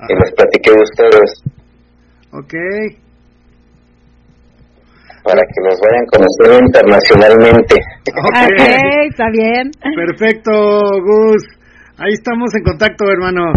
y 0.09 0.15
les 0.15 0.33
platiqué 0.33 0.71
de 0.73 0.83
ustedes 0.83 1.43
Ok. 2.33 2.55
para 5.23 5.41
que 5.41 5.61
los 5.69 5.79
vayan 5.81 6.07
conociendo 6.11 6.67
internacionalmente. 6.67 7.75
Ok, 8.11 9.11
está 9.11 9.27
bien. 9.31 9.71
Perfecto, 9.95 10.51
Gus. 10.51 11.43
Ahí 11.99 12.13
estamos 12.15 12.53
en 12.57 12.65
contacto, 12.65 13.05
hermano. 13.11 13.53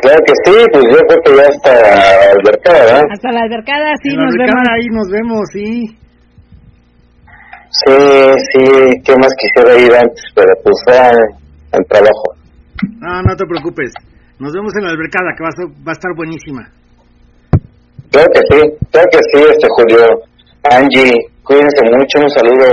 Claro 0.00 0.18
que 0.26 0.32
sí, 0.44 0.56
pues 0.72 0.84
yo 0.84 0.98
creo 1.06 1.20
que 1.24 1.36
ya 1.36 1.48
está 1.48 1.72
albercada, 2.32 2.84
¿verdad? 2.84 3.02
Hasta 3.12 3.32
la 3.32 3.40
albercada, 3.42 3.92
sí, 4.02 4.08
En 4.10 4.16
la 4.16 4.24
nos 4.24 4.34
albercada, 4.34 4.62
vemos. 4.62 4.74
Ahí 4.74 4.86
nos 4.90 5.08
vemos, 5.10 5.40
sí. 5.52 5.98
Sí, 7.70 7.92
sí, 8.52 8.64
¿qué 9.04 9.14
más 9.16 9.32
quisiera 9.38 9.78
ir 9.78 9.94
antes? 9.94 10.24
Pero 10.34 10.52
pues 10.64 10.76
ya 10.88 11.12
el 11.78 11.86
trabajo. 11.86 12.26
No, 13.00 13.22
no 13.22 13.36
te 13.36 13.44
preocupes. 13.46 13.92
Nos 14.38 14.52
vemos 14.52 14.72
en 14.78 14.84
la 14.84 14.90
albercada, 14.90 15.32
que 15.36 15.42
va 15.42 15.48
a, 15.48 15.56
ser- 15.56 15.72
va 15.86 15.92
a 15.92 15.98
estar 15.98 16.12
buenísima. 16.16 16.62
Claro 18.10 18.28
que 18.32 18.40
sí, 18.50 18.60
claro 18.92 19.08
que 19.10 19.18
sí, 19.32 19.40
este 19.50 19.66
Julio. 19.76 20.04
Angie, 20.70 21.12
cuídense 21.44 21.80
mucho, 21.94 22.18
un 22.20 22.30
saludo 22.30 22.66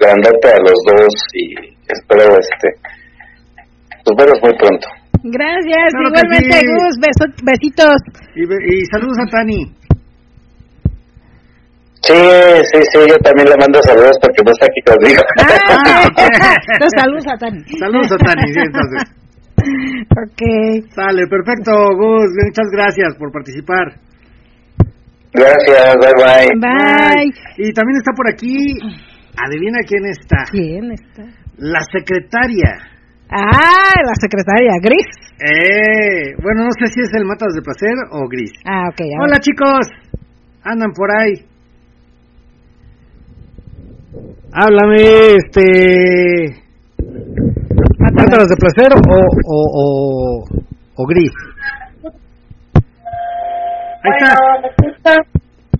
grandote 0.00 0.48
a 0.48 0.58
los 0.58 0.74
dos 0.90 1.14
y 1.34 1.54
espero 1.88 2.24
este 2.38 2.68
pues 4.04 4.16
verlos 4.18 4.38
muy 4.42 4.54
pronto. 4.58 4.86
Gracias, 5.22 5.88
Claro 5.94 6.08
igualmente, 6.08 6.58
sí. 6.58 6.66
Gus, 6.66 6.94
beso- 6.98 7.34
besitos. 7.44 7.96
Y, 8.34 8.44
be- 8.46 8.64
y 8.66 8.84
saludos 8.90 9.16
a 9.22 9.30
Tani. 9.30 9.60
Sí, 12.02 12.18
sí, 12.72 12.78
sí, 12.92 12.98
yo 13.08 13.16
también 13.18 13.48
le 13.48 13.56
mando 13.56 13.80
saludos 13.82 14.18
porque 14.20 14.42
no 14.44 14.50
está 14.50 14.66
aquí 14.66 14.82
conmigo. 14.82 15.22
Ah, 15.38 16.02
Entonces, 16.74 17.00
saludos 17.00 17.26
a 17.28 17.36
Tani. 17.38 17.62
Saludos 17.78 18.10
a 18.10 18.16
Tani, 18.16 18.42
sí, 18.52 18.60
entonces. 18.60 19.22
Ok. 20.10 20.42
Sale, 20.94 21.26
perfecto, 21.28 21.70
Gus. 21.94 22.30
Muchas 22.44 22.66
gracias 22.72 23.14
por 23.18 23.30
participar. 23.30 23.94
Gracias, 25.32 25.96
bye 26.02 26.12
bye. 26.18 26.48
Bye. 26.60 27.32
Y 27.56 27.72
también 27.72 27.96
está 27.96 28.12
por 28.16 28.28
aquí, 28.28 28.74
adivina 29.38 29.78
quién 29.86 30.04
está. 30.06 30.44
¿Quién 30.50 30.90
está? 30.92 31.22
La 31.56 31.80
secretaria. 31.90 32.82
Ah, 33.30 33.94
la 34.04 34.14
secretaria, 34.20 34.72
Gris. 34.82 35.06
Eh, 35.40 36.34
bueno, 36.42 36.64
no 36.64 36.70
sé 36.78 36.92
si 36.92 37.00
es 37.00 37.14
el 37.14 37.24
Matas 37.24 37.54
de 37.54 37.62
Placer 37.62 37.96
o 38.10 38.28
Gris. 38.28 38.52
Ah, 38.66 38.88
ok. 38.90 39.00
Hola 39.22 39.38
chicos, 39.38 39.86
andan 40.64 40.92
por 40.92 41.08
ahí. 41.16 41.51
Háblame, 44.54 45.36
este... 45.36 46.62
Mátala. 47.98 48.22
¿Mátalas 48.22 48.48
de 48.48 48.56
placer 48.56 48.92
o, 48.92 48.98
o, 48.98 49.58
o, 49.74 50.44
o 50.96 51.06
gris? 51.06 51.32
Ahí 54.04 54.12
estás, 54.96 55.16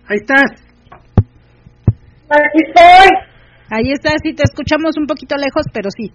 ahí 0.08 0.16
estás. 0.16 0.50
Aquí 2.30 2.60
estoy. 2.66 3.08
Ahí 3.68 3.92
está, 3.92 4.10
sí, 4.22 4.32
te 4.32 4.44
escuchamos 4.44 4.96
un 4.96 5.06
poquito 5.06 5.36
lejos, 5.36 5.66
pero 5.72 5.90
sí. 5.90 6.10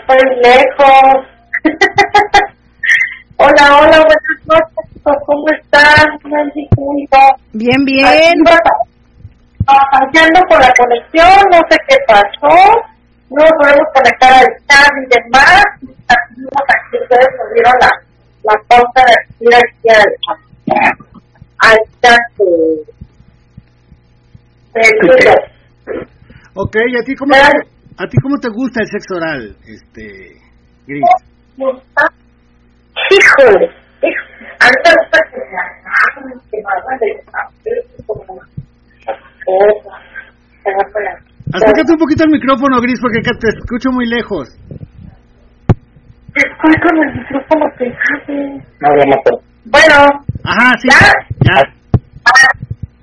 Estoy 0.00 0.18
lejos. 0.42 1.26
hola, 3.36 3.78
hola, 3.78 3.98
buenas 3.98 4.40
noches. 4.46 4.88
¿Cómo 5.04 5.44
va? 7.12 7.36
Bien, 7.52 7.84
bien. 7.84 8.42
Fallando 9.68 10.40
con 10.48 10.58
la 10.60 10.72
conexión, 10.78 11.44
no 11.50 11.58
sé 11.68 11.76
qué 11.88 11.96
pasó. 12.06 12.56
No 13.30 13.44
podemos 13.60 13.86
conectar 13.94 14.32
al 14.32 14.46
chat 14.66 14.88
y 14.96 15.06
demás. 15.14 15.62
Estuvimos 15.82 16.64
aquí, 16.72 16.96
ustedes 17.02 17.28
nos 17.36 17.48
dieron 17.52 17.74
la, 17.78 17.90
la 18.44 18.54
pauta 18.66 19.02
de 19.04 19.14
ir 19.44 19.54
aquí 19.54 19.88
al, 19.90 20.10
al 21.58 21.76
chat 22.00 22.22
de, 22.38 22.44
del. 24.74 25.34
Ok, 26.54 26.76
¿y 26.88 26.96
a 26.96 27.02
ti 27.04 27.14
cómo, 27.14 27.34
Claro. 27.34 27.60
a 27.98 28.06
ti 28.08 28.16
cómo 28.22 28.38
te 28.40 28.48
gusta 28.48 28.80
el 28.82 28.88
sexo 28.88 29.16
oral, 29.16 29.54
este, 29.66 30.32
gris? 30.86 31.04
Híjole, 33.10 33.66
híjole, 34.00 34.46
a 34.60 34.66
mí 34.66 34.76
me 34.84 34.90
gusta 34.96 35.18
que 35.30 35.36
me 35.36 35.58
agarren, 35.60 36.40
que 36.50 36.56
me 36.56 36.68
hagan 36.72 36.98
Acércate 41.52 41.92
un 41.92 41.98
poquito 41.98 42.24
al 42.24 42.30
micrófono, 42.30 42.80
gris, 42.80 43.00
porque 43.00 43.20
acá 43.20 43.30
te 43.40 43.48
escucho 43.48 43.90
muy 43.90 44.06
lejos. 44.06 44.48
Estoy 46.34 46.74
con 46.82 46.96
el 47.02 47.14
micrófono 47.16 47.64
pegado. 47.78 48.60
No, 48.80 48.88
ya 48.98 49.04
no 49.06 49.16
puedo. 49.24 49.40
Bueno, 49.64 50.24
Ajá, 50.44 50.74
sí, 50.80 50.88
¿Ya? 50.88 51.12
ya. 51.40 51.62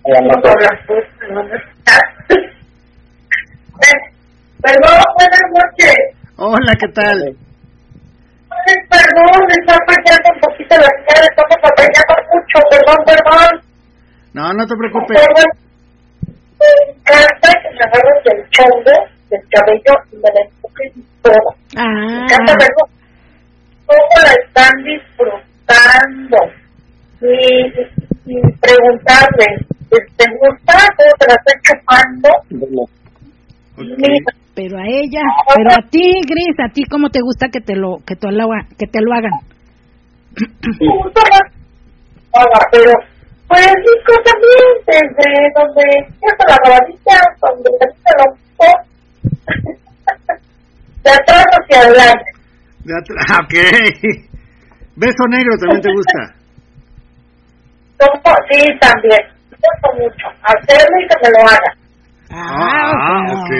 Ya 0.05 0.21
no 0.21 0.33
pues, 0.41 0.55
estás. 1.17 2.01
Perdón, 4.61 5.01
buenas 5.17 5.45
noches. 5.51 5.95
Hola, 6.37 6.73
¿qué 6.79 6.87
tal? 6.89 7.35
Perdón, 8.89 9.47
me 9.47 9.53
está 9.59 9.77
fallando 9.85 10.29
un 10.33 10.39
poquito 10.41 10.75
la 10.77 10.89
señal, 11.05 11.27
estamos 11.29 11.57
batallando 11.61 12.15
mucho, 12.33 12.57
perdón, 12.69 12.99
perdón. 13.05 13.53
No, 14.33 14.53
no 14.53 14.65
te 14.67 14.75
preocupes. 14.75 15.17
Perdón. 15.19 15.64
Me 16.59 16.91
encanta 16.93 17.49
que 17.61 17.69
me 17.71 17.81
agarren 17.85 18.23
del 18.25 18.49
chongo, 18.49 18.95
del 19.29 19.41
cabello 19.49 19.93
y 20.11 20.15
me 20.15 20.29
la 20.33 20.41
empujen 20.41 20.91
todo. 21.21 21.49
Me 21.75 21.81
Ah, 21.81 22.23
encanta 22.23 22.53
verlo 22.59 22.83
cómo 23.85 24.23
la 24.23 24.33
están 24.43 24.73
disfrutando. 24.83 26.37
Y, 27.21 28.31
y 28.31 28.41
preguntarle, 28.59 29.47
¿te 29.89 30.25
gusta 30.39 30.73
cómo 30.97 31.11
te 31.19 31.25
la 31.27 31.35
están 31.35 31.59
chupando? 31.63 32.29
Ok. 33.77 33.97
Mira, 33.97 34.31
pero 34.55 34.77
a 34.77 34.83
ella, 34.87 35.21
pero 35.55 35.69
a 35.71 35.89
ti, 35.89 36.21
Gris, 36.27 36.55
a 36.63 36.71
ti 36.71 36.83
cómo 36.85 37.09
te 37.09 37.19
gusta 37.21 37.49
que 37.49 37.59
te 37.59 37.75
lo 37.75 37.97
que 38.05 38.15
te 38.15 38.31
lo, 38.31 38.47
que 38.77 38.87
te 38.87 39.01
lo 39.01 39.13
hagan. 39.13 39.33
pero 42.71 42.91
pues 43.47 43.67
disco 43.85 44.13
también, 44.23 44.65
desde 44.87 45.27
donde 45.55 45.83
empieza 45.99 46.43
la 46.47 46.57
rabadita, 46.65 47.15
donde 47.41 47.69
termina 47.79 48.11
la 48.17 48.25
de 51.03 51.11
atrás 51.11 51.45
hacia 51.59 51.77
adelante. 51.81 52.29
De 52.83 52.93
atr- 52.93 53.21
Ah, 53.29 53.39
ok. 53.43 53.53
Beso 54.95 55.23
negro 55.29 55.57
también 55.59 55.81
te 55.81 55.91
gusta. 55.91 56.19
Sí, 58.51 58.59
también. 58.79 59.21
Me 59.49 59.57
gusta 59.57 59.89
mucho. 59.97 60.27
Hacerlo 60.43 60.95
y 60.99 61.07
que 61.07 61.15
me 61.23 61.29
lo 61.31 61.39
haga. 61.47 61.71
Ah, 62.29 62.91
sea, 63.25 63.33
ok. 63.39 63.51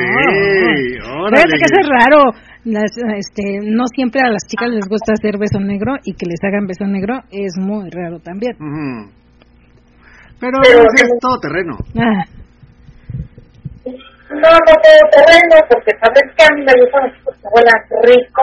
Fíjate 1.34 1.56
que 1.58 1.66
eso 1.66 1.80
es 1.82 1.88
raro. 1.90 2.22
Las, 2.66 2.92
este, 3.18 3.60
no 3.64 3.84
siempre 3.96 4.22
a 4.22 4.30
las 4.30 4.44
chicas 4.48 4.70
les 4.70 4.88
gusta 4.88 5.14
hacer 5.14 5.38
beso 5.40 5.60
negro 5.60 5.94
y 6.04 6.14
que 6.16 6.26
les 6.26 6.40
hagan 6.44 6.68
beso 6.68 6.86
negro 6.86 7.22
es 7.32 7.58
muy 7.58 7.90
raro 7.90 8.20
también. 8.20 8.56
Ujú. 8.60 9.12
Pero 10.46 10.62
Pero- 10.62 10.84
pues, 10.86 11.02
es 11.02 11.10
todo 11.20 11.40
terreno. 11.40 11.74
Ah, 11.98 12.24
No, 14.30 14.52
no 14.52 14.74
todo 14.84 15.02
terreno, 15.16 15.56
porque 15.70 15.92
sabes 15.98 16.24
que 16.38 16.44
a 16.44 16.50
mí 16.56 16.62
me 16.66 16.74
gustan 16.82 17.14
los 17.26 17.36
que 17.38 17.48
huelan 17.50 17.82
rico. 18.04 18.42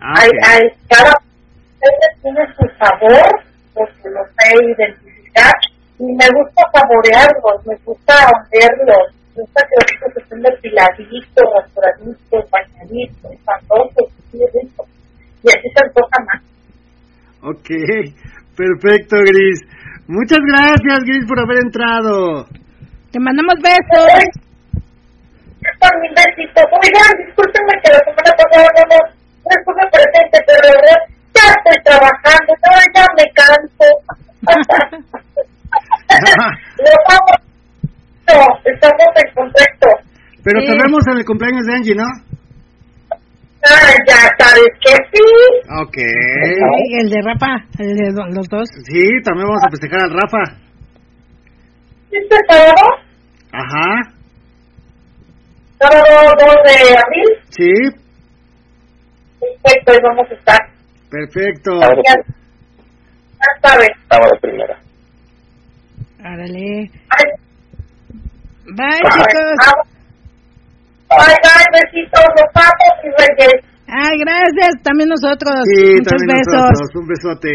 Ah, 0.00 0.14
hay, 0.16 0.28
ok. 0.28 0.42
hay, 0.50 0.62
cada 0.88 1.12
uno 1.12 2.06
tiene 2.22 2.42
su 2.56 2.66
sabor, 2.78 3.30
porque 3.74 4.08
lo 4.10 4.24
sé 4.24 4.46
identificar, 4.74 5.52
y 5.98 6.04
me 6.04 6.26
gusta 6.34 6.62
saborearlos, 6.74 7.66
me 7.66 7.76
gusta 7.84 8.14
olerlos, 8.26 9.14
me 9.36 9.42
gusta 9.42 9.62
que 9.68 9.74
los 9.76 9.86
chicos 9.86 10.16
estén 10.16 10.42
depiladitos, 10.42 11.44
rasturaditos, 11.54 12.50
bañaditos, 12.50 13.32
así 13.46 14.38
de 14.38 14.46
rico. 14.60 14.86
Y 15.42 15.48
así 15.50 15.68
se 15.74 15.84
antoja 15.84 16.18
más. 16.26 16.42
Ok. 17.42 17.68
Perfecto, 18.56 19.16
Gris. 19.20 19.60
Muchas 20.08 20.38
gracias, 20.46 20.98
Gris, 21.04 21.24
por 21.26 21.38
haber 21.40 21.58
entrado. 21.64 22.46
Te 23.10 23.18
mandamos 23.20 23.54
besos. 23.62 24.06
Por 25.80 25.92
mi 26.00 26.08
besito. 26.14 26.60
Oigan, 26.62 27.12
discúlpenme 27.26 27.74
que 27.82 27.90
la 27.92 27.98
semana 28.06 28.32
pasada 28.38 28.68
no, 28.76 28.82
no, 28.86 28.98
no 29.02 29.50
estuve 29.50 29.84
presente, 29.90 30.36
pero 30.46 30.58
la 30.62 30.72
verdad 30.78 31.00
ya 31.34 31.46
estoy 31.58 31.78
trabajando, 31.84 32.50
no, 32.62 32.70
ya 32.94 33.04
me 33.18 33.26
canso. 33.34 33.86
Los. 36.78 36.96
No, 38.26 38.42
estamos 38.64 39.10
en 39.16 39.34
contacto. 39.34 39.86
Pero 40.44 40.60
Sí. 40.60 40.66
te 40.66 40.72
vemos 40.82 41.02
en 41.08 41.16
el 41.18 41.24
cumpleaños 41.24 41.64
de 41.66 41.74
Angie, 41.74 41.94
¿no? 41.94 42.06
Ya 44.06 44.20
sabes 44.38 44.70
que 44.80 44.94
sí. 45.12 45.24
Ok. 45.80 45.96
El 47.00 47.10
de 47.10 47.20
Rafa, 47.22 47.64
el 47.78 47.96
de 47.96 48.12
los 48.34 48.48
dos. 48.48 48.68
Sí, 48.84 49.08
también 49.24 49.48
vamos 49.48 49.62
a 49.66 49.70
festejar 49.70 50.00
al 50.04 50.10
Rafa. 50.10 50.58
¿Este 52.10 52.36
sábado? 52.48 52.98
Ajá. 53.52 54.12
Sábado 55.78 56.34
2 56.38 56.54
de 56.64 56.96
abril. 56.96 57.30
Sí, 57.50 57.72
Perfecto, 59.38 59.92
ahí 59.92 59.98
vamos 60.02 60.30
a 60.30 60.34
estar. 60.34 60.58
perfecto. 61.10 61.80
Ya 61.80 62.14
sabes. 63.62 63.88
sábado 64.08 64.32
primero. 64.40 64.74
Árale. 66.22 66.90
Bye, 68.64 68.84
ay, 68.86 69.00
chicos. 69.10 69.56
Bye, 69.58 69.95
bye, 71.10 71.66
besitos, 71.72 72.26
los 72.36 72.50
y 73.04 73.08
reyes. 73.14 73.76
Ay, 73.86 74.18
gracias. 74.18 74.82
También 74.82 75.08
nosotros. 75.08 75.54
Sí, 75.64 75.94
Muchos 75.98 76.10
también 76.10 76.42
besos. 76.42 76.62
nosotros. 76.62 76.88
Un 76.94 77.06
besote. 77.06 77.52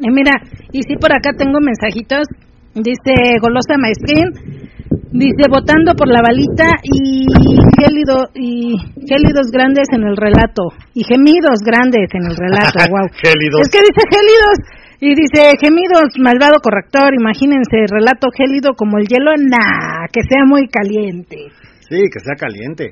Y 0.00 0.10
mira, 0.10 0.32
y 0.72 0.82
sí, 0.82 0.96
por 0.96 1.12
acá 1.14 1.30
tengo 1.36 1.60
mensajitos. 1.60 2.26
Dice 2.74 3.38
Golosa 3.40 3.78
Maestrín. 3.78 4.74
Dice, 5.14 5.46
votando 5.48 5.94
por 5.94 6.10
la 6.10 6.20
balita 6.26 6.66
y 6.82 7.30
gélido, 7.78 8.26
y 8.34 8.74
gélidos 9.06 9.46
grandes 9.54 9.86
en 9.94 10.02
el 10.02 10.16
relato. 10.16 10.74
Y 10.92 11.04
gemidos 11.06 11.62
grandes 11.64 12.10
en 12.12 12.26
el 12.26 12.34
relato, 12.36 12.82
wow. 12.90 13.06
Gélidos. 13.22 13.62
Es 13.62 13.70
que 13.70 13.78
dice 13.78 14.02
gélidos. 14.10 14.58
Y 14.98 15.14
dice, 15.14 15.54
gemidos, 15.60 16.18
malvado 16.18 16.58
corrector, 16.60 17.14
imagínense, 17.14 17.86
relato 17.90 18.26
gélido 18.34 18.74
como 18.74 18.98
el 18.98 19.06
hielo, 19.06 19.30
nah, 19.38 20.06
que 20.12 20.22
sea 20.22 20.44
muy 20.46 20.66
caliente. 20.66 21.46
Sí, 21.94 22.00
que 22.12 22.18
sea 22.18 22.34
caliente. 22.34 22.90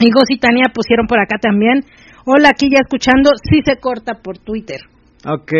Y 0.00 0.38
Tania 0.38 0.72
pusieron 0.72 1.06
por 1.06 1.20
acá 1.20 1.36
también. 1.38 1.84
Hola, 2.24 2.50
aquí 2.50 2.70
ya 2.70 2.78
escuchando, 2.80 3.30
sí 3.44 3.60
se 3.62 3.76
corta 3.78 4.14
por 4.22 4.38
Twitter. 4.38 4.80
Ok. 5.26 5.52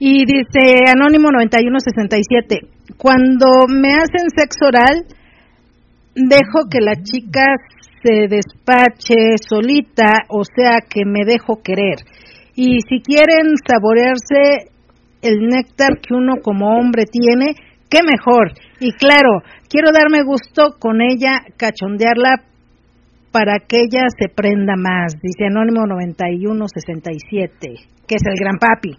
Y 0.00 0.24
dice 0.24 0.90
Anónimo 0.90 1.30
9167, 1.30 2.60
cuando 2.96 3.68
me 3.68 3.92
hacen 3.92 4.30
sexo 4.34 4.66
oral, 4.66 5.06
dejo 6.16 6.68
que 6.68 6.80
la 6.80 6.94
chica 6.96 7.44
se 8.02 8.26
despache 8.26 9.36
solita, 9.38 10.24
o 10.28 10.42
sea 10.44 10.80
que 10.80 11.04
me 11.04 11.24
dejo 11.24 11.62
querer. 11.62 11.98
Y 12.56 12.80
si 12.88 13.00
quieren 13.00 13.54
saborearse 13.64 14.72
el 15.22 15.46
néctar 15.46 16.00
que 16.00 16.14
uno 16.14 16.34
como 16.42 16.78
hombre 16.78 17.04
tiene, 17.04 17.54
qué 17.88 18.00
mejor. 18.02 18.54
Y 18.80 18.92
claro, 18.92 19.42
quiero 19.68 19.92
darme 19.92 20.22
gusto 20.24 20.76
con 20.78 21.02
ella, 21.02 21.44
cachondearla 21.58 22.44
para 23.30 23.58
que 23.60 23.82
ella 23.82 24.06
se 24.18 24.28
prenda 24.28 24.74
más, 24.74 25.12
dice 25.22 25.44
Anónimo 25.46 25.86
9167, 25.86 27.74
que 28.08 28.14
es 28.14 28.22
el 28.24 28.36
gran 28.40 28.58
papi. 28.58 28.96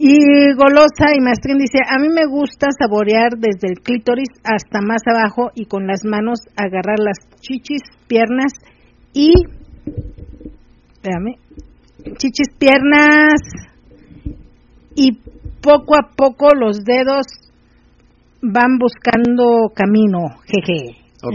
Y 0.00 0.52
Golosa 0.54 1.14
y 1.16 1.20
Maestrín 1.20 1.58
dice, 1.58 1.78
a 1.88 1.98
mí 1.98 2.08
me 2.08 2.26
gusta 2.26 2.68
saborear 2.76 3.30
desde 3.38 3.68
el 3.68 3.80
clítoris 3.80 4.28
hasta 4.44 4.80
más 4.80 5.02
abajo 5.06 5.50
y 5.54 5.66
con 5.66 5.86
las 5.86 6.04
manos 6.04 6.40
agarrar 6.56 6.98
las 6.98 7.18
chichis, 7.40 7.82
piernas 8.08 8.52
y... 9.12 9.32
Espérame. 10.92 11.36
Chichis, 12.16 12.48
piernas 12.58 13.40
y 14.94 15.18
poco 15.60 15.94
a 15.96 16.10
poco 16.16 16.54
los 16.54 16.84
dedos 16.84 17.26
van 18.42 18.78
buscando 18.78 19.70
camino, 19.74 20.40
jeje. 20.46 20.96
Ok. 21.22 21.34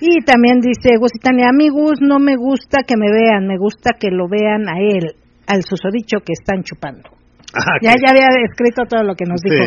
Y 0.00 0.22
también 0.24 0.60
dice 0.60 0.96
Gusitania, 0.98 1.48
a 1.48 1.56
mí 1.56 1.68
Gus 1.70 2.00
no 2.00 2.18
me 2.18 2.36
gusta 2.36 2.82
que 2.86 2.96
me 2.96 3.10
vean, 3.10 3.46
me 3.46 3.56
gusta 3.56 3.92
que 3.98 4.10
lo 4.10 4.28
vean 4.28 4.68
a 4.68 4.78
él, 4.78 5.16
al 5.46 5.62
susodicho 5.62 6.20
que 6.20 6.32
están 6.32 6.62
chupando. 6.62 7.08
Ah, 7.54 7.78
Ya, 7.80 7.94
ya 7.96 8.10
había 8.10 8.28
escrito 8.44 8.82
todo 8.88 9.02
lo 9.02 9.14
que 9.14 9.24
nos 9.24 9.40
dijo. 9.40 9.64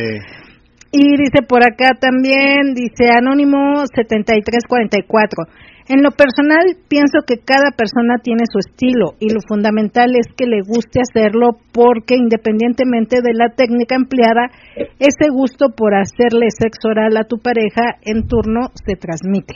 Y 0.91 1.17
dice 1.17 1.41
por 1.47 1.65
acá 1.65 1.97
también, 1.99 2.73
dice 2.75 3.09
Anónimo 3.11 3.85
7344. 3.93 5.43
En 5.89 6.03
lo 6.03 6.11
personal, 6.11 6.75
pienso 6.89 7.23
que 7.25 7.39
cada 7.39 7.71
persona 7.71 8.19
tiene 8.21 8.43
su 8.51 8.59
estilo 8.59 9.15
y 9.19 9.31
lo 9.31 9.39
fundamental 9.47 10.11
es 10.19 10.27
que 10.35 10.45
le 10.45 10.59
guste 10.59 10.99
hacerlo 10.99 11.55
porque 11.71 12.15
independientemente 12.15 13.21
de 13.23 13.33
la 13.33 13.55
técnica 13.55 13.95
empleada, 13.95 14.51
ese 14.99 15.31
gusto 15.31 15.69
por 15.69 15.95
hacerle 15.95 16.47
sexo 16.51 16.89
oral 16.89 17.15
a 17.15 17.23
tu 17.23 17.37
pareja 17.37 17.95
en 18.03 18.27
turno 18.27 18.67
se 18.75 18.99
transmite. 18.99 19.55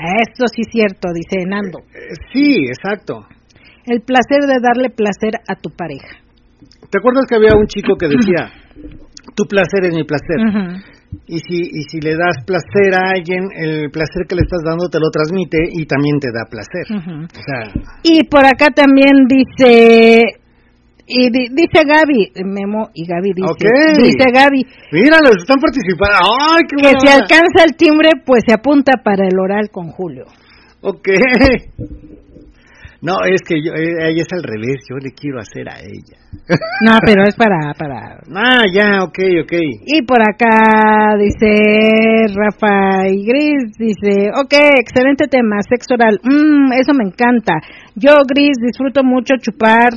Esto 0.00 0.46
sí 0.48 0.62
es 0.62 0.68
cierto, 0.72 1.08
dice 1.12 1.44
Nando. 1.46 1.80
Eh, 1.92 2.16
Sí, 2.32 2.64
exacto. 2.64 3.26
El 3.84 4.00
placer 4.00 4.48
de 4.48 4.60
darle 4.62 4.88
placer 4.88 5.40
a 5.46 5.56
tu 5.56 5.70
pareja. 5.70 6.24
¿Te 6.90 6.98
acuerdas 6.98 7.26
que 7.28 7.36
había 7.36 7.54
un 7.54 7.66
chico 7.66 7.96
que 7.96 8.08
decía, 8.08 8.50
tu 9.34 9.44
placer 9.44 9.84
es 9.84 9.94
mi 9.94 10.04
placer? 10.04 10.38
Y 11.26 11.38
si, 11.40 11.58
y 11.60 11.82
si 11.90 12.00
le 12.00 12.14
das 12.16 12.36
placer 12.46 12.94
a 12.94 13.10
alguien, 13.10 13.48
el 13.56 13.90
placer 13.90 14.26
que 14.28 14.36
le 14.36 14.42
estás 14.42 14.60
dando 14.64 14.88
te 14.88 14.98
lo 15.00 15.10
transmite 15.10 15.58
y 15.72 15.84
también 15.86 16.18
te 16.20 16.28
da 16.32 16.44
placer. 16.48 16.86
Ujú. 16.88 17.24
O 17.24 17.42
sea, 17.42 17.72
Y 18.04 18.24
por 18.24 18.44
acá 18.46 18.68
también 18.74 19.26
dice, 19.28 20.22
y 21.06 21.30
di- 21.30 21.48
dice 21.50 21.82
Gaby, 21.84 22.32
Memo 22.44 22.90
y 22.94 23.06
Gaby 23.06 23.32
dice, 23.34 23.48
Ok. 23.50 23.98
dice 23.98 24.30
Gaby, 24.32 24.66
míralos, 24.92 25.36
están 25.38 25.58
participando. 25.58 26.30
¡Ay, 26.54 26.62
qué 26.68 26.76
que 26.76 27.00
si 27.00 27.08
alcanza 27.08 27.64
el 27.66 27.74
timbre, 27.76 28.10
pues 28.24 28.42
se 28.46 28.54
apunta 28.54 28.92
para 29.04 29.26
el 29.26 29.36
oral 29.38 29.70
con 29.72 29.88
Julio. 29.90 30.26
Ok. 30.82 31.08
No, 33.02 33.14
es 33.24 33.40
que 33.46 33.56
yo, 33.64 33.72
eh, 33.72 34.12
ella 34.12 34.22
es 34.22 34.32
al 34.32 34.42
revés, 34.42 34.84
yo 34.88 34.96
le 34.96 35.12
quiero 35.12 35.40
hacer 35.40 35.68
a 35.68 35.80
ella. 35.80 36.18
No, 36.84 36.98
pero 37.04 37.24
es 37.24 37.34
para, 37.34 37.72
para. 37.74 38.20
Ah, 38.34 38.64
ya, 38.72 39.02
ok, 39.04 39.18
ok. 39.44 39.52
Y 39.86 40.02
por 40.02 40.20
acá 40.20 41.16
dice 41.18 42.26
Rafa 42.34 43.08
y 43.08 43.24
Gris, 43.24 43.72
dice, 43.78 44.30
ok, 44.34 44.54
excelente 44.78 45.28
tema, 45.28 45.56
sexo 45.68 45.94
oral, 45.94 46.20
mm, 46.22 46.72
eso 46.72 46.92
me 46.94 47.04
encanta. 47.04 47.54
Yo, 47.94 48.12
Gris, 48.26 48.56
disfruto 48.62 49.02
mucho 49.02 49.34
chupar, 49.40 49.92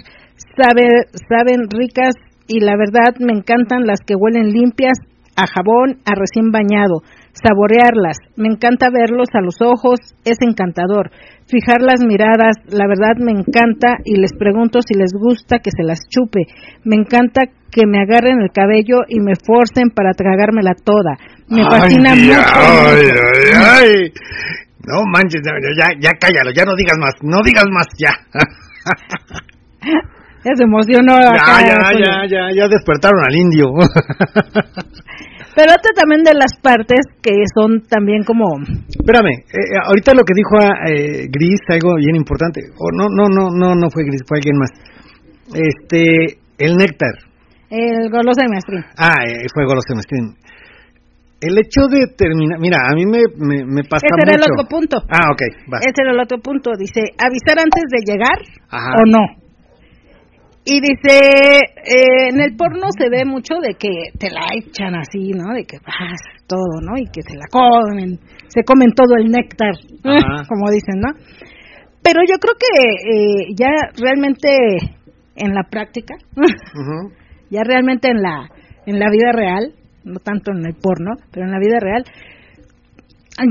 sabe, 0.56 1.08
saben 1.30 1.70
ricas 1.70 2.16
y 2.48 2.60
la 2.60 2.76
verdad 2.78 3.16
me 3.20 3.34
encantan 3.34 3.86
las 3.86 4.00
que 4.06 4.16
huelen 4.16 4.50
limpias 4.50 4.98
a 5.36 5.48
jabón, 5.48 5.98
a 6.06 6.14
recién 6.16 6.52
bañado, 6.52 7.02
saborearlas, 7.34 8.18
me 8.36 8.50
encanta 8.50 8.90
verlos 8.92 9.30
a 9.34 9.42
los 9.42 9.56
ojos, 9.62 10.00
es 10.26 10.38
encantador. 10.42 11.12
Fijar 11.48 11.82
las 11.82 12.04
miradas, 12.06 12.58
la 12.68 12.88
verdad 12.88 13.18
me 13.20 13.32
encanta 13.32 13.98
y 14.06 14.16
les 14.20 14.34
pregunto 14.34 14.80
si 14.82 14.94
les 14.98 15.12
gusta 15.14 15.60
que 15.60 15.72
se 15.72 15.84
las 15.84 16.00
chupe. 16.10 16.42
Me 16.84 16.96
encanta 16.96 17.44
que 17.70 17.86
me 17.86 18.00
agarren 18.00 18.42
el 18.42 18.52
cabello 18.52 19.02
y 19.08 19.20
me 19.20 19.34
forcen 19.36 19.90
para 19.90 20.14
tragármela 20.14 20.74
toda. 20.76 21.18
Me 21.50 21.64
fascina 21.64 22.12
Ay, 22.12 22.20
mucho. 22.20 22.40
Ay, 22.40 23.08
ay, 23.12 23.52
ay. 23.70 24.14
No 24.86 25.04
manches, 25.06 25.42
ya, 25.44 25.88
ya, 26.00 26.12
cállalo, 26.20 26.52
ya 26.56 26.66
no 26.66 26.76
digas 26.76 26.98
más, 27.00 27.14
no 27.22 27.42
digas 27.44 27.66
más, 27.72 27.88
ya. 27.98 28.12
Ya 30.46 30.52
se 30.58 30.64
emocionó 30.64 31.22
Ya, 31.22 31.62
ya, 31.66 31.78
ya, 31.94 32.26
ya, 32.28 32.52
ya 32.54 32.68
despertaron 32.68 33.24
al 33.26 33.34
indio. 33.34 33.68
Pero 35.56 35.72
otra 35.72 35.92
también 35.94 36.24
de 36.24 36.34
las 36.34 36.58
partes 36.62 37.06
que 37.22 37.32
son 37.54 37.82
también 37.86 38.24
como 38.24 38.46
Espérame, 38.90 39.46
eh, 39.54 39.78
ahorita 39.86 40.14
lo 40.14 40.24
que 40.24 40.34
dijo 40.34 40.58
eh, 40.58 41.28
Gris, 41.30 41.62
algo 41.70 41.96
bien 41.96 42.16
importante. 42.16 42.62
O 42.78 42.90
no, 42.92 43.06
no, 43.10 43.30
no, 43.30 43.50
no, 43.54 43.76
no 43.76 43.90
fue 43.90 44.04
Gris, 44.04 44.22
fue 44.28 44.38
alguien 44.40 44.58
más. 44.58 44.72
Este, 45.54 46.40
el 46.58 46.76
néctar. 46.76 47.14
el 47.70 48.10
de 48.10 48.48
maestrín. 48.50 48.84
Ah, 48.98 49.24
eh, 49.28 49.46
fue 49.54 49.66
Golos 49.66 49.84
Semestrín. 49.88 50.36
El 51.42 51.58
hecho 51.60 51.92
de 51.92 52.08
terminar, 52.16 52.58
mira, 52.58 52.78
a 52.88 52.96
mí 52.96 53.06
me, 53.06 53.20
me, 53.36 53.66
me 53.66 53.84
pasa 53.84 54.08
Ese 54.08 54.24
era 54.24 54.36
el 54.40 54.48
otro 54.48 54.66
punto. 54.66 54.98
Ah, 55.12 55.28
ok, 55.34 55.42
va. 55.68 55.80
Ese 55.84 56.02
era 56.02 56.14
el 56.14 56.20
otro 56.22 56.38
punto. 56.40 56.72
Dice, 56.80 57.02
avisar 57.20 57.60
antes 57.60 57.84
de 57.92 58.00
llegar 58.08 58.40
Ajá. 58.70 58.96
o 58.96 59.04
no. 59.06 59.43
Y 60.66 60.80
dice, 60.80 61.60
eh, 61.60 62.30
en 62.30 62.40
el 62.40 62.56
porno 62.56 62.88
se 62.98 63.10
ve 63.10 63.26
mucho 63.26 63.56
de 63.62 63.76
que 63.76 64.18
te 64.18 64.30
la 64.30 64.48
echan 64.56 64.96
así, 64.96 65.32
¿no? 65.32 65.54
De 65.54 65.66
que 65.66 65.78
vas 65.80 66.20
todo, 66.48 66.80
¿no? 66.82 66.98
Y 66.98 67.06
que 67.12 67.22
se 67.22 67.36
la 67.36 67.46
comen, 67.52 68.20
se 68.48 68.64
comen 68.64 68.94
todo 68.94 69.16
el 69.18 69.30
néctar, 69.30 69.74
Ajá. 70.04 70.44
como 70.50 70.72
dicen, 70.72 71.00
¿no? 71.00 71.14
Pero 72.02 72.22
yo 72.22 72.38
creo 72.40 72.56
que 72.60 72.76
eh, 73.12 73.48
ya 73.56 73.70
realmente 73.98 74.48
en 75.36 75.54
la 75.54 75.64
práctica, 75.70 76.16
ya 77.50 77.64
realmente 77.64 78.10
en 78.10 78.22
la 78.22 78.50
en 78.86 79.00
la 79.00 79.10
vida 79.10 79.32
real, 79.32 79.74
no 80.04 80.20
tanto 80.20 80.52
en 80.52 80.66
el 80.66 80.76
porno, 80.76 81.16
pero 81.32 81.46
en 81.46 81.52
la 81.52 81.60
vida 81.60 81.80
real, 81.80 82.04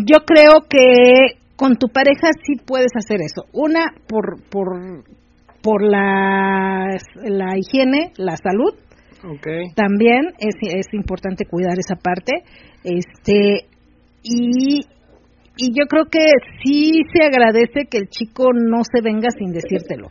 yo 0.07 0.25
creo 0.25 0.69
que 0.69 1.39
con 1.57 1.77
tu 1.77 1.89
pareja 1.89 2.29
sí 2.45 2.55
puedes 2.65 2.93
hacer 2.97 3.21
eso. 3.21 3.45
Una, 3.53 3.93
por, 4.09 4.43
por, 4.51 5.05
por 5.63 5.83
la, 5.83 6.97
la 7.25 7.57
higiene, 7.57 8.13
la 8.17 8.37
salud. 8.37 8.75
También 9.77 10.33
es, 10.39 10.57
es 10.61 10.93
importante 10.93 11.45
cuidar 11.47 11.79
esa 11.79 11.95
parte. 11.95 12.43
Este, 12.83 13.69
y, 14.23 14.81
y 15.57 15.79
yo 15.79 15.87
creo 15.89 16.07
que 16.07 16.25
sí 16.65 17.03
se 17.13 17.25
agradece 17.25 17.87
que 17.89 17.99
el 17.99 18.09
chico 18.09 18.53
no 18.53 18.83
se 18.83 19.01
venga 19.01 19.29
sin 19.31 19.53
decírtelo. 19.53 20.09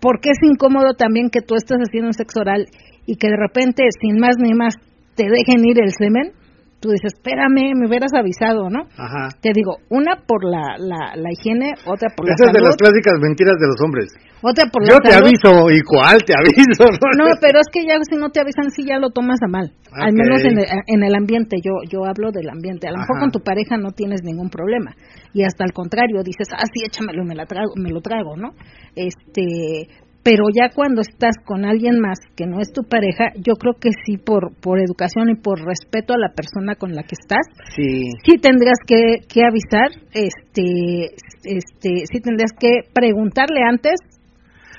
Porque 0.00 0.30
es 0.30 0.38
incómodo 0.42 0.94
también 0.94 1.30
que 1.30 1.42
tú 1.42 1.54
estés 1.56 1.78
haciendo 1.78 2.08
un 2.08 2.14
sexo 2.14 2.40
oral 2.40 2.66
y 3.06 3.16
que 3.16 3.28
de 3.28 3.36
repente, 3.36 3.84
sin 4.00 4.18
más 4.18 4.36
ni 4.38 4.54
más, 4.54 4.74
te 5.16 5.24
dejen 5.24 5.64
ir 5.64 5.80
el 5.80 5.90
semen 5.90 6.32
tú 6.82 6.90
dices, 6.90 7.14
espérame, 7.14 7.78
me 7.78 7.86
hubieras 7.86 8.10
avisado, 8.12 8.68
¿no? 8.68 8.90
Ajá. 8.98 9.30
Te 9.40 9.54
digo, 9.54 9.78
una 9.88 10.18
por 10.26 10.42
la, 10.42 10.74
la, 10.76 11.14
la 11.14 11.30
higiene, 11.30 11.72
otra 11.86 12.10
por 12.10 12.26
la 12.26 12.34
Esa 12.34 12.50
es 12.50 12.52
de 12.52 12.60
las 12.60 12.76
clásicas 12.76 13.14
mentiras 13.22 13.54
de 13.54 13.66
los 13.70 13.78
hombres. 13.86 14.10
Otra 14.42 14.66
por 14.66 14.82
Yo 14.82 14.98
te 14.98 15.14
aviso, 15.14 15.70
¿y 15.70 15.80
cuál 15.86 16.18
te 16.26 16.34
aviso? 16.34 16.82
no, 17.18 17.30
pero 17.40 17.62
es 17.62 17.70
que 17.70 17.86
ya 17.86 17.94
si 18.02 18.16
no 18.18 18.30
te 18.30 18.40
avisan, 18.40 18.74
sí 18.74 18.82
ya 18.84 18.98
lo 18.98 19.10
tomas 19.10 19.38
a 19.40 19.46
mal. 19.46 19.72
Al 19.94 20.12
menos 20.12 20.42
en 20.42 20.58
el, 20.58 20.66
en 20.86 21.04
el, 21.04 21.14
ambiente, 21.14 21.58
yo 21.62 21.72
yo 21.88 22.04
hablo 22.04 22.32
del 22.32 22.48
ambiente. 22.48 22.88
A 22.88 22.92
lo 22.92 22.98
mejor 22.98 23.20
con 23.20 23.30
tu 23.30 23.40
pareja 23.40 23.76
no 23.76 23.92
tienes 23.92 24.22
ningún 24.24 24.50
problema. 24.50 24.96
Y 25.32 25.44
hasta 25.44 25.64
al 25.64 25.72
contrario, 25.72 26.22
dices, 26.24 26.48
ah, 26.50 26.64
sí, 26.66 26.82
échamelo, 26.84 27.24
me, 27.24 27.36
la 27.36 27.46
trago, 27.46 27.72
me 27.76 27.90
lo 27.90 28.00
trago, 28.00 28.36
¿no? 28.36 28.50
Este, 28.96 29.86
pero 30.22 30.44
ya 30.54 30.70
cuando 30.74 31.00
estás 31.00 31.34
con 31.44 31.64
alguien 31.64 31.98
más 32.00 32.18
que 32.36 32.46
no 32.46 32.60
es 32.60 32.72
tu 32.72 32.82
pareja, 32.82 33.32
yo 33.36 33.54
creo 33.54 33.74
que 33.80 33.90
sí 34.04 34.16
por 34.18 34.54
por 34.60 34.78
educación 34.78 35.30
y 35.30 35.34
por 35.34 35.58
respeto 35.60 36.14
a 36.14 36.18
la 36.18 36.32
persona 36.34 36.76
con 36.76 36.94
la 36.94 37.02
que 37.02 37.16
estás, 37.18 37.46
sí, 37.74 38.10
sí 38.24 38.38
tendrías 38.38 38.78
que, 38.86 39.26
que 39.28 39.42
avisar, 39.44 39.90
este, 40.14 41.14
este, 41.44 42.06
sí 42.06 42.20
tendrías 42.22 42.52
que 42.58 42.88
preguntarle 42.92 43.62
antes 43.68 43.98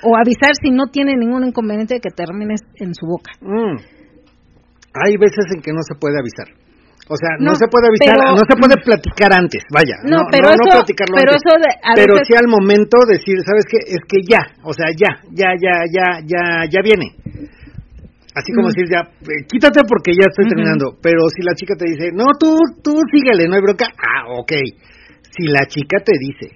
o 0.03 0.15
avisar 0.17 0.53
si 0.61 0.71
no 0.71 0.87
tiene 0.87 1.15
ningún 1.15 1.47
inconveniente 1.47 1.95
de 1.95 1.99
que 1.99 2.09
termines 2.09 2.61
en 2.75 2.93
su 2.93 3.05
boca. 3.05 3.31
Mm. 3.41 3.77
Hay 5.05 5.17
veces 5.17 5.45
en 5.55 5.61
que 5.61 5.71
no 5.71 5.81
se 5.81 5.95
puede 5.99 6.15
avisar. 6.19 6.62
O 7.03 7.15
sea, 7.19 7.35
no, 7.35 7.51
se 7.55 7.67
puede 7.67 7.91
avisar, 7.91 8.15
no 8.15 8.43
se 8.47 8.55
puede 8.55 8.79
platicar 8.79 9.35
antes, 9.35 9.59
vaya. 9.67 9.99
No, 10.07 10.23
pero 10.31 10.55
no, 10.55 10.55
eso, 10.55 10.87
platicarlo 10.87 11.19
pero 11.19 11.35
Eso 11.35 11.51
pero 11.95 12.15
sí 12.23 12.31
al 12.31 12.47
momento 12.47 12.95
decir, 13.03 13.35
¿sabes 13.43 13.67
qué? 13.67 13.79
Es 13.91 13.99
que 14.07 14.23
ya, 14.23 14.39
o 14.63 14.71
sea, 14.71 14.87
ya, 14.95 15.19
ya, 15.35 15.51
ya, 15.59 15.83
ya, 15.91 16.23
ya, 16.23 16.41
ya 16.71 16.79
viene. 16.79 17.11
Así 18.33 18.55
como 18.55 18.71
decir, 18.71 18.87
ya, 18.89 19.03
eh, 19.03 19.45
quítate 19.51 19.81
porque 19.87 20.15
ya 20.15 20.31
estoy 20.31 20.47
terminando. 20.47 20.97
Pero 21.03 21.27
si 21.29 21.43
la 21.43 21.53
chica 21.53 21.75
te 21.75 21.91
dice, 21.91 22.09
no, 22.15 22.25
tú, 22.39 22.55
tú 22.81 22.95
síguele, 23.11 23.47
no 23.47 23.55
hay 23.55 23.61
bronca. 23.61 23.85
Ah, 23.99 24.39
ok. 24.39 24.51
Si 25.29 25.43
la 25.51 25.67
chica 25.67 25.99
te 26.03 26.13
dice. 26.17 26.55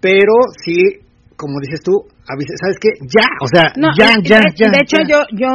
Pero 0.00 0.52
si, 0.58 0.74
como 1.36 1.60
dices 1.60 1.80
tú, 1.80 1.92
avisa, 2.28 2.52
¿sabes 2.60 2.76
qué? 2.82 2.90
Ya, 3.08 3.24
o 3.40 3.46
sea, 3.46 3.72
ya, 3.96 4.10
ya, 4.22 4.42
ya. 4.54 4.70
De 4.70 4.78
hecho, 4.82 4.98
yo, 5.08 5.22
yo, 5.32 5.48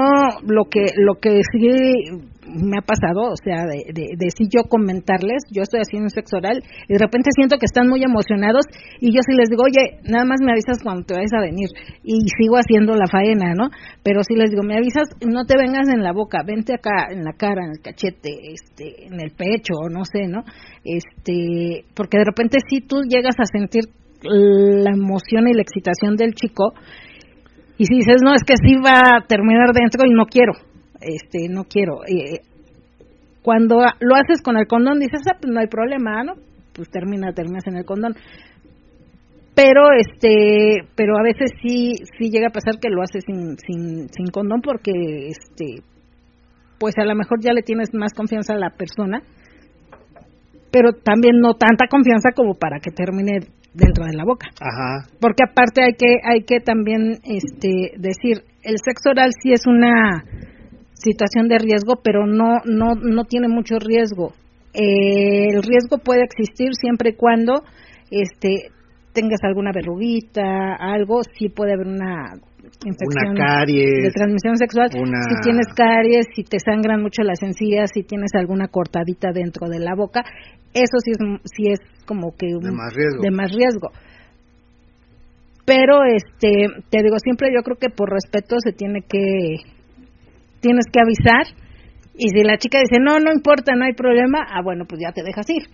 lo 0.48 0.64
que, 0.72 0.86
lo 0.96 1.16
que 1.22 1.42
sí 1.52 2.34
me 2.48 2.78
ha 2.78 2.82
pasado, 2.82 3.32
o 3.32 3.38
sea, 3.38 3.66
de, 3.66 3.92
de, 3.94 4.28
si 4.32 4.48
yo 4.50 4.64
comentarles, 4.70 5.44
yo 5.52 5.62
estoy 5.62 5.82
haciendo 5.82 6.06
un 6.06 6.10
sexo 6.10 6.38
oral 6.38 6.64
y 6.88 6.94
de 6.94 7.00
repente 7.00 7.30
siento 7.36 7.58
que 7.58 7.66
están 7.66 7.88
muy 7.88 8.04
emocionados 8.04 8.66
y 9.00 9.14
yo 9.14 9.20
sí 9.26 9.36
les 9.38 9.50
digo, 9.50 9.64
oye, 9.64 10.00
nada 10.04 10.26
más 10.26 10.40
me 10.42 10.52
avisas 10.52 10.82
cuando 10.82 11.04
te 11.04 11.14
vayas 11.14 11.34
a 11.34 11.42
venir 11.42 11.70
y 12.04 12.28
sigo 12.38 12.56
haciendo 12.56 12.96
la 12.96 13.08
faena, 13.08 13.54
¿no? 13.54 13.70
Pero 14.04 14.24
si 14.24 14.36
les 14.36 14.50
digo, 14.50 14.64
me 14.64 14.76
avisas, 14.76 15.10
no 15.26 15.46
te 15.46 15.58
vengas 15.58 15.88
en 15.90 16.02
la 16.02 16.14
boca, 16.14 16.44
vente 16.46 16.74
acá, 16.74 17.12
en 17.12 17.24
la 17.24 17.34
cara, 17.34 17.66
en 17.66 17.72
el 17.72 17.82
cachete, 17.82 18.32
este, 18.54 19.08
en 19.08 19.20
el 19.20 19.32
pecho, 19.32 19.76
no 19.92 20.06
sé, 20.06 20.28
¿no? 20.28 20.44
Este, 20.84 21.86
porque 21.96 22.18
de 22.18 22.26
repente 22.26 22.58
si 22.70 22.82
tú 22.82 23.02
llegas 23.08 23.36
a 23.40 23.46
sentir 23.46 23.84
la 24.24 24.92
emoción 24.92 25.48
y 25.48 25.54
la 25.54 25.62
excitación 25.62 26.16
del 26.16 26.34
chico 26.34 26.74
y 27.78 27.86
si 27.86 27.96
dices, 27.96 28.18
no, 28.24 28.34
es 28.34 28.44
que 28.44 28.56
sí 28.58 28.76
va 28.76 29.18
a 29.18 29.28
terminar 29.28 29.72
dentro 29.72 30.02
y 30.08 30.12
no 30.12 30.26
quiero, 30.26 30.54
este 31.08 31.48
no 31.50 31.64
quiero 31.64 32.04
eh, 32.06 32.42
cuando 33.42 33.78
lo 34.00 34.16
haces 34.16 34.42
con 34.44 34.58
el 34.58 34.68
condón 34.68 35.00
dices 35.00 35.22
ah 35.28 35.38
pues 35.40 35.52
no 35.52 35.60
hay 35.60 35.68
problema 35.68 36.24
no 36.24 36.34
pues 36.74 36.90
termina 36.90 37.34
terminas 37.34 37.66
en 37.68 37.78
el 37.78 37.86
condón 37.86 38.14
pero 39.56 39.92
este 39.98 40.88
pero 40.96 41.18
a 41.18 41.24
veces 41.24 41.52
sí 41.62 41.94
sí 42.18 42.30
llega 42.30 42.48
a 42.48 42.54
pasar 42.54 42.80
que 42.80 42.90
lo 42.90 43.02
haces 43.02 43.24
sin 43.26 43.58
sin 43.58 44.10
sin 44.10 44.28
condón 44.32 44.62
porque 44.62 44.92
este 45.30 45.84
pues 46.80 46.94
a 46.98 47.06
lo 47.06 47.16
mejor 47.16 47.40
ya 47.42 47.54
le 47.54 47.64
tienes 47.64 47.94
más 47.94 48.14
confianza 48.14 48.54
a 48.54 48.58
la 48.58 48.70
persona 48.70 49.22
pero 50.72 50.92
también 50.94 51.40
no 51.40 51.56
tanta 51.56 51.88
confianza 51.88 52.32
como 52.36 52.54
para 52.54 52.80
que 52.80 52.92
termine 52.92 53.40
dentro 53.74 54.06
de 54.06 54.16
la 54.16 54.26
boca. 54.26 54.48
Ajá. 54.60 55.08
Porque 55.20 55.44
aparte 55.44 55.84
hay 55.84 55.94
que 55.94 56.18
hay 56.24 56.44
que 56.44 56.60
también 56.60 57.20
este 57.24 57.98
decir 57.98 58.44
el 58.64 58.76
sexo 58.84 59.12
oral 59.12 59.32
sí 59.42 59.54
es 59.54 59.66
una 59.66 60.24
situación 60.98 61.48
de 61.48 61.60
riesgo, 61.60 61.96
pero 62.04 62.26
no, 62.26 62.60
no, 62.66 62.96
no 62.96 63.26
tiene 63.26 63.48
mucho 63.48 63.78
riesgo. 63.80 64.34
Eh, 64.74 65.50
el 65.54 65.64
riesgo 65.64 65.98
puede 66.04 66.24
existir 66.24 66.70
siempre 66.74 67.12
y 67.12 67.16
cuando 67.16 67.64
este, 68.12 68.72
tengas 69.14 69.40
alguna 69.44 69.72
verruguita, 69.74 70.76
algo, 70.76 71.22
sí 71.24 71.50
puede 71.50 71.74
haber 71.74 71.88
una 71.88 72.34
infección 72.86 73.34
de 73.34 74.12
transmisión 74.12 74.58
sexual. 74.58 74.90
Si 74.92 75.42
tienes 75.42 75.68
caries, 75.76 76.28
si 76.36 76.44
te 76.44 76.60
sangran 76.60 77.02
mucho 77.02 77.24
las 77.24 77.42
encías, 77.42 77.92
si 77.94 78.04
tienes 78.04 78.32
alguna 78.34 78.68
cortadita 78.68 79.32
dentro 79.32 79.70
de 79.70 79.80
la 79.80 79.96
boca, 79.96 80.24
eso 80.74 80.98
sí 81.04 81.12
es, 81.12 81.18
sí 81.46 81.72
es 81.72 81.80
como 82.06 82.36
que 82.36 82.48
de, 82.48 82.72
más 82.72 82.94
riesgo. 82.94 83.22
de 83.22 83.32
más 83.32 83.52
riesgo. 83.52 83.90
Pero 85.66 86.04
este, 86.06 86.68
te 86.90 87.04
digo, 87.04 87.18
siempre 87.20 87.50
yo 87.54 87.62
creo 87.64 87.78
que 87.78 87.90
por 87.90 88.12
respeto 88.12 88.56
se 88.64 88.72
tiene 88.72 89.02
que 89.02 89.58
tienes 90.60 90.86
que 90.92 91.00
avisar 91.00 91.46
y 92.18 92.30
si 92.30 92.44
la 92.44 92.58
chica 92.58 92.80
dice, 92.80 93.00
no, 93.00 93.20
no 93.20 93.32
importa, 93.32 93.76
no 93.76 93.86
hay 93.86 93.94
problema, 93.94 94.40
ah, 94.50 94.62
bueno, 94.64 94.86
pues 94.90 95.00
ya 95.00 95.12
te 95.12 95.22
dejas 95.24 95.48
ir. 95.50 95.70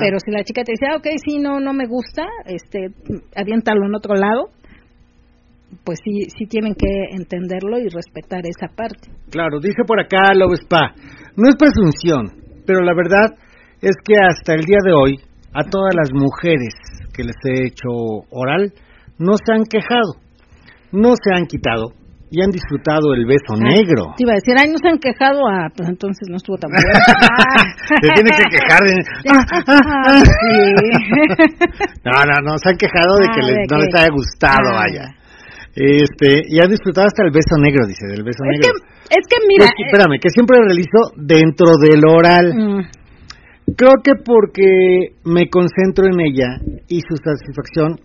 Pero 0.00 0.18
si 0.24 0.30
la 0.30 0.44
chica 0.44 0.62
te 0.62 0.72
dice, 0.72 0.86
ah, 0.90 0.96
ok, 0.96 1.06
sí, 1.24 1.38
no, 1.38 1.58
no 1.58 1.72
me 1.72 1.86
gusta, 1.86 2.24
este, 2.46 2.88
aviéntalo 3.34 3.86
en 3.86 3.94
otro 3.94 4.14
lado, 4.14 4.50
pues 5.84 5.98
sí, 6.04 6.28
sí 6.36 6.46
tienen 6.46 6.74
que 6.74 7.16
entenderlo 7.16 7.78
y 7.78 7.88
respetar 7.88 8.42
esa 8.46 8.72
parte. 8.74 9.10
Claro, 9.30 9.58
dice 9.60 9.82
por 9.86 10.00
acá 10.00 10.34
Love 10.34 10.58
Spa, 10.62 10.94
no 11.36 11.48
es 11.48 11.56
presunción, 11.56 12.62
pero 12.66 12.82
la 12.82 12.94
verdad 12.94 13.34
es 13.80 13.96
que 14.04 14.14
hasta 14.16 14.54
el 14.54 14.62
día 14.62 14.78
de 14.84 14.92
hoy, 14.92 15.16
a 15.54 15.64
todas 15.64 15.94
las 15.94 16.10
mujeres 16.12 16.74
que 17.12 17.24
les 17.24 17.36
he 17.44 17.66
hecho 17.66 17.88
oral, 18.30 18.72
no 19.18 19.32
se 19.34 19.52
han 19.52 19.64
quejado, 19.64 20.14
no 20.92 21.14
se 21.16 21.34
han 21.34 21.46
quitado, 21.46 21.92
y 22.32 22.40
han 22.40 22.48
disfrutado 22.48 23.12
el 23.12 23.26
beso 23.28 23.52
negro. 23.60 24.16
Te 24.16 24.24
iba 24.24 24.32
a 24.32 24.40
decir, 24.40 24.56
ay, 24.56 24.72
no 24.72 24.80
se 24.80 24.88
han 24.88 24.96
quejado, 24.96 25.44
ah, 25.44 25.68
pues 25.68 25.86
entonces 25.86 26.32
no 26.32 26.40
estuvo 26.40 26.56
tan 26.56 26.72
bueno. 26.72 26.88
Se 27.92 28.08
tiene 28.08 28.32
que 28.32 28.48
quejar 28.48 28.80
de... 28.88 28.96
sí. 30.40 30.56
no, 32.08 32.16
no, 32.24 32.34
no, 32.40 32.56
se 32.56 32.72
han 32.72 32.78
quejado 32.80 33.20
de 33.20 33.28
que 33.36 33.40
ah, 33.44 33.68
no 33.68 33.76
les 33.84 33.92
haya 33.94 34.08
gustado, 34.08 34.72
ah. 34.72 34.80
vaya. 34.80 35.12
Este, 35.76 36.40
y 36.48 36.56
han 36.56 36.72
disfrutado 36.72 37.06
hasta 37.06 37.22
el 37.22 37.32
beso 37.32 37.60
negro, 37.60 37.84
dice, 37.86 38.08
del 38.08 38.24
beso 38.24 38.40
es 38.48 38.56
negro. 38.56 38.80
Que, 38.80 39.20
es 39.20 39.24
que 39.28 39.36
mira... 39.46 39.68
Pues, 39.68 39.92
espérame, 39.92 40.16
que 40.16 40.30
siempre 40.32 40.56
realizo 40.56 41.12
dentro 41.16 41.76
del 41.76 42.00
oral. 42.08 42.46
Mm. 42.56 42.80
Creo 43.76 44.00
que 44.02 44.16
porque 44.24 45.20
me 45.24 45.48
concentro 45.50 46.06
en 46.08 46.18
ella 46.20 46.56
y 46.88 47.00
su 47.00 47.14
satisfacción 47.20 48.00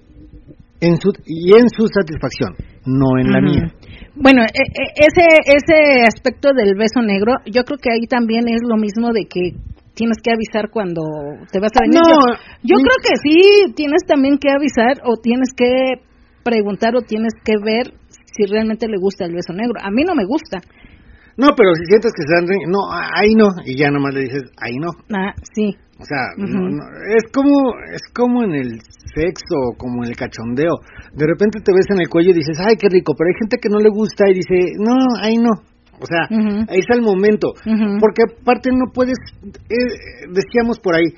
en 0.79 0.97
su, 0.99 1.09
y 1.25 1.53
en 1.53 1.69
su 1.69 1.87
satisfacción, 1.87 2.55
no 2.85 3.17
en 3.19 3.31
la 3.31 3.41
mía. 3.41 3.73
Bueno, 4.19 4.41
e, 4.41 4.45
e, 4.45 5.05
ese 5.05 5.25
ese 5.45 6.03
aspecto 6.03 6.49
del 6.53 6.75
beso 6.75 7.01
negro, 7.01 7.33
yo 7.45 7.63
creo 7.63 7.77
que 7.77 7.91
ahí 7.91 8.07
también 8.07 8.47
es 8.47 8.61
lo 8.67 8.77
mismo 8.77 9.13
de 9.13 9.25
que 9.29 9.53
tienes 9.93 10.17
que 10.23 10.31
avisar 10.31 10.69
cuando 10.69 11.01
te 11.51 11.59
vas 11.59 11.71
a 11.75 11.81
venir. 11.81 11.99
No, 12.01 12.37
yo, 12.63 12.75
creo 12.77 12.97
que 13.01 13.15
sí, 13.21 13.73
tienes 13.75 14.05
también 14.07 14.37
que 14.37 14.49
avisar 14.49 15.01
o 15.03 15.17
tienes 15.17 15.49
que 15.55 16.01
preguntar 16.43 16.95
o 16.95 17.01
tienes 17.01 17.33
que 17.43 17.53
ver 17.63 17.93
si 18.09 18.45
realmente 18.45 18.87
le 18.87 18.97
gusta 18.97 19.25
el 19.25 19.33
beso 19.33 19.53
negro. 19.53 19.81
A 19.81 19.89
mí 19.89 20.03
no 20.03 20.13
me 20.13 20.25
gusta. 20.25 20.61
No, 21.35 21.49
pero 21.55 21.73
si 21.75 21.85
sientes 21.85 22.11
que 22.15 22.23
se 22.23 22.33
dan, 22.33 22.45
no, 22.69 22.79
ahí 22.91 23.33
no, 23.35 23.47
y 23.65 23.77
ya 23.77 23.91
nomás 23.91 24.13
le 24.13 24.21
dices, 24.21 24.43
ahí 24.57 24.77
no. 24.77 24.89
Ah, 25.13 25.33
sí. 25.53 25.75
O 25.99 26.05
sea, 26.05 26.29
es 27.17 27.31
como 27.33 27.73
es 27.91 28.03
como 28.13 28.43
en 28.43 28.53
el 28.53 28.79
sexo, 29.15 29.73
como 29.77 30.03
en 30.03 30.11
el 30.11 30.15
cachondeo. 30.15 30.77
De 31.13 31.25
repente 31.25 31.59
te 31.59 31.73
ves 31.73 31.87
en 31.89 32.01
el 32.01 32.09
cuello 32.09 32.31
y 32.31 32.37
dices, 32.37 32.57
ay, 32.59 32.75
qué 32.77 32.87
rico, 32.87 33.13
pero 33.17 33.29
hay 33.29 33.39
gente 33.39 33.57
que 33.57 33.69
no 33.69 33.79
le 33.79 33.89
gusta 33.89 34.29
y 34.29 34.35
dice, 34.35 34.77
no, 34.77 34.93
ahí 35.19 35.37
no. 35.37 35.51
O 35.99 36.05
sea, 36.05 36.29
ahí 36.69 36.79
está 36.79 36.93
el 36.93 37.01
momento. 37.01 37.53
Porque 37.99 38.21
aparte 38.29 38.69
no 38.71 38.93
puedes, 38.93 39.17
eh, 39.41 40.29
decíamos 40.29 40.79
por 40.79 40.93
ahí, 40.93 41.09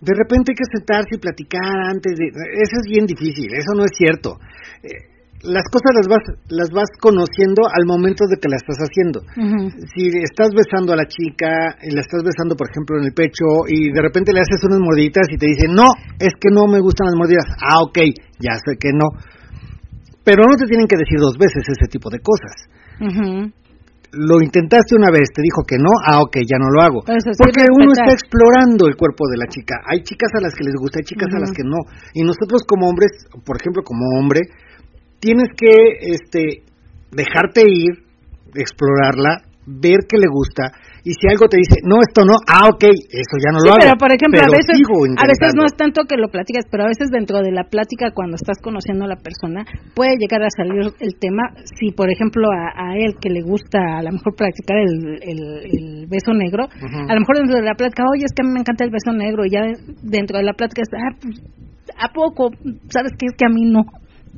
de 0.00 0.14
repente 0.16 0.52
hay 0.52 0.56
que 0.56 0.78
sentarse 0.78 1.14
y 1.14 1.18
platicar 1.18 1.92
antes 1.92 2.16
de... 2.16 2.26
Eso 2.26 2.76
es 2.80 2.88
bien 2.88 3.06
difícil, 3.06 3.52
eso 3.52 3.76
no 3.76 3.84
es 3.84 3.92
cierto. 3.94 4.38
Eh, 4.82 5.11
las 5.42 5.66
cosas 5.70 5.90
las 5.98 6.06
vas 6.06 6.24
las 6.48 6.70
vas 6.70 6.90
conociendo 7.00 7.66
al 7.66 7.84
momento 7.86 8.26
de 8.30 8.38
que 8.38 8.48
la 8.48 8.56
estás 8.56 8.78
haciendo. 8.78 9.22
Si 9.94 10.06
estás 10.22 10.50
besando 10.54 10.92
a 10.92 10.96
la 10.96 11.06
chica 11.06 11.78
y 11.82 11.90
la 11.94 12.00
estás 12.00 12.22
besando, 12.22 12.54
por 12.54 12.70
ejemplo, 12.70 12.98
en 12.98 13.10
el 13.10 13.14
pecho 13.14 13.66
y 13.66 13.90
de 13.90 14.02
repente 14.02 14.32
le 14.32 14.40
haces 14.40 14.62
unas 14.62 14.78
mordiditas 14.78 15.26
y 15.30 15.36
te 15.36 15.46
dice, 15.46 15.66
no, 15.66 15.90
es 16.18 16.34
que 16.38 16.50
no 16.50 16.66
me 16.66 16.78
gustan 16.78 17.10
las 17.10 17.18
mordidas. 17.18 17.46
Ah, 17.58 17.82
ok, 17.82 17.98
ya 18.38 18.54
sé 18.62 18.78
que 18.78 18.94
no. 18.94 19.10
Pero 20.22 20.46
no 20.46 20.54
te 20.54 20.66
tienen 20.66 20.86
que 20.86 20.96
decir 20.96 21.18
dos 21.18 21.34
veces 21.36 21.66
ese 21.66 21.90
tipo 21.90 22.08
de 22.10 22.20
cosas. 22.22 22.54
Lo 24.12 24.44
intentaste 24.44 24.94
una 24.94 25.08
vez, 25.10 25.32
te 25.34 25.40
dijo 25.40 25.64
que 25.66 25.80
no, 25.80 25.88
ah, 26.04 26.20
ok, 26.20 26.44
ya 26.44 26.60
no 26.60 26.68
lo 26.68 26.82
hago. 26.84 27.00
Porque 27.34 27.64
uno 27.66 27.90
está 27.96 28.12
explorando 28.12 28.86
el 28.86 28.94
cuerpo 28.94 29.24
de 29.26 29.38
la 29.40 29.48
chica. 29.48 29.80
Hay 29.88 30.04
chicas 30.04 30.30
a 30.36 30.40
las 30.44 30.54
que 30.54 30.64
les 30.64 30.76
gusta, 30.76 31.00
hay 31.00 31.08
chicas 31.08 31.32
a 31.34 31.40
las 31.40 31.50
que 31.50 31.64
no. 31.64 31.80
Y 32.12 32.22
nosotros 32.22 32.62
como 32.68 32.92
hombres, 32.92 33.10
por 33.42 33.56
ejemplo, 33.56 33.82
como 33.82 34.04
hombre, 34.20 34.44
tienes 35.22 35.54
que 35.56 35.70
este 36.02 36.66
dejarte 37.12 37.62
ir, 37.62 38.02
explorarla, 38.54 39.46
ver 39.64 40.02
qué 40.10 40.18
le 40.18 40.26
gusta 40.26 40.74
y 41.04 41.14
si 41.14 41.26
algo 41.26 41.46
te 41.46 41.58
dice, 41.58 41.82
no, 41.82 41.98
esto 41.98 42.22
no, 42.22 42.34
ah, 42.46 42.66
ok, 42.70 42.82
eso 42.82 43.34
ya 43.38 43.50
no 43.50 43.58
lo 43.62 43.74
hago. 43.74 43.82
pero 43.82 43.98
por 43.98 44.10
ejemplo, 44.14 44.38
a 44.38 44.50
veces 44.50 44.78
a 44.78 45.26
veces 45.26 45.54
no 45.54 45.66
es 45.66 45.74
tanto 45.74 46.06
que 46.06 46.14
lo 46.14 46.30
platicas, 46.30 46.66
pero 46.70 46.84
a 46.84 46.90
veces 46.90 47.10
dentro 47.10 47.42
de 47.42 47.50
la 47.50 47.66
plática 47.70 48.10
cuando 48.14 48.34
estás 48.34 48.58
conociendo 48.62 49.04
a 49.06 49.08
la 49.08 49.18
persona 49.18 49.66
puede 49.94 50.14
llegar 50.18 50.42
a 50.42 50.50
salir 50.50 50.94
el 50.98 51.14
tema, 51.18 51.42
si 51.78 51.90
por 51.90 52.10
ejemplo 52.10 52.46
a, 52.50 52.94
él 52.98 53.14
que 53.20 53.30
le 53.30 53.42
gusta 53.42 53.98
a 53.98 54.02
lo 54.02 54.10
mejor 54.10 54.34
practicar 54.34 54.78
el, 54.78 55.18
el, 55.22 56.06
beso 56.06 56.34
negro, 56.34 56.66
a 56.66 57.14
lo 57.14 57.20
mejor 57.20 57.38
dentro 57.38 57.58
de 57.58 57.66
la 57.66 57.74
plática, 57.74 58.04
oye, 58.06 58.26
es 58.26 58.32
que 58.34 58.42
a 58.42 58.46
mí 58.46 58.52
me 58.54 58.60
encanta 58.60 58.84
el 58.84 58.90
beso 58.90 59.10
negro 59.12 59.44
y 59.44 59.50
ya 59.50 59.62
dentro 60.02 60.38
de 60.38 60.44
la 60.44 60.54
plática 60.54 60.82
ah, 60.98 61.16
pues, 61.18 61.42
¿a 61.98 62.12
poco? 62.12 62.50
¿Sabes 62.90 63.12
qué? 63.18 63.26
Es 63.26 63.34
que 63.36 63.46
a 63.46 63.52
mí 63.52 63.66
no. 63.66 63.82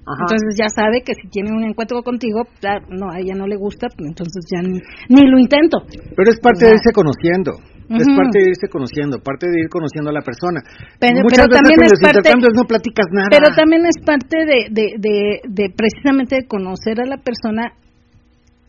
Entonces 0.05 0.53
ya 0.57 0.69
sabe 0.69 1.01
que 1.01 1.15
si 1.15 1.29
tiene 1.29 1.51
un 1.51 1.65
encuentro 1.65 2.03
contigo, 2.03 2.45
no, 2.91 3.11
a 3.11 3.21
ella 3.21 3.35
no 3.35 3.47
le 3.47 3.57
gusta, 3.57 3.89
pues 3.89 4.09
entonces 4.09 4.45
ya 4.53 4.61
ni, 4.61 4.79
ni 5.09 5.31
lo 5.31 5.39
intento. 5.39 5.79
Pero 5.89 6.29
es 6.31 6.39
parte 6.41 6.67
de 6.67 6.73
irse 6.73 6.93
conociendo. 6.93 7.53
Es 7.89 8.09
parte 8.17 8.39
de 8.41 8.49
irse 8.49 8.69
conociendo, 8.69 9.19
parte 9.21 9.47
de 9.47 9.61
ir 9.61 9.69
conociendo 9.69 10.11
a 10.11 10.15
la 10.15 10.23
persona. 10.23 10.61
Pero, 10.99 11.21
Muchas 11.21 11.49
veces 11.49 11.61
también 11.61 11.81
en 11.85 11.91
los 11.91 12.01
intercambios 12.01 12.53
no 12.57 12.65
platicas 12.65 13.07
nada. 13.13 13.29
Pero 13.31 13.55
también 13.55 13.85
es 13.85 13.97
parte 14.05 14.39
de, 14.45 14.69
de, 14.71 14.87
de, 14.97 15.41
de 15.45 15.65
precisamente 15.69 16.47
conocer 16.49 17.01
a 17.01 17.07
la 17.07 17.19
persona 17.19 17.73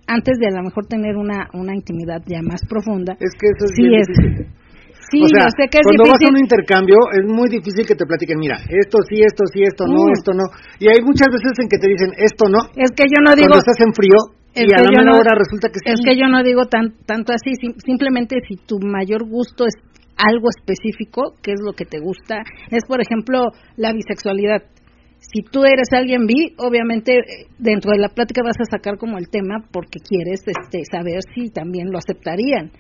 antes 0.07 0.37
de 0.37 0.47
a 0.47 0.51
lo 0.51 0.63
mejor 0.63 0.85
tener 0.85 1.15
una, 1.17 1.49
una 1.53 1.73
intimidad 1.73 2.21
ya 2.27 2.41
más 2.41 2.61
profunda. 2.67 3.13
Es 3.19 3.33
que 3.39 3.47
eso 3.47 3.65
es 3.65 3.71
sí 3.75 3.87
es, 3.95 4.44
Sí, 5.15 5.23
o 5.23 5.29
sea, 5.31 5.47
cuando 5.79 6.03
vas 6.11 6.19
a 6.19 6.29
un 6.29 6.39
intercambio 6.43 6.99
es 7.15 7.23
muy 7.23 7.47
difícil 7.47 7.87
que 7.87 7.95
te 7.95 8.05
platiquen, 8.05 8.37
mira, 8.37 8.59
esto 8.67 8.99
sí, 9.07 9.23
esto 9.23 9.47
sí, 9.47 9.63
esto 9.63 9.87
no, 9.87 10.11
esto 10.11 10.35
no. 10.35 10.43
Y 10.79 10.91
hay 10.91 10.99
muchas 10.99 11.31
veces 11.31 11.55
en 11.63 11.67
que 11.71 11.79
te 11.79 11.87
dicen, 11.87 12.11
esto 12.19 12.51
no. 12.51 12.59
Es 12.75 12.91
que 12.91 13.07
yo 13.07 13.23
no 13.23 13.31
digo... 13.33 13.47
Cuando 13.47 13.63
estás 13.63 13.79
en 13.79 13.93
frío 13.95 14.19
y 14.55 14.71
a 14.71 14.83
la 14.83 14.91
menor 14.91 15.23
hora 15.23 15.35
resulta 15.35 15.67
que 15.67 15.79
sí. 15.79 15.91
Es 15.91 15.99
que 16.03 16.15
yo 16.19 16.27
no 16.27 16.43
digo 16.43 16.67
tan, 16.67 16.95
tanto 17.05 17.33
así, 17.33 17.55
simplemente 17.83 18.39
si 18.47 18.55
tu 18.55 18.79
mayor 18.79 19.27
gusto 19.27 19.65
es 19.65 19.75
algo 20.15 20.47
específico, 20.49 21.35
que 21.41 21.51
es 21.51 21.59
lo 21.63 21.73
que 21.73 21.85
te 21.85 21.99
gusta, 21.99 22.43
es 22.71 22.83
por 22.87 23.01
ejemplo 23.01 23.51
la 23.75 23.91
bisexualidad. 23.91 24.63
Si 25.19 25.41
tú 25.41 25.63
eres 25.63 25.89
alguien 25.91 26.25
bi, 26.25 26.53
obviamente 26.57 27.17
eh, 27.17 27.47
dentro 27.57 27.91
de 27.91 27.99
la 27.99 28.09
plática 28.09 28.41
vas 28.43 28.59
a 28.59 28.77
sacar 28.77 28.97
como 28.97 29.17
el 29.17 29.29
tema 29.29 29.63
porque 29.71 29.99
quieres 29.99 30.41
este, 30.45 30.83
saber 30.89 31.19
si 31.33 31.49
también 31.49 31.91
lo 31.91 31.97
aceptarían. 31.97 32.71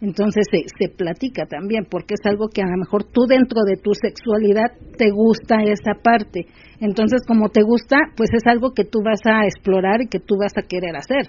Entonces 0.00 0.46
se, 0.50 0.64
se 0.78 0.88
platica 0.88 1.44
también, 1.46 1.84
porque 1.84 2.14
es 2.14 2.24
algo 2.24 2.48
que 2.48 2.62
a 2.62 2.66
lo 2.66 2.76
mejor 2.78 3.04
tú 3.04 3.26
dentro 3.28 3.60
de 3.66 3.76
tu 3.76 3.92
sexualidad 3.92 4.72
te 4.96 5.10
gusta 5.10 5.62
esa 5.62 5.92
parte. 6.02 6.46
Entonces, 6.80 7.20
como 7.26 7.50
te 7.50 7.62
gusta, 7.62 7.98
pues 8.16 8.30
es 8.32 8.46
algo 8.46 8.72
que 8.72 8.84
tú 8.84 9.00
vas 9.04 9.20
a 9.26 9.44
explorar 9.44 10.00
y 10.00 10.08
que 10.08 10.18
tú 10.18 10.36
vas 10.40 10.56
a 10.56 10.66
querer 10.66 10.96
hacer. 10.96 11.28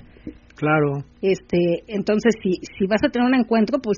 Claro. 0.55 1.03
Este, 1.21 1.83
entonces, 1.87 2.35
si, 2.41 2.61
si 2.77 2.87
vas 2.87 3.01
a 3.03 3.09
tener 3.09 3.27
un 3.27 3.35
encuentro, 3.35 3.79
pues, 3.79 3.97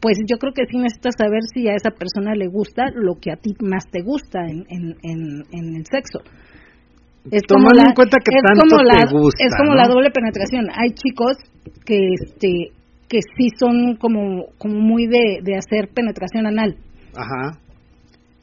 pues 0.00 0.18
yo 0.28 0.36
creo 0.36 0.52
que 0.52 0.66
sí 0.68 0.76
necesitas 0.76 1.14
saber 1.16 1.40
si 1.54 1.68
a 1.68 1.74
esa 1.74 1.90
persona 1.90 2.34
le 2.34 2.48
gusta 2.48 2.90
lo 2.92 3.14
que 3.20 3.32
a 3.32 3.36
ti 3.36 3.54
más 3.60 3.88
te 3.90 4.02
gusta 4.02 4.40
en, 4.44 4.66
en, 4.68 4.96
en, 5.52 5.76
el 5.76 5.84
sexo. 5.86 6.20
Es 7.30 7.42
como 7.48 7.70
la, 7.70 7.84
en 7.90 7.94
cuenta 7.94 8.18
que 8.18 8.36
tanto 8.44 8.66
como 8.68 8.82
te 8.82 9.14
gusta, 9.14 9.44
es 9.44 9.52
como 9.56 9.74
la 9.74 9.88
doble 9.88 10.10
penetración. 10.10 10.68
Hay 10.74 10.90
chicos 10.90 11.36
que 11.84 11.98
este 12.14 12.75
que 13.08 13.20
sí 13.36 13.48
son 13.58 13.96
como, 13.96 14.46
como 14.58 14.74
muy 14.74 15.06
de, 15.06 15.40
de 15.42 15.56
hacer 15.56 15.88
penetración 15.94 16.46
anal. 16.46 16.76
Ajá. 17.14 17.58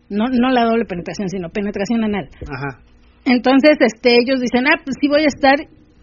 No, 0.09 0.25
no 0.27 0.49
la 0.49 0.65
doble 0.65 0.85
penetración, 0.85 1.29
sino 1.29 1.49
penetración 1.49 2.03
anal. 2.03 2.29
Ajá. 2.41 2.79
Entonces, 3.25 3.77
este, 3.79 4.15
ellos 4.15 4.39
dicen, 4.41 4.65
ah, 4.67 4.81
pues 4.83 4.95
sí 4.99 5.07
voy 5.07 5.23
a 5.23 5.27
estar, 5.27 5.55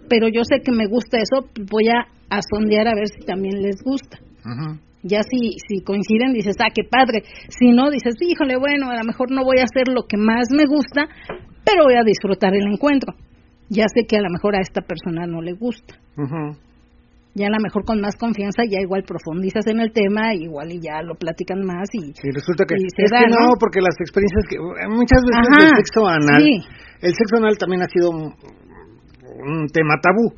pero 0.09 0.29
yo 0.29 0.43
sé 0.45 0.61
que 0.65 0.73
me 0.73 0.87
gusta 0.87 1.19
eso, 1.19 1.49
voy 1.71 1.89
a, 1.89 2.09
a 2.31 2.41
sondear 2.43 2.89
a 2.89 2.95
ver 2.95 3.09
si 3.09 3.25
también 3.25 3.63
les 3.63 3.83
gusta. 3.83 4.19
Ajá. 4.45 4.81
Ya 5.03 5.23
si, 5.23 5.57
si 5.69 5.83
coinciden, 5.83 6.33
dices, 6.35 6.57
ah, 6.61 6.73
qué 6.75 6.85
padre. 6.85 7.23
Si 7.49 7.73
no, 7.73 7.91
dices, 7.91 8.15
híjole, 8.21 8.57
bueno, 8.57 8.91
a 8.91 8.97
lo 8.97 9.05
mejor 9.05 9.31
no 9.31 9.45
voy 9.45 9.59
a 9.61 9.65
hacer 9.65 9.89
lo 9.89 10.03
que 10.07 10.17
más 10.17 10.49
me 10.51 10.65
gusta, 10.67 11.09
pero 11.65 11.85
voy 11.85 11.95
a 11.95 12.05
disfrutar 12.05 12.55
el 12.55 12.71
encuentro. 12.71 13.15
Ya 13.71 13.87
sé 13.95 14.07
que 14.07 14.17
a 14.17 14.23
lo 14.23 14.29
mejor 14.31 14.57
a 14.57 14.61
esta 14.61 14.83
persona 14.83 15.27
no 15.27 15.41
le 15.41 15.53
gusta. 15.53 15.95
Ajá 16.17 16.59
ya 17.35 17.47
a 17.47 17.51
lo 17.51 17.63
mejor 17.63 17.85
con 17.85 18.01
más 18.01 18.17
confianza 18.17 18.63
ya 18.67 18.81
igual 18.81 19.05
profundizas 19.07 19.67
en 19.67 19.81
el 19.81 19.93
tema 19.93 20.35
igual 20.35 20.73
y 20.73 20.81
ya 20.83 21.03
lo 21.03 21.15
platican 21.15 21.63
más 21.63 21.87
y, 21.95 22.11
resulta 22.33 22.65
que 22.67 22.75
es 22.75 22.95
que 22.95 23.07
¿no? 23.31 23.55
porque 23.59 23.81
las 23.81 23.95
experiencias 24.01 24.45
que 24.51 24.59
muchas 24.91 25.23
veces 25.23 25.47
el 25.63 25.71
sexo 25.79 26.07
anal 26.07 26.43
el 27.01 27.15
sexo 27.15 27.37
anal 27.39 27.57
también 27.59 27.83
ha 27.83 27.89
sido 27.89 28.11
un, 28.11 28.35
tema 29.73 29.95
tabú 30.03 30.35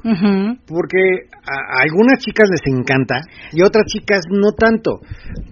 porque 0.69 1.03
a, 1.33 1.83
algunas 1.83 2.21
chicas 2.21 2.47
les 2.51 2.61
encanta 2.71 3.23
y 3.53 3.63
a 3.63 3.67
otras 3.67 3.85
chicas 3.87 4.23
no 4.31 4.53
tanto. 4.53 5.01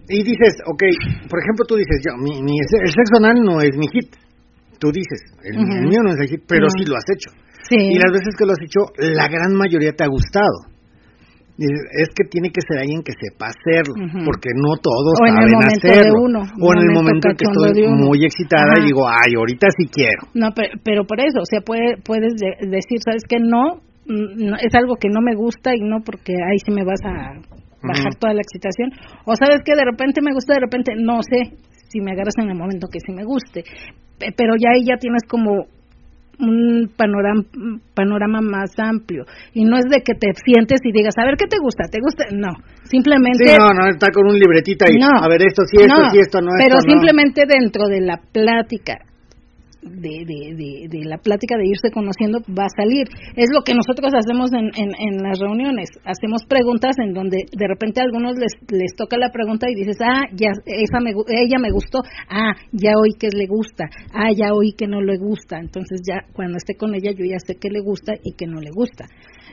Y 0.08 0.22
dices 0.22 0.54
ok 0.70 0.82
por 1.28 1.40
ejemplo 1.40 1.64
tú 1.66 1.74
dices 1.74 1.98
yo 2.04 2.14
mi, 2.22 2.36
el 2.36 2.92
sexo 2.92 3.16
anal 3.16 3.42
no 3.42 3.60
es 3.60 3.74
mi 3.76 3.88
hit. 3.88 4.14
Tú 4.78 4.92
dices 4.92 5.34
el, 5.42 5.56
mío 5.58 6.00
no 6.04 6.10
es 6.10 6.20
el 6.20 6.28
hit 6.28 6.44
pero 6.46 6.68
sí 6.70 6.84
lo 6.84 6.94
has 6.94 7.08
hecho. 7.10 7.34
Y 7.70 7.98
las 7.98 8.12
veces 8.12 8.36
que 8.38 8.44
lo 8.44 8.52
has 8.52 8.62
hecho 8.62 8.80
la 8.98 9.26
gran 9.26 9.54
mayoría 9.54 9.92
te 9.92 10.04
ha 10.04 10.08
gustado 10.08 10.69
es 11.60 12.08
que 12.16 12.24
tiene 12.24 12.48
que 12.48 12.60
ser 12.64 12.80
alguien 12.80 13.02
que 13.04 13.12
sepa 13.12 13.52
hacerlo, 13.52 13.92
porque 14.24 14.48
no 14.56 14.80
todos 14.80 15.12
saben 15.20 15.52
hacerlo. 15.60 16.40
o 16.56 16.66
en 16.72 16.80
el 16.80 16.92
momento 16.94 17.28
en 17.28 17.36
que 17.36 17.44
estoy 17.44 17.88
muy 17.92 18.24
excitada 18.24 18.80
y 18.80 18.86
digo, 18.86 19.06
ay, 19.06 19.36
ahorita 19.36 19.68
sí 19.76 19.84
quiero. 19.92 20.32
No, 20.32 20.48
pero, 20.56 21.04
por 21.04 21.20
eso, 21.20 21.40
o 21.40 21.48
sea, 21.48 21.60
puede, 21.60 22.00
puedes 22.02 22.32
decir, 22.34 22.98
¿sabes 23.04 23.24
que 23.28 23.38
no, 23.40 23.84
no, 24.06 24.56
es 24.56 24.74
algo 24.74 24.96
que 24.96 25.08
no 25.08 25.20
me 25.20 25.34
gusta 25.34 25.76
y 25.76 25.80
no 25.80 26.00
porque 26.04 26.32
ahí 26.32 26.58
sí 26.64 26.72
me 26.72 26.84
vas 26.84 27.00
a 27.04 27.36
bajar 27.82 28.14
toda 28.18 28.32
la 28.32 28.40
excitación. 28.40 28.90
O 29.26 29.36
sabes 29.36 29.60
que 29.64 29.76
de 29.76 29.84
repente 29.84 30.20
me 30.22 30.32
gusta, 30.32 30.54
de 30.54 30.60
repente 30.60 30.92
no 30.96 31.20
sé 31.22 31.56
si 31.88 32.00
me 32.00 32.12
agarras 32.12 32.34
en 32.40 32.50
el 32.50 32.56
momento 32.56 32.88
que 32.90 33.00
sí 33.00 33.12
me 33.12 33.24
guste. 33.24 33.64
Pero 34.18 34.54
ya 34.56 34.70
ahí 34.76 34.84
ya 34.84 34.96
tienes 34.96 35.22
como 35.28 35.66
un 36.40 36.90
panorama, 36.96 37.42
panorama 37.94 38.40
más 38.40 38.70
amplio. 38.78 39.24
Y 39.52 39.64
no 39.64 39.76
es 39.76 39.84
de 39.84 40.02
que 40.02 40.14
te 40.14 40.28
sientes 40.44 40.80
y 40.84 40.92
digas, 40.92 41.14
a 41.18 41.24
ver, 41.24 41.36
¿qué 41.36 41.46
te 41.46 41.58
gusta? 41.58 41.84
¿Te 41.90 41.98
gusta? 42.00 42.24
No, 42.32 42.50
simplemente... 42.84 43.46
Sí, 43.46 43.56
no, 43.58 43.68
no, 43.72 43.88
está 43.88 44.08
con 44.12 44.26
un 44.26 44.38
libretita 44.38 44.86
y, 44.90 45.00
a 45.02 45.28
ver, 45.28 45.42
esto 45.42 45.62
sí, 45.66 45.76
esto 45.80 46.10
sí, 46.10 46.18
esto 46.18 46.40
no, 46.40 46.52
Pero 46.56 46.80
simplemente 46.80 47.44
dentro 47.46 47.86
de 47.88 48.00
la 48.00 48.18
plática 48.32 49.09
de, 49.82 50.24
de, 50.26 50.88
de, 50.88 51.04
la 51.04 51.18
plática 51.18 51.56
de 51.56 51.66
irse 51.66 51.90
conociendo 51.90 52.40
va 52.48 52.64
a 52.64 52.76
salir. 52.76 53.08
Es 53.36 53.48
lo 53.52 53.62
que 53.62 53.74
nosotros 53.74 54.12
hacemos 54.12 54.52
en, 54.52 54.70
en, 54.76 55.22
las 55.22 55.38
reuniones. 55.38 55.88
Hacemos 56.04 56.44
preguntas 56.44 56.96
en 56.98 57.14
donde 57.14 57.44
de 57.50 57.66
repente 57.66 58.00
a 58.00 58.04
algunos 58.04 58.36
les, 58.36 58.52
les 58.68 58.94
toca 58.96 59.16
la 59.16 59.30
pregunta 59.30 59.70
y 59.70 59.74
dices, 59.74 59.96
ah, 60.00 60.24
ya, 60.32 60.52
esa 60.66 61.00
me, 61.00 61.10
ella 61.10 61.58
me 61.58 61.70
gustó, 61.70 62.00
ah, 62.28 62.52
ya 62.72 62.92
oí 63.00 63.14
que 63.18 63.28
le 63.32 63.46
gusta, 63.46 63.84
ah, 64.12 64.30
ya 64.32 64.52
oí 64.52 64.72
que 64.72 64.86
no 64.86 65.00
le 65.00 65.16
gusta. 65.16 65.58
Entonces 65.58 66.00
ya 66.06 66.20
cuando 66.32 66.56
esté 66.58 66.74
con 66.76 66.94
ella 66.94 67.12
yo 67.12 67.24
ya 67.24 67.38
sé 67.38 67.56
que 67.56 67.70
le 67.70 67.80
gusta 67.80 68.12
y 68.22 68.34
que 68.34 68.46
no 68.46 68.60
le 68.60 68.70
gusta. 68.70 69.06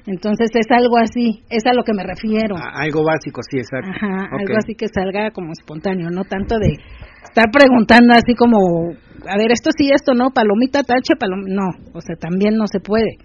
Entonces 0.05 0.49
es 0.53 0.67
algo 0.71 0.97
así, 0.97 1.43
es 1.49 1.65
a 1.65 1.73
lo 1.73 1.83
que 1.83 1.93
me 1.93 2.03
refiero. 2.03 2.55
algo 2.55 3.03
básico, 3.03 3.41
sí, 3.43 3.57
exacto. 3.57 3.91
Ajá, 3.91 4.29
algo 4.31 4.55
así 4.57 4.73
que 4.73 4.87
salga 4.87 5.31
como 5.31 5.51
espontáneo, 5.51 6.09
no 6.09 6.23
tanto 6.23 6.57
de 6.59 6.77
estar 7.23 7.51
preguntando 7.51 8.13
así 8.13 8.33
como 8.33 8.57
a 9.27 9.37
ver, 9.37 9.51
esto 9.51 9.69
sí, 9.77 9.89
esto 9.93 10.13
no, 10.13 10.31
palomita, 10.31 10.83
tache, 10.83 11.15
palomita, 11.19 11.53
no, 11.53 11.67
o 11.93 12.01
sea, 12.01 12.15
también 12.15 12.55
no 12.55 12.65
se 12.67 12.79
puede. 12.79 13.17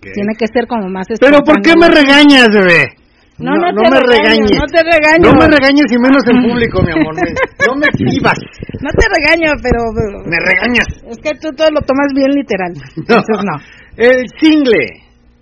Tiene 0.00 0.34
que 0.38 0.46
ser 0.52 0.66
como 0.66 0.88
más 0.88 1.06
Pero 1.18 1.40
¿por 1.40 1.62
qué 1.62 1.72
me 1.78 1.88
regañas, 1.88 2.48
bebé? 2.52 3.00
No, 3.38 3.56
no, 3.56 3.72
te 3.72 3.88
me 3.88 4.00
regañes. 4.04 4.52
No 4.52 4.68
te 4.68 4.84
regaño. 4.84 5.32
No 5.32 5.38
me 5.40 5.48
regañes 5.48 5.88
y 5.88 5.96
menos 5.96 6.22
en 6.28 6.42
público, 6.44 6.82
mi 6.84 6.92
amor. 6.92 7.16
no 7.66 7.74
me 7.74 7.86
exhibas. 7.86 8.36
No 8.82 8.90
te 8.92 9.06
regaño, 9.08 9.56
pero... 9.62 9.80
Me 10.28 10.36
regañas. 10.36 10.84
Es 11.08 11.16
que 11.24 11.30
tú 11.40 11.48
todo 11.56 11.68
lo 11.72 11.80
tomas 11.80 12.12
bien 12.14 12.28
literal. 12.36 12.74
Entonces 12.96 13.36
no. 13.40 13.56
El 13.96 14.26
single. 14.38 14.84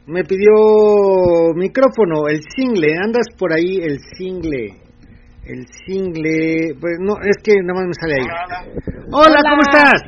Me 0.06 0.22
pidió 0.22 1.52
micrófono. 1.56 2.28
El 2.28 2.40
single. 2.55 2.94
Andas 3.02 3.26
por 3.36 3.52
ahí, 3.52 3.78
el 3.82 3.98
single 4.16 4.88
el 5.49 5.66
single, 5.87 6.77
pues 6.79 7.01
no, 7.01 7.16
es 7.25 7.37
que 7.43 7.57
nada 7.65 7.81
más 7.81 7.89
me 7.89 7.97
sale 7.97 8.15
ahí. 8.20 8.29
Hola, 9.11 9.41
¿cómo 9.41 9.62
estás? 9.65 10.01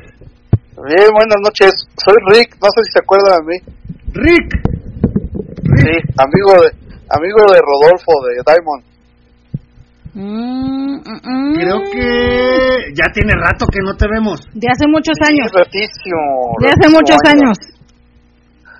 Bien, 0.85 1.09
buenas 1.13 1.41
noches. 1.41 1.73
Soy 1.97 2.15
Rick, 2.29 2.57
no 2.61 2.69
sé 2.69 2.79
si 2.85 2.91
se 2.93 2.99
acuerdan 3.01 3.41
de 3.41 3.45
mí. 3.49 3.57
Rick. 4.13 4.49
Sí, 5.81 5.93
amigo 6.17 6.61
de 6.61 6.69
amigo 7.09 7.41
de 7.51 7.59
Rodolfo 7.59 8.11
de 8.29 8.33
Diamond. 8.45 8.83
Mm, 10.13 10.95
mm, 11.01 11.21
mm. 11.23 11.53
Creo 11.55 11.79
que 11.89 12.93
ya 12.93 13.11
tiene 13.13 13.33
rato 13.33 13.65
que 13.65 13.79
no 13.81 13.95
te 13.97 14.05
vemos. 14.07 14.41
De 14.53 14.67
hace 14.69 14.85
muchos 14.87 15.17
años. 15.25 15.49
Ratísimo. 15.53 16.53
De 16.61 16.67
hace 16.67 16.89
muchos 16.93 17.17
años. 17.25 17.57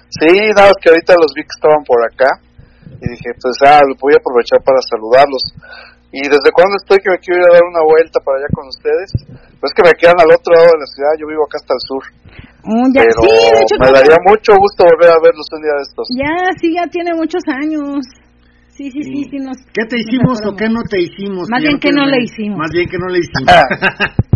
Sí, 0.10 0.28
nada 0.56 0.72
que 0.80 0.90
ahorita 0.90 1.14
los 1.20 1.34
vi 1.34 1.42
que 1.42 1.56
estaban 1.56 1.84
por 1.86 1.98
acá 2.06 2.38
y 2.86 3.10
dije, 3.10 3.32
pues 3.42 3.58
ah, 3.66 3.82
voy 4.00 4.14
a 4.14 4.22
aprovechar 4.22 4.62
para 4.64 4.78
saludarlos. 4.82 5.42
¿Y 6.12 6.28
desde 6.28 6.52
cuándo 6.52 6.76
estoy 6.76 7.00
que 7.00 7.10
me 7.12 7.20
quiero 7.24 7.40
ir 7.40 7.48
a 7.48 7.54
dar 7.56 7.64
una 7.64 7.84
vuelta 7.88 8.20
para 8.20 8.38
allá 8.44 8.50
con 8.52 8.68
ustedes? 8.68 9.10
Pues 9.64 9.72
que 9.72 9.84
me 9.88 9.96
quedan 9.96 10.20
al 10.20 10.28
otro 10.28 10.52
lado 10.52 10.68
de 10.76 10.80
la 10.84 10.90
ciudad, 10.92 11.14
yo 11.16 11.26
vivo 11.28 11.44
acá 11.48 11.56
hasta 11.64 11.74
el 11.76 11.84
sur. 11.88 12.04
Mm, 12.68 12.88
ya, 12.92 13.02
pero 13.08 13.20
sí, 13.24 13.32
de 13.32 13.60
hecho, 13.64 13.76
me 13.80 13.90
daría 13.96 14.18
que- 14.20 14.28
mucho 14.28 14.52
gusto 14.60 14.80
volver 14.86 15.10
a 15.16 15.20
verlos 15.24 15.48
un 15.56 15.62
día 15.64 15.76
de 15.80 15.84
estos. 15.88 16.06
Ya, 16.12 16.36
sí, 16.60 16.68
ya 16.76 16.86
tiene 16.92 17.12
muchos 17.16 17.42
años. 17.48 18.04
Sí, 18.76 18.92
sí, 18.92 19.02
sí, 19.04 19.20
sí. 19.30 19.38
Nos, 19.40 19.58
¿Qué 19.72 19.86
te 19.88 19.96
nos 19.96 20.04
hicimos 20.04 20.36
o 20.48 20.52
qué 20.56 20.68
no 20.68 20.82
te 20.90 21.00
hicimos? 21.00 21.48
Más 21.50 21.62
bien 21.62 21.80
que 21.80 21.92
no 21.92 22.06
le 22.06 22.18
hicimos. 22.24 22.58
Más 22.58 22.72
bien 22.72 22.88
que 22.90 22.98
no 23.00 23.08
le 23.08 23.20
hicimos. 23.20 23.48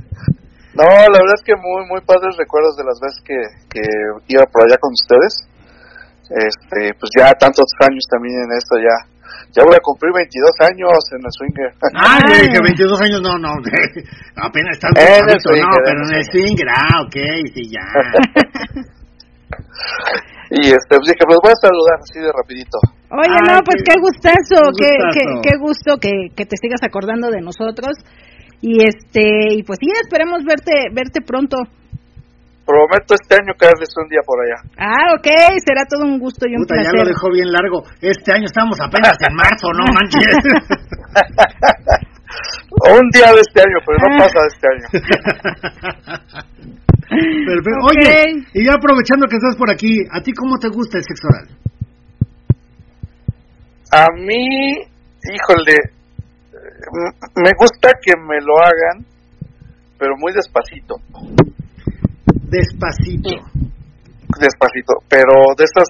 No, 0.75 0.83
la 0.83 1.07
verdad 1.23 1.39
es 1.39 1.43
que 1.47 1.55
muy 1.55 1.87
muy 1.87 2.01
padres 2.03 2.35
recuerdos 2.35 2.75
de 2.75 2.83
las 2.83 2.99
veces 2.99 3.23
que, 3.23 3.39
que 3.71 3.79
iba 4.27 4.43
por 4.51 4.67
allá 4.67 4.75
con 4.75 4.91
ustedes. 4.91 5.47
Este, 6.27 6.91
pues 6.99 7.09
ya 7.15 7.31
tantos 7.39 7.63
años 7.79 8.03
también 8.11 8.35
en 8.43 8.51
esto 8.59 8.75
ya. 8.83 8.97
Ya 9.55 9.63
voy 9.63 9.71
a 9.75 9.79
cumplir 9.79 10.11
22 10.11 10.51
años 10.67 10.99
en 11.15 11.21
el 11.23 11.31
swinger. 11.31 11.71
Ah, 11.95 12.19
que 12.27 12.59
22 12.59 13.01
años 13.07 13.21
no, 13.23 13.39
no. 13.39 13.55
Apenas 14.35 14.75
estás 14.75 14.91
En 14.99 15.29
el 15.31 15.39
no, 15.63 15.69
pero 15.85 15.99
en 16.03 16.15
el 16.19 16.25
swinger, 16.25 16.67
ah, 16.75 17.01
ok, 17.07 17.15
sí, 17.55 17.63
ya. 17.71 17.87
y 20.51 20.59
este, 20.67 20.91
pues 20.99 21.07
dije, 21.07 21.23
los 21.27 21.39
voy 21.41 21.51
a 21.55 21.59
saludar 21.63 21.97
así 22.03 22.19
de 22.19 22.31
rapidito. 22.35 22.77
Oye, 23.15 23.31
Ay, 23.31 23.55
no, 23.55 23.61
pues 23.63 23.79
qué- 23.79 23.93
qué 23.93 23.99
gustazo, 24.01 24.59
qué 24.77 24.85
qué, 24.85 24.91
gustazo. 24.99 25.41
qué, 25.41 25.49
qué 25.49 25.57
gusto 25.57 25.97
que, 26.03 26.11
que 26.35 26.45
te 26.45 26.57
sigas 26.59 26.83
acordando 26.83 27.31
de 27.31 27.39
nosotros. 27.41 27.95
Y 28.61 28.83
este, 28.83 29.55
y 29.55 29.63
pues 29.63 29.79
sí, 29.79 29.87
esperemos 30.03 30.43
verte, 30.43 30.89
verte 30.91 31.21
pronto. 31.21 31.57
Prometo 32.65 33.13
este 33.13 33.35
año 33.35 33.53
caerles 33.59 33.89
un 34.01 34.09
día 34.09 34.21
por 34.25 34.39
allá. 34.41 34.55
Ah, 34.77 35.13
ok, 35.13 35.27
será 35.63 35.85
todo 35.87 36.03
un 36.03 36.17
gusto 36.19 36.47
y 36.49 36.55
un 36.55 36.63
Puta, 36.65 36.77
ya 36.81 36.89
placer. 36.89 36.99
lo 36.99 37.05
dejó 37.05 37.29
bien 37.31 37.51
largo. 37.51 37.83
Este 38.01 38.33
año 38.33 38.45
estamos 38.45 38.79
apenas 38.81 39.15
en 39.21 39.35
marzo, 39.35 39.67
no 39.77 39.85
manches. 39.93 40.35
un 42.99 43.09
día 43.13 43.31
de 43.33 43.41
este 43.41 43.61
año, 43.61 43.77
pero 43.85 43.97
no 44.01 44.07
Ah. 44.09 44.17
pasa 44.17 44.39
de 44.41 44.47
este 44.49 44.67
año. 44.73 44.87
Perfecto. 47.05 47.85
Ok. 47.85 48.01
Oye, 48.01 48.17
y 48.53 48.65
ya 48.65 48.73
aprovechando 48.73 49.27
que 49.27 49.35
estás 49.37 49.55
por 49.55 49.69
aquí, 49.69 49.99
¿a 50.11 50.21
ti 50.21 50.33
cómo 50.33 50.57
te 50.57 50.69
gusta 50.69 50.97
el 50.97 51.03
sexo 51.03 51.27
oral? 51.27 51.47
A 53.91 54.07
mí, 54.17 54.73
híjole, 55.21 55.77
me 57.35 57.51
gusta 57.59 57.91
que 58.01 58.13
me 58.19 58.41
lo 58.41 58.57
hagan, 58.57 59.05
pero 59.99 60.17
muy 60.17 60.33
despacito. 60.33 60.95
Despacito. 62.55 63.35
despacito, 64.39 64.93
pero 65.09 65.33
de 65.57 65.63
esas 65.63 65.87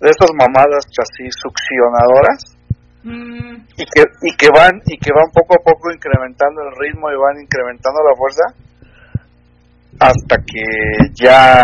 de 0.00 0.08
esas 0.10 0.30
mamadas 0.34 0.84
así 0.98 1.28
succionadoras 1.30 2.52
Mm, 3.04 3.66
y 3.76 3.84
que 3.90 4.02
y 4.22 4.36
que 4.36 4.46
van 4.54 4.78
y 4.86 4.96
que 4.96 5.10
van 5.10 5.26
poco 5.34 5.58
a 5.58 5.64
poco 5.64 5.90
incrementando 5.90 6.62
el 6.62 6.70
ritmo 6.78 7.10
y 7.10 7.18
van 7.18 7.42
incrementando 7.42 7.98
la 7.98 8.14
fuerza 8.14 8.46
hasta 9.98 10.36
que 10.46 10.62
ya 11.12 11.58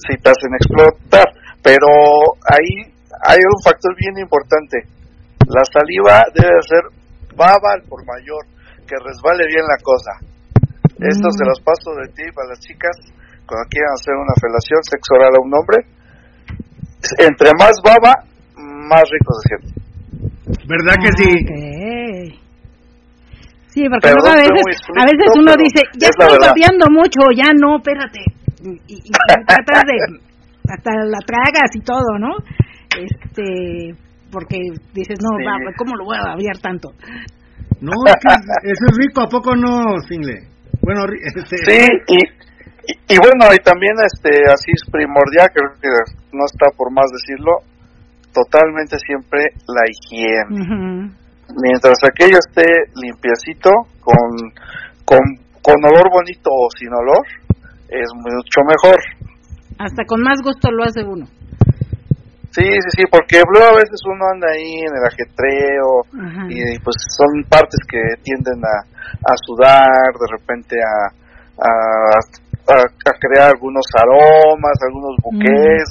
sí 0.00 0.16
te 0.16 0.30
hacen 0.30 0.54
explotar, 0.56 1.28
pero 1.62 1.86
ahí 2.48 2.88
hay 3.22 3.38
un 3.38 3.62
factor 3.62 3.94
bien 3.96 4.16
importante. 4.24 4.80
La 5.46 5.62
saliva 5.68 6.24
debe 6.34 6.56
ser 6.64 6.84
baba 7.36 7.76
al 7.76 7.82
por 7.82 8.00
mayor, 8.06 8.44
que 8.88 8.96
resbale 8.96 9.44
bien 9.46 9.64
la 9.68 9.76
cosa. 9.84 10.12
Esto 11.04 11.28
Mm. 11.28 11.36
se 11.36 11.44
los 11.44 11.60
paso 11.60 11.92
de 12.00 12.08
tip 12.16 12.32
a 12.38 12.48
las 12.48 12.60
chicas 12.60 12.96
cuando 13.52 13.68
quieran 13.68 13.92
hacer 14.00 14.14
una 14.16 14.36
felación 14.40 14.80
sexo 14.88 15.10
oral 15.12 15.32
a 15.36 15.40
un 15.44 15.52
hombre. 15.52 15.78
Entre 17.20 17.50
más 17.60 17.74
baba, 17.84 18.24
más 18.88 19.04
rico 19.12 19.30
se 19.36 19.44
siente. 19.52 19.70
¿Verdad 20.64 20.96
que 20.96 21.10
sí? 21.20 21.30
Sí, 23.68 23.82
porque 23.88 24.08
Perdón, 24.08 24.24
luego 24.24 24.32
a 24.32 24.40
veces, 24.40 24.64
explícito, 24.68 24.92
a 25.00 25.04
veces 25.04 25.28
uno 25.36 25.52
dice, 25.56 25.80
ya 25.96 26.08
es 26.08 26.16
estoy 26.16 26.38
babeando 26.40 26.86
mucho, 26.92 27.20
ya 27.34 27.48
no, 27.56 27.76
espérate. 27.76 28.20
Y, 28.62 28.70
y- 28.88 29.02
y 29.08 29.10
tratas 29.46 29.82
de, 29.88 29.96
hasta 30.68 30.90
la 31.08 31.18
tragas 31.26 31.70
y 31.74 31.80
todo, 31.80 32.18
¿no? 32.20 32.36
Este, 32.96 33.96
porque 34.30 34.58
dices, 34.92 35.18
no, 35.20 35.30
Sí. 35.38 35.44
va, 35.44 35.56
¿cómo 35.76 35.96
lo 35.96 36.04
voy 36.04 36.16
a 36.20 36.36
babear 36.36 36.56
tanto? 36.60 36.90
No, 37.80 37.92
es 38.06 38.14
que 38.20 38.28
eso 38.70 38.84
es 38.92 38.96
rico, 38.98 39.22
¿a 39.22 39.28
poco 39.28 39.56
no, 39.56 39.98
Single? 40.06 40.40
Bueno, 40.82 41.04
este, 41.34 41.56
Sí, 41.56 41.88
y, 42.08 42.18
y, 42.86 43.14
y 43.14 43.16
bueno, 43.18 43.52
y 43.54 43.58
también 43.62 43.94
este 44.04 44.30
así 44.50 44.70
es 44.74 44.90
primordial, 44.90 45.48
creo 45.52 45.70
que 45.80 45.88
no 46.32 46.44
está 46.46 46.66
por 46.76 46.90
más 46.92 47.06
decirlo, 47.12 47.58
totalmente 48.32 48.98
siempre 48.98 49.40
la 49.68 49.84
higiene. 49.88 51.12
Mientras 51.52 51.98
aquello 52.08 52.38
esté 52.38 52.64
limpiecito, 52.94 53.70
con, 54.00 54.50
con, 55.04 55.20
con 55.60 55.84
olor 55.84 56.10
bonito 56.10 56.50
o 56.50 56.68
sin 56.76 56.88
olor, 56.88 57.24
es 57.88 58.08
mucho 58.14 58.60
mejor. 58.66 58.98
Hasta 59.78 60.04
con 60.06 60.22
más 60.22 60.40
gusto 60.42 60.70
lo 60.70 60.84
hace 60.84 61.04
uno. 61.04 61.26
Sí, 62.52 62.64
sí, 62.64 62.90
sí, 62.96 63.02
porque 63.10 63.40
luego 63.48 63.66
a 63.72 63.80
veces 63.80 63.98
uno 64.04 64.24
anda 64.30 64.48
ahí 64.52 64.80
en 64.80 64.92
el 64.92 65.04
ajetreo 65.08 66.04
Ajá. 66.12 66.46
y 66.50 66.78
pues 66.80 66.96
son 67.16 67.44
partes 67.48 67.80
que 67.88 67.98
tienden 68.22 68.60
a, 68.60 68.84
a 69.24 69.34
sudar, 69.46 70.12
de 70.12 70.36
repente 70.38 70.76
a, 70.76 71.08
a, 71.64 72.18
a- 72.68 72.86
a 73.10 73.12
crear 73.18 73.50
algunos 73.50 73.84
aromas, 73.96 74.76
algunos 74.86 75.16
buques. 75.22 75.84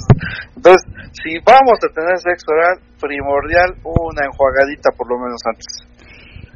Entonces, 0.56 0.82
si 1.12 1.38
vamos 1.44 1.76
a 1.84 1.88
tener 1.92 2.16
sexo 2.18 2.52
oral, 2.52 2.78
primordial 3.00 3.70
una 3.84 4.26
enjuagadita 4.26 4.90
por 4.96 5.08
lo 5.10 5.18
menos 5.18 5.40
antes. 5.46 5.66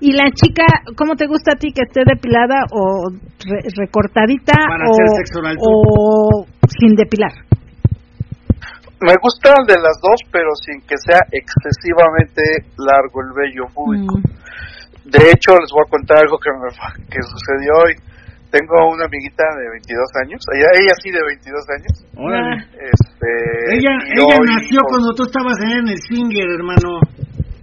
¿Y 0.00 0.12
la 0.12 0.30
chica, 0.30 0.64
cómo 0.96 1.16
te 1.16 1.26
gusta 1.26 1.52
a 1.52 1.56
ti 1.56 1.72
que 1.72 1.82
esté 1.82 2.02
depilada 2.04 2.64
o 2.70 3.08
re- 3.48 3.64
recortadita 3.76 4.52
Para 4.68 4.84
o, 4.84 4.92
hacer 4.92 5.08
sexo 5.16 5.38
oral, 5.40 5.56
tú. 5.56 5.64
o 5.64 6.46
sin 6.68 6.94
depilar? 6.96 7.32
Me 9.00 9.12
gustan 9.20 9.54
de 9.66 9.74
las 9.76 9.96
dos, 10.00 10.20
pero 10.32 10.50
sin 10.64 10.80
que 10.88 10.96
sea 10.96 11.20
excesivamente 11.30 12.42
largo 12.78 13.20
el 13.20 13.32
vello 13.36 13.64
público. 13.74 14.18
Mm. 14.18 15.10
De 15.10 15.30
hecho, 15.30 15.52
les 15.52 15.70
voy 15.70 15.84
a 15.86 15.90
contar 15.90 16.18
algo 16.24 16.38
que, 16.38 16.50
me, 16.50 16.68
que 17.06 17.20
sucedió 17.22 17.72
hoy. 17.84 17.94
Tengo 18.50 18.76
una 18.94 19.04
amiguita 19.04 19.42
de 19.58 19.68
22 19.70 20.06
años, 20.22 20.40
ella, 20.54 20.68
ella 20.80 20.94
sí 21.02 21.10
de 21.10 21.22
22 21.22 21.66
años. 21.76 21.94
Órale. 22.16 22.56
Este, 22.78 23.28
Ella, 23.74 23.92
ella 24.16 24.22
hoy, 24.38 24.46
nació 24.46 24.80
pues, 24.80 24.90
cuando 24.92 25.10
tú 25.18 25.22
estabas 25.26 25.58
en 25.60 25.88
el 25.88 25.98
swinger, 26.06 26.48
hermano. 26.54 27.00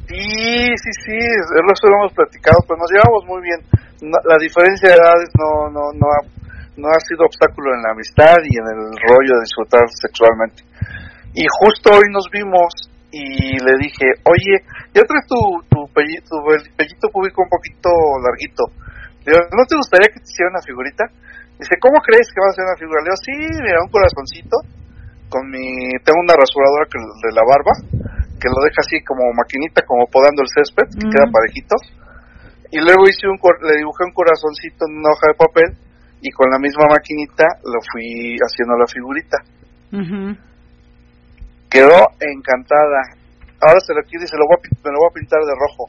Sí, 0.07 0.69
sí, 0.75 0.91
sí, 1.07 1.17
lo 1.17 1.95
hemos 1.97 2.13
platicado, 2.13 2.59
pues 2.67 2.77
nos 2.77 2.91
llevamos 2.91 3.23
muy 3.25 3.41
bien. 3.41 3.59
No- 4.03 4.21
la 4.27 4.37
diferencia 4.37 4.89
de 4.91 4.95
edades 4.99 5.29
no, 5.39 5.71
no, 5.71 5.83
no, 5.95 6.05
ha, 6.11 6.21
no 6.77 6.87
ha 6.91 6.99
sido 7.07 7.25
obstáculo 7.25 7.73
en 7.73 7.81
la 7.81 7.91
amistad 7.95 8.35
y 8.43 8.53
en 8.59 8.67
el 8.67 8.81
rollo 9.07 9.33
de 9.39 9.45
disfrutar 9.47 9.87
sexualmente. 9.89 10.61
Y 11.33 11.47
justo 11.63 11.95
hoy 11.95 12.11
nos 12.11 12.27
vimos 12.29 12.69
y 13.09 13.57
le 13.57 13.73
dije, 13.79 14.05
oye, 14.27 14.61
ya 14.93 15.01
traes 15.07 15.25
tu, 15.25 15.39
tu, 15.71 15.79
pelli- 15.95 16.21
tu 16.27 16.37
pellito 16.77 17.07
público 17.09 17.41
un 17.41 17.49
poquito 17.49 17.89
larguito. 18.21 18.63
Digo, 19.23 19.39
¿no 19.55 19.63
te 19.65 19.75
gustaría 19.79 20.11
que 20.11 20.19
te 20.19 20.27
hiciera 20.29 20.51
una 20.51 20.61
figurita? 20.61 21.03
Dice, 21.59 21.75
¿cómo 21.79 21.97
crees 22.03 22.27
que 22.33 22.41
va 22.43 22.49
a 22.51 22.55
ser 22.57 22.65
una 22.67 22.75
figura? 22.79 22.99
Le 23.01 23.07
digo, 23.11 23.19
sí, 23.23 23.35
mira, 23.63 23.79
un 23.83 23.91
corazoncito 23.91 24.57
con 25.31 25.47
mi... 25.49 25.95
Tengo 26.03 26.19
una 26.21 26.35
rasuradora 26.35 26.85
que, 26.91 26.99
de 26.99 27.31
la 27.33 27.43
barba 27.47 27.73
que 28.41 28.51
lo 28.51 28.59
deja 28.67 28.83
así 28.83 28.99
como 29.07 29.23
maquinita, 29.31 29.81
como 29.87 30.03
podando 30.11 30.43
el 30.43 30.51
césped, 30.51 30.83
que 30.99 31.07
Mm. 31.07 31.11
queda 31.15 31.31
parejito. 31.31 31.75
Y 32.75 32.77
luego 32.83 33.07
hice 33.07 33.29
un, 33.31 33.39
le 33.39 33.77
dibujé 33.79 34.03
un 34.03 34.11
corazoncito 34.11 34.83
en 34.89 34.97
una 34.99 35.15
hoja 35.15 35.31
de 35.31 35.39
papel 35.39 35.69
y 36.19 36.29
con 36.31 36.49
la 36.51 36.59
misma 36.59 36.91
maquinita 36.91 37.45
lo 37.63 37.79
fui 37.87 38.35
haciendo 38.43 38.75
la 38.75 38.87
figurita. 38.91 39.37
Quedó 41.69 41.99
encantada. 42.19 43.15
Ahora 43.61 43.79
se 43.79 43.93
lo 43.95 44.01
quiere 44.03 44.25
y 44.25 44.27
se 44.27 44.35
lo 44.35 44.43
voy 44.49 44.57
a, 44.59 44.67
me 44.83 44.91
lo 44.91 44.99
voy 44.99 45.07
a 45.07 45.15
pintar 45.15 45.39
de 45.39 45.55
rojo. 45.55 45.87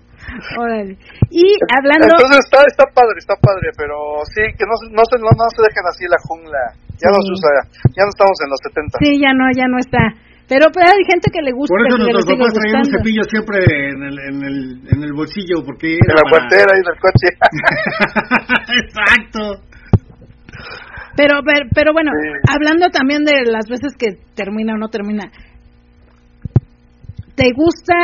Órale. 0.58 0.94
Y 1.30 1.44
hablando, 1.74 2.06
Entonces 2.10 2.40
está, 2.44 2.60
está 2.66 2.84
padre, 2.92 3.16
está 3.18 3.34
padre, 3.40 3.70
pero 3.76 3.94
sí, 4.34 4.42
que 4.58 4.64
no, 4.66 4.74
se- 4.82 4.90
no, 4.92 5.02
se, 5.06 5.16
no, 5.22 5.30
no 5.30 5.46
se 5.54 5.60
dejen 5.62 5.84
así 5.86 6.04
la 6.08 6.20
jungla. 6.26 6.62
Ya 6.96 7.08
no 7.12 7.20
se 7.20 7.30
usa, 7.32 7.48
ya 7.92 8.02
no 8.04 8.10
estamos 8.10 8.36
en 8.40 8.48
los 8.50 8.60
70. 8.64 8.98
sí, 9.04 9.10
ya 9.20 9.32
no, 9.36 9.44
ya 9.52 9.66
no 9.68 9.78
está. 9.78 10.00
Pero, 10.48 10.70
pero 10.72 10.86
hay 10.86 11.02
gente 11.10 11.26
que 11.28 11.42
le 11.42 11.50
gusta. 11.50 11.74
Por 11.74 11.82
eso 11.82 11.98
nuestros 11.98 12.24
papás 12.24 12.54
traían 12.54 12.86
un 12.86 12.92
cepillo 12.94 13.22
siempre 13.26 13.56
en 13.66 13.98
el, 14.02 14.16
en 14.30 14.36
el, 14.46 14.56
en 14.94 15.00
el 15.02 15.12
bolsillo, 15.12 15.58
porque... 15.66 15.98
En 15.98 16.14
la 16.14 16.22
guantera 16.30 16.70
y 16.70 16.80
en 16.86 16.88
el 16.94 16.98
coche. 17.02 17.28
Exacto. 18.86 19.42
Pero, 21.16 21.40
pero, 21.44 21.66
pero 21.74 21.92
bueno, 21.92 22.12
Sí. 22.14 22.28
hablando 22.48 22.88
también 22.90 23.24
de 23.24 23.42
las 23.50 23.66
veces 23.68 23.96
que 23.98 24.22
termina 24.36 24.74
o 24.74 24.78
no 24.78 24.88
termina, 24.88 25.24
¿te 27.34 27.50
gusta 27.54 27.94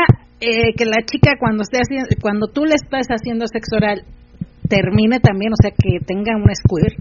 eh, 0.43 0.75
que 0.77 0.85
la 0.85 0.99
chica 1.07 1.33
cuando 1.39 1.63
esté 1.63 1.79
haciendo, 1.79 2.09
cuando 2.21 2.49
tú 2.49 2.65
le 2.67 2.75
estás 2.75 3.07
haciendo 3.09 3.47
sexo 3.47 3.77
oral 3.77 4.03
termine 4.69 5.21
también, 5.21 5.53
o 5.53 5.61
sea, 5.61 5.71
que 5.71 6.01
tenga 6.05 6.35
un 6.35 6.51
squirt 6.55 6.99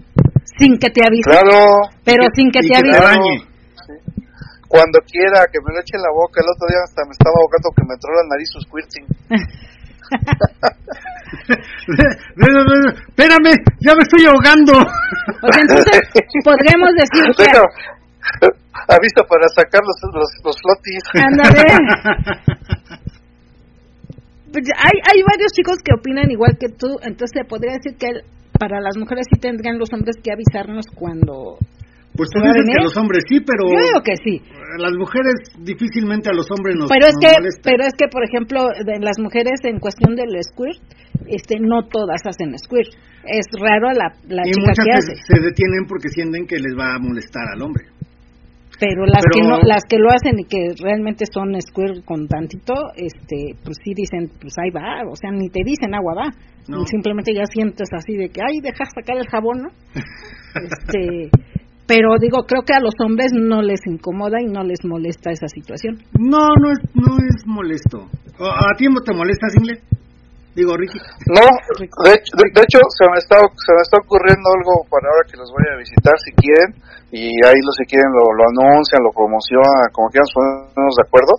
sin 0.58 0.78
que 0.78 0.90
te 0.90 1.02
avise, 1.04 1.28
Claro. 1.28 1.90
pero 2.04 2.24
sin 2.34 2.50
que 2.50 2.60
te 2.60 2.68
que 2.68 2.82
te 2.82 2.96
avise? 2.96 3.48
Cuando 4.68 4.98
quiera, 5.04 5.44
que 5.52 5.58
me 5.60 5.74
lo 5.74 5.80
eche 5.80 5.96
en 5.96 6.02
la 6.02 6.12
boca. 6.16 6.40
El 6.40 6.48
otro 6.48 6.64
día 6.68 6.80
hasta 6.84 7.04
me 7.04 7.12
estaba 7.12 7.36
ahogando 7.36 7.68
que 7.76 7.84
me 7.84 7.92
entró 7.92 8.08
la 8.16 8.24
nariz 8.32 8.48
su 8.48 8.60
squirting. 8.64 9.04
Espérame, 12.32 13.52
ya 13.80 13.92
me 13.94 14.02
estoy 14.02 14.24
ahogando. 14.26 14.72
O 14.72 15.52
sea, 15.52 15.60
entonces 15.62 16.00
podremos 16.44 16.90
decir 16.96 17.24
que 17.36 17.44
avisa 18.88 19.22
para 19.28 19.48
sacar 19.48 19.82
los, 19.84 19.96
los, 20.14 20.30
los 20.44 20.56
flotis. 20.62 21.02
Ándale. 21.14 21.62
Pues 24.52 24.64
hay, 24.76 24.96
hay 25.08 25.20
varios 25.24 25.50
chicos 25.56 25.76
que 25.82 25.92
opinan 25.96 26.30
igual 26.30 26.56
que 26.60 26.68
tú, 26.68 26.88
entonces 27.02 27.32
se 27.32 27.44
podría 27.48 27.72
decir 27.80 27.96
que 27.98 28.06
el- 28.06 28.22
para 28.60 28.80
las 28.80 28.94
mujeres 28.96 29.26
sí 29.32 29.40
tendrían 29.40 29.78
los 29.78 29.88
hombres 29.92 30.16
que 30.22 30.30
avisarnos 30.30 30.86
cuando... 30.94 31.56
Pues 32.12 32.28
tú 32.28 32.38
¿Se 32.38 32.44
va 32.44 32.52
a 32.52 32.52
dices 32.52 32.68
que 32.76 32.84
los 32.84 32.96
hombres 33.00 33.24
sí, 33.26 33.40
pero 33.40 33.64
Yo 33.72 33.80
digo 33.88 34.00
que 34.04 34.16
sí, 34.20 34.36
las 34.76 34.92
mujeres 35.00 35.32
difícilmente 35.64 36.28
a 36.28 36.34
los 36.36 36.44
hombres 36.52 36.76
nos, 36.76 36.92
pero 36.92 37.08
es 37.08 37.16
nos 37.16 37.24
que, 37.24 37.32
molesta. 37.40 37.62
pero 37.64 37.82
es 37.88 37.94
que 37.96 38.06
por 38.12 38.22
ejemplo 38.22 38.60
de 38.84 39.00
las 39.00 39.16
mujeres 39.18 39.56
en 39.64 39.80
cuestión 39.80 40.12
del 40.14 40.28
squirt, 40.44 40.76
este, 41.26 41.56
no 41.58 41.88
todas 41.88 42.20
hacen 42.28 42.52
squirt, 42.60 42.92
es 43.24 43.46
raro 43.56 43.88
la, 43.96 44.12
la 44.28 44.44
y 44.44 44.52
chica 44.52 44.76
muchas 44.76 44.84
que 44.84 44.92
hace, 44.92 45.12
se 45.24 45.40
detienen 45.40 45.88
porque 45.88 46.08
sienten 46.12 46.44
que 46.46 46.60
les 46.60 46.76
va 46.76 46.96
a 46.96 46.98
molestar 47.00 47.48
al 47.56 47.62
hombre. 47.64 47.88
Pero 48.82 49.06
las 49.06 49.22
que 49.32 49.42
no, 49.46 49.58
las 49.62 49.84
que 49.88 49.96
lo 49.96 50.10
hacen 50.10 50.40
y 50.40 50.44
que 50.44 50.74
realmente 50.82 51.24
son 51.32 51.54
squirt 51.62 52.04
con 52.04 52.26
tantito, 52.26 52.74
este, 52.96 53.54
pues 53.62 53.78
sí 53.84 53.94
dicen, 53.94 54.26
pues 54.40 54.54
ahí 54.58 54.70
va, 54.70 55.06
o 55.08 55.14
sea 55.14 55.30
ni 55.30 55.48
te 55.50 55.62
dicen 55.64 55.94
agua 55.94 56.14
va, 56.18 56.26
No. 56.66 56.84
simplemente 56.86 57.32
ya 57.32 57.46
sientes 57.46 57.88
así 57.94 58.16
de 58.16 58.28
que 58.28 58.40
ay 58.42 58.58
deja 58.60 58.82
sacar 58.92 59.18
el 59.18 59.28
jabón, 59.28 59.62
¿no? 59.62 59.68
este 60.66 61.30
pero 61.86 62.10
digo 62.20 62.42
creo 62.42 62.62
que 62.62 62.74
a 62.74 62.80
los 62.80 62.94
hombres 63.04 63.30
no 63.32 63.62
les 63.62 63.86
incomoda 63.86 64.40
y 64.42 64.46
no 64.46 64.64
les 64.64 64.84
molesta 64.84 65.30
esa 65.30 65.46
situación 65.46 65.98
No, 66.18 66.48
no 66.60 66.72
es, 66.72 66.80
no 66.94 67.16
es 67.18 67.46
molesto. 67.46 68.10
¿A 68.40 68.66
a 68.66 68.76
ti 68.76 68.86
te 68.86 69.14
molesta, 69.14 69.46
Single? 69.50 69.78
Digo, 70.54 70.76
Ricky. 70.76 71.00
No, 71.32 71.48
de 71.80 72.12
hecho, 72.12 72.32
de, 72.36 72.60
hecho 72.60 72.78
se, 72.92 73.08
me 73.08 73.16
está, 73.16 73.40
se 73.40 73.72
me 73.72 73.82
está 73.82 73.96
ocurriendo 74.04 74.52
algo 74.52 74.84
para 74.92 75.08
ahora 75.08 75.24
que 75.24 75.40
los 75.40 75.48
voy 75.48 75.64
a 75.64 75.80
visitar 75.80 76.12
si 76.20 76.32
quieren. 76.36 76.76
Y 77.08 77.28
ahí 77.44 77.56
lo 77.60 77.72
si 77.72 77.84
quieren 77.88 78.12
lo, 78.12 78.24
lo 78.36 78.44
anuncian, 78.52 79.00
lo 79.04 79.12
promocionan, 79.12 79.92
como 79.92 80.08
quieran 80.08 80.28
ponernos 80.32 80.96
de 80.96 81.04
acuerdo. 81.08 81.34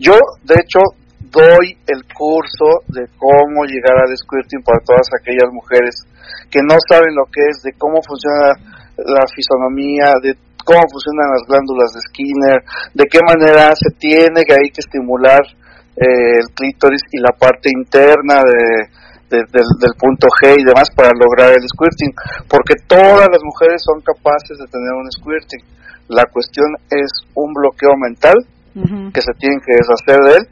Yo, 0.00 0.16
de 0.44 0.56
hecho, 0.56 0.80
doy 1.28 1.76
el 1.84 2.00
curso 2.12 2.84
de 2.88 3.08
cómo 3.16 3.64
llegar 3.64 3.96
al 3.96 4.12
squirting 4.16 4.64
para 4.64 4.80
todas 4.84 5.08
aquellas 5.20 5.52
mujeres 5.52 6.04
que 6.50 6.60
no 6.64 6.76
saben 6.88 7.14
lo 7.14 7.24
que 7.30 7.44
es, 7.48 7.62
de 7.62 7.72
cómo 7.76 8.00
funciona 8.02 8.56
la 8.96 9.24
fisonomía, 9.28 10.12
de 10.22 10.34
cómo 10.64 10.80
funcionan 10.90 11.32
las 11.32 11.44
glándulas 11.48 11.92
de 11.92 12.00
Skinner, 12.08 12.60
de 12.94 13.04
qué 13.04 13.20
manera 13.24 13.72
se 13.76 13.90
tiene 13.96 14.44
que 14.44 14.52
hay 14.52 14.70
que 14.72 14.84
estimular 14.84 15.40
eh, 16.00 16.40
el 16.40 16.48
clítoris 16.56 17.02
y 17.12 17.18
la 17.20 17.32
parte 17.38 17.68
interna 17.68 18.40
de, 18.40 18.88
de- 19.30 19.44
del, 19.52 19.68
del 19.78 19.94
punto 20.00 20.26
G 20.40 20.58
y 20.58 20.64
demás 20.64 20.88
para 20.96 21.10
lograr 21.14 21.52
el 21.52 21.62
squirting, 21.68 22.12
porque 22.48 22.74
todas 22.88 23.28
las 23.30 23.42
mujeres 23.44 23.78
son 23.84 24.00
capaces 24.00 24.56
de 24.58 24.66
tener 24.66 24.92
un 24.96 25.06
squirting. 25.12 25.62
La 26.08 26.24
cuestión 26.32 26.66
es 26.90 27.10
un 27.34 27.52
bloqueo 27.54 27.94
mental 28.00 28.34
que 29.12 29.20
se 29.20 29.32
tienen 29.38 29.60
que 29.66 29.74
deshacer 29.76 30.18
de 30.26 30.32
él, 30.38 30.44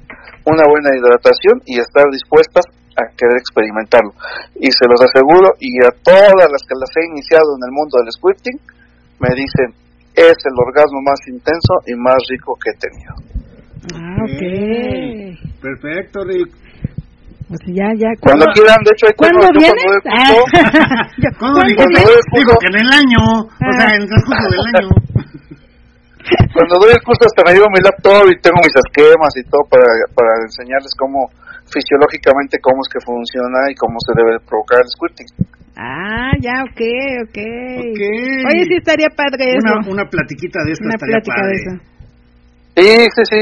una 0.45 0.67
buena 0.67 0.91
hidratación 0.95 1.63
y 1.67 1.79
estar 1.79 2.05
dispuestas 2.11 2.65
a 2.99 3.07
querer 3.17 3.39
experimentarlo. 3.39 4.11
Y 4.59 4.71
se 4.75 4.87
los 4.91 5.01
aseguro, 5.01 5.55
y 5.63 5.79
a 5.87 5.91
todas 6.03 6.47
las 6.51 6.63
que 6.67 6.75
las 6.79 6.91
he 6.99 7.07
iniciado 7.07 7.47
en 7.57 7.63
el 7.67 7.73
mundo 7.73 7.99
del 8.03 8.11
squirting, 8.11 8.59
me 9.23 9.31
dicen, 9.39 9.71
es 10.15 10.35
el 10.35 10.57
orgasmo 10.59 10.99
más 11.03 11.19
intenso 11.31 11.73
y 11.87 11.95
más 11.95 12.19
rico 12.29 12.59
que 12.59 12.71
he 12.71 12.79
tenido. 12.79 13.38
Ah 13.95 14.17
ok 14.25 14.43
Perfecto, 15.61 16.21
Rick. 16.25 16.49
pues 17.49 17.61
ya 17.67 17.89
ya 17.97 18.09
Cuando 18.21 18.47
quieran, 18.55 18.79
de 18.85 18.91
hecho, 18.93 19.07
hay 19.09 19.15
¿Cuándo 19.17 19.41
vienes? 19.59 19.83
cuando 19.83 20.01
Ah. 20.13 20.33
¿Cuándo 21.39 21.61
¿cuándo 21.77 21.99
vienes? 21.99 22.25
Digo 22.37 22.53
que 22.61 22.69
en 22.69 22.79
el 22.85 22.91
año, 22.93 23.21
o 23.47 23.73
sea, 23.79 23.87
en 23.97 24.03
el 24.03 24.09
transcurso 24.09 24.47
del 24.49 24.67
año. 24.77 24.89
cuando 26.55 26.75
doy 26.79 26.93
el 26.93 27.03
curso 27.03 27.25
hasta 27.25 27.41
me 27.47 27.53
llevo 27.57 27.69
mi 27.73 27.81
laptop 27.81 28.29
y 28.29 28.37
tengo 28.45 28.61
mis 28.61 28.75
esquemas 28.77 29.33
y 29.41 29.43
todo 29.49 29.65
para, 29.71 29.87
para 30.15 30.31
enseñarles 30.45 30.93
cómo 30.99 31.31
fisiológicamente 31.73 32.59
cómo 32.61 32.81
es 32.85 32.89
que 32.93 33.01
funciona 33.05 33.69
y 33.71 33.75
cómo 33.77 33.97
se 34.01 34.13
debe 34.17 34.41
provocar 34.45 34.81
el 34.81 34.89
squirting. 34.89 35.29
Ah, 35.77 36.33
ya, 36.41 36.65
ok, 36.65 36.81
ok. 37.29 37.39
Ok. 37.39 38.01
Oye, 38.51 38.63
sí 38.67 38.75
estaría 38.77 39.09
padre 39.15 39.57
eso. 39.57 39.69
Una, 39.79 40.03
una 40.03 40.05
platiquita 40.11 40.65
de 40.65 40.73
esto 40.73 40.85
Una 40.85 40.95
estaría 40.97 41.21
plática 41.21 41.37
padre. 41.37 41.49
de 41.49 41.57
eso. 41.61 41.73
Sí, 42.79 42.91
sí, 43.11 43.23
sí. 43.27 43.41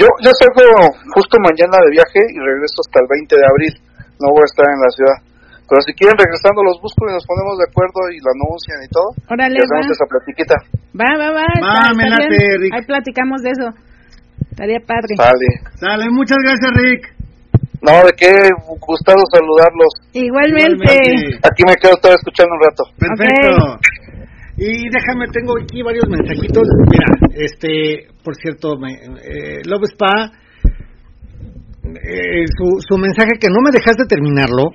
Yo, 0.00 0.08
yo 0.24 0.30
salgo 0.32 0.64
justo 1.12 1.36
mañana 1.44 1.76
de 1.84 1.92
viaje 1.92 2.20
y 2.24 2.38
regreso 2.40 2.80
hasta 2.80 3.04
el 3.04 3.08
20 3.12 3.36
de 3.36 3.44
abril. 3.44 3.72
No 4.16 4.32
voy 4.32 4.40
a 4.40 4.48
estar 4.48 4.64
en 4.64 4.80
la 4.80 4.90
ciudad. 4.96 5.18
Pero 5.68 5.80
si 5.84 5.92
quieren, 5.92 6.16
regresando 6.16 6.64
los 6.64 6.80
busco 6.80 7.04
y 7.08 7.12
nos 7.12 7.24
ponemos 7.24 7.56
de 7.60 7.68
acuerdo 7.68 8.00
y 8.08 8.16
lo 8.20 8.28
anuncian 8.32 8.80
y 8.80 8.88
todo. 8.88 9.08
Órale, 9.28 9.56
y 9.56 9.62
hacemos 9.64 9.88
va. 9.88 9.96
esa 9.96 10.06
platiquita. 10.08 10.56
Va, 10.96 11.10
va, 11.20 11.28
va. 11.36 11.48
Va, 11.60 11.92
me 11.96 12.08
late. 12.08 12.28
Rick. 12.60 12.72
Ahí 12.72 12.84
platicamos 12.84 13.40
de 13.44 13.50
eso. 13.52 13.68
Estaría 14.52 14.80
padre. 14.84 15.16
Vale. 15.16 15.48
Sale, 15.76 16.08
muchas 16.12 16.36
gracias, 16.44 16.70
Rick. 16.76 17.02
No, 17.82 18.04
de 18.04 18.12
qué 18.16 18.30
gustado 18.78 19.20
saludarlos. 19.32 19.92
Igualmente. 20.12 20.92
Igualmente. 20.92 21.40
Aquí 21.42 21.62
me 21.66 21.74
quedo 21.76 21.96
todo 22.00 22.14
escuchando 22.14 22.54
un 22.54 22.62
rato. 22.62 22.84
Perfecto. 22.96 23.80
Y 24.56 24.88
déjame, 24.92 25.26
tengo 25.32 25.54
aquí 25.62 25.82
varios 25.82 26.04
mensajitos. 26.08 26.62
Mira, 26.90 27.06
este, 27.34 28.06
por 28.22 28.34
cierto, 28.36 28.76
me, 28.78 28.92
eh, 28.92 29.60
Love 29.64 29.88
Spa, 29.94 30.30
eh, 31.84 32.44
su, 32.56 32.66
su 32.86 32.98
mensaje 32.98 33.32
que 33.40 33.48
no 33.48 33.60
me 33.64 33.70
dejaste 33.72 34.04
terminarlo, 34.08 34.70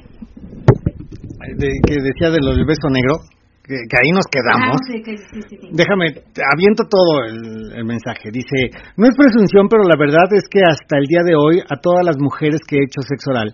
de, 1.57 1.69
que 1.85 1.95
decía 2.03 2.29
de 2.31 2.41
lo 2.43 2.55
del 2.55 2.65
beso 2.65 2.89
negro, 2.89 3.21
que, 3.63 3.75
que 3.89 3.97
ahí 3.99 4.11
nos 4.11 4.25
quedamos. 4.31 4.77
Ah, 4.81 4.85
sí, 4.87 5.01
que- 5.03 5.17
sí, 5.17 5.41
sí, 5.47 5.55
sí. 5.61 5.67
Déjame, 5.71 6.07
aviento 6.53 6.83
todo 6.89 7.23
el, 7.27 7.77
el 7.77 7.85
mensaje. 7.85 8.29
Dice, 8.31 8.71
no 8.97 9.07
es 9.07 9.15
presunción, 9.15 9.67
pero 9.69 9.83
la 9.83 9.95
verdad 9.97 10.27
es 10.33 10.43
que 10.49 10.59
hasta 10.63 10.97
el 10.97 11.05
día 11.05 11.21
de 11.23 11.35
hoy 11.35 11.59
a 11.59 11.75
todas 11.79 12.03
las 12.05 12.17
mujeres 12.19 12.59
que 12.67 12.77
he 12.77 12.83
hecho 12.83 13.01
sexo 13.01 13.31
oral 13.31 13.53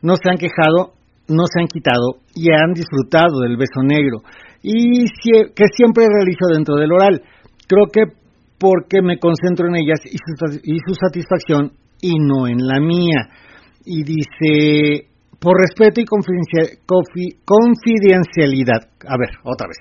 no 0.00 0.14
se 0.16 0.30
han 0.30 0.38
quejado, 0.38 0.94
no 1.28 1.42
se 1.52 1.60
han 1.60 1.66
quitado 1.66 2.22
y 2.34 2.50
han 2.52 2.72
disfrutado 2.72 3.40
del 3.42 3.56
beso 3.56 3.82
negro. 3.82 4.22
Y 4.62 5.06
que 5.54 5.64
siempre 5.76 6.06
realizo 6.08 6.46
dentro 6.52 6.76
del 6.76 6.92
oral. 6.92 7.22
Creo 7.66 7.86
que 7.92 8.02
porque 8.58 9.02
me 9.02 9.18
concentro 9.18 9.68
en 9.68 9.76
ellas 9.76 10.00
y 10.04 10.16
su, 10.18 10.60
y 10.64 10.78
su 10.86 10.94
satisfacción 10.94 11.72
y 12.00 12.14
no 12.18 12.48
en 12.48 12.66
la 12.66 12.80
mía. 12.80 13.28
Y 13.84 14.02
dice, 14.02 15.06
por 15.40 15.56
respeto 15.58 16.00
y 16.00 16.04
confidencia- 16.04 16.78
confi- 16.86 17.38
confidencialidad. 17.44 18.90
A 19.06 19.16
ver, 19.16 19.30
otra 19.44 19.68
vez. 19.68 19.78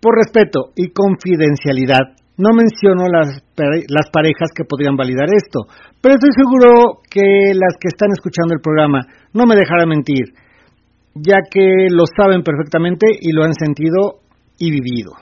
Por 0.00 0.16
respeto 0.16 0.72
y 0.74 0.90
confidencialidad, 0.90 2.18
no 2.38 2.50
menciono 2.56 3.06
las, 3.06 3.28
las 3.88 4.10
parejas 4.10 4.50
que 4.54 4.64
podrían 4.64 4.96
validar 4.96 5.28
esto, 5.30 5.60
pero 6.00 6.14
estoy 6.16 6.30
seguro 6.34 6.98
que 7.08 7.54
las 7.54 7.76
que 7.78 7.88
están 7.88 8.10
escuchando 8.10 8.54
el 8.54 8.60
programa 8.60 9.06
no 9.32 9.46
me 9.46 9.54
dejarán 9.54 9.88
mentir, 9.88 10.34
ya 11.14 11.38
que 11.50 11.88
lo 11.90 12.04
saben 12.06 12.42
perfectamente 12.42 13.06
y 13.20 13.32
lo 13.32 13.44
han 13.44 13.54
sentido 13.54 14.20
y 14.58 14.70
vivido. 14.70 15.12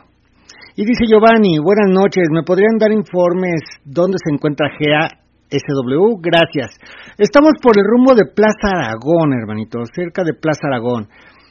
Y 0.76 0.84
dice 0.84 1.04
Giovanni, 1.06 1.58
buenas 1.58 1.90
noches, 1.90 2.24
¿me 2.30 2.42
podrían 2.42 2.78
dar 2.78 2.92
informes 2.92 3.60
dónde 3.84 4.18
se 4.22 4.32
encuentra 4.32 4.70
GASW? 4.78 6.20
Gracias. 6.20 6.78
Estamos 7.18 7.52
por 7.60 7.76
el 7.76 7.84
rumbo 7.84 8.14
de 8.14 8.26
Plaza 8.26 8.70
Aragón, 8.72 9.32
hermanito, 9.34 9.80
cerca 9.92 10.22
de 10.22 10.34
Plaza 10.34 10.68
Aragón. 10.68 11.08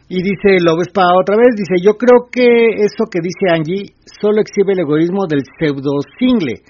Y 0.08 0.24
dice 0.24 0.60
Lobespa 0.60 1.04
otra 1.22 1.38
vez, 1.38 1.54
dice, 1.56 1.84
yo 1.84 1.94
creo 1.94 2.30
que 2.32 2.82
eso 2.82 3.06
que 3.12 3.20
dice 3.22 3.54
Angie 3.54 3.94
solo 4.20 4.42
exhibe 4.42 4.74
el 4.74 4.80
egoísmo 4.80 5.28
del 5.28 5.44
pseudo 5.46 6.02
single. 6.18 6.64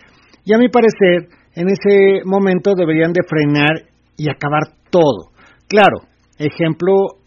Y 0.43 0.53
a 0.53 0.57
mi 0.57 0.67
parecer, 0.67 1.29
en 1.55 1.69
ese 1.69 2.25
momento 2.25 2.75
deberían 2.75 3.13
de 3.13 3.23
frenar 3.23 3.87
y 4.17 4.29
acabar 4.29 4.63
todo. 4.89 5.31
Claro, 5.69 5.99
ejemplo 6.37 7.18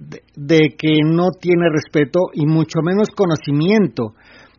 de, 0.00 0.22
de 0.34 0.60
que 0.78 0.98
no 1.04 1.28
tiene 1.40 1.68
respeto 1.70 2.20
y 2.32 2.46
mucho 2.46 2.80
menos 2.82 3.08
conocimiento 3.10 4.14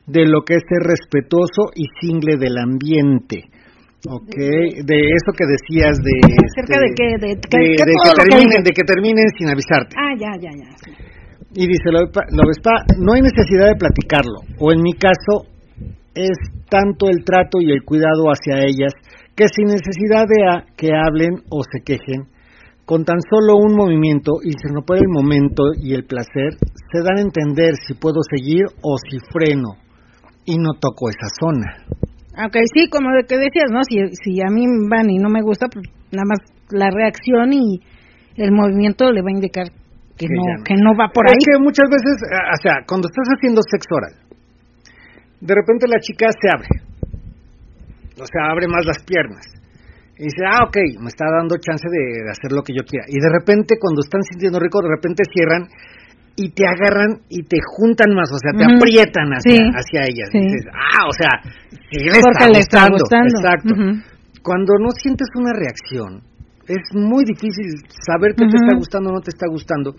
de 0.06 0.26
lo 0.26 0.42
que 0.46 0.56
es 0.56 0.64
ser 0.70 0.86
respetuoso 0.88 1.74
y 1.76 1.86
single 2.00 2.38
del 2.38 2.58
ambiente. 2.58 3.50
Ok, 4.10 4.34
de 4.34 4.98
eso 4.98 5.30
que 5.38 5.46
decías 5.46 5.98
de... 6.02 6.14
Acerca 6.26 6.78
de 6.82 6.90
que... 6.98 7.08
De, 7.22 7.30
que, 7.38 7.58
de, 7.58 7.76
que 7.78 7.86
de 7.86 7.94
todo 7.94 8.02
que 8.02 8.10
lo 8.10 8.24
que 8.24 8.30
terminen, 8.30 8.50
dice. 8.50 8.64
de 8.66 8.72
que 8.74 8.84
terminen 8.84 9.26
sin 9.38 9.48
avisarte. 9.50 9.96
Ah, 9.98 10.14
ya, 10.18 10.32
ya, 10.42 10.50
ya. 10.58 10.70
sí. 10.84 10.92
Y 11.54 11.68
dice 11.68 11.92
Lovespa, 11.92 12.72
no 12.98 13.14
hay 13.14 13.22
necesidad 13.22 13.68
de 13.68 13.76
platicarlo, 13.76 14.40
o 14.58 14.72
en 14.72 14.82
mi 14.82 14.94
caso 14.94 15.46
es 16.16 16.38
tanto 16.70 17.10
el 17.10 17.24
trato 17.26 17.60
y 17.60 17.72
el 17.72 17.84
cuidado 17.84 18.28
hacia 18.32 18.64
ellas 18.64 18.94
que 19.36 19.46
sin 19.50 19.66
necesidad 19.68 20.26
de 20.28 20.48
a- 20.48 20.66
que 20.78 20.90
hablen 20.96 21.44
o 21.50 21.62
se 21.70 21.84
quejen, 21.84 22.24
con 22.86 23.06
tan 23.06 23.20
solo 23.30 23.58
un 23.58 23.76
movimiento 23.76 24.34
y 24.44 24.52
sin 24.54 24.74
romper 24.76 24.98
el 24.98 25.10
momento 25.10 25.64
y 25.82 25.94
el 25.94 26.04
placer, 26.06 26.58
se 26.92 27.00
dan 27.04 27.18
a 27.18 27.22
entender 27.22 27.76
si 27.76 27.94
puedo 27.94 28.20
seguir 28.30 28.66
o 28.82 28.98
si 28.98 29.18
freno 29.32 29.76
y 30.46 30.58
no 30.58 30.74
toco 30.80 31.10
esa 31.10 31.30
zona. 31.40 31.86
Ok, 32.46 32.58
sí, 32.74 32.90
como 32.90 33.12
de 33.12 33.24
que 33.28 33.38
decías, 33.38 33.70
¿no? 33.72 33.80
Si, 33.84 33.98
si 34.24 34.42
a 34.42 34.50
mí 34.50 34.66
van 34.90 35.10
y 35.10 35.18
no 35.18 35.30
me 35.30 35.42
gusta, 35.42 35.68
pues 35.72 35.86
nada 36.12 36.26
más 36.26 36.40
la 36.72 36.90
reacción 36.90 37.54
y 37.54 37.80
el 38.36 38.52
movimiento 38.52 39.12
le 39.12 39.22
va 39.22 39.30
a 39.30 39.36
indicar 39.36 39.68
que, 40.18 40.28
Que 40.28 40.34
no, 40.34 40.64
que 40.64 40.76
no 40.76 40.92
va 40.98 41.10
por 41.14 41.26
es 41.28 41.34
ahí. 41.34 41.40
que 41.44 41.60
muchas 41.64 41.90
veces, 41.90 42.16
eh, 42.24 42.36
o 42.36 42.62
sea, 42.62 42.76
cuando 42.88 43.08
estás 43.08 43.28
haciendo 43.36 43.62
sexo 43.64 43.96
oral, 43.96 44.16
de 45.42 45.54
repente 45.56 45.88
la 45.88 46.00
chica 46.00 46.28
se 46.32 46.48
abre. 46.50 46.70
O 48.22 48.26
sea, 48.26 48.52
abre 48.52 48.68
más 48.68 48.86
las 48.86 49.04
piernas. 49.04 49.46
Y 50.22 50.30
dice, 50.30 50.46
ah, 50.46 50.70
ok, 50.70 50.78
me 51.02 51.10
está 51.10 51.26
dando 51.34 51.58
chance 51.58 51.82
de, 51.90 52.30
hacer 52.30 52.54
lo 52.54 52.62
que 52.62 52.78
yo 52.78 52.86
quiera. 52.86 53.10
Y 53.10 53.18
de 53.18 53.26
repente, 53.26 53.82
cuando 53.82 54.06
están 54.06 54.22
sintiendo 54.22 54.62
rico, 54.62 54.78
de 54.78 54.94
repente 54.94 55.26
cierran 55.26 55.66
y 56.38 56.54
te 56.54 56.62
agarran 56.62 57.26
y 57.26 57.42
te 57.42 57.58
juntan 57.58 58.14
más, 58.14 58.30
o 58.30 58.38
sea, 58.38 58.54
te 58.54 58.62
aprietan 58.62 59.34
hacia, 59.34 59.50
Sí. 59.50 59.66
hacia 59.74 60.00
ellas. 60.06 60.30
Sí. 60.30 60.46
Dices, 60.46 60.70
ah, 60.78 61.10
o 61.10 61.14
sea, 61.18 61.34
sí 61.90 62.06
le 62.06 62.22
está 62.22 62.46
le 62.54 62.62
está 62.62 62.86
gustando. 62.86 63.34
Exacto. 63.34 63.74
Cuando 64.46 64.78
no 64.78 64.94
sientes 64.94 65.26
una 65.34 65.58
reacción, 65.58 66.22
es 66.70 66.86
muy 66.94 67.26
difícil 67.26 67.82
saber 68.06 68.38
que 68.38 68.46
te 68.46 68.62
está 68.62 68.78
gustando 68.78 69.10
o 69.10 69.14
no 69.14 69.22
te 69.26 69.34
está 69.34 69.50
gustando. 69.50 69.98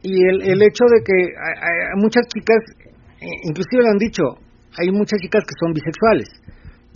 Y 0.00 0.16
el, 0.16 0.48
el 0.48 0.62
hecho 0.64 0.88
de 0.88 1.04
que 1.04 1.16
hay, 1.36 1.92
hay 1.92 2.00
muchas 2.00 2.24
chicas, 2.32 2.64
eh, 3.20 3.28
inclusive 3.44 3.84
lo 3.84 3.90
han 3.92 4.00
dicho, 4.00 4.24
hay 4.80 4.88
muchas 4.90 5.20
chicas 5.20 5.44
que 5.44 5.54
son 5.60 5.76
bisexuales 5.76 6.28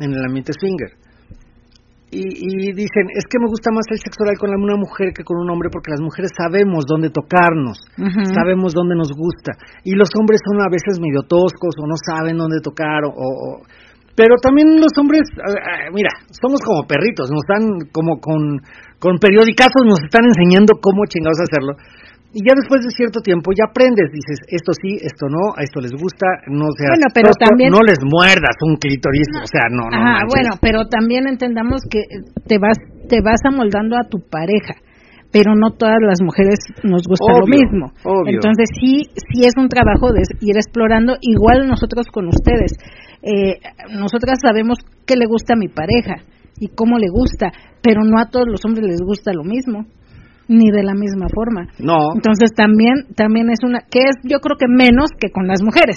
en 0.00 0.12
el 0.16 0.24
ambiente 0.24 0.52
swinger. 0.58 1.03
Y, 2.14 2.22
y 2.22 2.72
dicen, 2.72 3.10
es 3.18 3.26
que 3.26 3.42
me 3.42 3.50
gusta 3.50 3.74
más 3.74 3.82
el 3.90 3.98
sexo 3.98 4.22
oral 4.22 4.38
con 4.38 4.54
una 4.54 4.76
mujer 4.78 5.10
que 5.10 5.24
con 5.26 5.34
un 5.42 5.50
hombre 5.50 5.66
porque 5.72 5.90
las 5.90 6.00
mujeres 6.00 6.30
sabemos 6.38 6.86
dónde 6.86 7.10
tocarnos, 7.10 7.82
sabemos 8.30 8.70
dónde 8.72 8.94
nos 8.94 9.10
gusta. 9.10 9.58
Y 9.82 9.98
los 9.98 10.08
hombres 10.14 10.38
son 10.46 10.62
a 10.62 10.70
veces 10.70 11.02
medio 11.02 11.26
toscos 11.26 11.74
o 11.82 11.86
no 11.90 11.98
saben 11.98 12.38
dónde 12.38 12.62
tocar 12.62 13.02
o... 13.04 13.10
o- 13.10 13.62
pero 14.14 14.36
también 14.38 14.78
los 14.78 14.94
hombres, 14.96 15.26
mira, 15.92 16.10
somos 16.30 16.60
como 16.62 16.86
perritos, 16.86 17.26
nos 17.34 17.42
están 17.42 17.90
como 17.90 18.20
con, 18.22 18.62
con 19.02 19.18
periodicazos, 19.18 19.82
nos 19.82 19.98
están 20.06 20.22
enseñando 20.30 20.78
cómo 20.80 21.02
chingados 21.10 21.42
hacerlo. 21.42 21.74
Y 22.34 22.42
ya 22.42 22.52
después 22.58 22.82
de 22.82 22.90
cierto 22.90 23.22
tiempo 23.22 23.54
ya 23.54 23.70
aprendes, 23.70 24.10
dices, 24.10 24.42
esto 24.50 24.74
sí, 24.74 24.98
esto 24.98 25.30
no, 25.30 25.54
a 25.54 25.62
esto 25.62 25.78
les 25.80 25.94
gusta, 25.94 26.26
no 26.50 26.66
seas 26.74 26.98
Bueno, 26.98 27.06
pero 27.14 27.30
tosco, 27.30 27.46
también- 27.46 27.70
no 27.70 27.78
les 27.86 28.02
muerdas 28.02 28.58
un 28.66 28.74
clítoris, 28.74 29.30
o 29.38 29.46
sea, 29.46 29.70
no, 29.70 29.86
no 29.86 29.94
Ah, 29.94 30.26
bueno, 30.26 30.58
pero 30.60 30.90
también 30.90 31.28
entendamos 31.30 31.82
que 31.88 32.02
te 32.46 32.58
vas 32.58 32.76
te 33.06 33.20
vas 33.22 33.38
amoldando 33.46 33.94
a 33.96 34.08
tu 34.08 34.18
pareja, 34.26 34.74
pero 35.30 35.54
no 35.54 35.70
todas 35.78 36.00
las 36.02 36.18
mujeres 36.24 36.58
nos 36.82 37.06
gusta 37.06 37.38
lo 37.38 37.46
mismo. 37.46 37.92
obvio. 38.02 38.34
Entonces 38.34 38.66
sí 38.80 39.06
sí 39.30 39.44
es 39.46 39.54
un 39.56 39.68
trabajo 39.68 40.10
de 40.10 40.22
ir 40.40 40.56
explorando 40.56 41.14
igual 41.20 41.68
nosotros 41.68 42.06
con 42.10 42.26
ustedes. 42.28 42.72
Eh, 43.22 43.60
nosotras 43.94 44.38
sabemos 44.42 44.78
qué 45.06 45.16
le 45.16 45.26
gusta 45.26 45.54
a 45.54 45.56
mi 45.56 45.68
pareja 45.68 46.16
y 46.58 46.68
cómo 46.68 46.98
le 46.98 47.08
gusta, 47.10 47.52
pero 47.82 48.02
no 48.02 48.18
a 48.18 48.26
todos 48.30 48.46
los 48.48 48.64
hombres 48.64 48.86
les 48.86 49.00
gusta 49.00 49.32
lo 49.32 49.44
mismo 49.44 49.86
ni 50.48 50.70
de 50.70 50.82
la 50.82 50.94
misma 50.94 51.26
forma. 51.32 51.66
No, 51.78 52.12
Entonces 52.14 52.50
también 52.54 52.94
también 53.16 53.50
es 53.50 53.60
una 53.64 53.80
que 53.90 54.00
es 54.00 54.16
yo 54.24 54.40
creo 54.40 54.56
que 54.58 54.66
menos 54.68 55.10
que 55.18 55.30
con 55.30 55.46
las 55.46 55.62
mujeres. 55.62 55.96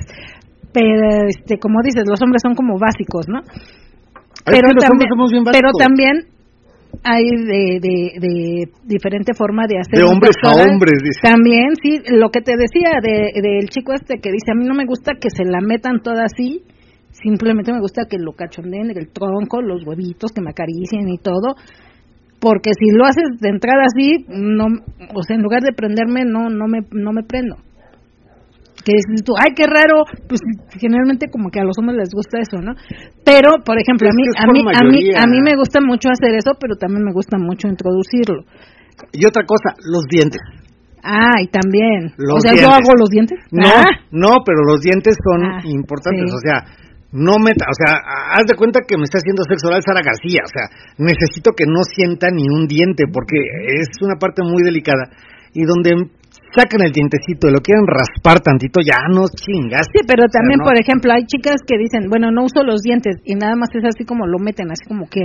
Pero 0.74 1.28
este 1.28 1.57
como 1.60 1.82
dices, 1.84 2.03
los 2.07 2.22
hombres 2.22 2.41
son 2.44 2.53
como 2.56 2.78
básicos, 2.80 3.28
¿no? 3.28 3.40
Es 3.41 4.61
que 4.61 4.74
los 4.74 4.90
hombres 4.90 5.10
somos 5.10 5.32
bien 5.32 5.44
pero 5.52 5.69
básicos. 5.69 5.80
también 5.80 6.15
hay 7.03 7.26
de, 7.26 7.80
de, 7.82 8.19
de 8.19 8.72
diferente 8.86 9.34
forma 9.34 9.68
de 9.68 9.80
hacer 9.80 9.99
De 9.99 10.06
hombres 10.06 10.36
a 10.44 10.52
hombres, 10.56 11.03
dice. 11.03 11.19
también 11.22 11.76
sí 11.82 11.99
lo 12.15 12.30
que 12.30 12.41
te 12.41 12.53
decía 12.57 12.99
de 13.03 13.32
del 13.41 13.69
chico 13.69 13.94
este 13.94 14.19
que 14.19 14.32
dice 14.32 14.52
a 14.52 14.56
mí 14.56 14.65
no 14.65 14.74
me 14.74 14.86
gusta 14.86 15.14
que 15.19 15.30
se 15.30 15.44
la 15.44 15.60
metan 15.61 15.99
toda 16.02 16.24
así 16.26 16.64
simplemente 17.11 17.74
me 17.74 17.80
gusta 17.82 18.06
que 18.10 18.18
lo 18.18 18.34
cachondeen 18.34 18.90
el 18.95 19.10
tronco 19.11 19.61
los 19.61 19.86
huevitos 19.86 20.32
que 20.32 20.41
me 20.41 20.52
acaricien 20.52 21.10
y 21.10 21.18
todo 21.18 21.56
porque 22.39 22.72
si 22.80 22.95
lo 22.95 23.05
haces 23.05 23.39
de 23.39 23.49
entrada 23.49 23.84
así 23.85 24.26
no 24.30 24.65
o 25.14 25.23
sea 25.23 25.35
en 25.35 25.41
lugar 25.43 25.61
de 25.61 25.73
prenderme 25.73 26.23
no 26.26 26.49
no 26.49 26.68
me 26.68 26.80
no 26.91 27.11
me 27.14 27.23
prendo 27.23 27.55
que 28.85 28.93
dices 28.95 29.26
tú, 29.26 29.34
ay, 29.35 29.51
qué 29.53 29.65
raro, 29.68 30.05
pues 30.30 30.39
generalmente 30.80 31.27
como 31.30 31.49
que 31.51 31.59
a 31.59 31.65
los 31.65 31.76
hombres 31.77 31.97
les 31.97 32.09
gusta 32.14 32.39
eso, 32.39 32.61
¿no? 32.64 32.72
Pero, 33.26 33.59
por 33.65 33.76
ejemplo, 33.76 34.07
a 34.07 34.15
mí, 34.15 34.23
a 34.31 34.47
mí, 34.47 34.59
a 34.64 34.84
mí, 34.88 34.99
a 35.11 35.26
mí 35.27 35.41
me 35.43 35.57
gusta 35.57 35.81
mucho 35.84 36.07
hacer 36.07 36.38
eso, 36.38 36.51
pero 36.57 36.77
también 36.77 37.03
me 37.03 37.11
gusta 37.11 37.35
mucho 37.38 37.68
introducirlo. 37.68 38.45
y 39.11 39.26
otra 39.27 39.43
cosa, 39.43 39.76
los 39.91 40.05
dientes. 40.07 40.39
Ah, 41.03 41.35
y 41.43 41.47
también. 41.47 42.14
Los 42.18 42.38
o 42.38 42.39
sea, 42.39 42.55
yo 42.55 42.69
hago 42.69 42.95
los 42.97 43.09
dientes. 43.09 43.38
No, 43.51 43.68
Ah, 43.68 43.84
no, 44.11 44.30
pero 44.45 44.64
los 44.64 44.80
dientes 44.80 45.15
son 45.19 45.43
Ah, 45.43 45.59
importantes, 45.65 46.23
sí. 46.30 46.35
o 46.35 46.39
sea, 46.39 46.64
no 47.11 47.39
meta, 47.39 47.65
o 47.71 47.75
sea, 47.77 47.99
haz 48.35 48.45
de 48.47 48.55
cuenta 48.55 48.81
que 48.88 48.97
me 48.97 49.03
está 49.03 49.17
haciendo 49.19 49.43
sexo 49.47 49.67
oral 49.67 49.81
Sara 49.81 50.01
García, 50.03 50.43
o 50.43 50.51
sea, 50.51 50.67
necesito 50.99 51.51
que 51.55 51.65
no 51.65 51.84
sienta 51.84 52.27
ni 52.29 52.43
un 52.49 52.67
diente 52.67 53.05
porque 53.11 53.38
es 53.79 53.88
una 54.01 54.15
parte 54.19 54.43
muy 54.43 54.61
delicada 54.63 55.09
y 55.53 55.63
donde 55.63 56.11
sacan 56.53 56.81
el 56.84 56.91
dientecito 56.91 57.47
y 57.47 57.51
lo 57.55 57.59
quieren 57.63 57.88
raspar 57.88 58.39
tantito, 58.41 58.79
ya 58.84 58.99
no 59.09 59.25
chingas. 59.31 59.88
Sí, 59.93 60.03
pero 60.07 60.27
también, 60.27 60.59
no. 60.59 60.65
por 60.65 60.75
ejemplo, 60.79 61.11
hay 61.13 61.23
chicas 61.25 61.61
que 61.65 61.77
dicen, 61.77 62.09
bueno, 62.09 62.31
no 62.31 62.43
uso 62.43 62.63
los 62.63 62.81
dientes 62.81 63.15
y 63.23 63.35
nada 63.35 63.55
más 63.55 63.69
es 63.73 63.84
así 63.85 64.03
como 64.05 64.27
lo 64.27 64.39
meten, 64.39 64.67
así 64.71 64.84
como 64.88 65.07
que 65.07 65.21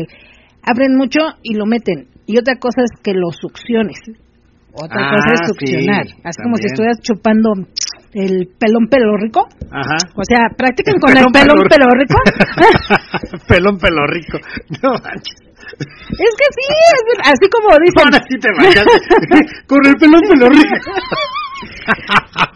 abren 0.62 0.96
mucho 0.96 1.20
y 1.42 1.54
lo 1.54 1.66
meten. 1.66 2.06
Y 2.26 2.38
otra 2.38 2.56
cosa 2.58 2.82
es 2.82 2.90
que 3.02 3.12
lo 3.14 3.30
succiones. 3.30 3.98
Otra 4.72 4.96
Ah, 5.02 5.10
cosa 5.14 5.34
es 5.34 5.40
sí, 5.40 5.46
succionar. 5.52 6.06
así 6.24 6.38
como 6.42 6.56
si 6.56 6.66
estuvieras 6.66 6.98
chupando 7.02 7.52
el 8.14 8.48
pelón 8.58 8.86
pelo 8.90 9.16
rico. 9.16 9.48
Ajá. 9.70 9.96
O 10.14 10.24
sea, 10.24 10.40
practiquen 10.56 10.98
con 11.00 11.16
el 11.16 11.24
pelón 11.32 11.62
pelo 11.68 11.86
rico. 11.96 12.18
pelón 13.48 13.78
pelo 13.78 14.06
rico. 14.06 14.38
No 14.82 14.92
manches. 14.92 15.36
Es 15.78 16.34
que 16.36 16.46
sí, 16.50 16.66
es- 16.68 17.28
así 17.30 17.48
como 17.50 17.68
dicen. 17.78 18.04
Ahora 18.04 18.20
sí 18.28 18.36
te 18.38 18.52
manchaste. 18.52 18.90
Con 19.66 19.86
el 19.86 19.94
pelón 19.96 20.20
pelo 20.28 20.48
rico. 20.50 20.74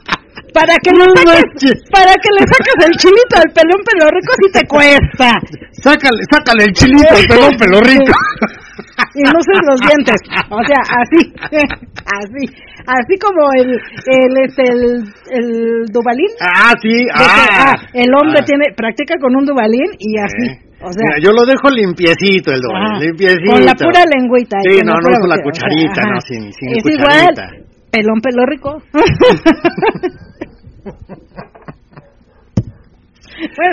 Para 0.56 0.74
que 0.80 0.90
le 0.90 1.04
saques, 1.20 1.76
para 1.92 2.12
que 2.16 2.30
le 2.32 2.42
saques 2.48 2.78
el 2.88 2.94
chilito 2.96 3.34
al 3.36 3.50
pelón 3.52 3.80
pelo 3.84 4.06
rico 4.08 4.32
sí 4.40 4.48
te 4.56 4.62
cuesta. 4.66 5.28
Sácale, 5.84 6.20
sácale 6.32 6.64
el 6.64 6.72
chilito 6.72 7.12
al 7.12 7.26
pelón 7.28 7.52
pelo 7.60 7.78
rico. 7.84 8.12
Y 9.14 9.22
no 9.22 9.32
uses 9.36 9.60
los 9.68 9.80
dientes. 9.84 10.16
O 10.48 10.60
sea, 10.64 10.80
así, 10.96 11.20
así, 12.16 12.42
así 12.88 13.14
como 13.20 13.42
el, 13.60 13.70
el, 13.76 14.32
este, 14.48 14.62
el, 14.64 15.04
el 15.36 15.48
dubalín. 15.92 16.32
Ah, 16.40 16.72
sí, 16.80 16.88
que, 16.88 17.24
ah. 17.24 17.74
ah, 17.76 17.76
el 17.92 18.08
hombre 18.20 18.40
Ah. 18.40 18.44
tiene, 18.46 18.64
practica 18.76 19.14
con 19.20 19.36
un 19.36 19.44
dubalín 19.44 19.92
y 19.98 20.16
así. 20.18 20.56
O 20.80 20.92
sea, 20.92 21.04
Mira, 21.04 21.16
yo 21.22 21.32
lo 21.32 21.44
dejo 21.46 21.68
limpiecito 21.70 22.52
el 22.52 22.60
doble, 22.60 22.80
ah, 22.80 22.98
limpiecito. 23.00 23.52
con 23.52 23.64
la 23.64 23.74
pura 23.74 24.04
lengüita. 24.14 24.56
Sí, 24.64 24.76
con 24.78 24.86
no, 24.86 24.94
no 25.00 25.08
uso 25.08 25.26
la 25.26 25.36
boquita, 25.36 25.66
o 25.66 25.68
sea, 25.68 25.68
cucharita, 25.68 26.00
no, 26.08 26.20
sin, 26.20 26.52
sin 26.52 26.68
Es 26.76 26.82
cucharita. 26.82 27.44
igual, 27.44 27.64
pelón 27.90 28.20
pelo 28.20 28.44
rico. 28.46 28.82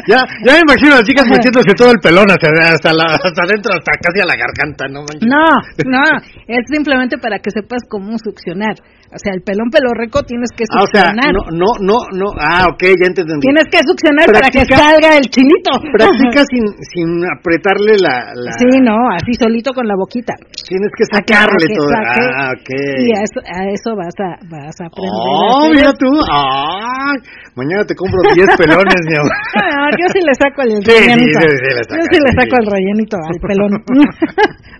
Ya, 0.07 0.17
ya 0.45 0.53
me 0.53 0.59
imagino 0.67 0.95
a 0.95 0.97
las 0.97 1.07
chicas 1.07 1.25
metiéndose 1.29 1.73
todo 1.75 1.91
el 1.91 1.99
pelón 1.99 2.29
hasta, 2.29 2.47
hasta, 2.73 2.91
la, 2.93 3.15
hasta 3.15 3.43
adentro, 3.43 3.71
hasta 3.73 3.91
casi 4.01 4.19
a 4.19 4.25
la 4.25 4.35
garganta, 4.35 4.87
¿no? 4.89 5.05
No, 5.23 5.45
no, 5.85 6.03
es 6.47 6.65
simplemente 6.67 7.17
para 7.17 7.39
que 7.39 7.49
sepas 7.51 7.83
cómo 7.89 8.17
succionar. 8.17 8.75
O 9.13 9.19
sea, 9.21 9.33
el 9.37 9.41
pelón 9.45 9.69
pelo 9.69 9.93
rico 9.93 10.21
tienes 10.25 10.49
que 10.57 10.65
Ah, 10.73 10.81
o 10.81 10.87
sea, 10.89 11.13
succionar. 11.13 11.29
no, 11.31 11.41
no, 11.53 11.69
no, 11.85 11.97
no, 12.17 12.27
ah, 12.41 12.65
ok, 12.73 12.81
ya 12.97 13.05
entendí. 13.13 13.37
Tienes 13.45 13.65
que 13.69 13.79
succionar 13.85 14.25
para 14.25 14.49
que 14.49 14.65
Practica- 14.65 14.77
salga 14.81 15.09
el 15.21 15.25
chilito. 15.29 15.71
Practica 15.93 16.41
sin, 16.51 16.65
sin 16.91 17.09
apretarle 17.29 17.93
la, 18.01 18.33
la... 18.33 18.51
Sí, 18.57 18.67
no, 18.81 18.97
así 19.13 19.33
solito 19.37 19.69
con 19.73 19.85
la 19.85 19.93
boquita. 19.95 20.33
Tienes 20.65 20.89
que 20.97 21.05
sacarle 21.05 21.65
que 21.69 21.75
todo. 21.77 21.89
saque. 21.93 22.21
Ah, 22.33 22.49
ok. 22.57 22.69
Y 23.05 23.09
a 23.13 23.19
eso, 23.21 23.39
a 23.45 23.59
eso 23.69 23.89
vas 23.95 24.17
a, 24.17 24.29
vas 24.49 24.75
a 24.81 24.83
aprender. 24.89 25.13
Oh, 25.13 25.69
mira 25.69 25.91
tú. 25.93 26.09
Ay, 26.33 27.17
mañana 27.55 27.85
te 27.85 27.93
compro 27.95 28.17
10 28.33 28.57
pelones, 28.57 28.99
mi 29.05 29.15
amor. 29.17 29.31
Ah, 29.83 29.89
yo 29.99 30.07
sí 30.15 30.19
le 30.23 30.33
saco 30.39 30.61
el 30.63 30.71
Sí, 30.79 30.89
sí, 30.89 30.91
rellenito. 30.95 31.39
sí, 31.43 31.47
sí 31.59 31.69
yo 31.91 32.03
sí 32.09 32.17
le 32.23 32.31
saco 32.39 32.55
el 32.55 32.67
rellenito 32.71 33.17
al 33.19 33.37
pelón. 33.47 33.71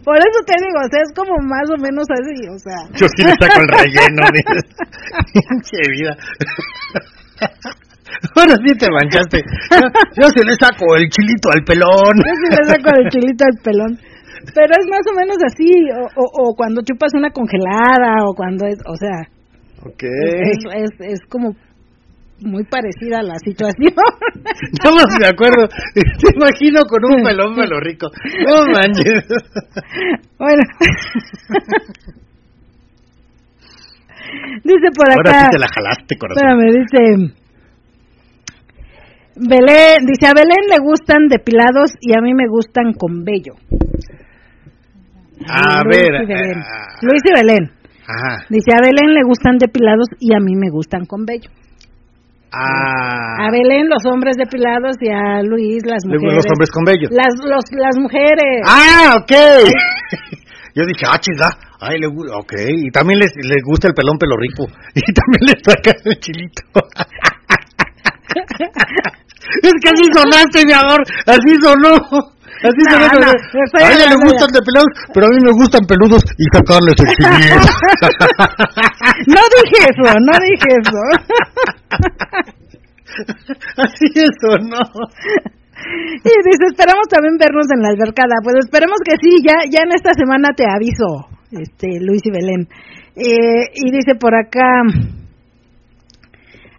Por 0.03 0.18
eso 0.18 0.39
te 0.47 0.55
digo, 0.64 0.80
o 0.80 0.89
sea, 0.91 1.01
es 1.03 1.11
como 1.15 1.34
más 1.47 1.68
o 1.72 1.77
menos 1.80 2.05
así, 2.11 2.35
o 2.47 2.57
sea. 2.60 2.80
Yo 2.95 3.07
sí 3.15 3.23
le 3.23 3.31
saco 3.35 3.60
el 3.61 3.68
relleno. 3.68 4.22
Pinche 5.33 5.77
vida. 5.91 6.15
Ahora 8.35 8.55
sí 8.65 8.77
te 8.77 8.87
manchaste. 8.89 9.41
Yo, 9.71 9.87
yo 10.21 10.29
sí 10.29 10.41
le 10.45 10.53
saco 10.53 10.95
el 10.95 11.09
chilito 11.09 11.49
al 11.51 11.63
pelón. 11.65 12.15
Yo 12.17 12.33
sí 12.33 12.47
le 12.49 12.63
saco 12.69 12.89
el 12.97 13.09
chilito 13.09 13.43
al 13.45 13.57
pelón. 13.63 13.99
Pero 14.53 14.73
es 14.79 14.85
más 14.89 15.01
o 15.09 15.13
menos 15.15 15.37
así, 15.45 15.71
o, 15.95 16.05
o, 16.21 16.49
o 16.51 16.55
cuando 16.55 16.81
chupas 16.83 17.13
una 17.15 17.29
congelada, 17.31 18.25
o 18.27 18.33
cuando 18.35 18.65
es, 18.67 18.77
o 18.85 18.95
sea, 18.95 19.27
Ok. 19.85 20.03
es, 20.03 20.57
es, 20.75 20.91
es 21.13 21.19
como 21.29 21.55
muy 22.41 22.63
parecida 22.65 23.19
a 23.19 23.23
la 23.23 23.35
situación. 23.39 23.93
No 24.83 24.95
más 24.95 25.07
me 25.19 25.27
acuerdo. 25.27 25.67
Te 25.93 26.35
imagino 26.35 26.81
con 26.89 27.03
un 27.05 27.23
pelón 27.23 27.55
pelo 27.55 27.79
rico. 27.79 28.07
No 28.47 28.65
manches. 28.67 29.23
Bueno. 30.37 30.63
dice 34.64 34.88
por 34.95 35.10
acá. 35.11 35.18
Ahora 35.18 35.39
sí 35.45 35.47
te 35.51 35.60
la 35.60 35.68
jalaste, 35.73 36.18
corazón. 36.18 36.38
Espérame, 36.38 36.65
dice. 36.80 37.34
Belén, 39.35 40.05
dice 40.05 40.27
a 40.27 40.34
Belén 40.35 40.64
le 40.69 40.77
gustan 40.80 41.27
depilados 41.27 41.91
y 41.99 42.14
a 42.18 42.22
mí 42.22 42.34
me 42.34 42.47
gustan 42.47 42.93
con 42.93 43.23
vello. 43.23 43.53
A 45.49 45.84
Luis 45.84 45.97
ver. 45.97 46.22
y 46.23 46.26
Belén. 46.27 46.57
ah, 46.61 46.95
Luis 47.01 47.22
y 47.26 47.34
Belén. 47.34 47.72
Ajá. 48.07 48.45
Dice 48.49 48.72
a 48.73 48.81
Belén 48.81 49.14
le 49.14 49.23
gustan 49.26 49.57
depilados 49.57 50.07
y 50.19 50.35
a 50.35 50.39
mí 50.39 50.55
me 50.55 50.69
gustan 50.69 51.05
con 51.05 51.26
vello. 51.26 51.49
Ah. 52.51 53.47
A 53.47 53.51
Belén 53.51 53.89
los 53.89 54.05
hombres 54.05 54.35
depilados 54.38 54.97
y 55.01 55.10
a 55.10 55.41
Luis 55.41 55.84
las 55.85 56.05
mujeres. 56.05 56.35
los 56.35 56.45
hombres 56.51 56.69
con 56.69 56.84
vello. 56.85 57.07
Las, 57.10 57.34
los, 57.43 57.64
las 57.72 57.97
mujeres. 57.97 58.61
Ah, 58.68 59.15
ok. 59.18 59.31
Yo 60.75 60.83
dije, 60.85 61.05
ah, 61.07 61.19
chinga. 61.19 61.49
Ay, 61.79 61.99
le 61.99 62.07
gusta. 62.07 62.35
Ok. 62.37 62.53
Y 62.57 62.89
también 62.91 63.19
les, 63.19 63.31
les 63.35 63.61
gusta 63.63 63.87
el 63.87 63.93
pelón 63.93 64.17
pelo 64.17 64.35
rico. 64.37 64.65
Y 64.95 65.13
también 65.13 65.45
les 65.53 65.61
saca 65.63 65.91
el 66.05 66.19
chilito. 66.19 66.63
es 69.63 69.73
que 69.81 69.89
así 69.89 70.05
sonaste, 70.13 70.65
mi 70.65 70.73
amor. 70.73 71.01
Así 71.27 71.55
sonó. 71.61 71.95
Así 72.63 72.81
No, 72.89 72.91
sonó. 72.91 73.19
no, 73.19 73.25
a 73.79 73.81
ella 73.91 74.05
le 74.09 74.15
gustan 74.23 74.49
de 74.53 74.61
pelados, 74.63 74.87
pero 75.13 75.25
a 75.25 75.29
mí 75.29 75.37
me 75.43 75.51
gustan 75.51 75.85
peludos 75.85 76.23
y 76.37 76.45
sacarles 76.55 76.95
el 76.99 77.07
chilito. 77.15 77.55
No 79.27 79.41
dije 79.53 79.79
eso, 79.91 80.05
no 80.19 80.33
dije 80.47 80.69
eso. 80.81 81.01
así 83.77 84.07
es 84.15 84.33
sonó. 84.41 84.83
Y 86.23 86.30
dice, 86.49 86.64
esperamos 86.72 87.07
también 87.10 87.38
vernos 87.38 87.65
en 87.76 87.81
la 87.81 87.89
albercada. 87.89 88.35
Pues 88.43 88.55
esperemos 88.65 88.97
que 89.03 89.15
sí, 89.22 89.43
ya, 89.45 89.55
ya 89.69 89.84
en 89.84 89.91
esta 89.93 90.14
semana 90.14 90.49
te 90.55 90.64
aviso, 90.65 91.27
este, 91.51 91.99
Luis 92.01 92.22
y 92.26 92.31
Belén. 92.31 92.68
Eh, 93.15 93.69
y 93.76 93.91
dice 93.91 94.15
por 94.15 94.34
acá, 94.35 94.81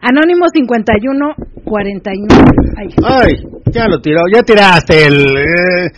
Anónimo 0.01 0.45
51 0.53 1.35
49. 1.65 2.29
Ay, 2.77 2.89
Ay, 3.03 3.33
ya 3.73 3.89
lo 3.89 4.01
tiró, 4.01 4.21
ya 4.33 4.43
tiraste 4.43 5.07
el... 5.07 5.15
eh, 5.15 5.87
eh, 5.87 5.91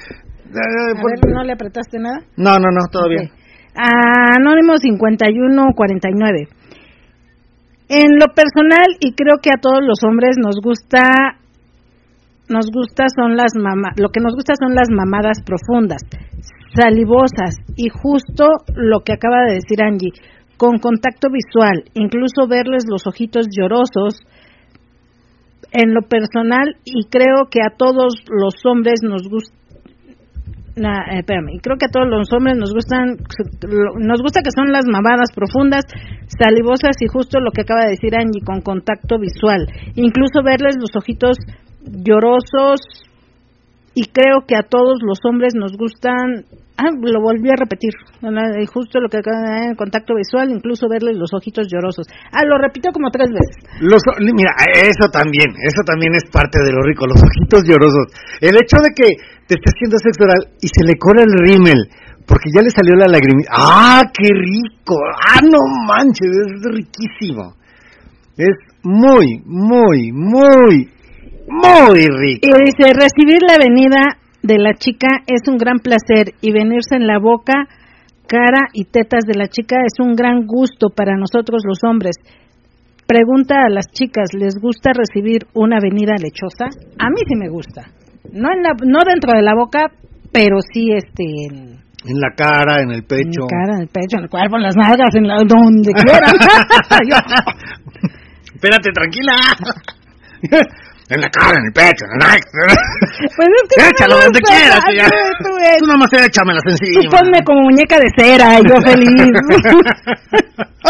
a 0.97 1.01
por- 1.01 1.11
ver, 1.11 1.33
¿no 1.35 1.43
le 1.43 1.53
apretaste 1.53 1.99
nada? 1.99 2.21
No, 2.37 2.53
no, 2.59 2.71
no, 2.71 2.87
todavía. 2.91 3.23
Ok. 3.25 3.31
Anónimo 3.75 4.77
51 4.79 5.67
49. 5.75 6.49
En 7.89 8.19
lo 8.19 8.27
personal, 8.35 8.87
y 9.01 9.13
creo 9.15 9.37
que 9.43 9.51
a 9.51 9.61
todos 9.61 9.81
los 9.87 9.99
hombres 10.05 10.37
nos 10.39 10.57
gusta, 10.63 11.39
nos 12.49 12.67
gusta 12.73 13.07
son 13.15 13.37
las 13.37 13.53
lo 13.97 14.09
que 14.11 14.21
nos 14.21 14.35
son 14.35 14.75
las 14.75 14.89
mamadas 14.91 15.43
profundas, 15.45 16.03
salivosas 16.75 17.57
y 17.77 17.89
justo 17.89 18.49
lo 18.75 19.01
que 19.01 19.13
acaba 19.13 19.45
de 19.47 19.55
decir 19.55 19.83
Angie, 19.83 20.13
con 20.57 20.79
contacto 20.79 21.29
visual, 21.31 21.85
incluso 21.95 22.47
verles 22.49 22.85
los 22.89 23.07
ojitos 23.07 23.47
llorosos. 23.51 24.21
En 25.73 25.93
lo 25.93 26.03
personal, 26.03 26.77
y 26.85 27.07
creo 27.11 27.51
que 27.51 27.61
a 27.61 27.77
todos 27.77 28.25
los 28.31 28.55
hombres 28.65 29.01
nos 29.03 29.29
gusta 29.29 29.53
eh, 30.77 31.25
creo 31.63 31.77
que 31.79 31.87
a 31.87 31.93
todos 31.93 32.07
los 32.07 32.31
hombres 32.33 32.57
nos 32.59 32.73
gustan, 32.73 33.17
nos 33.99 34.21
gusta 34.21 34.43
que 34.43 34.53
son 34.55 34.73
las 34.73 34.85
mamadas 34.85 35.33
profundas, 35.35 35.85
salivosas 36.39 37.01
y 37.01 37.09
justo 37.09 37.41
lo 37.41 37.51
que 37.51 37.63
acaba 37.63 37.85
de 37.85 37.97
decir 37.97 38.15
Angie, 38.15 38.45
con 38.45 38.61
contacto 38.61 39.19
visual. 39.19 39.67
Incluso 39.95 40.43
verles 40.45 40.77
los 40.79 40.95
ojitos 40.95 41.39
llorosos 41.87 42.81
y 43.95 44.13
creo 44.13 44.45
que 44.47 44.57
a 44.57 44.69
todos 44.69 45.01
los 45.01 45.19
hombres 45.25 45.55
nos 45.57 45.73
gustan, 45.73 46.45
ah, 46.77 46.93
lo 46.93 47.21
volví 47.23 47.49
a 47.49 47.57
repetir, 47.57 47.97
justo 48.69 49.01
lo 49.01 49.09
que 49.09 49.25
acaba 49.25 49.57
decir, 49.57 49.77
contacto 49.77 50.13
visual, 50.15 50.53
incluso 50.53 50.85
verles 50.87 51.17
los 51.17 51.33
ojitos 51.33 51.67
llorosos. 51.73 52.05
Ah, 52.31 52.45
lo 52.45 52.59
repito 52.59 52.93
como 52.93 53.09
tres 53.09 53.33
veces. 53.33 53.57
Los, 53.81 54.05
mira, 54.21 54.53
eso 54.85 55.09
también, 55.09 55.49
eso 55.65 55.81
también 55.87 56.13
es 56.13 56.29
parte 56.31 56.61
de 56.61 56.73
lo 56.77 56.83
rico, 56.85 57.07
los 57.07 57.23
ojitos 57.25 57.65
llorosos. 57.65 58.13
El 58.43 58.61
hecho 58.61 58.77
de 58.85 58.93
que 58.93 59.09
te 59.49 59.57
esté 59.57 59.69
haciendo 59.73 59.97
sexo 59.97 60.25
oral 60.29 60.45
y 60.61 60.69
se 60.69 60.85
le 60.85 60.99
corre 61.01 61.25
el 61.25 61.33
rímel, 61.33 61.81
porque 62.29 62.53
ya 62.53 62.61
le 62.61 62.71
salió 62.71 63.01
la 63.01 63.09
lagrimita. 63.09 63.49
¡Ah, 63.57 64.03
qué 64.13 64.29
rico! 64.29 64.93
¡Ah, 65.25 65.41
no 65.41 65.65
manches! 65.89 66.29
Es 66.29 66.61
riquísimo. 66.69 67.57
Es 68.37 68.61
muy, 68.83 69.41
muy, 69.47 70.13
muy, 70.13 70.93
muy 71.49 72.01
rico. 72.01 72.41
Y 72.43 72.51
dice, 72.65 72.93
recibir 72.93 73.41
la 73.47 73.57
venida 73.59 74.19
de 74.43 74.59
la 74.59 74.75
chica 74.75 75.09
es 75.27 75.49
un 75.49 75.57
gran 75.57 75.79
placer 75.79 76.35
y 76.41 76.53
venirse 76.53 76.97
en 76.97 77.07
la 77.07 77.19
boca, 77.19 77.67
cara 78.27 78.69
y 78.73 78.85
tetas 78.85 79.25
de 79.27 79.39
la 79.39 79.49
chica 79.49 79.77
es 79.85 79.95
un 79.99 80.15
gran 80.15 80.47
gusto 80.47 80.91
para 80.91 81.17
nosotros 81.17 81.63
los 81.67 81.83
hombres. 81.85 82.17
Pregunta 83.07 83.65
a 83.65 83.71
las 83.71 83.87
chicas, 83.93 84.31
¿les 84.35 84.59
gusta 84.61 84.93
recibir 84.93 85.47
una 85.55 85.79
venida 85.81 86.15
lechosa? 86.19 86.67
A 86.99 87.09
mí 87.09 87.17
sí 87.27 87.37
me 87.37 87.49
gusta. 87.49 87.87
No 88.33 88.53
en 88.53 88.63
la, 88.63 88.73
no 88.85 88.99
dentro 89.07 89.33
de 89.33 89.43
la 89.43 89.55
boca, 89.55 89.87
pero 90.33 90.57
sí 90.73 90.91
este 90.93 91.23
en, 91.23 91.79
En 92.05 92.21
la 92.21 92.35
cara, 92.37 92.83
en 92.83 92.91
el 92.91 92.99
en 92.99 93.07
pecho. 93.07 93.43
la 93.43 93.47
cara, 93.47 93.75
en 93.77 93.83
el 93.83 93.89
pecho, 93.89 94.17
en 94.19 94.25
el 94.25 94.29
cuerpo, 94.29 94.57
en 94.57 94.63
las 94.63 94.77
nalgas, 94.77 95.15
en 95.15 95.29
la, 95.29 95.37
donde 95.47 95.93
quieran. 95.93 96.35
Espérate, 98.55 98.91
tranquila. 98.91 99.37
en 101.09 101.21
la 101.21 101.29
cara, 101.31 101.55
en 101.55 101.67
el 101.67 101.73
pecho, 101.73 102.03
en 102.03 102.19
el... 102.19 102.43
pues 103.37 103.47
es 103.47 103.63
que 103.71 103.79
Échalo 103.91 104.19
donde 104.19 104.41
quieras. 104.41 104.83
ya. 104.91 105.07
tú, 105.07 105.15
tú, 105.45 105.55
Tú 105.79 105.87
nomás 105.87 106.13
échamelas 106.13 106.65
Tú 106.65 106.71
encima. 106.71 107.11
ponme 107.11 107.39
como 107.45 107.63
muñeca 107.63 107.97
de 107.99 108.11
cera 108.19 108.59
y 108.59 108.63
yo 108.67 108.75
feliz. 108.83 109.07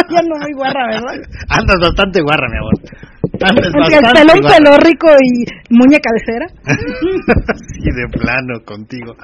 ya 0.09 0.21
no 0.25 0.35
muy 0.41 0.53
guarra, 0.57 0.89
¿verdad? 0.89 1.21
Andas 1.51 1.77
bastante 1.81 2.23
guarra, 2.23 2.49
mi 2.49 2.57
amor. 2.57 2.73
Andas 3.45 3.69
Entre 3.69 4.23
el 4.23 4.41
pelón 4.41 4.81
rico 4.81 5.09
y 5.21 5.45
muñeca 5.69 6.09
de 6.09 6.21
cera. 6.25 6.47
sí, 7.77 7.85
de 7.85 8.09
plano 8.09 8.65
contigo. 8.65 9.17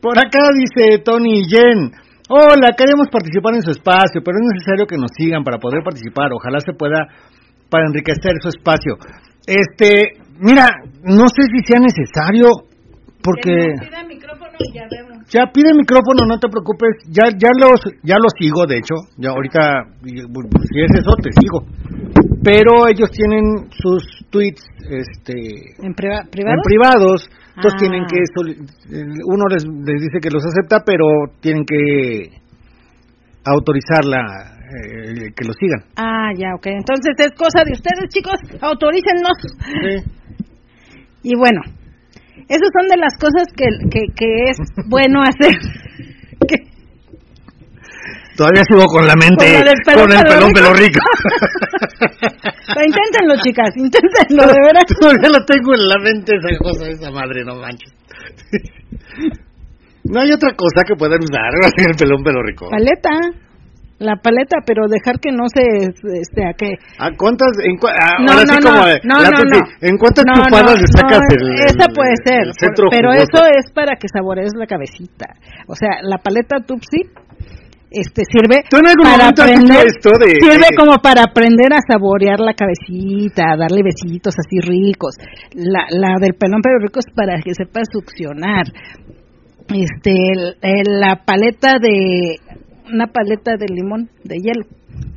Por 0.00 0.16
acá 0.16 0.50
dice 0.54 1.02
Tony 1.04 1.42
Yen. 1.48 1.90
Hola, 2.28 2.70
queremos 2.78 3.08
participar 3.10 3.54
en 3.54 3.62
su 3.62 3.72
espacio, 3.72 4.22
pero 4.24 4.38
es 4.38 4.46
necesario 4.54 4.86
que 4.86 4.96
nos 4.96 5.10
sigan 5.16 5.42
para 5.42 5.58
poder 5.58 5.82
participar. 5.82 6.30
Ojalá 6.32 6.60
se 6.60 6.72
pueda 6.72 7.08
para 7.68 7.86
enriquecer 7.86 8.34
su 8.40 8.48
espacio. 8.50 8.94
Este, 9.50 10.12
mira, 10.38 10.68
no 11.02 11.26
sé 11.26 11.42
si 11.52 11.60
sea 11.66 11.80
necesario 11.80 12.46
porque 13.22 13.74
ya 15.28 15.46
pide 15.52 15.74
micrófono, 15.74 16.24
no 16.26 16.38
te 16.38 16.48
preocupes. 16.48 16.90
Ya 17.10 17.24
ya 17.36 17.50
los 17.58 17.80
ya 18.02 18.16
los 18.22 18.32
sigo, 18.38 18.66
de 18.66 18.78
hecho. 18.78 18.94
Ya 19.18 19.30
ahorita 19.30 19.84
y, 20.04 20.20
si 20.20 20.80
es 20.80 20.90
eso 21.00 21.14
te 21.22 21.30
sigo. 21.32 21.64
Pero 22.42 22.88
ellos 22.88 23.10
tienen 23.10 23.68
sus 23.70 24.02
tweets 24.30 24.62
este 24.88 25.34
¿En 25.82 25.94
priva- 25.94 26.24
privado? 26.30 26.56
en 26.56 26.62
privados, 26.64 27.28
entonces 27.56 27.74
Ah. 27.74 27.78
tienen 27.80 28.04
que, 28.06 28.16
eh, 28.18 29.04
uno 29.26 29.44
les, 29.50 29.64
les 29.66 30.00
dice 30.00 30.18
que 30.22 30.30
los 30.30 30.42
acepta, 30.46 30.82
pero 30.84 31.04
tienen 31.40 31.64
que 31.66 32.40
autorizarla, 33.44 34.20
eh, 34.70 35.32
que 35.36 35.44
los 35.44 35.56
sigan. 35.58 35.84
Ah, 35.96 36.30
ya, 36.36 36.54
ok. 36.54 36.66
Entonces 36.66 37.14
es 37.18 37.32
cosa 37.36 37.64
de 37.64 37.72
ustedes, 37.72 38.08
chicos. 38.10 38.36
Autorícennos. 38.60 39.38
Y 41.22 41.34
bueno, 41.36 41.60
esas 42.48 42.68
son 42.78 42.88
de 42.88 42.96
las 42.96 43.14
cosas 43.18 43.44
que, 43.56 43.66
que, 43.90 44.00
que 44.16 44.50
es 44.50 44.58
bueno 44.88 45.22
hacer. 45.26 45.54
Que- 46.48 46.70
Todavía 48.36 48.62
sigo 48.64 48.86
con 48.86 49.06
la 49.06 49.14
mente, 49.16 49.44
Con 49.92 50.10
el 50.12 50.22
pelón 50.24 50.52
pelo 50.52 50.72
rico. 50.72 50.98
rico. 50.98 51.00
Pero 52.72 52.86
inténtenlo, 52.86 53.34
chicas, 53.44 53.70
inténtenlo, 53.76 54.46
de 54.46 54.60
veras. 54.64 54.84
Todavía 54.98 55.28
lo 55.28 55.44
tengo 55.44 55.74
en 55.74 55.88
la 55.88 55.96
mente 56.02 56.32
esa 56.36 56.56
cosa, 56.58 56.88
esa 56.88 57.10
madre, 57.10 57.44
no 57.44 57.56
manches. 57.56 57.92
No 60.04 60.20
hay 60.20 60.32
otra 60.32 60.54
cosa 60.56 60.84
que 60.86 60.94
puedan 60.96 61.20
usar 61.22 61.50
el 61.76 61.96
pelón 61.96 62.22
pelo 62.22 62.42
rico. 62.42 62.68
Paleta. 62.70 63.10
La 64.00 64.16
paleta, 64.16 64.64
pero 64.64 64.88
dejar 64.88 65.20
que 65.20 65.28
no 65.30 65.44
se, 65.52 65.60
este, 65.60 66.40
a 66.48 66.54
que... 66.56 66.72
¿A 66.96 67.12
cuántas, 67.20 67.52
en, 67.68 67.76
cua- 67.76 67.92
ah, 67.92 68.16
No, 68.24 68.32
ahora 68.32 68.44
no, 68.48 68.52
sí 68.56 68.58
no, 68.64 68.70
como 68.72 68.86
de- 68.88 69.00
no, 69.04 69.20
la 69.20 69.28
no. 69.28 69.60
¿en 69.84 69.96
cuántas 70.00 70.24
No, 70.24 70.32
chupadas 70.40 70.72
no, 70.72 70.80
le 70.80 70.88
sacas 70.88 71.20
no, 71.20 71.36
el, 71.36 71.52
Esa 71.68 71.86
puede 71.92 72.16
ser, 72.24 72.44
pero 72.90 73.12
jugoso? 73.12 73.28
eso 73.28 73.40
es 73.60 73.70
para 73.76 73.96
que 74.00 74.08
saborees 74.08 74.52
la 74.56 74.64
cabecita. 74.66 75.26
O 75.68 75.74
sea, 75.76 76.00
la 76.00 76.16
paleta 76.16 76.64
Tupsi 76.64 77.12
este 77.92 78.22
sirve 78.24 78.62
¿Tú 78.70 78.78
en 78.78 78.86
algún 78.86 79.04
para 79.04 79.28
aprender 79.28 79.84
esto 79.84 80.10
de- 80.16 80.32
sirve 80.48 80.64
de- 80.70 80.76
como 80.78 80.96
para 81.02 81.24
aprender 81.24 81.68
a 81.74 81.84
saborear 81.84 82.40
la 82.40 82.54
cabecita 82.54 83.52
a 83.52 83.56
darle 83.58 83.82
besitos 83.84 84.32
así 84.38 84.60
ricos 84.64 85.16
la, 85.52 85.84
la 85.90 86.14
del 86.22 86.34
pelón 86.40 86.62
pero 86.62 86.78
rico 86.78 87.00
es 87.00 87.10
para 87.12 87.36
que 87.42 87.52
sepa 87.52 87.80
succionar 87.90 88.64
este 89.74 90.10
el- 90.10 90.56
el- 90.62 91.00
la 91.00 91.16
paleta 91.24 91.78
de 91.80 92.36
una 92.92 93.06
paleta 93.06 93.52
de 93.56 93.66
limón 93.72 94.10
de 94.24 94.36
hielo 94.42 94.64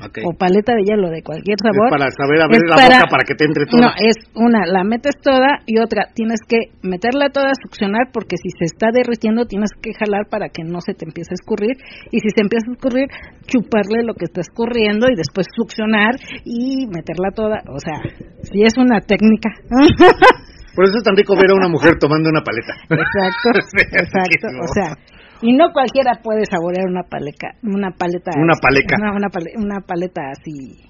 Ok. 0.06 0.20
o 0.26 0.38
paleta 0.38 0.76
de 0.76 0.84
hielo 0.86 1.10
de 1.10 1.24
cualquier 1.24 1.58
Es 1.58 1.64
sabor 1.66 1.90
para 1.90 2.06
saber 2.12 2.40
abrir 2.42 2.62
la 2.70 2.76
para- 2.76 3.00
boca 3.00 3.10
para 3.10 3.24
que 3.26 3.34
te 3.36 3.46
entre 3.46 3.66
todo. 3.66 3.82
no, 3.82 3.90
es 3.98 4.16
una, 4.36 4.66
la 4.68 4.84
metes 4.84 5.16
toda 5.24 5.60
y 5.66 5.80
otra, 5.80 6.10
tienes 6.14 6.40
que 6.48 6.70
meterla 6.84 7.30
toda, 7.34 7.50
succionar, 7.64 8.12
porque 8.14 8.38
si 8.38 8.50
se 8.60 8.66
está 8.66 8.92
derritiendo 8.94 9.46
tienes 9.46 9.72
que 9.82 9.92
jalar 9.94 10.28
para 10.30 10.50
que 10.50 10.64
no 10.64 10.82
se 10.82 10.94
te 10.94 11.06
empiece 11.06 11.32
a 11.34 11.40
escurrir. 11.42 11.76
Y 12.12 12.20
si 12.20 12.30
se 12.30 12.42
empieza 12.42 12.68
a 12.70 12.74
escurrir, 12.78 13.08
chuparle 13.48 14.04
lo 14.06 14.14
que 14.14 14.26
está 14.26 14.42
escurriendo 14.42 15.08
y 15.12 15.16
después 15.16 15.48
succionar 15.56 16.14
y 16.46 16.86
meterla 16.88 17.32
toda. 17.36 17.64
O 17.74 17.80
sea, 17.80 17.98
sí 18.44 18.62
es 18.64 18.78
una 18.78 19.02
técnica. 19.02 19.50
Por 20.76 20.86
eso 20.86 20.98
es 20.98 21.04
tan 21.04 21.16
rico 21.16 21.36
ver 21.36 21.52
a 21.52 21.56
una 21.56 21.68
mujer 21.70 21.98
tomando 22.00 22.30
una 22.30 22.42
paleta. 22.42 22.74
exacto, 22.90 23.50
exacto. 24.04 24.48
O 24.62 24.68
sea, 24.74 24.98
y 25.42 25.54
no 25.56 25.72
cualquiera 25.74 26.14
puede 26.24 26.46
saborear 26.46 26.86
una 26.88 27.04
paleta, 27.04 27.48
una 27.64 27.92
paleta. 27.92 28.32
Una 28.38 28.56
paleca. 28.62 28.96
Una, 29.00 29.12
una, 29.14 29.30
pale- 29.30 29.54
una 29.58 29.80
paleta 29.86 30.22
así, 30.32 30.82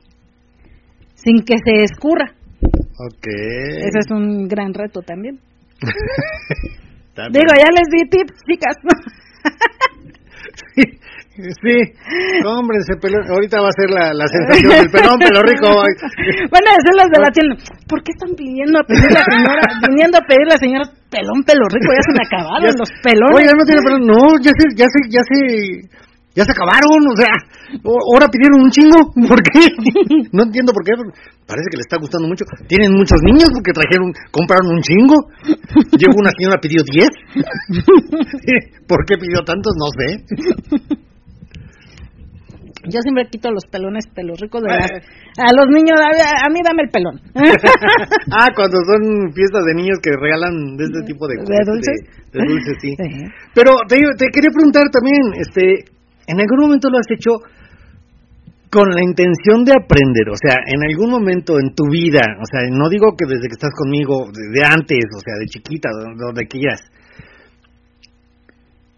sin 1.16 1.44
que 1.44 1.56
se 1.64 1.84
escurra. 1.84 2.32
Ok. 2.62 3.28
Ese 3.28 4.00
es 4.00 4.12
un 4.12 4.48
gran 4.48 4.74
reto 4.74 5.02
también. 5.02 5.40
Bien. 7.16 7.32
Digo, 7.32 7.54
ya 7.58 7.70
les 7.70 7.88
di 7.92 8.10
tips, 8.10 8.42
chicas. 8.50 8.76
Sí, 10.76 10.84
hombre, 12.46 12.78
ese 12.78 12.94
pelón, 13.02 13.26
ahorita 13.26 13.58
va 13.62 13.70
a 13.70 13.78
ser 13.80 13.90
la, 13.90 14.14
la 14.14 14.28
sensación 14.30 14.70
del 14.70 14.90
pelón, 14.94 15.18
pelo 15.18 15.42
rico. 15.42 15.68
Van 16.54 16.66
a 16.68 16.72
decir 16.78 16.94
los 16.94 17.10
de 17.10 17.20
la 17.22 17.32
tienda, 17.34 17.54
¿por 17.90 18.04
qué 18.04 18.12
están 18.14 18.36
pidiendo 18.38 18.78
a 18.80 18.84
pedir 18.86 19.10
la 19.10 19.24
señora, 19.34 19.64
viniendo 19.90 20.18
a 20.18 20.26
pedir 20.30 20.46
la 20.46 20.58
señora 20.62 20.86
pelón, 21.10 21.42
pelo 21.42 21.66
rico? 21.74 21.90
Ya 21.90 22.04
se 22.06 22.14
me 22.14 22.24
acabaron 22.26 22.70
Ya- 22.70 22.78
los 22.78 22.90
pelones. 23.02 23.34
Oye, 23.34 23.50
no 23.50 23.66
tiene 23.66 23.82
pelón, 23.82 24.04
no, 24.06 24.22
ya 24.46 24.52
se, 24.54 24.64
ya 24.78 24.86
se, 24.86 25.00
ya 25.10 25.22
se, 25.26 25.38
ya 26.38 26.44
se 26.46 26.52
acabaron, 26.54 27.02
o 27.02 27.16
sea, 27.18 27.34
ahora 27.82 28.26
pidieron 28.30 28.62
un 28.62 28.70
chingo, 28.70 28.98
¿por 29.30 29.42
qué? 29.42 29.70
No 30.34 30.44
entiendo 30.46 30.70
por 30.74 30.86
qué, 30.86 30.94
parece 31.50 31.66
que 31.70 31.78
le 31.78 31.86
está 31.86 31.98
gustando 31.98 32.28
mucho. 32.28 32.46
Tienen 32.70 32.94
muchos 32.94 33.18
niños 33.26 33.50
porque 33.54 33.74
trajeron, 33.74 34.14
compraron 34.30 34.70
un 34.70 34.82
chingo. 34.82 35.18
Llegó 35.98 36.14
una 36.18 36.30
señora 36.38 36.58
pidió 36.62 36.82
10. 36.86 37.10
¿Por 38.88 39.06
qué 39.06 39.18
pidió 39.18 39.42
tantos? 39.46 39.74
No 39.78 39.90
sé. 39.98 40.22
Yo 42.84 43.00
siempre 43.00 43.28
quito 43.32 43.50
los 43.50 43.66
pelones 43.66 44.08
pelos 44.14 44.40
ricos 44.40 44.62
de 44.62 44.68
las... 44.68 44.92
A 45.40 45.56
los 45.56 45.68
niños, 45.72 45.96
a, 45.96 46.46
a 46.46 46.50
mí 46.52 46.60
dame 46.60 46.84
el 46.84 46.92
pelón. 46.92 47.16
ah, 48.32 48.52
cuando 48.54 48.78
son 48.84 49.32
fiestas 49.32 49.64
de 49.64 49.74
niños 49.74 50.00
que 50.04 50.12
regalan 50.20 50.76
de 50.76 50.84
este 50.84 51.02
tipo 51.08 51.28
de, 51.28 51.36
¿De 51.40 51.64
dulces? 51.64 52.00
De, 52.32 52.40
de 52.40 52.46
dulces, 52.46 52.76
sí. 52.82 52.92
Sí. 52.92 53.24
Pero 53.56 53.72
te, 53.88 53.96
te 54.20 54.28
quería 54.36 54.52
preguntar 54.52 54.84
también, 54.92 55.22
este, 55.40 55.88
¿en 56.28 56.40
algún 56.40 56.60
momento 56.60 56.90
lo 56.90 57.00
has 57.00 57.08
hecho 57.10 57.40
con 58.70 58.90
la 58.92 59.02
intención 59.02 59.64
de 59.64 59.72
aprender? 59.80 60.28
O 60.28 60.36
sea, 60.36 60.60
en 60.68 60.84
algún 60.84 61.10
momento 61.10 61.60
en 61.60 61.74
tu 61.74 61.88
vida, 61.88 62.36
o 62.36 62.46
sea, 62.46 62.68
no 62.68 62.90
digo 62.90 63.16
que 63.16 63.26
desde 63.26 63.48
que 63.48 63.56
estás 63.56 63.72
conmigo, 63.72 64.28
de, 64.28 64.60
de 64.60 64.62
antes, 64.68 65.08
o 65.16 65.22
sea, 65.24 65.40
de 65.40 65.48
chiquita, 65.48 65.88
donde 66.20 66.48
quieras, 66.48 66.84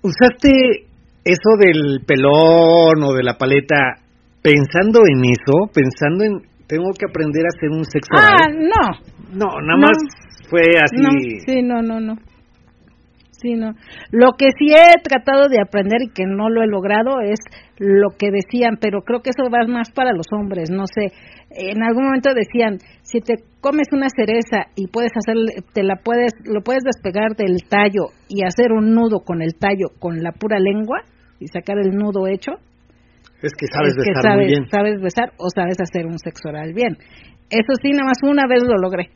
¿usaste 0.02 0.85
eso 1.26 1.58
del 1.60 2.06
pelón 2.06 3.04
o 3.04 3.14
de 3.14 3.24
la 3.24 3.38
paleta 3.38 3.98
pensando 4.42 5.02
en 5.08 5.26
eso? 5.26 5.74
Pensando 5.74 6.24
en, 6.24 6.34
tengo 6.68 6.92
que 6.98 7.10
aprender 7.10 7.44
a 7.46 7.58
hacer 7.58 7.70
un 7.70 7.84
sexo 7.84 8.14
ah, 8.16 8.30
oral? 8.36 8.60
no. 8.60 9.16
No, 9.34 9.48
nada 9.60 9.78
no. 9.78 9.88
más 9.88 9.98
fue 10.50 10.62
así. 10.62 11.02
No, 11.02 11.10
sí, 11.46 11.62
no, 11.64 11.82
no, 11.82 12.00
no. 12.00 12.16
Sí, 13.32 13.54
no. 13.54 13.74
Lo 14.12 14.32
que 14.38 14.48
sí 14.58 14.74
he 14.74 15.02
tratado 15.04 15.50
de 15.50 15.60
aprender 15.60 16.02
y 16.04 16.10
que 16.10 16.26
no 16.26 16.50
lo 16.50 16.64
he 16.64 16.68
logrado 16.68 17.20
es 17.22 17.40
lo 17.78 18.12
que 18.18 18.32
decían, 18.32 18.78
pero 18.80 19.02
creo 19.02 19.22
que 19.22 19.32
eso 19.32 19.50
va 19.52 19.68
más 19.68 19.92
para 19.92 20.14
los 20.14 20.28
hombres, 20.32 20.70
no 20.72 20.86
sé. 20.88 21.12
En 21.50 21.84
algún 21.84 22.06
momento 22.06 22.34
decían, 22.34 22.80
si 23.04 23.20
te 23.20 23.36
comes 23.60 23.88
una 23.92 24.08
cereza 24.10 24.72
y 24.76 24.88
puedes 24.88 25.12
hacer, 25.16 25.36
te 25.74 25.84
la 25.84 25.98
puedes, 25.98 26.32
lo 26.46 26.62
puedes 26.62 26.84
despegar 26.84 27.36
del 27.36 27.68
tallo 27.68 28.14
y 28.30 28.46
hacer 28.46 28.72
un 28.72 28.94
nudo 28.96 29.20
con 29.20 29.42
el 29.42 29.56
tallo 29.56 29.90
con 30.00 30.24
la 30.24 30.32
pura 30.32 30.60
lengua 30.60 31.04
y 31.40 31.48
sacar 31.48 31.78
el 31.80 31.92
nudo 31.96 32.28
hecho, 32.28 32.52
Es 33.42 33.54
que 33.54 33.68
sabes 33.68 33.94
es 33.98 34.04
que 34.04 34.10
besar 34.12 34.24
sabes, 34.24 34.38
muy 34.38 34.46
bien. 34.48 34.66
sabes 34.70 35.02
besar 35.02 35.32
o 35.38 35.50
sabes 35.54 35.78
hacer 35.80 36.06
un 36.06 36.18
sexo 36.20 36.50
oral 36.50 36.74
bien. 36.74 36.98
Eso 37.48 37.74
sí, 37.82 37.92
nada 37.92 38.06
más 38.06 38.18
una 38.24 38.48
vez 38.48 38.64
lo 38.64 38.76
logré. 38.78 39.10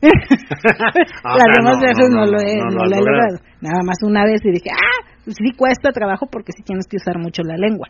Ah, 1.24 1.36
Las 1.36 1.56
demás 1.56 1.76
no, 1.76 1.82
veces 1.82 2.08
no, 2.10 2.20
no, 2.20 2.26
no, 2.26 2.32
lo 2.32 2.38
he, 2.38 2.56
lo 2.56 2.84
he 2.84 2.98
logrado. 2.98 3.36
Nada 3.60 3.80
más 3.84 3.96
una 4.04 4.24
vez 4.24 4.40
y 4.44 4.50
dije, 4.52 4.70
ah, 4.72 5.10
sí 5.26 5.52
cuesta 5.56 5.90
trabajo 5.92 6.26
porque 6.30 6.52
sí 6.56 6.62
tienes 6.62 6.86
que 6.86 6.96
usar 6.96 7.18
mucho 7.18 7.42
la 7.42 7.56
lengua. 7.56 7.88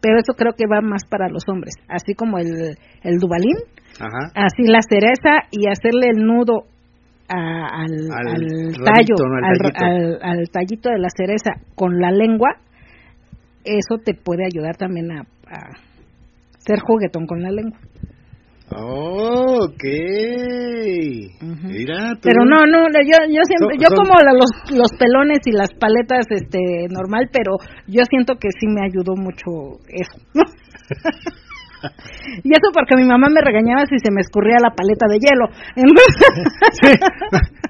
Pero 0.00 0.16
eso 0.18 0.32
creo 0.36 0.52
que 0.54 0.64
va 0.66 0.80
más 0.80 1.04
para 1.08 1.28
los 1.28 1.42
hombres. 1.48 1.74
Así 1.88 2.14
como 2.14 2.38
el, 2.38 2.76
el 3.02 3.18
dubalín, 3.18 3.56
Ajá. 4.00 4.32
así 4.34 4.64
la 4.66 4.80
cereza 4.82 5.46
y 5.50 5.68
hacerle 5.68 6.08
el 6.10 6.24
nudo 6.24 6.64
a- 7.28 7.82
al, 7.84 7.92
Al 8.10 8.28
al 8.28 8.84
tallo, 8.84 9.14
al- 9.76 10.18
al 10.22 10.48
tallito 10.50 10.88
de 10.90 10.98
la 10.98 11.08
cereza 11.14 11.52
con 11.76 11.98
la 12.00 12.10
lengua, 12.10 12.56
eso 13.64 13.98
te 14.04 14.14
puede 14.14 14.44
ayudar 14.46 14.76
también 14.76 15.10
a, 15.12 15.20
a 15.20 15.76
ser 16.58 16.80
juguetón 16.80 17.26
con 17.26 17.42
la 17.42 17.50
lengua. 17.50 17.78
Oh, 18.74 19.64
ok. 19.66 19.84
Mira, 21.64 22.14
tú. 22.14 22.20
Pero 22.22 22.44
no, 22.46 22.64
no, 22.64 22.86
yo, 23.04 23.18
yo 23.28 23.42
siempre, 23.44 23.76
yo 23.78 23.88
son- 23.88 23.98
como 23.98 24.14
los, 24.32 24.50
los 24.78 24.90
pelones 24.98 25.40
y 25.44 25.52
las 25.52 25.70
paletas, 25.74 26.24
este, 26.30 26.86
normal, 26.88 27.28
pero 27.32 27.58
yo 27.86 28.02
siento 28.08 28.36
que 28.36 28.48
sí 28.58 28.66
me 28.68 28.80
ayudó 28.86 29.14
mucho 29.16 29.78
eso. 29.88 30.16
y 32.44 32.50
eso 32.50 32.70
porque 32.72 32.94
mi 32.96 33.04
mamá 33.04 33.28
me 33.28 33.40
regañaba 33.42 33.84
si 33.86 33.98
se 33.98 34.10
me 34.12 34.20
escurría 34.20 34.56
la 34.62 34.70
paleta 34.74 35.06
de 35.08 35.18
hielo. 35.18 35.48
Entonces, 35.76 36.46
Sí. 36.80 36.92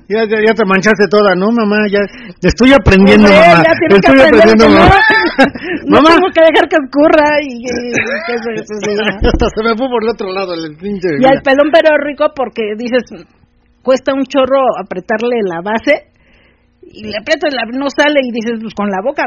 Ya, 0.08 0.24
ya, 0.26 0.38
ya 0.44 0.52
te 0.54 0.64
manchaste 0.66 1.06
toda, 1.08 1.34
¿no, 1.34 1.50
mamá? 1.52 1.86
Ya 1.90 2.00
estoy 2.42 2.72
aprendiendo, 2.72 3.28
mamá. 3.28 3.62
ya 3.64 3.72
que 3.78 3.86
estoy 3.94 4.20
aprendiendo, 4.20 4.64
que 4.66 4.72
no, 4.72 4.78
mamá. 4.80 4.96
no 5.86 5.96
mamá. 5.96 6.08
tengo 6.16 6.28
que 6.34 6.42
dejar 6.42 6.64
que 6.68 6.76
escurra 6.82 7.28
y, 7.40 7.52
y- 7.52 7.90
y 7.90 8.18
que 8.26 8.32
eso- 8.34 8.52
¿no? 8.52 9.28
Hasta 9.30 9.46
se 9.54 9.62
me 9.62 9.72
fue 9.76 9.88
por 9.88 10.02
el 10.02 10.10
otro 10.10 10.32
lado 10.32 10.54
el 10.54 10.76
pinche. 10.76 11.08
Y 11.20 11.24
al 11.24 11.40
pelón 11.42 11.70
pero 11.72 11.96
rico 12.04 12.26
porque 12.34 12.74
dices, 12.76 13.02
cuesta 13.82 14.12
un 14.12 14.24
chorro 14.26 14.60
apretarle 14.82 15.38
la 15.48 15.60
base 15.62 16.10
y 16.82 17.04
le 17.08 17.16
aprietas 17.18 17.54
la 17.54 17.64
no 17.72 17.86
sale 17.88 18.20
y 18.22 18.30
dices, 18.32 18.58
pues 18.60 18.74
con 18.74 18.90
la 18.90 19.00
boca 19.02 19.24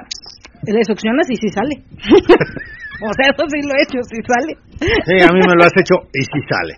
le 0.67 0.83
succionas 0.83 1.29
y 1.29 1.35
sí 1.37 1.47
sale. 1.49 1.81
o 3.01 3.11
sea, 3.13 3.25
eso 3.31 3.43
sí 3.49 3.59
lo 3.67 3.73
he 3.75 3.83
hecho, 3.83 3.99
sí 4.09 4.17
sale. 4.27 4.53
Sí, 5.05 5.15
a 5.21 5.31
mí 5.33 5.39
me 5.45 5.55
lo 5.55 5.63
has 5.63 5.73
hecho 5.79 5.95
y 6.13 6.21
sí 6.23 6.39
sale. 6.49 6.73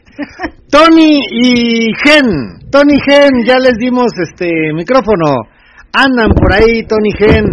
Tony 0.69 1.19
y 1.31 1.91
Gen. 2.03 2.59
Tony 2.71 2.95
y 2.95 3.01
Gen, 3.01 3.31
ya 3.45 3.57
les 3.59 3.77
dimos 3.77 4.07
este 4.21 4.49
micrófono. 4.73 5.49
Andan 5.93 6.29
por 6.35 6.53
ahí, 6.53 6.83
Tony 6.87 7.09
y 7.09 7.17
Gen. 7.17 7.45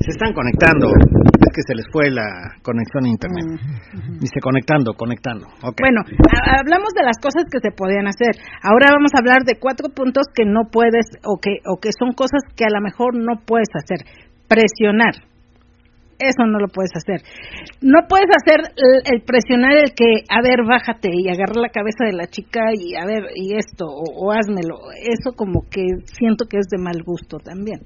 Se 0.00 0.10
están 0.12 0.32
conectando. 0.32 0.88
Es 0.88 1.52
que 1.54 1.62
se 1.66 1.74
les 1.74 1.86
fue 1.92 2.10
la 2.10 2.24
conexión 2.62 3.04
a 3.04 3.08
internet. 3.08 3.44
Dice 4.20 4.40
conectando, 4.40 4.94
conectando. 4.94 5.46
Ok. 5.62 5.76
Bueno, 5.80 6.00
ha- 6.08 6.60
hablamos 6.60 6.88
de 6.96 7.02
las 7.04 7.18
cosas 7.20 7.44
que 7.50 7.60
se 7.60 7.70
podían 7.70 8.06
hacer. 8.06 8.32
Ahora 8.62 8.92
vamos 8.92 9.10
a 9.14 9.18
hablar 9.20 9.44
de 9.44 9.56
cuatro 9.58 9.88
puntos 9.94 10.26
que 10.34 10.44
no 10.44 10.68
puedes 10.72 11.06
o 11.24 11.38
que 11.40 11.60
o 11.66 11.78
que 11.80 11.90
son 11.98 12.12
cosas 12.12 12.40
que 12.56 12.64
a 12.64 12.72
lo 12.72 12.80
mejor 12.80 13.14
no 13.16 13.40
puedes 13.44 13.68
hacer. 13.74 14.04
Presionar. 14.48 15.14
Eso 16.20 16.44
no 16.46 16.58
lo 16.58 16.68
puedes 16.68 16.90
hacer. 16.94 17.22
No 17.80 18.06
puedes 18.08 18.28
hacer 18.28 18.60
el, 18.76 19.14
el 19.14 19.22
presionar 19.22 19.72
el 19.72 19.94
que, 19.94 20.24
a 20.28 20.42
ver, 20.42 20.64
bájate 20.66 21.08
y 21.12 21.28
agarrar 21.28 21.56
la 21.56 21.70
cabeza 21.70 22.04
de 22.04 22.12
la 22.12 22.26
chica 22.26 22.60
y 22.76 22.94
a 22.94 23.06
ver, 23.06 23.24
y 23.34 23.56
esto, 23.56 23.86
o, 23.86 24.04
o 24.26 24.32
házmelo. 24.32 24.92
Eso 25.00 25.32
como 25.34 25.62
que 25.70 25.82
siento 26.04 26.44
que 26.46 26.58
es 26.58 26.68
de 26.68 26.78
mal 26.78 27.02
gusto 27.02 27.38
también. 27.38 27.80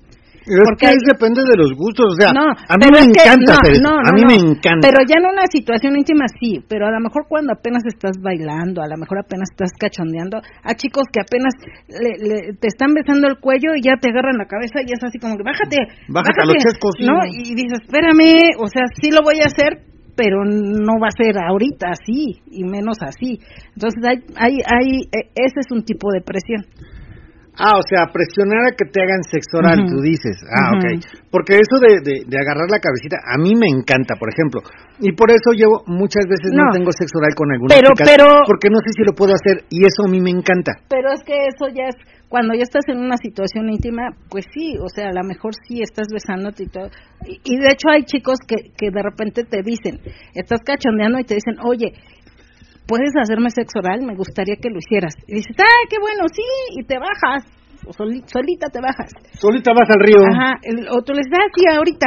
Es 0.44 0.60
porque 0.60 0.86
que 0.86 0.92
es 0.92 1.02
depende 1.08 1.40
de 1.40 1.56
los 1.56 1.72
gustos, 1.72 2.12
o 2.12 2.16
sea, 2.20 2.32
no, 2.36 2.44
a 2.52 2.74
mí 2.76 2.86
me 2.92 3.00
es 3.00 3.08
que- 3.08 3.24
encanta 3.24 3.48
no, 3.48 3.58
hacer 3.64 3.72
eso, 3.72 3.82
no, 3.82 3.92
a 3.96 4.08
no, 4.08 4.12
mí 4.12 4.22
no. 4.22 4.28
me 4.28 4.36
encanta. 4.52 4.82
Pero 4.84 4.98
ya 5.08 5.16
en 5.16 5.26
una 5.32 5.46
situación 5.48 5.96
íntima 5.96 6.28
sí, 6.38 6.60
pero 6.68 6.84
a 6.86 6.92
lo 6.92 7.00
mejor 7.00 7.24
cuando 7.28 7.52
apenas 7.56 7.80
estás 7.88 8.20
bailando, 8.20 8.82
a 8.84 8.88
lo 8.88 8.96
mejor 9.00 9.24
apenas 9.24 9.48
estás 9.50 9.72
cachondeando, 9.80 10.38
a 10.38 10.70
chicos 10.76 11.04
que 11.12 11.20
apenas 11.24 11.52
le- 11.88 12.20
le- 12.20 12.46
te 12.60 12.68
están 12.68 12.92
besando 12.92 13.28
el 13.28 13.40
cuello 13.40 13.72
y 13.74 13.80
ya 13.82 13.96
te 13.96 14.10
agarran 14.12 14.36
la 14.36 14.44
cabeza 14.46 14.84
y 14.84 14.92
es 14.92 15.00
así 15.02 15.16
como 15.18 15.36
que 15.36 15.44
bájate, 15.48 15.76
Bájate 16.12 16.42
a 16.42 16.46
los 16.46 16.60
chescos, 16.60 16.92
no, 17.00 17.24
y 17.24 17.54
dices, 17.56 17.80
espérame, 17.80 18.52
o 18.60 18.68
sea, 18.68 18.84
sí 19.00 19.08
lo 19.10 19.24
voy 19.24 19.40
a 19.40 19.48
hacer, 19.48 19.80
pero 20.16 20.44
no 20.44 21.00
va 21.02 21.08
a 21.08 21.16
ser 21.16 21.34
ahorita 21.42 21.88
así 21.90 22.38
y 22.46 22.62
menos 22.62 22.98
así. 23.02 23.40
Entonces 23.74 23.98
hay, 24.06 24.18
hay, 24.36 24.54
hay, 24.62 24.86
e- 25.10 25.30
ese 25.34 25.58
es 25.58 25.72
un 25.72 25.82
tipo 25.84 26.12
de 26.12 26.20
presión. 26.20 26.62
Ah, 27.56 27.78
o 27.78 27.84
sea, 27.86 28.10
presionar 28.10 28.66
a 28.66 28.74
que 28.74 28.84
te 28.90 28.98
hagan 28.98 29.22
sexo 29.22 29.58
oral, 29.58 29.86
tú 29.86 30.02
dices. 30.02 30.34
Ah, 30.50 30.74
ok. 30.74 30.98
Porque 31.30 31.54
eso 31.54 31.78
de, 31.78 32.02
de, 32.02 32.36
agarrar 32.38 32.66
la 32.66 32.82
cabecita, 32.82 33.22
a 33.22 33.38
mí 33.38 33.54
me 33.54 33.70
encanta, 33.70 34.18
por 34.18 34.28
ejemplo. 34.28 34.60
Y 34.98 35.14
por 35.14 35.30
eso 35.30 35.54
yo 35.54 35.86
muchas 35.86 36.26
veces 36.26 36.50
no, 36.50 36.66
tengo 36.72 36.90
sexo 36.90 37.18
oral 37.18 37.34
con 37.34 37.50
algunas 37.50 37.74
pero, 37.74 37.90
pero, 37.94 38.26
porque 38.46 38.70
no 38.70 38.78
sé 38.82 38.90
si 38.94 39.02
lo 39.06 39.14
puedo 39.14 39.34
hacer 39.34 39.66
y 39.70 39.86
eso 39.86 40.06
a 40.06 40.10
mí 40.10 40.20
me 40.20 40.30
encanta. 40.30 40.74
Pero 40.88 41.14
es 41.14 41.22
que 41.22 41.46
eso 41.46 41.70
ya 41.70 41.86
es, 41.90 41.96
cuando 42.28 42.54
ya 42.54 42.62
estás 42.62 42.82
en 42.88 42.98
una 42.98 43.16
situación 43.16 43.70
íntima, 43.70 44.10
pues 44.30 44.46
sí, 44.50 44.74
o 44.82 44.88
sea, 44.88 45.10
a 45.10 45.14
lo 45.14 45.22
mejor 45.22 45.54
sí 45.66 45.82
estás 45.82 46.08
besándote 46.10 46.64
y 46.64 46.68
todo. 46.68 46.90
Y, 47.26 47.38
y 47.44 47.58
de 47.58 47.70
hecho 47.70 47.86
hay 47.90 48.02
chicos 48.02 48.38
que, 48.46 48.74
que 48.76 48.90
de 48.90 49.02
repente 49.02 49.44
te 49.44 49.62
dicen, 49.62 50.02
estás 50.34 50.60
cachondeando 50.66 51.18
y 51.20 51.24
te 51.24 51.34
dicen, 51.34 51.58
oye, 51.62 51.94
¿puedes 52.86 53.12
hacerme 53.16 53.50
sexo 53.50 53.78
oral? 53.80 54.02
Me 54.02 54.14
gustaría 54.14 54.56
que 54.56 54.70
lo 54.70 54.78
hicieras. 54.78 55.14
Y 55.26 55.34
dices, 55.34 55.56
¡ah, 55.58 55.84
qué 55.88 55.96
bueno! 56.00 56.28
Sí, 56.32 56.42
y 56.78 56.84
te 56.84 56.98
bajas. 56.98 57.44
O 57.86 57.92
solita 57.92 58.68
te 58.72 58.80
bajas. 58.80 59.12
Solita 59.38 59.72
vas 59.72 59.90
al 59.90 60.00
río. 60.00 60.24
Ajá. 60.24 60.56
El 60.62 60.88
otro 60.88 61.14
le 61.14 61.20
dice, 61.20 61.36
ah, 61.36 61.50
sí, 61.54 61.64
ahorita. 61.68 62.06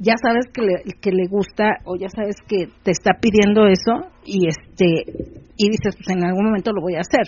Ya 0.00 0.14
sabes 0.22 0.46
que 0.54 0.62
le, 0.62 0.74
que 1.00 1.10
le 1.10 1.26
gusta 1.28 1.82
o 1.84 1.96
ya 1.98 2.08
sabes 2.08 2.36
que 2.46 2.68
te 2.84 2.92
está 2.92 3.18
pidiendo 3.20 3.66
eso 3.66 4.08
y 4.24 4.46
este 4.46 5.10
y 5.58 5.70
dices, 5.70 5.96
pues 5.96 6.16
en 6.16 6.24
algún 6.24 6.46
momento 6.46 6.70
lo 6.72 6.80
voy 6.80 6.94
a 6.94 7.00
hacer. 7.00 7.26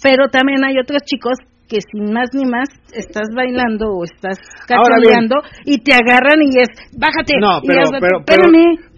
Pero 0.00 0.28
también 0.28 0.64
hay 0.64 0.78
otros 0.78 1.02
chicos 1.02 1.38
que 1.68 1.78
sin 1.82 2.12
más 2.12 2.30
ni 2.32 2.46
más 2.46 2.68
estás 2.94 3.26
bailando 3.34 3.90
o 3.90 4.04
estás 4.04 4.38
cachondeando 4.68 5.42
y 5.64 5.82
te 5.82 5.92
agarran 5.94 6.38
y 6.42 6.58
es, 6.58 6.70
bájate. 6.96 7.34
No, 7.40 7.60
pero, 7.66 7.90
pero, 7.98 8.22
pero, 8.24 8.46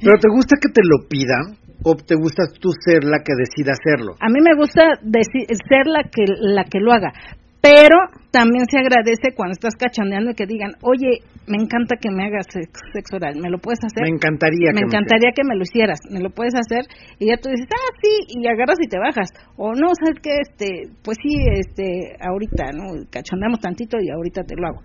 pero, 0.01 0.19
te 0.21 0.29
gusta 0.29 0.57
que 0.61 0.69
te 0.69 0.83
lo 0.85 1.09
pidan 1.09 1.57
o 1.85 1.95
te 1.95 2.15
gusta 2.17 2.45
tú 2.61 2.71
ser 2.85 3.05
la 3.05 3.19
que 3.25 3.35
decida 3.37 3.73
hacerlo? 3.73 4.15
A 4.21 4.29
mí 4.29 4.41
me 4.43 4.57
gusta 4.57 4.99
ser 5.01 5.87
la 5.87 6.03
que 6.05 6.25
la 6.27 6.65
que 6.65 6.81
lo 6.81 6.93
haga, 6.93 7.13
pero 7.61 7.99
también 8.31 8.67
se 8.71 8.79
agradece 8.79 9.35
cuando 9.35 9.53
estás 9.53 9.75
cachondeando 9.75 10.31
y 10.31 10.35
que 10.35 10.47
digan, 10.47 10.73
oye, 10.83 11.27
me 11.47 11.57
encanta 11.57 11.97
que 11.97 12.11
me 12.11 12.27
hagas 12.27 12.47
sexo 12.53 13.17
oral, 13.17 13.35
¿me 13.41 13.51
lo 13.51 13.59
puedes 13.59 13.81
hacer? 13.83 14.05
Me 14.05 14.15
encantaría. 14.15 14.71
Me 14.73 14.87
encantaría 14.87 15.33
que 15.35 15.43
me 15.43 15.57
lo 15.57 15.63
hicieras, 15.63 15.99
¿me 16.11 16.21
lo 16.21 16.31
puedes 16.31 16.55
hacer? 16.55 16.87
Y 17.19 17.27
ya 17.27 17.37
tú 17.37 17.49
dices, 17.49 17.67
ah, 17.73 17.93
sí, 18.01 18.39
y 18.39 18.47
agarras 18.47 18.79
y 18.81 18.89
te 18.89 18.99
bajas. 18.99 19.31
O 19.57 19.73
no, 19.75 19.89
¿sabes 19.99 20.21
qué? 20.23 20.39
Este, 20.39 20.93
pues 21.03 21.19
sí, 21.21 21.35
este, 21.51 22.17
ahorita, 22.21 22.71
¿no? 22.73 23.05
Cachondeamos 23.11 23.61
tantito 23.61 23.99
y 24.01 24.11
ahorita 24.11 24.43
te 24.45 24.55
lo 24.55 24.69
hago. 24.69 24.83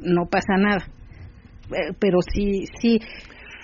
No 0.00 0.26
pasa 0.26 0.56
nada. 0.56 0.82
Eh, 1.70 1.94
pero 2.00 2.18
sí, 2.34 2.64
sí, 2.80 2.98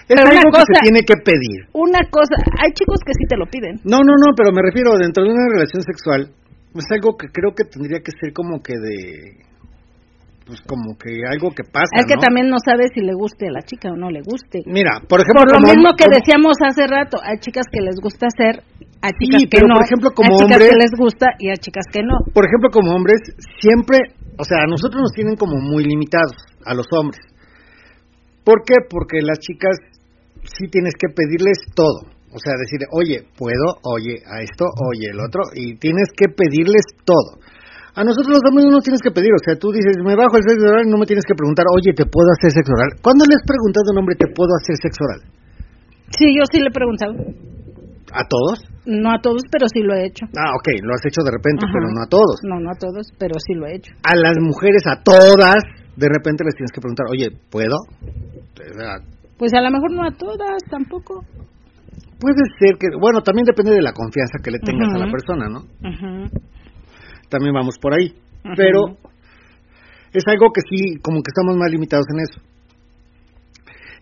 es 0.09 0.21
algo 0.21 0.51
que 0.55 0.63
se 0.63 0.81
tiene 0.83 1.03
que 1.03 1.17
pedir. 1.19 1.67
Una 1.73 2.01
cosa, 2.11 2.37
hay 2.63 2.71
chicos 2.73 3.01
que 3.05 3.13
sí 3.15 3.27
te 3.29 3.37
lo 3.37 3.47
piden. 3.47 3.81
No, 3.85 3.99
no, 3.99 4.15
no, 4.15 4.35
pero 4.37 4.53
me 4.53 4.63
refiero 4.63 4.97
dentro 4.99 5.25
de 5.25 5.31
una 5.31 5.49
relación 5.51 5.83
sexual, 5.83 6.31
es 6.75 6.87
algo 6.91 7.17
que 7.17 7.29
creo 7.29 7.55
que 7.55 7.65
tendría 7.65 8.01
que 8.01 8.13
ser 8.21 8.33
como 8.33 8.63
que 8.63 8.75
de 8.75 9.47
pues 10.47 10.63
como 10.63 10.95
que 10.95 11.27
algo 11.27 11.51
que 11.51 11.67
pasa. 11.67 11.91
Es 11.99 12.07
que 12.07 12.15
también 12.23 12.47
no 12.47 12.63
sabe 12.63 12.87
si 12.95 13.03
le 13.03 13.15
guste 13.19 13.51
a 13.51 13.53
la 13.53 13.63
chica 13.67 13.91
o 13.91 13.97
no 13.99 14.11
le 14.15 14.23
guste. 14.23 14.63
Mira, 14.65 15.03
por 15.03 15.19
ejemplo, 15.19 15.43
por 15.43 15.59
lo 15.59 15.61
mismo 15.67 15.91
que 15.99 16.07
decíamos 16.07 16.55
hace 16.63 16.87
rato, 16.87 17.19
hay 17.19 17.43
chicas 17.43 17.67
que 17.67 17.83
les 17.83 17.99
gusta 17.99 18.31
hacer, 18.31 18.63
a 19.03 19.11
chicas 19.11 19.43
que 19.51 19.59
no, 19.67 19.75
por 19.75 19.85
ejemplo, 19.85 20.11
como 20.15 20.31
hay 20.31 20.47
chicas 20.47 20.71
que 20.71 20.79
les 20.79 20.93
gusta 20.95 21.27
y 21.43 21.51
a 21.51 21.57
chicas 21.59 21.87
que 21.91 22.03
no. 22.07 22.15
Por 22.31 22.47
ejemplo, 22.47 22.71
como 22.71 22.95
hombres 22.95 23.19
siempre, 23.59 24.15
o 24.39 24.45
sea, 24.47 24.63
a 24.63 24.71
nosotros 24.71 25.03
nos 25.03 25.13
tienen 25.19 25.35
como 25.35 25.59
muy 25.59 25.83
limitados 25.83 26.39
a 26.65 26.75
los 26.75 26.87
hombres. 26.95 27.27
¿Por 28.47 28.63
qué? 28.63 28.79
Porque 28.89 29.27
las 29.27 29.41
chicas 29.41 29.75
sí 30.47 30.69
tienes 30.71 30.95
que 30.95 31.09
pedirles 31.11 31.59
todo. 31.75 32.07
O 32.31 32.39
sea, 32.39 32.53
decir, 32.59 32.81
oye, 32.93 33.25
puedo, 33.39 33.81
oye, 33.83 34.21
a 34.29 34.43
esto, 34.43 34.67
oye, 34.93 35.09
el 35.09 35.21
otro, 35.21 35.41
y 35.55 35.77
tienes 35.79 36.13
que 36.13 36.29
pedirles 36.29 36.85
todo. 37.05 37.41
A 37.97 38.05
nosotros 38.05 38.37
los 38.37 38.45
hombres 38.45 38.69
no 38.69 38.77
nos 38.77 38.85
tienes 38.85 39.01
que 39.01 39.09
pedir, 39.09 39.33
o 39.33 39.41
sea, 39.41 39.57
tú 39.57 39.73
dices, 39.73 39.97
me 40.05 40.13
bajo 40.13 40.37
el 40.37 40.45
sexo 40.45 40.69
oral 40.69 40.85
y 40.85 40.91
no 40.93 41.01
me 41.01 41.09
tienes 41.09 41.25
que 41.25 41.33
preguntar, 41.33 41.65
oye, 41.73 41.97
¿te 41.97 42.05
puedo 42.05 42.29
hacer 42.37 42.53
sexo 42.53 42.77
oral? 42.77 42.93
¿Cuándo 43.01 43.25
le 43.25 43.41
has 43.41 43.47
preguntado 43.49 43.89
a 43.89 43.93
un 43.97 43.99
hombre, 44.05 44.21
¿te 44.21 44.29
puedo 44.37 44.53
hacer 44.53 44.77
sexo 44.77 45.01
oral? 45.01 45.21
Sí, 46.13 46.29
yo 46.37 46.45
sí 46.45 46.61
le 46.61 46.69
he 46.69 46.77
preguntado. 46.77 47.17
¿A 48.13 48.23
todos? 48.29 48.69
No 48.85 49.17
a 49.17 49.19
todos, 49.25 49.41
pero 49.51 49.65
sí 49.73 49.81
lo 49.81 49.97
he 49.97 50.07
hecho. 50.07 50.29
Ah, 50.37 50.53
ok, 50.61 50.77
lo 50.85 50.93
has 50.93 51.05
hecho 51.09 51.25
de 51.25 51.33
repente, 51.33 51.65
pero 51.73 51.89
no 51.89 52.05
a 52.05 52.09
todos. 52.09 52.37
No, 52.45 52.61
no 52.61 52.69
a 52.69 52.77
todos, 52.77 53.09
pero 53.17 53.35
sí 53.41 53.57
lo 53.57 53.67
he 53.67 53.81
hecho. 53.81 53.97
A 54.05 54.15
las 54.15 54.37
mujeres, 54.45 54.85
a 54.87 55.01
todas, 55.01 55.65
de 55.97 56.09
repente 56.13 56.45
les 56.45 56.55
tienes 56.55 56.73
que 56.73 56.85
preguntar, 56.85 57.09
oye, 57.11 57.33
¿puedo? 57.49 57.81
Pues 59.39 59.53
a 59.55 59.61
lo 59.61 59.71
mejor 59.71 59.93
no 59.93 60.05
a 60.05 60.11
todas 60.13 60.63
tampoco. 60.71 61.25
Puede 62.19 62.43
ser 62.59 62.79
que, 62.79 62.89
bueno, 62.99 63.21
también 63.21 63.45
depende 63.45 63.73
de 63.73 63.83
la 63.83 63.93
confianza 63.93 64.39
que 64.43 64.51
le 64.51 64.59
tengas 64.59 64.95
a 64.95 64.99
la 64.99 65.11
persona, 65.11 65.49
¿no? 65.49 65.65
También 67.29 67.53
vamos 67.53 67.79
por 67.79 67.93
ahí. 67.93 68.15
Pero 68.57 68.97
es 70.13 70.25
algo 70.27 70.49
que 70.53 70.63
sí, 70.69 70.99
como 71.03 71.21
que 71.21 71.29
estamos 71.29 71.57
más 71.57 71.71
limitados 71.71 72.07
en 72.15 72.21
eso. 72.21 72.41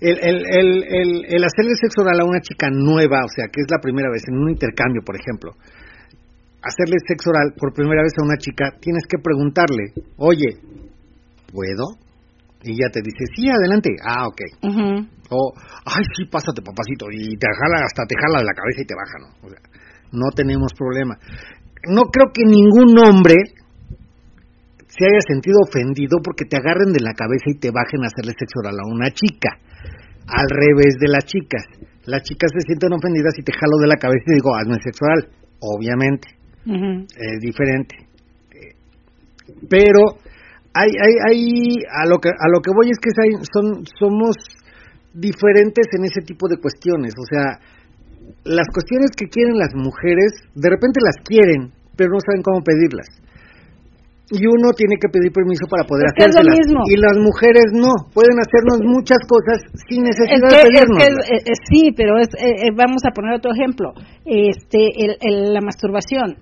El, 0.00 0.18
el, 0.20 0.44
el, 0.46 1.24
el, 1.26 1.44
hacerle 1.44 1.74
sexo 1.80 2.02
oral 2.02 2.20
a 2.20 2.24
una 2.24 2.40
chica 2.40 2.68
nueva, 2.70 3.24
o 3.24 3.28
sea, 3.34 3.46
que 3.50 3.62
es 3.62 3.66
la 3.70 3.80
primera 3.80 4.10
vez 4.12 4.22
en 4.28 4.36
un 4.36 4.50
intercambio, 4.50 5.02
por 5.04 5.16
ejemplo, 5.16 5.52
hacerle 6.62 6.96
sexo 7.06 7.30
oral 7.30 7.54
por 7.56 7.72
primera 7.72 8.02
vez 8.02 8.12
a 8.18 8.24
una 8.24 8.36
chica, 8.36 8.76
tienes 8.80 9.04
que 9.08 9.18
preguntarle, 9.18 9.92
oye, 10.16 10.60
¿puedo? 11.52 12.03
Y 12.64 12.80
ya 12.80 12.88
te 12.88 13.00
dice, 13.04 13.28
sí, 13.36 13.44
adelante. 13.48 13.90
Ah, 14.00 14.26
ok. 14.26 14.40
O, 15.30 15.52
ay, 15.84 16.04
sí, 16.16 16.24
pásate, 16.24 16.62
papacito. 16.62 17.06
Y 17.12 17.36
te 17.36 17.46
jala, 17.46 17.84
hasta 17.84 18.08
te 18.08 18.16
jala 18.16 18.40
de 18.40 18.48
la 18.48 18.56
cabeza 18.56 18.80
y 18.80 18.86
te 18.88 18.96
baja, 18.96 19.16
¿no? 19.20 19.28
O 19.44 19.50
sea, 19.50 19.60
no 20.12 20.32
tenemos 20.34 20.72
problema. 20.72 21.18
No 21.92 22.08
creo 22.08 22.32
que 22.32 22.44
ningún 22.48 22.96
hombre 23.04 23.36
se 24.88 25.04
haya 25.04 25.20
sentido 25.28 25.60
ofendido 25.68 26.18
porque 26.24 26.46
te 26.48 26.56
agarren 26.56 26.92
de 26.92 27.04
la 27.04 27.12
cabeza 27.12 27.52
y 27.52 27.58
te 27.58 27.70
bajen 27.70 28.04
a 28.04 28.08
hacerle 28.08 28.32
sexo 28.38 28.60
oral 28.64 28.80
a 28.80 28.88
una 28.88 29.10
chica. 29.10 29.60
Al 30.24 30.48
revés 30.48 30.96
de 30.98 31.08
las 31.08 31.24
chicas. 31.26 31.68
Las 32.06 32.22
chicas 32.22 32.48
se 32.56 32.64
sienten 32.64 32.92
ofendidas 32.92 33.36
y 33.36 33.42
te 33.42 33.52
jalo 33.52 33.76
de 33.76 33.88
la 33.88 33.96
cabeza 33.96 34.24
y 34.28 34.40
digo, 34.40 34.56
hazme 34.56 34.80
sexo 34.80 35.04
oral. 35.04 35.28
Obviamente. 35.60 36.28
Es 37.12 37.40
diferente. 37.40 37.96
Pero 39.68 40.16
hay, 40.74 40.90
hay, 40.90 41.14
hay, 41.26 41.76
a 42.02 42.06
lo 42.06 42.18
que 42.18 42.28
a 42.28 42.48
lo 42.50 42.60
que 42.60 42.70
voy 42.74 42.90
es 42.90 42.98
que 42.98 43.10
son 43.52 43.86
somos 43.98 44.36
diferentes 45.14 45.86
en 45.96 46.04
ese 46.04 46.20
tipo 46.22 46.48
de 46.48 46.58
cuestiones, 46.58 47.14
o 47.14 47.24
sea, 47.24 47.62
las 48.44 48.66
cuestiones 48.74 49.10
que 49.16 49.28
quieren 49.28 49.56
las 49.56 49.74
mujeres, 49.74 50.34
de 50.54 50.68
repente 50.68 50.98
las 51.00 51.16
quieren, 51.24 51.72
pero 51.96 52.10
no 52.10 52.20
saben 52.20 52.42
cómo 52.42 52.60
pedirlas. 52.62 53.06
Y 54.32 54.40
uno 54.48 54.72
tiene 54.72 54.96
que 54.96 55.12
pedir 55.12 55.30
permiso 55.30 55.68
para 55.68 55.84
poder 55.84 56.08
hacérselas. 56.08 56.58
Y 56.88 56.96
las 56.96 57.16
mujeres 57.20 57.70
no, 57.76 57.92
pueden 58.10 58.40
hacernos 58.40 58.80
muchas 58.82 59.20
cosas 59.28 59.60
sin 59.86 60.02
necesidad 60.02 60.48
de 60.48 60.64
pedirnos. 60.64 61.28
Eh, 61.28 61.44
eh, 61.44 61.58
sí, 61.68 61.92
pero 61.94 62.18
es, 62.18 62.28
eh, 62.40 62.72
vamos 62.74 63.04
a 63.04 63.12
poner 63.12 63.36
otro 63.36 63.52
ejemplo. 63.52 63.92
Este, 64.24 64.88
el, 65.20 65.52
la 65.52 65.60
masturbación 65.60 66.40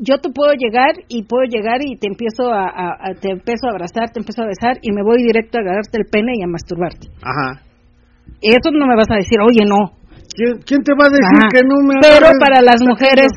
yo 0.00 0.18
te 0.18 0.30
puedo 0.30 0.52
llegar 0.52 0.94
y 1.08 1.24
puedo 1.24 1.44
llegar 1.44 1.80
y 1.82 1.96
te 1.96 2.06
empiezo 2.06 2.52
a, 2.52 3.14
te 3.20 3.30
empiezo 3.32 3.66
a 3.66 3.70
abrazar, 3.70 4.10
te 4.12 4.20
empiezo 4.20 4.42
a 4.42 4.46
besar 4.46 4.78
y 4.82 4.92
me 4.92 5.02
voy 5.02 5.22
directo 5.22 5.58
a 5.58 5.62
agarrarte 5.62 5.98
el 5.98 6.06
pene 6.10 6.32
y 6.36 6.42
a 6.42 6.46
masturbarte. 6.46 7.08
Ajá. 7.22 7.62
Eso 8.40 8.70
no 8.72 8.86
me 8.86 8.96
vas 8.96 9.10
a 9.10 9.16
decir, 9.16 9.38
oye, 9.40 9.64
no. 9.64 9.96
¿Quién, 10.36 10.82
te 10.82 10.92
va 10.92 11.06
a 11.06 11.10
decir 11.10 11.48
que 11.48 11.64
no 11.64 11.80
me 11.80 11.94
Pero 12.00 12.28
para 12.38 12.60
las 12.60 12.82
mujeres, 12.84 13.32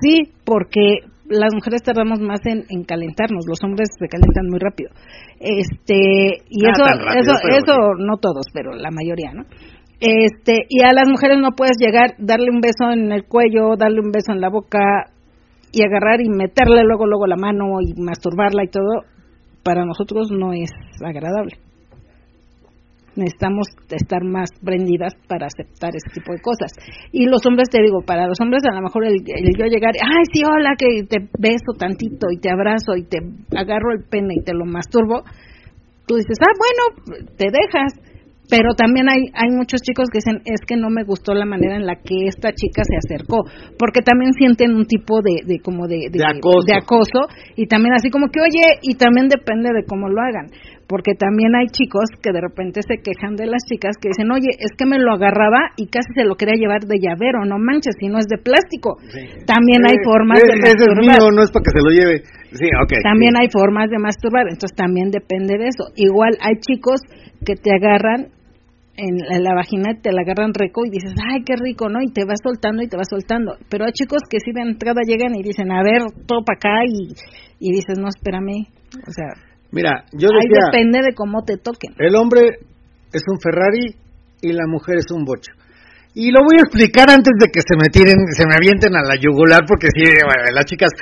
sí, 0.00 0.32
porque 0.44 1.06
las 1.28 1.54
mujeres 1.54 1.82
tardamos 1.82 2.20
más 2.20 2.40
en, 2.46 2.64
en, 2.68 2.82
calentarnos, 2.82 3.46
los 3.46 3.58
hombres 3.62 3.88
se 3.96 4.08
calientan 4.08 4.48
muy 4.50 4.58
rápido. 4.58 4.90
Este, 5.38 6.42
y 6.48 6.66
ah, 6.66 6.72
eso, 6.72 6.84
eso, 7.20 7.34
eso, 7.48 7.76
no 7.98 8.16
todos, 8.16 8.46
pero 8.52 8.72
la 8.72 8.90
mayoría, 8.90 9.32
¿no? 9.32 9.44
Este, 10.00 10.66
y 10.68 10.82
a 10.82 10.92
las 10.92 11.08
mujeres 11.08 11.38
no 11.38 11.52
puedes 11.52 11.76
llegar, 11.78 12.16
darle 12.18 12.50
un 12.50 12.60
beso 12.60 12.90
en 12.90 13.12
el 13.12 13.24
cuello, 13.24 13.76
darle 13.78 14.00
un 14.00 14.10
beso 14.10 14.32
en 14.32 14.40
la 14.40 14.50
boca, 14.50 15.11
y 15.72 15.82
agarrar 15.84 16.20
y 16.20 16.28
meterle 16.28 16.84
luego 16.84 17.06
luego 17.06 17.26
la 17.26 17.36
mano 17.36 17.80
y 17.80 18.00
masturbarla 18.00 18.64
y 18.64 18.68
todo 18.68 19.04
para 19.62 19.84
nosotros 19.84 20.30
no 20.30 20.52
es 20.52 20.70
agradable 21.04 21.58
necesitamos 23.16 23.68
estar 23.90 24.24
más 24.24 24.50
prendidas 24.64 25.12
para 25.28 25.46
aceptar 25.46 25.92
ese 25.94 26.08
tipo 26.14 26.32
de 26.32 26.40
cosas. 26.40 26.72
Y 27.12 27.26
los 27.26 27.44
hombres, 27.46 27.68
te 27.68 27.82
digo, 27.82 28.02
para 28.02 28.26
los 28.26 28.40
hombres 28.40 28.62
a 28.64 28.74
lo 28.74 28.80
mejor 28.80 29.04
el, 29.04 29.20
el, 29.26 29.56
yo 29.56 29.66
llegar, 29.66 29.92
ay, 30.00 30.24
sí, 30.32 30.42
hola, 30.44 30.74
que 30.78 31.04
te 31.04 31.28
beso 31.38 31.76
tantito 31.78 32.28
y 32.30 32.38
te 32.38 32.50
abrazo 32.50 32.96
y 32.96 33.04
te 33.04 33.18
agarro 33.56 33.92
el 33.92 34.04
pene 34.08 34.34
y 34.40 34.44
te 34.44 34.54
lo 34.54 34.64
masturbo, 34.64 35.24
tú 36.06 36.16
dices, 36.16 36.38
ah, 36.40 36.54
bueno, 36.56 37.26
te 37.36 37.46
dejas 37.50 37.92
pero 38.52 38.74
también 38.76 39.08
hay 39.08 39.32
hay 39.32 39.48
muchos 39.48 39.80
chicos 39.80 40.12
que 40.12 40.20
dicen 40.20 40.42
es 40.44 40.60
que 40.68 40.76
no 40.76 40.90
me 40.90 41.04
gustó 41.04 41.32
la 41.32 41.46
manera 41.46 41.74
en 41.76 41.86
la 41.86 41.96
que 41.96 42.28
esta 42.28 42.52
chica 42.52 42.84
se 42.84 43.00
acercó 43.00 43.48
porque 43.78 44.04
también 44.04 44.34
sienten 44.34 44.76
un 44.76 44.84
tipo 44.84 45.22
de, 45.22 45.40
de 45.48 45.58
como 45.64 45.88
de, 45.88 46.12
de, 46.12 46.20
acoso. 46.20 46.68
de, 46.68 46.76
acoso. 46.76 47.20
y 47.56 47.66
también 47.66 47.94
así 47.94 48.10
como 48.10 48.28
que 48.28 48.40
oye 48.40 48.76
y 48.82 48.96
también 48.96 49.28
depende 49.28 49.70
de 49.72 49.88
cómo 49.88 50.10
lo 50.10 50.20
hagan 50.20 50.52
porque 50.92 51.16
también 51.16 51.56
hay 51.56 51.72
chicos 51.72 52.04
que 52.20 52.36
de 52.36 52.40
repente 52.44 52.84
se 52.84 53.00
quejan 53.00 53.32
de 53.32 53.46
las 53.46 53.64
chicas 53.64 53.96
que 53.96 54.12
dicen, 54.12 54.28
oye, 54.30 54.52
es 54.60 54.76
que 54.76 54.84
me 54.84 54.98
lo 54.98 55.14
agarraba 55.16 55.72
y 55.80 55.88
casi 55.88 56.12
se 56.12 56.28
lo 56.28 56.36
quería 56.36 56.60
llevar 56.60 56.84
de 56.84 57.00
llavero, 57.00 57.48
no 57.48 57.56
manches, 57.56 57.96
si 57.98 58.08
no 58.12 58.18
es 58.18 58.26
de 58.28 58.36
plástico. 58.36 59.00
También 59.46 59.88
hay 59.88 59.96
formas 60.04 60.36
de 60.44 60.52
masturbar. 60.52 61.32
no 61.32 61.42
es 61.42 61.50
para 61.50 61.64
que 61.64 61.72
se 61.72 61.80
lo 61.80 61.90
lleve. 61.96 62.16
Sí, 62.52 62.68
okay, 62.84 63.00
también 63.02 63.32
hay 63.40 63.48
formas 63.48 63.88
de 63.88 63.98
masturbar, 63.98 64.44
entonces 64.52 64.76
también 64.76 65.08
depende 65.08 65.56
de 65.56 65.72
eso. 65.72 65.88
Igual 65.96 66.36
hay 66.44 66.60
chicos 66.60 67.00
que 67.40 67.56
te 67.56 67.72
agarran 67.72 68.28
en 69.02 69.42
la, 69.42 69.54
vagina 69.54 69.98
te 70.00 70.12
la 70.12 70.22
agarran 70.22 70.54
rico 70.54 70.86
y 70.86 70.90
dices, 70.90 71.12
ay, 71.18 71.42
qué 71.44 71.54
rico, 71.56 71.88
¿no? 71.88 72.00
Y 72.00 72.12
te 72.12 72.24
vas 72.24 72.38
soltando 72.42 72.82
y 72.82 72.88
te 72.88 72.96
vas 72.96 73.08
soltando. 73.10 73.56
Pero 73.68 73.84
hay 73.84 73.92
chicos 73.92 74.22
que 74.30 74.38
sí 74.38 74.52
de 74.54 74.62
entrada 74.62 75.00
llegan 75.04 75.34
y 75.34 75.42
dicen, 75.42 75.72
a 75.72 75.82
ver, 75.82 76.02
todo 76.26 76.44
para 76.44 76.56
acá 76.56 76.84
y, 76.86 77.12
y 77.58 77.72
dices, 77.72 77.98
no, 77.98 78.08
espérame. 78.08 78.68
O 79.06 79.10
sea, 79.10 79.34
Mira, 79.72 80.04
yo 80.12 80.28
ahí 80.28 80.48
depende 80.52 81.00
de 81.00 81.14
cómo 81.14 81.42
te 81.44 81.56
toquen. 81.56 81.94
El 81.98 82.14
hombre 82.14 82.42
es 83.12 83.22
un 83.26 83.40
Ferrari 83.40 83.96
y 84.42 84.52
la 84.52 84.66
mujer 84.68 84.98
es 84.98 85.10
un 85.10 85.24
bocho. 85.24 85.52
Y 86.14 86.28
lo 86.28 86.44
voy 86.44 86.60
a 86.60 86.68
explicar 86.68 87.08
antes 87.08 87.32
de 87.40 87.48
que 87.48 87.64
se 87.64 87.72
me 87.72 87.88
tiren, 87.88 88.20
se 88.36 88.44
me 88.44 88.52
avienten 88.52 88.92
a 88.92 89.00
la 89.00 89.16
yugular, 89.16 89.64
porque 89.64 89.88
si 89.96 90.04
bueno, 90.04 90.44
las 90.52 90.68
chicas, 90.68 90.92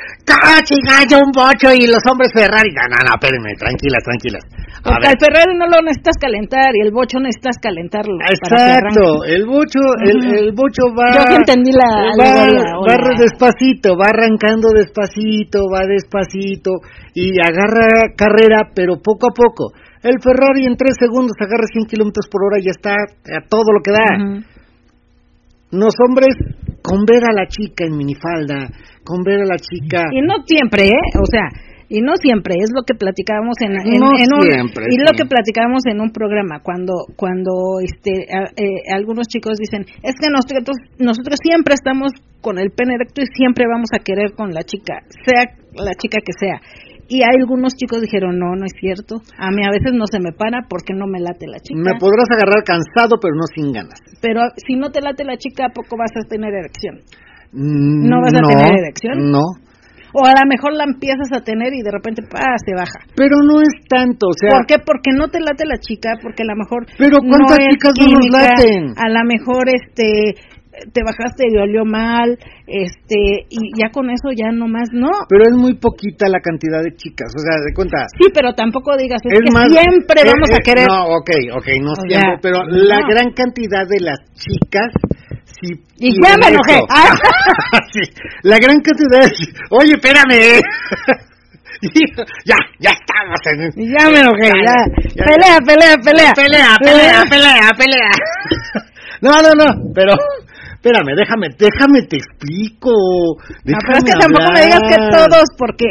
yo 1.10 1.18
un 1.18 1.34
bocho 1.34 1.74
y 1.74 1.90
los 1.90 1.98
hombres 2.06 2.30
Ferrari! 2.30 2.70
No, 2.70 2.86
no, 2.86 2.98
no, 3.02 3.18
espérenme, 3.18 3.50
tranquilas, 3.58 4.06
tranquilas. 4.06 4.42
Porque 4.86 5.10
al 5.10 5.18
Ferrari 5.18 5.58
no 5.58 5.66
lo 5.66 5.82
necesitas 5.82 6.14
calentar 6.14 6.70
y 6.78 6.86
el 6.86 6.94
bocho 6.94 7.18
necesitas 7.18 7.58
calentarlo. 7.58 8.22
Exacto, 8.22 9.26
el 9.26 9.50
bocho, 9.50 9.82
el, 9.98 10.46
el, 10.46 10.52
bocho 10.54 10.94
va. 10.94 11.26
Yo 11.26 11.42
entendí 11.42 11.74
la. 11.74 12.14
Va, 12.14 12.46
va 12.86 12.94
despacito, 13.18 13.98
va 13.98 14.14
arrancando 14.14 14.70
despacito, 14.70 15.66
va 15.66 15.90
despacito 15.90 16.86
y 17.18 17.34
agarra 17.42 18.14
carrera, 18.14 18.70
pero 18.72 19.02
poco 19.02 19.26
a 19.26 19.34
poco. 19.34 19.74
El 20.06 20.22
Ferrari 20.22 20.64
en 20.64 20.76
tres 20.78 20.94
segundos 20.98 21.36
agarra 21.42 21.66
100 21.66 21.84
kilómetros 21.84 22.30
por 22.30 22.46
hora 22.46 22.62
y 22.62 22.64
ya 22.64 22.70
está 22.70 22.94
a 22.94 23.42
todo 23.50 23.74
lo 23.74 23.82
que 23.82 23.90
da. 23.90 24.06
Los 25.72 25.94
hombres, 26.06 26.34
con 26.82 27.04
ver 27.04 27.22
a 27.24 27.32
la 27.32 27.46
chica 27.46 27.84
en 27.84 27.96
minifalda, 27.96 28.68
con 29.04 29.22
ver 29.22 29.42
a 29.42 29.46
la 29.46 29.58
chica... 29.58 30.04
Y 30.12 30.20
no 30.22 30.42
siempre, 30.46 30.88
¿eh? 30.88 31.18
O 31.20 31.26
sea, 31.26 31.48
y 31.90 32.00
no 32.00 32.14
siempre 32.16 32.54
es 32.62 32.70
lo 32.72 32.82
que 32.86 32.94
platicábamos 32.94 33.58
en, 33.60 33.74
en, 33.74 34.02
un 34.02 34.14
y 34.14 34.96
lo 35.02 35.10
que 35.10 35.26
platicábamos 35.26 35.82
en 35.90 36.00
un 36.00 36.12
programa 36.12 36.62
cuando 36.62 36.94
cuando 37.16 37.82
este 37.82 38.30
eh, 38.30 38.94
algunos 38.94 39.26
chicos 39.26 39.58
dicen 39.58 39.82
es 40.00 40.14
que 40.14 40.30
nosotros 40.30 40.78
nosotros 41.00 41.34
siempre 41.42 41.74
estamos 41.74 42.12
con 42.40 42.60
el 42.60 42.70
pene 42.70 42.94
erecto 42.94 43.22
y 43.22 43.26
siempre 43.34 43.66
vamos 43.66 43.90
a 43.92 43.98
querer 43.98 44.34
con 44.38 44.54
la 44.54 44.62
chica 44.62 45.02
sea 45.26 45.50
la 45.74 45.94
chica 45.98 46.18
que 46.24 46.32
sea 46.38 46.62
y 47.10 47.26
algunos 47.26 47.74
chicos 47.74 48.00
dijeron, 48.00 48.38
no, 48.38 48.54
no 48.54 48.64
es 48.64 48.72
cierto. 48.78 49.18
A 49.36 49.50
mí 49.50 49.66
a 49.66 49.74
veces 49.74 49.90
no 49.98 50.06
se 50.06 50.22
me 50.22 50.30
para 50.30 50.62
porque 50.70 50.94
no 50.94 51.10
me 51.10 51.18
late 51.18 51.50
la 51.50 51.58
chica. 51.58 51.82
Me 51.82 51.98
podrás 51.98 52.30
agarrar 52.30 52.62
cansado, 52.62 53.18
pero 53.20 53.34
no 53.34 53.50
sin 53.50 53.72
ganas. 53.74 53.98
Pero 54.22 54.46
si 54.54 54.78
no 54.78 54.94
te 54.94 55.02
late 55.02 55.24
la 55.24 55.36
chica, 55.36 55.66
¿a 55.66 55.74
poco 55.74 55.98
vas 55.98 56.14
a 56.14 56.22
tener 56.30 56.54
erección? 56.54 57.02
Mm, 57.50 58.06
¿No 58.06 58.22
vas 58.22 58.30
a 58.30 58.46
tener 58.46 58.78
erección? 58.78 59.26
No. 59.26 59.42
O 60.14 60.26
a 60.26 60.38
lo 60.38 60.46
mejor 60.46 60.74
la 60.74 60.84
empiezas 60.84 61.34
a 61.34 61.42
tener 61.42 61.74
y 61.74 61.82
de 61.82 61.90
repente 61.90 62.22
¡pah! 62.22 62.58
se 62.62 62.74
baja. 62.74 63.02
Pero 63.14 63.42
no 63.42 63.58
es 63.58 63.74
tanto, 63.90 64.30
o 64.30 64.34
sea. 64.38 64.50
¿Por 64.50 64.66
qué? 64.66 64.78
Porque 64.78 65.10
no 65.10 65.28
te 65.28 65.40
late 65.40 65.66
la 65.66 65.78
chica, 65.78 66.14
porque 66.22 66.42
a 66.42 66.46
lo 66.46 66.56
mejor. 66.56 66.86
Pero 66.98 67.18
¿cuántas 67.26 67.58
chicas 67.58 67.94
no 67.98 68.06
nos 68.06 68.26
laten? 68.30 68.94
A 68.98 69.10
lo 69.10 69.22
mejor 69.26 69.66
este 69.66 70.38
te 70.92 71.02
bajaste 71.04 71.44
y 71.50 71.56
olió 71.56 71.84
mal, 71.84 72.38
este, 72.66 73.46
y 73.48 73.58
ya 73.80 73.90
con 73.90 74.10
eso 74.10 74.30
ya 74.34 74.52
nomás 74.52 74.88
no. 74.92 75.10
Pero 75.28 75.44
es 75.44 75.54
muy 75.54 75.74
poquita 75.74 76.28
la 76.28 76.40
cantidad 76.40 76.82
de 76.82 76.94
chicas, 76.96 77.32
o 77.34 77.40
sea, 77.40 77.60
de 77.60 77.72
cuenta. 77.74 78.06
Sí, 78.18 78.30
pero 78.32 78.54
tampoco 78.54 78.96
digas, 78.96 79.20
es, 79.24 79.38
que 79.38 79.50
siempre 79.50 80.22
vamos 80.24 80.50
a 80.52 80.58
querer. 80.62 80.86
No, 80.88 81.04
ok, 81.18 81.30
ok, 81.56 81.68
no 81.82 81.92
siempre, 82.06 82.38
pero 82.42 82.64
la 82.64 82.98
gran 83.08 83.32
cantidad 83.32 83.86
de 83.86 84.00
las 84.00 84.18
chicas 84.34 84.92
sí. 85.60 85.68
Y 85.98 86.14
ya 86.22 86.36
me 86.36 86.48
enojé. 86.48 86.80
Ah. 86.88 87.12
sí, 87.92 88.00
la 88.42 88.58
gran 88.58 88.80
cantidad 88.80 89.20
de... 89.20 89.30
Oye, 89.70 89.92
espérame. 89.94 90.60
ya, 92.44 92.56
ya 92.78 92.90
estamos 92.90 93.40
en... 93.46 93.70
Ya 93.76 94.08
me 94.10 94.20
enojé, 94.20 94.50
ya. 94.64 95.24
Pelea, 95.24 95.58
pelea, 95.64 95.96
pelea. 96.02 96.32
Pelea, 96.34 96.76
pelea, 96.80 97.22
pelea, 97.28 97.70
pelea. 97.76 98.10
no, 99.20 99.30
no, 99.42 99.54
no, 99.54 99.92
pero 99.94 100.12
espérame, 100.80 101.12
déjame, 101.14 101.48
déjame 101.58 102.02
te 102.08 102.16
explico. 102.16 102.90
no, 102.90 103.76
pero 103.84 103.98
es 103.98 104.04
que 104.04 104.16
tampoco 104.18 104.52
me 104.52 104.64
digas 104.64 104.80
que 104.88 104.96
todos, 105.12 105.44
porque 105.58 105.84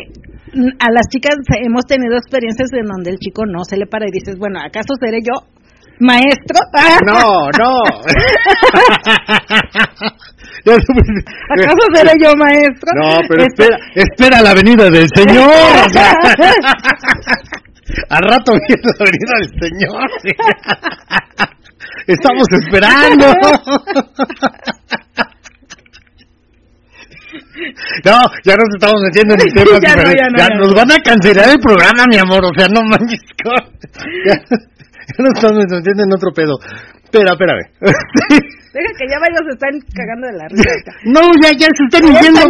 a 0.80 0.92
las 0.92 1.08
chicas 1.14 1.36
hemos 1.64 1.86
tenido 1.86 2.18
experiencias 2.18 2.74
en 2.74 2.88
donde 2.88 3.12
el 3.12 3.20
chico 3.20 3.46
no 3.46 3.64
se 3.64 3.78
le 3.78 3.86
para 3.86 4.08
y 4.08 4.12
dices, 4.12 4.38
bueno, 4.40 4.60
¿acaso 4.60 4.96
seré 5.00 5.20
yo 5.22 5.46
maestro? 6.00 6.60
No, 7.06 7.50
no. 7.58 7.70
¿Acaso 11.50 11.84
seré 11.94 12.14
yo 12.20 12.34
maestro? 12.36 12.92
No, 13.00 13.20
pero 13.28 13.44
espera, 13.44 13.78
espera 13.94 14.42
la 14.42 14.54
venida 14.56 14.90
del 14.90 15.08
Señor. 15.16 15.52
Al 18.10 18.22
rato 18.22 18.52
viene 18.68 18.84
la 18.98 19.06
venida 19.06 19.34
del 19.40 19.50
Señor. 19.62 20.10
Estamos 22.08 22.48
esperando. 22.52 23.26
No, 28.06 28.18
ya 28.44 28.54
nos 28.56 28.70
estamos 28.76 29.00
metiendo 29.04 29.34
en 29.36 29.42
el 29.46 29.54
tema. 29.54 29.80
ya, 29.82 29.96
no, 29.96 30.12
ya, 30.12 30.28
no, 30.30 30.38
ya, 30.38 30.48
nos 30.56 30.74
van 30.74 30.92
a 30.92 30.98
cancelar 31.04 31.50
el 31.50 31.60
programa, 31.60 32.06
mi 32.10 32.18
amor. 32.18 32.42
O 32.46 32.54
sea, 32.58 32.68
no 32.68 32.82
manches. 32.84 33.20
Ya, 34.26 34.36
ya 34.38 35.24
nos 35.26 35.34
estamos 35.34 35.66
metiendo 35.66 36.04
en 36.04 36.14
otro 36.14 36.30
pedo. 36.32 36.54
Espera, 37.04 37.34
espérame. 37.34 37.66
Deja 38.70 38.92
que 39.02 39.06
ya 39.10 39.18
varios 39.18 39.42
se 39.50 39.54
están 39.58 39.74
cagando 39.98 40.30
de 40.30 40.36
la 40.38 40.46
risa. 40.46 40.92
No, 41.10 41.22
ya, 41.42 41.50
ya 41.58 41.66
se 41.74 41.84
están 41.90 42.06
yendo. 42.06 42.46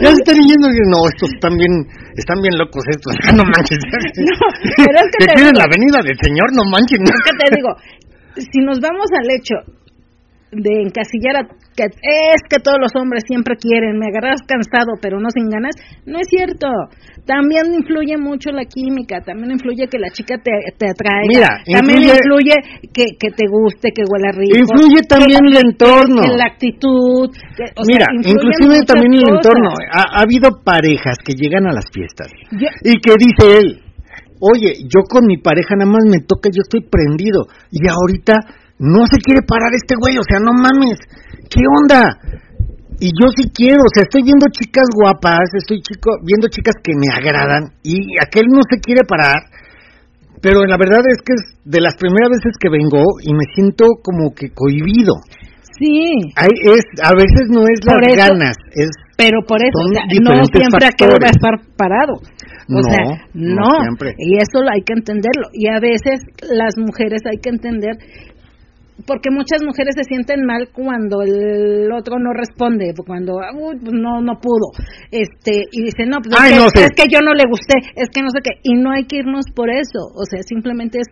Ya 0.00 0.08
se 0.08 0.20
están 0.24 0.40
yendo. 0.40 0.68
No, 0.88 1.04
estos 1.12 1.28
están 1.28 1.52
bien, 1.60 1.84
están 2.16 2.40
bien 2.40 2.56
locos 2.56 2.80
estos. 2.88 3.12
No 3.36 3.44
manches. 3.44 3.76
No, 3.84 4.48
pero 4.80 4.96
es 4.96 5.08
que, 5.12 5.26
que 5.28 5.34
quieren 5.36 5.52
la 5.60 5.68
venida 5.68 6.00
del 6.00 6.16
Señor, 6.24 6.48
no 6.56 6.64
manches. 6.72 6.96
Es 7.04 7.20
que 7.20 7.36
te 7.36 7.46
digo, 7.52 7.76
si 8.40 8.64
nos 8.64 8.80
vamos 8.80 9.12
al 9.12 9.28
hecho 9.28 9.56
de 10.52 10.88
encasillar 10.88 11.36
a 11.36 11.48
que 11.78 11.86
es 11.86 12.42
que 12.50 12.58
todos 12.58 12.78
los 12.82 12.90
hombres 12.98 13.22
siempre 13.26 13.54
quieren, 13.54 13.98
me 13.98 14.10
agarras 14.10 14.42
cansado 14.42 14.98
pero 15.00 15.20
no 15.20 15.30
sin 15.30 15.48
ganas, 15.48 15.78
no 16.06 16.18
es 16.18 16.26
cierto. 16.26 16.66
También 17.24 17.70
influye 17.74 18.16
mucho 18.18 18.50
la 18.50 18.64
química, 18.64 19.20
también 19.20 19.52
influye 19.52 19.86
que 19.86 19.98
la 19.98 20.10
chica 20.10 20.36
te, 20.42 20.50
te 20.76 20.90
atraiga, 20.90 21.62
también 21.70 22.02
influye, 22.02 22.56
que, 22.90 23.14
que, 23.14 23.30
te 23.30 23.46
guste, 23.46 23.92
que 23.94 24.02
huela 24.02 24.32
rico. 24.32 24.58
Influye 24.58 25.02
también 25.06 25.44
el 25.46 25.56
entorno. 25.70 26.22
la 26.34 26.46
actitud. 26.50 27.30
Mira, 27.86 28.06
inclusive 28.16 28.82
también 28.82 29.12
el 29.14 29.28
entorno. 29.28 29.70
Ha, 29.92 30.22
habido 30.22 30.64
parejas 30.64 31.18
que 31.22 31.34
llegan 31.34 31.66
a 31.66 31.72
las 31.72 31.84
fiestas 31.92 32.28
y 32.82 32.98
que 32.98 33.12
dice 33.18 33.60
él, 33.60 33.82
oye, 34.40 34.72
yo 34.82 35.04
con 35.08 35.26
mi 35.26 35.36
pareja 35.36 35.76
nada 35.76 35.90
más 35.90 36.04
me 36.10 36.20
toca, 36.20 36.48
yo 36.50 36.62
estoy 36.62 36.88
prendido. 36.88 37.46
Y 37.70 37.86
ahorita 37.86 38.34
no 38.78 39.06
se 39.10 39.18
quiere 39.18 39.42
parar 39.42 39.74
este 39.74 39.94
güey, 39.98 40.18
o 40.18 40.26
sea, 40.26 40.38
no 40.38 40.52
mames, 40.54 40.98
¿qué 41.50 41.62
onda? 41.66 42.06
Y 43.00 43.10
yo 43.14 43.30
sí 43.34 43.50
quiero, 43.54 43.82
o 43.82 43.92
sea, 43.94 44.02
estoy 44.02 44.22
viendo 44.22 44.46
chicas 44.50 44.86
guapas, 44.94 45.50
estoy 45.54 45.82
chico, 45.82 46.18
viendo 46.24 46.48
chicas 46.48 46.74
que 46.82 46.94
me 46.98 47.06
agradan 47.14 47.74
y 47.82 48.18
aquel 48.18 48.46
no 48.50 48.60
se 48.68 48.80
quiere 48.80 49.02
parar, 49.06 49.38
pero 50.42 50.64
la 50.66 50.76
verdad 50.78 51.02
es 51.06 51.18
que 51.22 51.34
es 51.34 51.42
de 51.64 51.80
las 51.80 51.94
primeras 51.96 52.30
veces 52.30 52.54
que 52.58 52.70
vengo 52.70 53.02
y 53.22 53.34
me 53.34 53.46
siento 53.54 53.86
como 54.02 54.34
que 54.34 54.50
cohibido. 54.50 55.14
Sí. 55.78 56.10
Hay, 56.34 56.50
es, 56.74 56.82
a 57.02 57.14
veces 57.14 57.46
no 57.50 57.62
es 57.62 57.78
las 57.86 58.16
ganas, 58.16 58.56
es 58.74 58.90
pero 59.18 59.42
por 59.42 59.58
eso 59.58 59.82
no 60.22 60.30
siempre 60.46 60.86
va 61.18 61.26
a 61.26 61.30
estar 61.30 61.54
parado. 61.76 62.14
O 62.70 62.82
sea, 62.82 63.26
no, 63.34 63.66
y 64.16 64.36
eso 64.36 64.60
hay 64.70 64.82
que 64.86 64.92
entenderlo. 64.92 65.48
Y 65.52 65.66
a 65.66 65.80
veces 65.80 66.22
las 66.48 66.78
mujeres 66.78 67.22
hay 67.28 67.38
que 67.38 67.48
entender 67.50 67.96
porque 69.06 69.30
muchas 69.30 69.62
mujeres 69.62 69.94
se 69.96 70.04
sienten 70.04 70.44
mal 70.44 70.68
cuando 70.72 71.22
el 71.22 71.90
otro 71.92 72.18
no 72.18 72.32
responde, 72.32 72.92
cuando 73.06 73.38
pues 73.80 73.94
no 73.94 74.20
no 74.20 74.40
pudo, 74.40 74.72
este 75.10 75.64
y 75.70 75.82
dicen 75.84 76.10
no, 76.10 76.18
pues 76.22 76.34
es, 76.74 76.90
que, 76.96 77.04
yo 77.10 77.20
no 77.20 77.34
le 77.34 77.44
gusté, 77.48 77.74
es 77.94 78.08
que 78.12 78.22
no 78.22 78.30
sé 78.30 78.40
qué 78.42 78.58
y 78.62 78.74
no 78.74 78.90
hay 78.90 79.04
que 79.04 79.18
irnos 79.18 79.46
por 79.54 79.70
eso, 79.70 80.10
o 80.14 80.24
sea 80.28 80.42
simplemente 80.42 80.98
es 80.98 81.06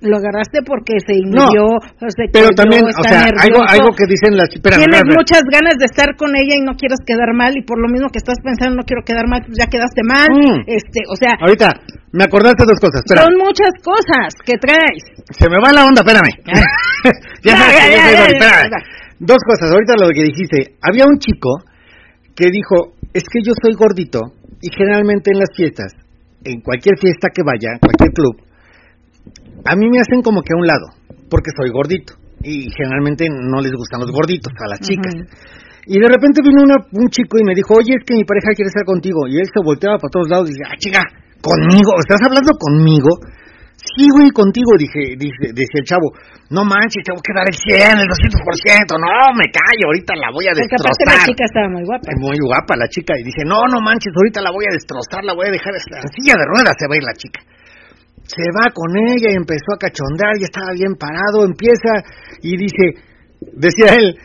lo 0.00 0.16
agarraste 0.16 0.60
porque 0.60 1.00
se 1.00 1.14
inhibió, 1.16 1.80
no, 1.80 2.08
pero 2.32 2.50
también, 2.52 2.84
o 2.84 3.02
sea, 3.02 3.32
algo, 3.40 3.64
algo 3.64 3.90
que 3.96 4.04
dicen 4.04 4.36
las 4.36 4.52
tienes 4.52 5.02
muchas 5.08 5.40
ganas 5.48 5.80
de 5.80 5.86
estar 5.86 6.16
con 6.16 6.36
ella 6.36 6.54
y 6.56 6.60
no 6.60 6.76
quieres 6.76 7.00
quedar 7.06 7.32
mal 7.32 7.56
y 7.56 7.62
por 7.62 7.80
lo 7.80 7.88
mismo 7.88 8.08
que 8.12 8.18
estás 8.18 8.36
pensando 8.44 8.76
no 8.76 8.84
quiero 8.84 9.02
quedar 9.04 9.24
mal, 9.28 9.40
pues 9.40 9.56
ya 9.56 9.66
quedaste 9.66 10.04
mal, 10.04 10.28
mm. 10.28 10.68
este, 10.68 11.00
o 11.08 11.16
sea, 11.16 11.32
ahorita 11.40 11.80
me 12.12 12.24
acordaste 12.24 12.64
dos 12.64 12.80
cosas, 12.80 13.00
espera. 13.04 13.24
Son 13.24 13.34
muchas 13.36 13.72
cosas 13.84 14.32
que 14.44 14.56
traes. 14.60 15.04
Se 15.32 15.48
me 15.48 15.56
va 15.60 15.72
la 15.72 15.84
onda, 15.84 16.00
espérame. 16.04 16.32
ya, 17.44 17.56
Dos 19.18 19.38
cosas, 19.48 19.72
ahorita 19.72 19.94
lo 19.96 20.08
que 20.12 20.24
dijiste, 20.24 20.76
había 20.82 21.04
un 21.04 21.18
chico 21.18 21.64
que 22.34 22.50
dijo, 22.52 22.96
es 23.12 23.24
que 23.24 23.40
yo 23.42 23.52
soy 23.60 23.72
gordito 23.74 24.20
y 24.60 24.68
generalmente 24.70 25.30
en 25.32 25.38
las 25.40 25.48
fiestas, 25.56 25.92
en 26.44 26.60
cualquier 26.60 26.98
fiesta 26.98 27.28
que 27.34 27.42
vaya, 27.42 27.78
cualquier 27.80 28.12
club, 28.12 28.45
a 29.66 29.76
mí 29.76 29.88
me 29.90 30.00
hacen 30.00 30.22
como 30.22 30.42
que 30.42 30.54
a 30.54 30.58
un 30.58 30.66
lado, 30.66 30.86
porque 31.30 31.50
soy 31.56 31.70
gordito. 31.70 32.14
Y 32.42 32.70
generalmente 32.70 33.26
no 33.28 33.60
les 33.60 33.72
gustan 33.72 34.00
los 34.00 34.12
gorditos 34.12 34.52
a 34.54 34.68
las 34.68 34.80
chicas. 34.80 35.14
Y 35.86 35.98
de 35.98 36.08
repente 36.08 36.42
vino 36.42 36.62
un 36.66 37.08
chico 37.08 37.38
y 37.38 37.44
me 37.44 37.54
dijo, 37.54 37.74
oye, 37.74 37.94
es 37.94 38.04
que 38.04 38.14
mi 38.14 38.24
pareja 38.24 38.54
quiere 38.54 38.68
estar 38.68 38.84
contigo. 38.84 39.26
Y 39.26 39.38
él 39.38 39.46
se 39.46 39.62
volteaba 39.62 39.98
para 39.98 40.10
todos 40.10 40.28
lados 40.28 40.50
y 40.50 40.52
dice, 40.54 40.66
ah, 40.66 40.76
chica, 40.78 41.02
¿conmigo? 41.42 41.94
¿Estás 42.02 42.22
hablando 42.26 42.52
conmigo? 42.58 43.10
Sí, 43.76 44.08
güey, 44.10 44.34
contigo, 44.34 44.74
dije, 44.74 45.14
dice, 45.14 45.54
decía 45.54 45.78
el 45.78 45.86
chavo. 45.86 46.10
No 46.50 46.66
manches, 46.66 47.06
tengo 47.06 47.22
que 47.22 47.30
dar 47.30 47.46
el 47.46 47.54
100, 47.54 48.02
el 48.02 48.08
200%. 48.10 48.98
No, 48.98 49.14
me 49.38 49.46
callo, 49.52 49.84
ahorita 49.86 50.12
la 50.18 50.34
voy 50.34 50.50
a 50.50 50.54
destrozar. 50.58 50.90
Porque 50.90 51.06
la 51.06 51.22
chica 51.22 51.44
estaba 51.46 51.68
muy 51.70 51.84
guapa. 51.86 52.06
Muy 52.18 52.38
guapa 52.42 52.74
la 52.74 52.88
chica. 52.90 53.14
Y 53.14 53.22
dice, 53.22 53.46
no, 53.46 53.62
no 53.70 53.78
manches, 53.78 54.10
ahorita 54.10 54.42
la 54.42 54.50
voy 54.50 54.66
a 54.66 54.74
destrozar, 54.74 55.22
la 55.22 55.38
voy 55.38 55.46
a 55.46 55.54
dejar 55.54 55.70
en 55.70 56.10
silla 56.18 56.34
de 56.34 56.46
ruedas, 56.50 56.74
se 56.74 56.90
va 56.90 56.94
a 56.94 56.98
ir 56.98 57.06
la 57.06 57.14
chica. 57.14 57.40
Se 58.26 58.42
va 58.52 58.70
con 58.72 58.96
ella 58.96 59.30
y 59.30 59.36
empezó 59.36 59.74
a 59.74 59.78
cachondear, 59.78 60.34
ya 60.38 60.46
estaba 60.46 60.72
bien 60.74 60.94
parado, 60.96 61.44
empieza 61.44 62.02
y 62.42 62.56
dice, 62.56 63.00
decía 63.52 63.94
él, 63.94 64.18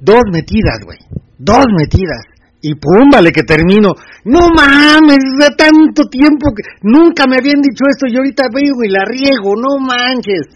dos 0.00 0.22
metidas, 0.30 0.80
güey, 0.84 0.98
dos 1.38 1.66
metidas 1.76 2.22
y 2.60 2.74
pum, 2.74 3.10
vale 3.12 3.30
que 3.30 3.42
termino. 3.42 3.92
No 4.24 4.48
mames, 4.50 5.22
de 5.38 5.54
tanto 5.56 6.08
tiempo 6.10 6.50
que 6.54 6.62
nunca 6.82 7.24
me 7.28 7.36
habían 7.36 7.62
dicho 7.62 7.84
esto 7.88 8.06
y 8.08 8.16
ahorita 8.16 8.48
veo 8.52 8.82
y 8.82 8.88
la 8.88 9.04
riego, 9.04 9.54
no 9.54 9.78
manches. 9.78 10.48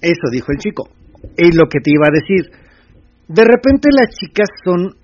Eso 0.00 0.28
dijo 0.30 0.52
el 0.52 0.58
chico. 0.58 0.88
Es 1.36 1.54
lo 1.56 1.68
que 1.68 1.80
te 1.80 1.90
iba 1.90 2.06
a 2.06 2.12
decir. 2.12 2.50
De 3.28 3.44
repente 3.44 3.88
las 3.92 4.14
chicas 4.14 4.48
son 4.62 4.94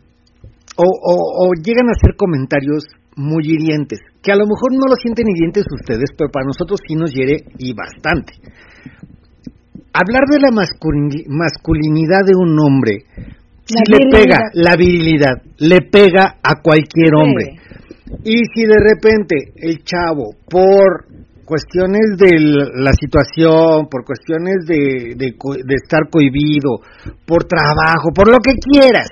o, 0.76 0.84
o, 0.84 1.52
llegan 1.54 1.88
a 1.88 1.92
hacer 1.92 2.16
comentarios 2.16 2.84
muy 3.16 3.44
hirientes, 3.44 4.00
que 4.22 4.32
a 4.32 4.36
lo 4.36 4.46
mejor 4.46 4.72
no 4.72 4.86
lo 4.88 4.96
sienten 4.96 5.26
hirientes 5.28 5.64
ustedes, 5.70 6.10
pero 6.16 6.30
para 6.30 6.46
nosotros 6.46 6.80
sí 6.86 6.94
nos 6.94 7.12
hiere 7.12 7.44
y 7.58 7.74
bastante. 7.74 8.34
Hablar 9.92 10.24
de 10.30 10.40
la 10.40 10.50
masculinidad 10.50 12.24
de 12.24 12.34
un 12.34 12.58
hombre 12.58 13.04
le 13.88 14.10
pega 14.10 14.38
la 14.54 14.76
virilidad, 14.76 15.42
le 15.58 15.78
pega 15.90 16.38
a 16.42 16.60
cualquier 16.62 17.14
hombre. 17.14 17.60
Y 18.24 18.36
si 18.54 18.62
de 18.66 18.78
repente 18.78 19.52
el 19.56 19.82
chavo, 19.84 20.34
por 20.48 21.06
cuestiones 21.44 22.16
de 22.16 22.38
la 22.74 22.92
situación, 22.92 23.88
por 23.90 24.04
cuestiones 24.04 24.64
de, 24.66 25.14
de, 25.16 25.74
estar 25.74 26.08
cohibido, 26.10 26.80
por 27.26 27.44
trabajo, 27.44 28.10
por 28.14 28.28
lo 28.28 28.38
que 28.38 28.54
quieras, 28.54 29.08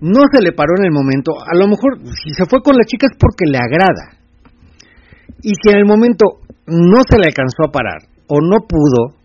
no 0.00 0.20
se 0.32 0.42
le 0.42 0.52
paró 0.52 0.74
en 0.78 0.86
el 0.86 0.92
momento, 0.92 1.32
a 1.40 1.54
lo 1.54 1.68
mejor 1.68 1.98
si 2.22 2.30
se 2.34 2.46
fue 2.46 2.62
con 2.62 2.76
la 2.76 2.84
chica 2.84 3.06
es 3.10 3.16
porque 3.18 3.50
le 3.50 3.58
agrada. 3.58 4.18
Y 5.42 5.52
si 5.54 5.70
en 5.70 5.78
el 5.78 5.86
momento 5.86 6.40
no 6.66 7.02
se 7.08 7.18
le 7.18 7.26
alcanzó 7.26 7.68
a 7.68 7.72
parar 7.72 8.02
o 8.28 8.40
no 8.40 8.66
pudo, 8.66 9.16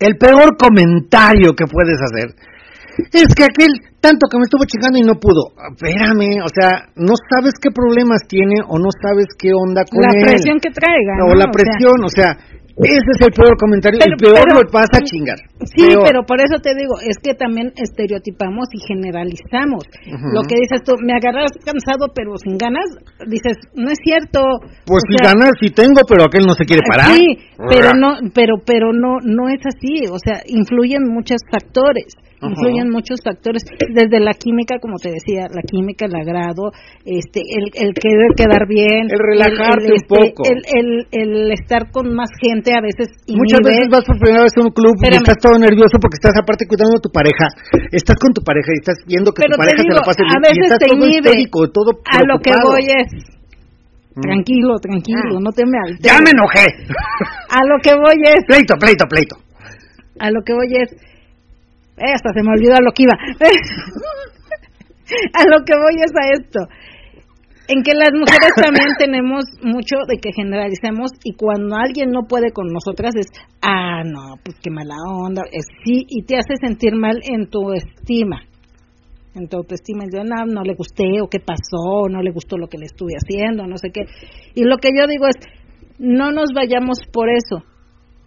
el 0.00 0.16
peor 0.16 0.56
comentario 0.56 1.54
que 1.54 1.66
puedes 1.66 1.98
hacer 2.00 2.34
es 3.12 3.34
que 3.34 3.44
aquel 3.44 3.70
tanto 4.00 4.26
que 4.30 4.38
me 4.38 4.44
estuvo 4.44 4.64
chingando 4.66 4.98
y 4.98 5.02
no 5.02 5.14
pudo. 5.18 5.54
Espérame, 5.54 6.42
o 6.42 6.50
sea, 6.50 6.90
no 6.96 7.14
sabes 7.30 7.54
qué 7.60 7.70
problemas 7.70 8.26
tiene 8.26 8.62
o 8.66 8.78
no 8.78 8.90
sabes 9.02 9.26
qué 9.38 9.50
onda 9.54 9.82
con 9.86 10.02
la 10.02 10.10
él. 10.14 10.22
La 10.22 10.32
presión 10.34 10.58
que 10.58 10.70
traiga. 10.70 11.14
O 11.26 11.34
la 11.34 11.50
presión, 11.50 11.98
o 12.02 12.08
sea, 12.10 12.38
ese 12.84 13.10
es 13.10 13.20
el 13.26 13.32
peor 13.32 13.56
comentario. 13.58 13.98
el 13.98 14.16
peor 14.16 14.46
lo 14.54 14.62
vas 14.70 14.88
a 14.94 15.00
chingar. 15.02 15.38
Sí, 15.64 15.86
pero 16.04 16.22
por 16.22 16.38
eso 16.40 16.62
te 16.62 16.74
digo, 16.74 16.94
es 17.02 17.18
que 17.18 17.34
también 17.34 17.72
estereotipamos 17.74 18.68
y 18.72 18.78
generalizamos. 18.86 19.82
Lo 20.32 20.42
que 20.42 20.56
dices 20.62 20.82
tú, 20.84 20.94
me 21.02 21.14
agarras 21.14 21.50
cansado 21.64 22.12
pero 22.14 22.36
sin 22.38 22.56
ganas, 22.56 22.86
dices, 23.26 23.58
no 23.74 23.90
es 23.90 23.98
cierto. 24.02 24.42
Pues 24.86 25.02
si 25.10 25.16
ganas 25.18 25.50
sí 25.60 25.70
tengo, 25.70 26.02
pero 26.08 26.24
aquel 26.24 26.46
no 26.46 26.54
se 26.54 26.64
quiere 26.64 26.82
parar. 26.86 27.10
Sí, 27.14 27.38
pero 27.68 27.94
no, 27.98 28.18
pero, 28.34 28.56
pero 28.64 28.92
no, 28.92 29.18
no 29.22 29.48
es 29.48 29.60
así. 29.66 30.06
O 30.10 30.18
sea, 30.18 30.42
influyen 30.46 31.02
muchos 31.02 31.42
factores 31.50 32.14
influyen 32.40 32.90
muchos 32.90 33.20
factores, 33.22 33.62
desde 33.90 34.20
la 34.20 34.32
química, 34.34 34.78
como 34.78 34.96
te 34.98 35.10
decía, 35.10 35.50
la 35.50 35.62
química, 35.62 36.06
el 36.06 36.14
agrado, 36.14 36.70
este, 37.04 37.42
el, 37.42 37.70
el 37.74 37.90
querer 37.94 38.30
quedar 38.36 38.66
bien, 38.68 39.10
el 39.10 39.18
relajarte 39.18 39.90
un 39.90 39.98
este, 39.98 40.06
poco, 40.06 40.42
el, 40.46 41.06
el, 41.10 41.50
estar 41.52 41.90
con 41.90 42.14
más 42.14 42.30
gente 42.38 42.72
a 42.74 42.80
veces. 42.80 43.10
Muchas 43.26 43.60
veces 43.64 43.88
vas 43.90 44.04
por 44.04 44.18
primera 44.18 44.42
vez 44.42 44.52
a 44.56 44.62
un 44.62 44.70
club 44.70 44.94
y 45.02 45.16
estás 45.16 45.38
todo 45.42 45.58
nervioso 45.58 45.98
porque 45.98 46.20
estás 46.20 46.36
aparte 46.38 46.66
cuidando 46.66 46.98
a 46.98 47.02
tu 47.02 47.10
pareja, 47.10 47.50
estás 47.90 48.16
con 48.16 48.32
tu 48.32 48.42
pareja 48.42 48.70
y 48.70 48.78
estás 48.78 48.98
viendo 49.06 49.32
que 49.32 49.42
tu 49.42 49.56
pareja 49.58 49.82
se 49.82 49.94
la 49.94 50.02
pasa 50.02 50.22
bien 50.22 50.36
a 50.36 50.40
veces 50.40 50.58
y 50.58 50.62
estás 50.62 50.78
te 50.78 50.88
todo 50.88 51.06
histérico, 51.08 51.58
todo 51.70 51.90
A 52.06 52.22
lo 52.22 52.38
que 52.38 52.52
voy 52.54 52.86
es 52.86 53.08
mm. 54.14 54.20
Tranquilo, 54.20 54.78
tranquilo, 54.78 55.38
ah. 55.38 55.42
no 55.42 55.50
te 55.52 55.64
me 55.66 55.78
alteres. 55.78 56.02
Ya 56.02 56.18
me 56.22 56.30
enojé. 56.30 56.66
A 57.50 57.64
lo 57.64 57.78
que 57.82 57.94
voy 57.94 58.18
es. 58.22 58.44
Pleito, 58.46 58.74
pleito, 58.78 59.06
pleito. 59.06 59.36
A 60.18 60.30
lo 60.30 60.42
que 60.44 60.52
voy 60.52 60.68
es 60.74 60.90
hasta 62.00 62.32
se 62.32 62.42
me 62.42 62.52
olvidó 62.52 62.74
a 62.74 62.84
lo 62.84 62.92
que 62.92 63.04
iba. 63.04 63.14
a 65.34 65.42
lo 65.48 65.64
que 65.64 65.74
voy 65.74 65.96
es 66.04 66.12
a 66.14 66.30
esto. 66.32 66.60
En 67.68 67.82
que 67.82 67.92
las 67.92 68.12
mujeres 68.12 68.52
también 68.56 68.88
tenemos 68.98 69.44
mucho 69.62 69.96
de 70.08 70.16
que 70.18 70.32
generalicemos 70.32 71.10
y 71.22 71.34
cuando 71.34 71.76
alguien 71.76 72.10
no 72.10 72.26
puede 72.26 72.50
con 72.52 72.68
nosotras 72.72 73.14
es, 73.16 73.26
ah, 73.60 74.02
no, 74.04 74.36
pues 74.42 74.56
qué 74.62 74.70
mala 74.70 74.96
onda, 75.06 75.42
es, 75.52 75.66
sí, 75.84 76.04
y 76.08 76.22
te 76.22 76.36
hace 76.36 76.56
sentir 76.60 76.94
mal 76.94 77.20
en 77.22 77.48
tu 77.50 77.72
estima. 77.72 78.42
En 79.34 79.48
tu 79.48 79.58
autoestima, 79.58 80.04
yo 80.12 80.24
no, 80.24 80.46
no 80.46 80.62
le 80.62 80.74
gusté 80.74 81.20
o 81.22 81.28
qué 81.28 81.38
pasó, 81.38 82.08
no 82.10 82.22
le 82.22 82.32
gustó 82.32 82.56
lo 82.56 82.66
que 82.66 82.78
le 82.78 82.86
estuve 82.86 83.12
haciendo, 83.14 83.66
no 83.66 83.76
sé 83.76 83.90
qué. 83.92 84.00
Y 84.54 84.64
lo 84.64 84.78
que 84.78 84.88
yo 84.88 85.06
digo 85.06 85.26
es, 85.26 85.36
no 85.98 86.32
nos 86.32 86.50
vayamos 86.54 86.98
por 87.12 87.28
eso. 87.28 87.62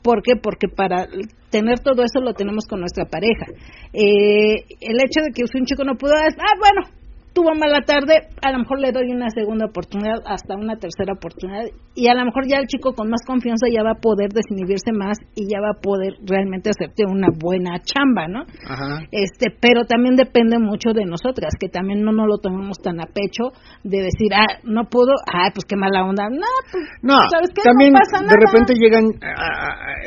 ¿Por 0.02 0.24
qué? 0.24 0.36
Porque 0.36 0.68
para 0.68 1.08
tener 1.50 1.80
todo 1.80 2.04
eso 2.04 2.20
lo 2.22 2.34
tenemos 2.34 2.66
con 2.66 2.80
nuestra 2.80 3.06
pareja. 3.06 3.46
Eh, 3.94 4.66
el 4.80 4.98
hecho 5.00 5.22
de 5.24 5.32
que 5.34 5.44
un 5.54 5.66
chico 5.66 5.84
no 5.84 5.96
pudo, 5.96 6.14
ah, 6.16 6.56
bueno, 6.60 7.01
tuvo 7.34 7.56
mala 7.56 7.82
tarde, 7.86 8.28
a 8.42 8.52
lo 8.52 8.60
mejor 8.60 8.80
le 8.80 8.92
doy 8.92 9.12
una 9.12 9.30
segunda 9.30 9.66
oportunidad, 9.66 10.20
hasta 10.26 10.56
una 10.56 10.76
tercera 10.76 11.14
oportunidad, 11.14 11.66
y 11.96 12.08
a 12.08 12.14
lo 12.14 12.26
mejor 12.26 12.48
ya 12.48 12.58
el 12.58 12.68
chico 12.68 12.94
con 12.94 13.10
más 13.10 13.22
confianza 13.26 13.68
ya 13.72 13.84
va 13.84 13.92
a 13.92 14.02
poder 14.02 14.30
desinhibirse 14.30 14.92
más 14.92 15.18
y 15.36 15.48
ya 15.48 15.60
va 15.62 15.72
a 15.78 15.82
poder 15.82 16.14
realmente 16.26 16.70
hacerte 16.70 17.04
una 17.06 17.28
buena 17.34 17.80
chamba, 17.80 18.28
¿no? 18.28 18.44
Ajá. 18.68 19.08
Este, 19.12 19.48
pero 19.60 19.86
también 19.86 20.16
depende 20.16 20.60
mucho 20.60 20.92
de 20.94 21.06
nosotras, 21.06 21.54
que 21.60 21.70
también 21.70 22.04
no 22.04 22.12
nos 22.12 22.28
lo 22.28 22.38
tomemos 22.38 22.78
tan 22.80 23.00
a 23.00 23.06
pecho 23.06 23.56
de 23.84 24.04
decir, 24.04 24.34
ah, 24.36 24.60
no 24.64 24.86
pudo, 24.86 25.14
ah, 25.32 25.50
pues 25.54 25.66
qué 25.66 25.76
mala 25.76 26.04
onda, 26.04 26.28
no, 26.30 26.52
pues, 26.72 26.84
no, 27.02 27.16
¿sabes 27.32 27.52
qué? 27.56 27.62
También 27.64 27.94
no 27.94 28.00
pasa 28.00 28.24
nada. 28.24 28.36
de 28.36 28.46
repente 28.46 28.74
llegan, 28.76 29.06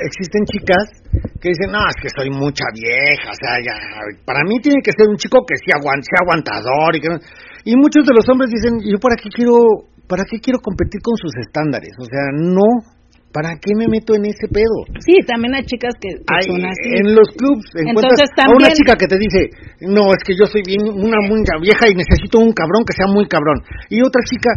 existen 0.05 0.45
chicas 0.45 1.05
que 1.45 1.53
dicen, 1.53 1.69
no, 1.69 1.85
es 1.85 1.99
que 2.01 2.09
soy 2.09 2.33
mucha 2.33 2.65
vieja, 2.73 3.29
o 3.29 3.37
sea, 3.37 3.61
ya, 3.61 3.77
para 4.25 4.41
mí 4.49 4.57
tiene 4.65 4.81
que 4.81 4.97
ser 4.97 5.05
un 5.13 5.21
chico 5.21 5.45
que 5.45 5.61
sea, 5.61 5.77
sea 5.77 6.25
aguantador 6.25 6.97
y 6.97 7.05
que 7.05 7.13
y 7.69 7.77
muchos 7.77 8.05
de 8.09 8.17
los 8.17 8.25
hombres 8.29 8.49
dicen, 8.49 8.81
¿yo 8.81 8.97
para 8.97 9.17
qué 9.17 9.29
quiero, 9.29 9.85
para 10.09 10.25
qué 10.25 10.41
quiero 10.41 10.61
competir 10.65 11.05
con 11.05 11.17
sus 11.21 11.33
estándares? 11.37 11.93
O 12.01 12.05
sea, 12.05 12.33
no, 12.33 12.81
¿para 13.33 13.57
qué 13.61 13.73
me 13.77 13.89
meto 13.89 14.17
en 14.17 14.25
ese 14.25 14.49
pedo? 14.49 14.89
Sí, 15.01 15.17
también 15.29 15.57
hay 15.57 15.65
chicas 15.65 15.93
que, 16.01 16.17
son 16.49 16.65
así. 16.65 16.89
En 16.97 17.13
los 17.13 17.29
clubs 17.33 17.65
encuentras 17.77 18.29
a 18.41 18.53
una 18.53 18.73
chica 18.73 18.97
que 18.97 19.09
te 19.09 19.17
dice, 19.17 19.53
no, 19.85 20.13
es 20.13 20.21
que 20.25 20.37
yo 20.37 20.45
soy 20.45 20.65
bien 20.65 20.81
una 20.93 21.21
muy 21.25 21.41
vieja 21.61 21.89
y 21.89 21.97
necesito 21.97 22.41
un 22.41 22.53
cabrón 22.53 22.85
que 22.85 22.97
sea 22.97 23.09
muy 23.09 23.29
cabrón. 23.29 23.65
Y 23.89 24.01
otra 24.01 24.21
chica 24.25 24.49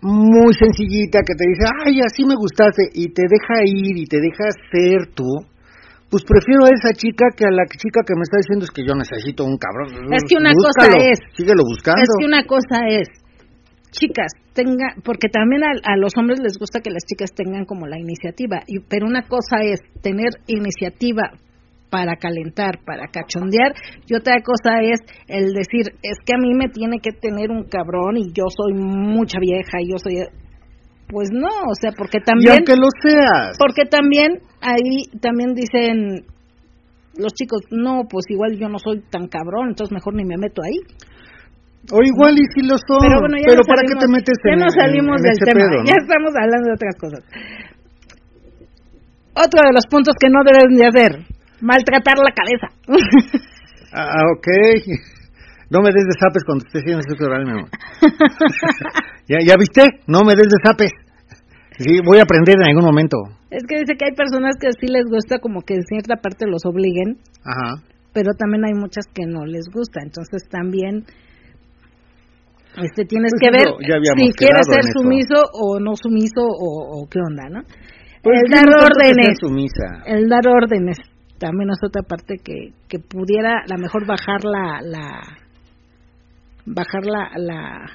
muy 0.00 0.52
sencillita 0.52 1.20
que 1.20 1.36
te 1.36 1.44
dice, 1.48 1.64
ay, 1.84 2.00
así 2.00 2.24
me 2.24 2.36
gustaste, 2.36 2.88
y 2.92 3.12
te 3.12 3.24
deja 3.28 3.64
ir 3.64 3.96
y 3.96 4.04
te 4.04 4.20
deja 4.20 4.48
ser 4.72 5.12
tú 5.12 5.28
pues 6.10 6.24
prefiero 6.26 6.66
a 6.66 6.74
esa 6.74 6.92
chica 6.92 7.30
que 7.36 7.46
a 7.46 7.54
la 7.54 7.64
chica 7.70 8.02
que 8.02 8.18
me 8.18 8.26
está 8.26 8.42
diciendo 8.42 8.66
es 8.66 8.70
que 8.74 8.82
yo 8.82 8.94
necesito 8.98 9.44
un 9.44 9.56
cabrón. 9.56 10.12
Es 10.12 10.26
que 10.26 10.36
una 10.36 10.50
cosa 10.52 10.90
es. 10.98 11.18
Síguelo 11.38 11.62
buscando. 11.62 12.02
Es 12.02 12.10
que 12.18 12.26
una 12.26 12.44
cosa 12.44 12.78
es. 12.88 13.08
Chicas, 13.92 14.32
tenga, 14.52 14.94
porque 15.04 15.28
también 15.28 15.62
a, 15.64 15.96
los 15.96 16.12
hombres 16.16 16.40
les 16.40 16.58
gusta 16.58 16.80
que 16.80 16.90
las 16.90 17.04
chicas 17.06 17.32
tengan 17.34 17.64
como 17.64 17.86
la 17.86 17.98
iniciativa, 17.98 18.62
y, 18.66 18.78
pero 18.80 19.06
una 19.06 19.22
cosa 19.22 19.62
es 19.62 19.80
tener 20.00 20.30
iniciativa 20.46 21.32
para 21.90 22.14
calentar, 22.14 22.78
para 22.86 23.08
cachondear, 23.08 23.74
y 24.06 24.14
otra 24.14 24.40
cosa 24.42 24.80
es 24.80 25.00
el 25.26 25.52
decir, 25.52 25.90
es 26.02 26.18
que 26.24 26.34
a 26.34 26.38
mí 26.38 26.54
me 26.54 26.68
tiene 26.68 26.98
que 27.02 27.10
tener 27.10 27.50
un 27.50 27.64
cabrón 27.64 28.16
y 28.16 28.32
yo 28.32 28.44
soy 28.46 28.74
mucha 28.74 29.40
vieja 29.40 29.80
y 29.80 29.90
yo 29.90 29.98
soy 29.98 30.22
pues 31.10 31.28
no, 31.32 31.48
o 31.48 31.74
sea, 31.80 31.90
porque 31.96 32.20
también... 32.20 32.54
Y 32.54 32.56
aunque 32.56 32.76
lo 32.76 32.88
seas. 33.02 33.58
Porque 33.58 33.84
también 33.84 34.38
ahí 34.60 35.10
también 35.20 35.54
dicen 35.54 36.24
los 37.18 37.32
chicos, 37.34 37.62
no, 37.70 38.04
pues 38.08 38.24
igual 38.28 38.56
yo 38.56 38.68
no 38.68 38.78
soy 38.78 39.02
tan 39.10 39.26
cabrón, 39.26 39.68
entonces 39.68 39.92
mejor 39.92 40.14
ni 40.14 40.24
me 40.24 40.38
meto 40.38 40.62
ahí. 40.62 40.78
O 41.90 41.98
igual 42.04 42.36
y 42.36 42.44
si 42.54 42.62
lo 42.66 42.76
son, 42.76 43.00
pero, 43.00 43.20
bueno, 43.20 43.36
pero 43.40 43.62
¿para 43.66 43.82
qué 43.82 43.94
te 43.98 44.06
metes 44.06 44.36
ya 44.44 44.52
en 44.52 44.58
Ya 44.58 44.64
no 44.64 44.70
salimos 44.70 45.22
del 45.22 45.38
tema, 45.38 45.64
ya 45.84 45.96
estamos 45.96 46.32
hablando 46.36 46.68
de 46.68 46.74
otras 46.74 46.96
cosas. 47.00 47.22
Otro 49.34 49.60
de 49.64 49.72
los 49.72 49.86
puntos 49.86 50.14
que 50.20 50.28
no 50.28 50.40
deben 50.44 50.76
de 50.76 50.86
hacer, 50.86 51.26
maltratar 51.60 52.18
la 52.18 52.32
cabeza. 52.36 52.68
ah, 53.92 54.22
ok. 54.36 54.46
No 55.70 55.80
me 55.80 55.90
des 55.92 56.04
de 56.04 56.18
zapes 56.18 56.44
cuando 56.44 56.66
estés 56.66 56.82
haciendo 56.82 57.02
sexo 57.02 57.24
oral, 57.24 57.44
mi 57.44 57.52
amor. 57.52 57.70
¿Ya, 59.30 59.38
¿Ya 59.46 59.54
viste? 59.56 60.02
No 60.10 60.26
me 60.26 60.34
des 60.34 60.50
de 60.50 60.58
zapes. 60.66 60.90
Sí, 61.78 62.02
voy 62.04 62.18
a 62.18 62.26
aprender 62.26 62.56
en 62.58 62.66
algún 62.66 62.84
momento. 62.84 63.16
Es 63.50 63.62
que 63.62 63.78
dice 63.78 63.94
que 63.96 64.10
hay 64.10 64.14
personas 64.18 64.56
que 64.58 64.68
sí 64.74 64.90
les 64.90 65.06
gusta 65.06 65.38
como 65.38 65.62
que 65.62 65.74
en 65.74 65.84
cierta 65.84 66.16
parte 66.16 66.46
los 66.50 66.66
obliguen. 66.66 67.18
Ajá. 67.46 67.78
Pero 68.12 68.34
también 68.36 68.64
hay 68.64 68.74
muchas 68.74 69.06
que 69.14 69.24
no 69.26 69.46
les 69.46 69.70
gusta. 69.72 70.00
Entonces 70.02 70.48
también 70.50 71.06
este 72.76 73.04
tienes 73.04 73.30
Pues 73.32 73.40
que 73.40 73.50
ver 73.50 73.66
si 74.18 74.32
quieres 74.32 74.66
ser 74.66 74.82
sumiso 74.92 75.46
o 75.54 75.78
no 75.78 75.94
sumiso 75.94 76.42
o, 76.42 77.02
o 77.02 77.08
qué 77.08 77.18
onda, 77.18 77.48
¿no? 77.48 77.62
Pues 78.22 78.38
el 78.44 78.50
dar 78.50 78.66
órdenes. 78.66 79.38
sumisa. 79.40 80.02
El 80.06 80.28
dar 80.28 80.46
órdenes 80.46 80.98
también 81.38 81.70
es 81.70 81.78
otra 81.86 82.02
parte 82.02 82.34
que, 82.44 82.74
que 82.88 82.98
pudiera 82.98 83.62
a 83.62 83.74
lo 83.74 83.78
mejor 83.78 84.06
bajar 84.06 84.44
la, 84.44 84.82
la 84.82 85.20
bajar 86.66 87.04
la, 87.04 87.30
la, 87.36 87.86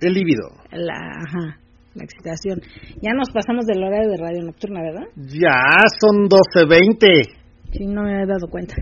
El 0.00 0.12
líbido. 0.14 0.48
la, 0.72 0.94
ajá, 0.94 1.58
la 1.94 2.04
excitación. 2.04 2.60
Ya 3.02 3.12
nos 3.14 3.30
pasamos 3.30 3.66
del 3.66 3.82
horario 3.82 4.10
de 4.10 4.16
radio 4.16 4.42
nocturna, 4.44 4.80
¿verdad? 4.82 5.06
Ya 5.16 5.58
son 6.00 6.28
12.20. 6.28 7.36
Sí, 7.72 7.86
no 7.86 8.02
me 8.02 8.22
he 8.22 8.26
dado 8.26 8.46
cuenta. 8.48 8.74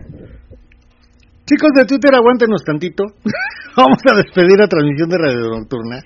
Chicos 1.45 1.71
de 1.75 1.85
Twitter, 1.85 2.11
aguántenos 2.13 2.63
tantito. 2.63 3.03
Vamos 3.77 3.99
a 4.11 4.15
despedir 4.17 4.57
la 4.59 4.67
transmisión 4.67 5.09
de 5.09 5.17
Radio 5.17 5.49
Nocturna 5.49 5.99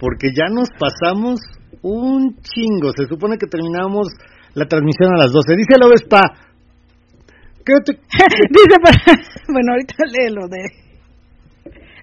porque 0.00 0.28
ya 0.34 0.46
nos 0.50 0.68
pasamos 0.78 1.40
un 1.82 2.36
chingo. 2.42 2.90
Se 2.96 3.06
supone 3.06 3.36
que 3.38 3.46
terminamos 3.46 4.08
la 4.54 4.66
transmisión 4.66 5.14
a 5.14 5.18
las 5.18 5.30
12. 5.32 5.56
Dice 5.56 5.78
la 5.78 5.88
Vespa. 5.88 6.20
¿qué 7.64 7.74
te- 7.84 7.92
Dice, 8.50 8.76
para- 8.82 9.20
bueno, 9.48 9.72
ahorita 9.72 9.94
lee 10.10 10.34
lo 10.34 10.48
de... 10.48 10.62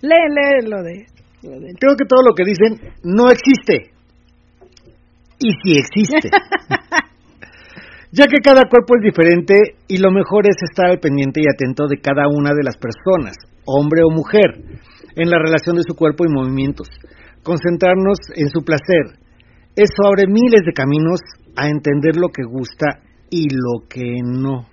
Lee, 0.01 0.30
lee 0.30 0.69
lo 0.69 0.81
de... 0.84 1.05
Creo 1.41 1.95
que 1.97 2.05
todo 2.07 2.21
lo 2.27 2.35
que 2.35 2.43
dicen 2.43 2.93
no 3.03 3.29
existe. 3.29 3.91
Y 5.39 5.51
sí 5.63 5.77
existe. 5.77 6.29
ya 8.11 8.25
que 8.25 8.41
cada 8.43 8.63
cuerpo 8.69 8.95
es 8.97 9.03
diferente 9.03 9.55
y 9.87 9.97
lo 9.97 10.11
mejor 10.11 10.47
es 10.47 10.57
estar 10.61 10.87
al 10.87 10.99
pendiente 10.99 11.41
y 11.41 11.47
atento 11.47 11.87
de 11.87 12.01
cada 12.01 12.27
una 12.27 12.51
de 12.53 12.63
las 12.63 12.75
personas, 12.77 13.37
hombre 13.65 14.01
o 14.03 14.13
mujer, 14.13 14.79
en 15.15 15.29
la 15.29 15.39
relación 15.39 15.77
de 15.77 15.83
su 15.87 15.95
cuerpo 15.95 16.25
y 16.25 16.33
movimientos. 16.33 16.87
Concentrarnos 17.43 18.17
en 18.35 18.49
su 18.49 18.63
placer. 18.63 19.17
Eso 19.75 20.05
abre 20.05 20.27
miles 20.27 20.61
de 20.65 20.73
caminos 20.73 21.21
a 21.55 21.69
entender 21.69 22.17
lo 22.17 22.29
que 22.29 22.43
gusta 22.43 22.99
y 23.29 23.47
lo 23.49 23.87
que 23.87 24.17
no. 24.23 24.67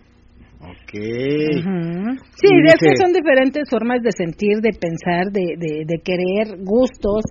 Ok. 0.60 0.92
Sí, 0.92 2.48
que 2.48 2.62
dice- 2.62 2.96
son 3.02 3.12
diferentes 3.12 3.68
formas 3.70 4.02
de 4.02 4.10
sentir, 4.12 4.58
de 4.60 4.70
pensar, 4.78 5.30
de, 5.30 5.54
de, 5.58 5.84
de 5.86 5.98
querer, 6.02 6.56
gustos. 6.64 7.22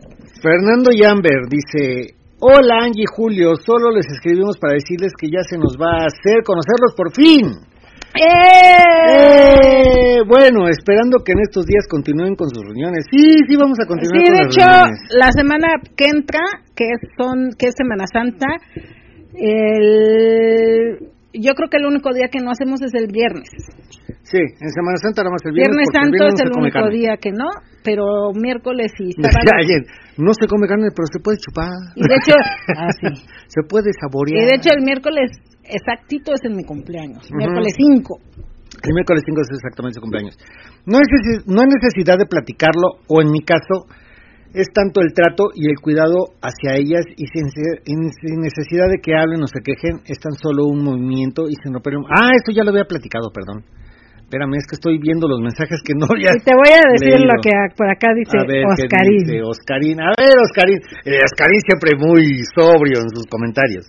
Fernando 0.41 0.91
Yamber 0.91 1.47
dice, 1.49 2.13
hola 2.39 2.83
Angie 2.85 3.03
y 3.03 3.11
Julio, 3.15 3.55
solo 3.55 3.89
les 3.91 4.05
escribimos 4.07 4.57
para 4.59 4.73
decirles 4.75 5.11
que 5.19 5.27
ya 5.27 5.41
se 5.41 5.57
nos 5.57 5.75
va 5.75 6.03
a 6.03 6.05
hacer 6.05 6.43
conocerlos 6.45 6.93
por 6.95 7.11
fin. 7.13 7.47
¡Eh! 8.15 8.21
Eh, 9.09 10.21
bueno, 10.27 10.69
esperando 10.69 11.17
que 11.25 11.33
en 11.33 11.39
estos 11.41 11.65
días 11.65 11.85
continúen 11.89 12.35
con 12.35 12.47
sus 12.49 12.63
reuniones. 12.63 13.03
Sí, 13.11 13.35
sí, 13.47 13.55
vamos 13.57 13.77
a 13.83 13.85
continuar 13.87 14.21
Sí, 14.21 14.25
con 14.27 14.33
de 14.37 14.43
las 14.43 14.55
hecho, 14.55 14.65
reuniones. 14.65 14.99
la 15.11 15.31
semana 15.31 15.67
que 15.97 16.05
entra, 16.05 16.39
que 16.75 16.85
son 17.17 17.49
que 17.57 17.67
es 17.67 17.73
Semana 17.75 18.05
Santa, 18.07 18.47
el, 19.33 20.97
yo 21.41 21.53
creo 21.53 21.69
que 21.69 21.77
el 21.77 21.85
único 21.85 22.13
día 22.13 22.27
que 22.31 22.39
no 22.39 22.51
hacemos 22.51 22.81
es 22.81 22.93
el 22.93 23.07
viernes. 23.11 23.49
Sí, 24.23 24.39
en 24.41 24.69
Semana 24.73 24.97
Santa 24.97 25.21
nada 25.21 25.33
más 25.37 25.41
el 25.45 25.53
viernes. 25.53 25.75
Viernes 25.77 25.89
Santo 25.93 26.17
viernes 26.17 26.33
es 26.33 26.33
no 26.33 26.37
se 26.37 26.45
el 26.49 26.53
único 26.57 26.79
carne. 26.81 26.97
día 26.97 27.13
que 27.21 27.31
no, 27.31 27.49
pero 27.83 28.05
miércoles 28.33 28.89
y 28.99 29.11
sábado. 29.21 29.61
ayer, 29.61 29.81
no 30.17 30.31
se 30.33 30.47
come 30.47 30.65
carne, 30.67 30.89
pero 30.95 31.05
se 31.11 31.19
puede 31.21 31.37
chupar. 31.37 31.69
Y 31.95 32.01
de 32.07 32.15
hecho, 32.15 32.33
ah, 32.77 32.89
sí. 32.99 33.09
Se 33.47 33.61
puede 33.69 33.91
saborear. 34.01 34.41
Y 34.41 34.45
de 34.49 34.55
hecho 34.57 34.69
el 34.73 34.81
miércoles 34.83 35.29
exactito 35.63 36.33
es 36.33 36.41
en 36.43 36.55
mi 36.57 36.63
cumpleaños, 36.63 37.29
miércoles 37.33 37.73
5. 37.77 38.19
El 38.83 38.93
miércoles 38.93 39.23
5 39.25 39.41
es 39.41 39.49
exactamente 39.55 39.95
su 39.95 40.01
cumpleaños. 40.01 40.35
No 40.85 40.97
necesi- 40.99 41.45
no 41.45 41.61
hay 41.61 41.69
necesidad 41.69 42.17
de 42.17 42.25
platicarlo, 42.25 42.99
o 43.07 43.21
en 43.21 43.31
mi 43.31 43.41
caso, 43.41 43.85
es 44.55 44.67
tanto 44.73 45.01
el 45.01 45.13
trato 45.13 45.51
y 45.53 45.69
el 45.69 45.77
cuidado 45.79 46.33
hacia 46.41 46.75
ellas 46.79 47.03
y 47.15 47.27
sin, 47.27 47.49
sin 47.51 48.39
necesidad 48.41 48.87
de 48.89 48.99
que 49.03 49.15
hablen 49.15 49.43
o 49.43 49.47
se 49.47 49.59
quejen, 49.61 50.01
es 50.07 50.19
tan 50.19 50.33
solo 50.33 50.65
un 50.65 50.83
movimiento 50.83 51.43
y 51.49 51.55
se 51.61 51.69
no 51.69 51.79
pero 51.83 51.99
Ah, 52.09 52.31
esto 52.35 52.51
ya 52.55 52.63
lo 52.63 52.71
había 52.71 52.85
platicado, 52.85 53.29
perdón. 53.31 53.63
Espérame, 54.25 54.57
es 54.57 54.65
que 54.65 54.73
estoy 54.75 54.97
viendo 54.97 55.27
los 55.27 55.39
mensajes 55.39 55.79
que 55.85 55.93
no 55.93 56.07
ya 56.17 56.33
Y 56.33 56.41
te 56.41 56.49
voy 56.57 56.73
a 56.73 56.81
decir 56.97 57.13
leído. 57.21 57.29
lo 57.29 57.37
que 57.43 57.51
por 57.77 57.85
acá 57.91 58.09
dice 58.17 58.37
A 58.41 58.45
ver, 58.47 58.65
¿qué 58.75 58.89
Oscarín. 58.89 59.21
dice 59.21 59.43
Oscarín? 59.43 60.01
A 60.01 60.09
ver, 60.17 60.33
Oscarín. 60.41 60.79
Eh, 61.05 61.21
Oscarín 61.21 61.61
siempre 61.61 61.91
muy 61.93 62.25
sobrio 62.57 63.05
en 63.05 63.09
sus 63.13 63.27
comentarios. 63.29 63.85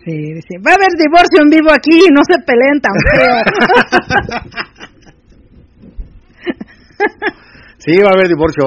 Sí, 0.00 0.16
dice, 0.32 0.56
va 0.64 0.70
a 0.72 0.78
haber 0.80 0.92
divorcio 0.96 1.38
en 1.44 1.50
vivo 1.50 1.68
aquí, 1.74 2.08
no 2.08 2.22
se 2.24 2.40
peleen 2.40 2.80
tan 2.80 2.96
feo. 3.04 3.36
Sí, 7.86 7.94
va 8.02 8.10
a 8.10 8.14
haber 8.14 8.28
divorcio. 8.28 8.64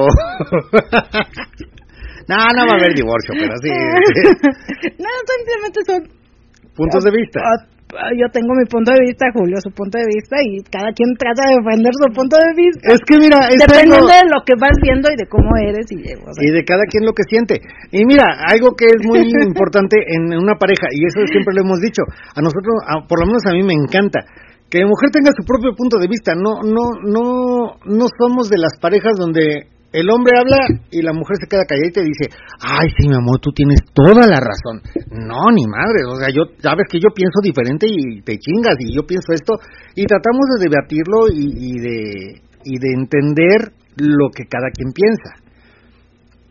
no, 2.28 2.36
no 2.56 2.62
va 2.66 2.72
a 2.72 2.78
haber 2.80 2.94
divorcio, 2.94 3.34
pero 3.38 3.54
sí. 3.62 3.68
sí. 3.68 4.22
no, 5.04 5.10
simplemente 5.28 5.78
son 5.86 6.00
Puntos 6.76 7.02
de 7.04 7.10
vista. 7.10 7.40
Ah, 7.44 7.58
ah, 7.98 8.12
Yo 8.16 8.24
tengo 8.32 8.54
mi 8.56 8.64
punto 8.64 8.92
de 8.94 9.00
vista, 9.04 9.26
Julio 9.34 9.58
su 9.60 9.68
punto 9.74 9.98
de 9.98 10.06
vista 10.08 10.36
y 10.40 10.62
cada 10.70 10.88
quien 10.96 11.12
trata 11.18 11.42
de 11.50 11.58
defender 11.60 11.92
su 11.92 12.08
punto 12.14 12.38
de 12.40 12.54
vista. 12.56 12.94
Es 12.94 13.00
que 13.04 13.18
mira, 13.20 13.36
es 13.50 13.58
Dependiendo 13.60 14.00
algo- 14.00 14.08
de 14.08 14.22
lo 14.30 14.38
que 14.46 14.54
vas 14.56 14.72
viendo 14.80 15.10
y 15.12 15.16
de 15.18 15.26
cómo 15.28 15.50
eres 15.60 15.84
y, 15.92 15.98
o 16.00 16.30
sea, 16.32 16.40
y 16.40 16.48
de 16.54 16.62
cada 16.64 16.86
quien 16.88 17.04
lo 17.04 17.12
que 17.12 17.26
siente. 17.28 17.60
Y 17.92 18.06
mira, 18.06 18.24
algo 18.48 18.72
que 18.78 18.86
es 18.88 19.02
muy 19.04 19.20
importante 19.50 19.98
en 20.14 20.32
una 20.38 20.54
pareja, 20.56 20.86
y 20.94 21.04
eso 21.04 21.20
siempre 21.28 21.52
lo 21.58 21.66
hemos 21.66 21.80
dicho, 21.82 22.00
a 22.32 22.40
nosotros, 22.40 22.72
a- 22.88 23.04
por 23.04 23.20
lo 23.20 23.26
menos 23.26 23.42
a 23.44 23.52
mí 23.52 23.60
me 23.66 23.74
encanta, 23.74 24.24
que 24.70 24.78
la 24.78 24.86
mujer 24.86 25.10
tenga 25.10 25.32
su 25.36 25.44
propio 25.44 25.74
punto 25.74 25.98
de 25.98 26.06
vista. 26.08 26.32
No, 26.34 26.62
no, 26.62 26.94
no, 27.02 27.76
no 27.84 28.06
somos 28.18 28.48
de 28.48 28.58
las 28.58 28.78
parejas 28.80 29.18
donde 29.18 29.66
el 29.92 30.08
hombre 30.08 30.38
habla 30.38 30.62
y 30.90 31.02
la 31.02 31.12
mujer 31.12 31.36
se 31.42 31.48
queda 31.50 31.66
calladita 31.66 32.00
y 32.00 32.14
dice, 32.14 32.30
ay, 32.62 32.88
sí, 32.96 33.08
mi 33.08 33.16
amor, 33.16 33.40
tú 33.40 33.50
tienes 33.50 33.80
toda 33.92 34.26
la 34.26 34.38
razón. 34.38 34.80
No, 35.10 35.50
ni 35.50 35.66
madre, 35.66 36.06
o 36.06 36.14
sea, 36.14 36.30
yo, 36.30 36.46
sabes 36.62 36.86
que 36.88 37.00
yo 37.00 37.10
pienso 37.12 37.42
diferente 37.42 37.86
y 37.90 38.22
te 38.22 38.38
chingas 38.38 38.76
y 38.78 38.94
yo 38.94 39.02
pienso 39.02 39.32
esto, 39.34 39.58
y 39.96 40.06
tratamos 40.06 40.46
de 40.54 40.70
debatirlo 40.70 41.26
y, 41.34 41.50
y 41.58 41.72
de, 41.82 42.42
y 42.62 42.78
de 42.78 42.92
entender 42.94 43.74
lo 43.96 44.30
que 44.30 44.46
cada 44.46 44.70
quien 44.70 44.92
piensa 44.94 45.50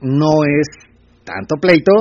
no 0.01 0.43
es 0.45 0.67
tanto 1.25 1.55
pleito. 1.59 1.91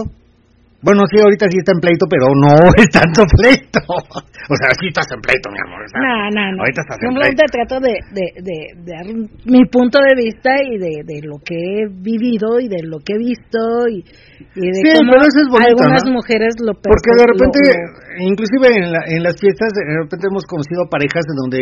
Bueno, 0.81 1.03
sí, 1.11 1.19
ahorita 1.19 1.51
sí 1.51 1.59
está 1.59 1.73
en 1.75 1.81
pleito, 1.83 2.07
pero 2.07 2.31
no 2.39 2.55
es 2.79 2.87
tanto 2.95 3.27
pleito. 3.35 3.83
O 3.91 4.55
sea, 4.55 4.71
sí 4.79 4.87
estás 4.89 5.11
en 5.11 5.21
pleito, 5.21 5.51
mi 5.51 5.59
amor. 5.59 5.83
no, 5.91 6.15
no, 6.31 6.43
no. 6.55 6.59
Ahorita 6.63 6.81
estás 6.87 6.99
en 7.03 7.05
Simplemente 7.11 7.43
pleito. 7.43 7.55
trato 7.59 7.77
de, 7.83 7.95
de, 8.15 8.27
de, 8.47 8.59
de 8.87 8.91
dar 8.95 9.07
mi 9.45 9.63
punto 9.67 9.99
de 9.99 10.15
vista 10.15 10.51
y 10.63 10.79
de, 10.79 11.03
de 11.03 11.19
lo 11.27 11.43
que 11.43 11.59
he 11.59 11.83
vivido 11.91 12.61
y 12.63 12.69
de 12.71 12.87
lo 12.87 13.03
que 13.03 13.15
he 13.15 13.19
visto 13.19 13.59
y, 13.91 14.07
y 14.55 14.67
de 14.71 14.79
Sí, 14.87 14.91
cómo 15.03 15.19
pero 15.19 15.27
eso 15.27 15.39
es 15.43 15.49
bonito, 15.51 15.83
algunas 15.83 16.05
¿no? 16.07 16.13
mujeres 16.15 16.55
lo 16.63 16.73
Porque 16.79 17.11
de 17.11 17.27
repente, 17.27 17.59
lo- 17.59 17.75
lo- 17.75 18.23
inclusive 18.23 18.67
en, 18.79 18.87
la- 18.95 19.07
en 19.11 19.21
las 19.27 19.35
fiestas, 19.35 19.75
de 19.75 19.83
repente 20.07 20.31
hemos 20.31 20.47
conocido 20.47 20.87
parejas 20.87 21.27
en 21.27 21.37
donde 21.43 21.61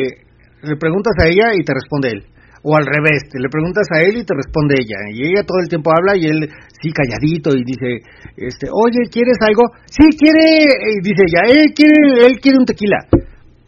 le 0.60 0.76
preguntas 0.76 1.16
a 1.24 1.26
ella 1.32 1.56
y 1.56 1.64
te 1.64 1.72
responde 1.72 2.20
él. 2.20 2.22
O 2.68 2.74
al 2.74 2.82
revés, 2.84 3.22
te 3.30 3.38
le 3.38 3.46
preguntas 3.48 3.86
a 3.94 4.02
él 4.02 4.16
y 4.18 4.24
te 4.26 4.34
responde 4.34 4.74
ella. 4.74 4.98
Y 5.14 5.22
ella 5.30 5.46
todo 5.46 5.58
el 5.62 5.68
tiempo 5.68 5.92
habla 5.94 6.16
y 6.18 6.26
él, 6.26 6.50
sí, 6.80 6.90
calladito, 6.92 7.50
y 7.56 7.62
dice, 7.64 8.00
este, 8.36 8.66
oye, 8.72 9.08
¿quieres 9.10 9.36
algo? 9.40 9.62
Sí, 9.86 10.06
quiere, 10.18 10.66
y 10.96 11.00
dice 11.02 11.22
ella, 11.26 11.42
él 11.52 11.72
quiere, 11.74 12.26
él 12.26 12.40
quiere 12.40 12.58
un 12.58 12.66
tequila. 12.66 12.98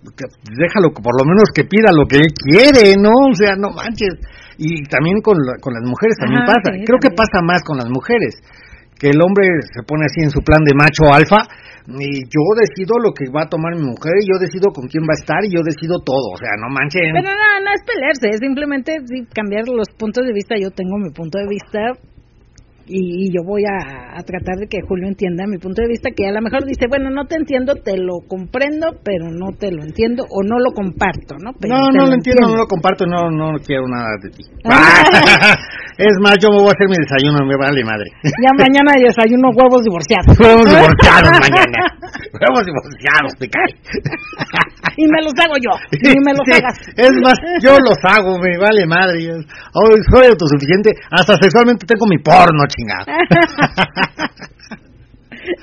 Déjalo, 0.02 0.90
por 0.94 1.14
lo 1.20 1.24
menos 1.28 1.50
que 1.54 1.64
pida 1.64 1.92
lo 1.92 2.06
que 2.06 2.16
él 2.16 2.30
quiere, 2.32 2.94
¿no? 2.96 3.12
O 3.30 3.34
sea, 3.34 3.54
no 3.56 3.70
manches. 3.70 4.14
Y 4.58 4.82
también 4.88 5.20
con, 5.22 5.36
la- 5.38 5.58
con 5.60 5.74
las 5.74 5.84
mujeres 5.84 6.16
también 6.18 6.42
Ajá, 6.42 6.54
pasa. 6.58 6.74
sí, 6.74 6.84
Creo 6.86 6.98
que 6.98 7.10
pasa 7.14 7.38
más 7.44 7.62
con 7.62 7.76
las 7.78 7.88
mujeres 7.90 8.34
que 8.98 9.10
el 9.14 9.20
hombre 9.22 9.46
se 9.70 9.82
pone 9.86 10.06
así 10.10 10.26
en 10.26 10.30
su 10.30 10.40
plan 10.42 10.58
de 10.66 10.74
macho 10.74 11.06
alfa 11.14 11.46
y 11.86 12.26
yo 12.26 12.42
decido 12.58 12.98
lo 12.98 13.14
que 13.14 13.30
va 13.30 13.46
a 13.46 13.48
tomar 13.48 13.76
mi 13.78 13.86
mujer 13.86 14.10
y 14.18 14.26
yo 14.26 14.42
decido 14.42 14.74
con 14.74 14.88
quién 14.90 15.06
va 15.06 15.14
a 15.14 15.20
estar 15.22 15.38
y 15.46 15.54
yo 15.54 15.62
decido 15.62 16.02
todo, 16.02 16.34
o 16.34 16.38
sea, 16.38 16.50
no 16.58 16.66
manchen. 16.66 17.14
Pero 17.14 17.30
no, 17.30 17.46
no 17.62 17.70
es 17.70 17.82
pelearse, 17.86 18.26
es 18.34 18.40
simplemente 18.42 18.98
cambiar 19.32 19.68
los 19.70 19.86
puntos 19.94 20.26
de 20.26 20.32
vista. 20.34 20.58
Yo 20.58 20.70
tengo 20.74 20.98
mi 20.98 21.10
punto 21.14 21.38
de 21.38 21.46
vista 21.46 21.78
y, 22.88 23.26
y 23.26 23.32
yo 23.32 23.42
voy 23.44 23.62
a, 23.64 24.18
a 24.18 24.22
tratar 24.22 24.56
de 24.56 24.66
que 24.66 24.80
Julio 24.86 25.06
entienda 25.06 25.44
mi 25.46 25.58
punto 25.58 25.82
de 25.82 25.88
vista, 25.88 26.10
que 26.14 26.26
a 26.26 26.32
lo 26.32 26.40
mejor 26.40 26.64
dice, 26.64 26.86
bueno, 26.88 27.10
no 27.10 27.26
te 27.26 27.36
entiendo, 27.36 27.74
te 27.76 27.96
lo 27.96 28.20
comprendo, 28.26 28.98
pero 29.04 29.30
no 29.30 29.52
te 29.58 29.70
lo 29.70 29.82
entiendo 29.82 30.24
o 30.30 30.42
no 30.42 30.58
lo 30.58 30.72
comparto, 30.72 31.36
¿no? 31.38 31.52
Pero 31.60 31.76
no, 31.76 31.90
no 31.90 32.06
lo 32.06 32.14
entiendo, 32.14 32.48
no 32.48 32.56
lo 32.56 32.66
comparto, 32.66 33.06
no 33.06 33.30
no 33.30 33.58
quiero 33.64 33.86
nada 33.88 34.16
de 34.22 34.30
ti. 34.30 34.42
Ah. 34.64 35.54
es 35.98 36.14
más, 36.22 36.38
yo 36.38 36.48
me 36.54 36.62
voy 36.62 36.70
a 36.70 36.74
hacer 36.78 36.86
mi 36.86 36.94
desayuno, 37.02 37.42
me 37.44 37.56
vale 37.58 37.82
madre. 37.82 38.06
Ya 38.22 38.50
mañana 38.54 38.94
desayuno 39.02 39.50
huevos 39.50 39.82
divorciados. 39.82 40.30
Huevos 40.40 40.64
divorciados 40.64 41.32
mañana. 41.44 41.78
Huevos 42.38 42.62
divorciados, 42.64 43.30
te 43.38 43.46
cae. 43.50 43.70
y 44.96 45.04
me 45.10 45.20
los 45.22 45.34
hago 45.42 45.56
yo, 45.58 45.72
y 45.90 46.14
me 46.22 46.32
los 46.32 46.46
Sí, 46.46 46.54
hagas. 46.54 46.78
Es 46.96 47.12
más, 47.22 47.36
yo 47.62 47.74
los 47.82 47.98
hago, 48.06 48.38
me 48.38 48.56
vale 48.58 48.86
madre. 48.86 49.18
Hoy 49.74 49.98
soy 50.14 50.26
autosuficiente, 50.30 50.94
hasta 51.10 51.34
sexualmente 51.42 51.84
tengo 51.86 52.06
mi 52.06 52.18
porno, 52.18 52.62
chingado. 52.70 53.06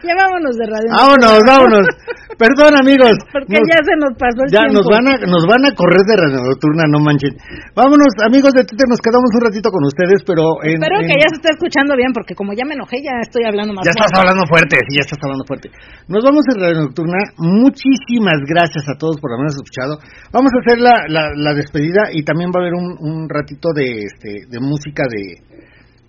Ya 0.03 0.16
vámonos 0.16 0.56
de 0.56 0.66
radio. 0.66 0.90
Vámonos, 0.90 1.40
vámonos. 1.45 1.88
Perdón, 2.36 2.76
amigos. 2.76 3.16
Porque 3.32 3.56
ya 3.56 3.80
se 3.80 3.95
nos 3.95 4.12
pasó 4.20 4.44
el 4.44 4.52
ya 4.52 4.68
tiempo. 4.68 4.84
nos 4.84 4.88
van 4.91 5.06
a 5.07 5.14
nos 5.24 5.44
van 5.48 5.64
a 5.64 5.72
correr 5.72 6.03
de 6.03 6.16
radio 6.20 6.40
nocturna, 6.44 6.84
no 6.91 6.99
manchen. 6.99 7.32
Vámonos, 7.72 8.12
amigos 8.28 8.52
de 8.52 8.68
Twitter, 8.68 8.88
nos 8.91 8.99
quedamos 8.99 9.32
un 9.32 9.41
ratito 9.48 9.72
con 9.72 9.84
ustedes, 9.88 10.20
pero 10.28 10.60
en, 10.68 10.78
Espero 10.78 10.99
que 11.07 11.16
ya 11.16 11.28
se 11.32 11.38
esté 11.40 11.49
escuchando 11.56 11.95
bien, 11.95 12.12
porque 12.12 12.36
como 12.36 12.52
ya 12.52 12.68
me 12.68 12.76
enojé, 12.76 12.99
ya 12.99 13.16
estoy 13.24 13.48
hablando 13.48 13.72
más 13.72 13.88
Ya 13.88 13.95
estás 13.95 14.12
hablando 14.20 14.44
fuerte, 14.52 14.76
sí, 14.84 14.99
ya 14.99 15.03
estás 15.07 15.20
hablando 15.24 15.45
fuerte. 15.48 15.68
Nos 16.12 16.22
vamos 16.24 16.44
en 16.52 16.56
Radio 16.60 16.78
Nocturna. 16.86 17.20
Muchísimas 17.40 18.40
gracias 18.48 18.84
a 18.91 18.95
todos 18.99 19.16
por 19.24 19.32
habernos 19.32 19.56
escuchado. 19.56 19.99
Vamos 20.36 20.52
a 20.52 20.60
hacer 20.60 20.78
la, 20.84 20.95
la, 21.07 21.32
la 21.36 21.53
despedida 21.56 22.12
y 22.12 22.24
también 22.28 22.52
va 22.52 22.60
a 22.60 22.64
haber 22.68 22.76
un, 22.76 22.99
un 22.99 23.30
ratito 23.30 23.70
de, 23.74 24.06
este, 24.12 24.45
de 24.52 24.60
música 24.60 25.03
de... 25.07 25.40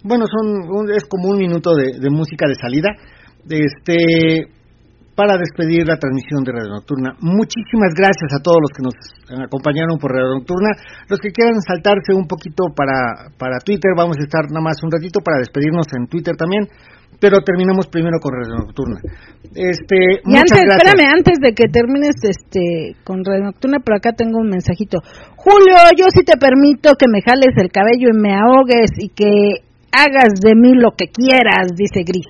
Bueno, 0.03 0.25
son 0.27 0.47
un- 0.71 0.91
es 0.91 1.05
como 1.07 1.31
un 1.31 1.39
minuto 1.39 1.75
de, 1.75 1.99
de 1.99 2.11
música 2.11 2.47
de 2.47 2.55
salida. 2.55 2.91
Este 3.49 4.47
para 5.17 5.41
despedir 5.41 5.89
la 5.89 5.97
transmisión 5.97 6.45
de 6.45 6.53
Radio 6.53 6.77
Nocturna. 6.77 7.17
Muchísimas 7.25 7.97
gracias 7.97 8.37
a 8.37 8.43
todos 8.45 8.61
los 8.61 8.71
que 8.71 8.85
nos 8.85 8.95
acompañaron 9.33 9.97
por 9.97 10.13
Radio 10.13 10.37
Nocturna. 10.37 10.77
Los 11.09 11.19
que 11.19 11.33
quieran 11.33 11.57
saltarse 11.65 12.13
un 12.13 12.29
poquito 12.29 12.69
para, 12.77 13.33
para 13.41 13.57
Twitter, 13.65 13.97
vamos 13.97 14.21
a 14.21 14.25
estar 14.29 14.45
nada 14.53 14.61
más 14.61 14.77
un 14.85 14.93
ratito 14.93 15.25
para 15.25 15.41
despedirnos 15.41 15.89
en 15.97 16.07
Twitter 16.07 16.37
también, 16.37 16.69
pero 17.17 17.41
terminamos 17.41 17.89
primero 17.89 18.21
con 18.21 18.37
Radio 18.37 18.61
Nocturna. 18.61 19.01
Este, 19.57 20.21
Y 20.21 20.37
muchas 20.37 20.53
antes, 20.53 20.69
gracias. 20.69 20.85
espérame, 20.85 21.09
antes 21.09 21.37
de 21.41 21.51
que 21.57 21.65
termines 21.73 22.17
este 22.21 23.01
con 23.01 23.25
Radio 23.25 23.49
Nocturna, 23.49 23.81
por 23.81 23.97
acá 23.97 24.13
tengo 24.13 24.37
un 24.37 24.53
mensajito. 24.53 25.01
Julio, 25.41 25.81
yo 25.97 26.13
sí 26.13 26.29
te 26.29 26.37
permito 26.37 26.93
que 27.01 27.09
me 27.09 27.25
jales 27.25 27.57
el 27.57 27.73
cabello 27.73 28.13
y 28.13 28.21
me 28.21 28.37
ahogues 28.37 28.93
y 29.01 29.09
que 29.09 29.65
hagas 29.97 30.37
de 30.45 30.53
mí 30.61 30.77
lo 30.77 30.93
que 30.93 31.09
quieras, 31.09 31.73
dice 31.73 32.05
Gris. 32.05 32.29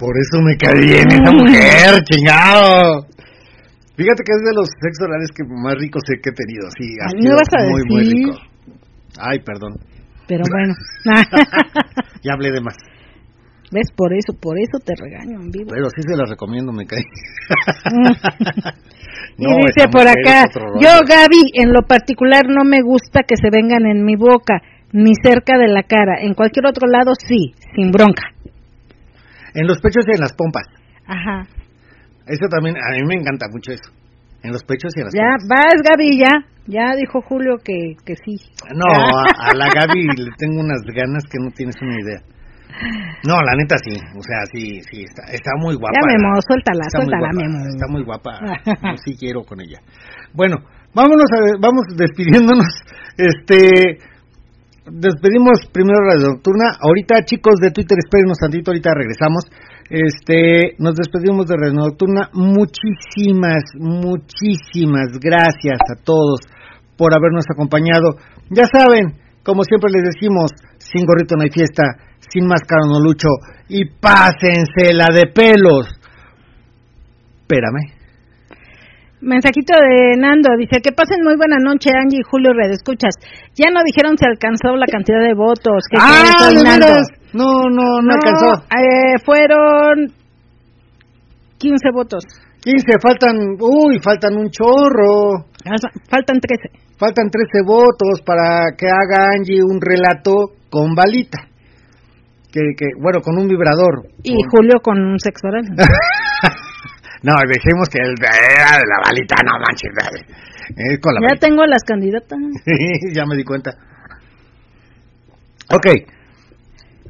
Por 0.00 0.16
eso 0.16 0.40
me 0.40 0.56
cae 0.56 0.80
bien 0.80 1.06
esa 1.12 1.30
mujer, 1.30 2.00
chingado. 2.08 3.04
Fíjate 3.96 4.22
que 4.24 4.32
es 4.32 4.42
de 4.48 4.54
los 4.56 4.68
sexos 4.80 5.04
orales 5.06 5.28
que 5.36 5.44
más 5.44 5.74
ricos 5.76 6.02
he 6.08 6.16
que 6.22 6.30
he 6.30 6.32
tenido, 6.32 6.64
sí, 6.72 6.88
ha 6.96 7.04
Ay, 7.12 7.20
sido 7.20 7.30
¿me 7.30 7.36
vas 7.36 7.52
a 7.52 7.68
muy, 7.68 7.82
muy 7.84 8.00
decir? 8.04 8.16
rico. 8.16 8.38
Ay, 9.20 9.38
perdón, 9.44 9.72
Pero 10.26 10.42
bueno. 10.50 10.74
ya 12.24 12.32
hablé 12.32 12.50
de 12.50 12.60
más. 12.62 12.76
¿Ves? 13.72 13.92
Por 13.94 14.12
eso, 14.14 14.32
por 14.40 14.58
eso 14.58 14.78
te 14.84 14.94
regaño 14.96 15.38
en 15.42 15.50
vivo. 15.50 15.68
Pero 15.70 15.90
sí 15.90 16.02
se 16.02 16.16
las 16.16 16.28
recomiendo, 16.30 16.72
me 16.72 16.86
cae. 16.86 17.04
y 19.38 19.44
No, 19.44 19.56
dice 19.66 19.86
por 19.92 20.08
acá, 20.08 20.48
yo 20.80 20.90
Gaby, 21.06 21.42
en 21.54 21.72
lo 21.72 21.82
particular 21.86 22.44
no 22.48 22.64
me 22.64 22.80
gusta 22.82 23.20
que 23.28 23.36
se 23.36 23.48
vengan 23.52 23.86
en 23.86 24.02
mi 24.04 24.16
boca, 24.16 24.60
ni 24.92 25.12
cerca 25.22 25.56
de 25.58 25.68
la 25.68 25.82
cara. 25.84 26.16
En 26.20 26.34
cualquier 26.34 26.66
otro 26.66 26.88
lado 26.88 27.12
sí, 27.14 27.52
sin 27.76 27.92
bronca. 27.92 28.22
En 29.54 29.66
los 29.66 29.78
pechos 29.80 30.04
y 30.06 30.12
en 30.14 30.20
las 30.20 30.32
pompas. 30.32 30.64
Ajá. 31.06 31.46
Eso 32.26 32.46
también, 32.48 32.76
a 32.76 32.90
mí 32.94 33.02
me 33.06 33.14
encanta 33.14 33.46
mucho 33.50 33.72
eso. 33.72 33.90
En 34.42 34.52
los 34.52 34.62
pechos 34.64 34.92
y 34.96 35.00
en 35.00 35.04
las 35.06 35.14
Ya, 35.14 35.36
pompas. 35.38 35.48
vas 35.48 35.74
Gaby, 35.90 36.18
ya. 36.18 36.32
Ya 36.66 36.94
dijo 36.96 37.20
Julio 37.22 37.56
que, 37.64 37.94
que 38.04 38.14
sí. 38.16 38.36
No, 38.74 38.86
a, 38.86 39.50
a 39.50 39.54
la 39.54 39.66
Gaby 39.74 40.06
le 40.16 40.30
tengo 40.38 40.60
unas 40.60 40.80
ganas 40.94 41.24
que 41.24 41.38
no 41.42 41.50
tienes 41.50 41.74
una 41.82 41.94
idea. 42.00 42.20
No, 43.26 43.34
la 43.44 43.54
neta 43.56 43.76
sí, 43.84 43.92
o 43.92 44.22
sea, 44.22 44.46
sí, 44.52 44.80
sí, 44.90 45.02
está, 45.02 45.24
está 45.32 45.50
muy 45.58 45.74
guapa. 45.74 45.92
Ya, 46.00 46.06
la- 46.06 46.12
Memo, 46.16 46.40
suéltala, 46.40 46.84
está 46.86 46.98
muy 47.00 47.08
suéltala, 47.08 47.28
guapa, 47.28 47.42
Memo. 47.42 47.66
Está 47.68 47.86
muy 47.90 48.02
guapa, 48.04 48.96
sí 49.04 49.16
quiero 49.18 49.42
con 49.42 49.60
ella. 49.60 49.80
Bueno, 50.32 50.56
vámonos, 50.94 51.26
a, 51.34 51.58
vamos 51.60 51.84
despidiéndonos. 51.96 52.68
Este, 53.18 53.98
despedimos 54.92 55.66
primero 55.72 55.98
Radio 56.04 56.34
Nocturna. 56.34 56.76
Ahorita, 56.80 57.24
chicos 57.24 57.54
de 57.60 57.70
Twitter, 57.70 57.98
espérenos 57.98 58.38
tantito, 58.38 58.70
ahorita 58.70 58.90
regresamos. 58.94 59.44
Este, 59.88 60.76
nos 60.78 60.94
despedimos 60.94 61.46
de 61.46 61.56
Radio 61.56 61.74
Nocturna. 61.74 62.30
Muchísimas, 62.34 63.64
muchísimas 63.78 65.18
gracias 65.20 65.78
a 65.90 66.02
todos 66.02 66.40
por 66.96 67.14
habernos 67.14 67.44
acompañado. 67.52 68.16
Ya 68.50 68.64
saben, 68.70 69.18
como 69.42 69.64
siempre 69.64 69.90
les 69.90 70.14
decimos, 70.14 70.50
sin 70.78 71.06
gorrito 71.06 71.36
no 71.36 71.42
hay 71.42 71.50
fiesta, 71.50 71.82
sin 72.20 72.46
máscara 72.46 72.82
no 72.86 73.00
lucho 73.00 73.28
y 73.68 73.84
pásense 73.86 74.92
la 74.92 75.06
de 75.14 75.26
pelos. 75.26 75.88
Espérame. 77.42 77.99
Mensajito 79.22 79.74
de 79.76 80.16
Nando, 80.16 80.48
dice 80.58 80.80
que 80.82 80.92
pasen 80.92 81.18
muy 81.22 81.36
buena 81.36 81.56
noche 81.60 81.90
Angie 81.92 82.20
y 82.20 82.28
Julio 82.30 82.52
Red, 82.54 82.72
escuchas. 82.72 83.14
Ya 83.54 83.70
no 83.70 83.80
dijeron 83.84 84.16
si 84.16 84.24
alcanzó 84.26 84.74
la 84.76 84.86
cantidad 84.86 85.20
de 85.20 85.34
votos. 85.34 85.84
¿Qué 85.90 85.98
¡Ah, 86.00 86.48
de 86.48 86.62
Nando? 86.64 86.86
veras! 86.86 87.06
No, 87.32 87.68
no, 87.70 88.00
no, 88.00 88.14
alcanzó. 88.14 88.64
eh, 88.72 89.18
fueron 89.24 90.12
15 91.58 91.90
votos. 91.92 92.24
15, 92.62 92.84
faltan, 93.00 93.36
uy, 93.60 93.98
faltan 94.02 94.36
un 94.36 94.50
chorro. 94.50 95.44
Ah, 95.64 95.76
Faltan 96.08 96.40
13. 96.40 96.68
Faltan 96.98 97.30
13 97.30 97.62
votos 97.66 98.20
para 98.24 98.72
que 98.76 98.86
haga 98.88 99.28
Angie 99.36 99.60
un 99.62 99.80
relato 99.80 100.32
con 100.70 100.94
balita. 100.94 101.38
Que, 102.52 102.60
que 102.76 102.86
bueno, 103.00 103.20
con 103.20 103.38
un 103.38 103.46
vibrador. 103.48 104.08
Y 104.22 104.34
Julio 104.50 104.80
con 104.82 104.98
un 105.00 105.18
sexo 105.18 105.46
oral. 105.48 105.64
No, 107.22 107.34
dejemos 107.46 107.88
que 107.88 107.98
el 107.98 108.14
era 108.16 108.78
de 108.80 108.86
la 108.88 108.98
balita, 109.04 109.36
no 109.44 109.52
manches. 109.60 109.92
Es 110.76 110.98
con 111.00 111.14
la 111.14 111.20
ya 111.20 111.26
balita. 111.28 111.46
tengo 111.46 111.66
las 111.66 111.82
candidatas. 111.84 112.38
ya 113.14 113.26
me 113.26 113.36
di 113.36 113.44
cuenta. 113.44 113.70
Ok. 115.70 115.86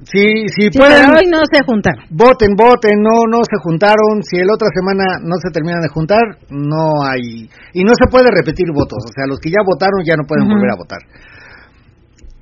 Si, 0.03 0.49
si 0.49 0.73
Sí, 0.73 0.79
pueden, 0.79 1.05
pero 1.07 1.19
hoy 1.21 1.27
no 1.29 1.41
se 1.45 1.63
juntaron. 1.65 2.05
voten, 2.11 2.57
voten, 2.57 2.97
no, 3.03 3.29
no 3.29 3.45
se 3.45 3.57
juntaron. 3.63 4.23
Si 4.25 4.37
el 4.41 4.49
otra 4.51 4.69
semana 4.75 5.21
no 5.23 5.37
se 5.37 5.51
terminan 5.53 5.83
de 5.83 5.89
juntar, 5.89 6.23
no 6.49 7.05
hay. 7.05 7.49
Y 7.75 7.85
no 7.85 7.93
se 7.95 8.09
puede 8.11 8.29
repetir 8.35 8.67
votos. 8.73 8.99
O 9.05 9.13
sea, 9.13 9.27
los 9.29 9.39
que 9.39 9.51
ya 9.51 9.61
votaron 9.65 10.01
ya 10.05 10.17
no 10.17 10.25
pueden 10.25 10.49
volver 10.49 10.71
a 10.73 10.77
votar. 10.81 11.01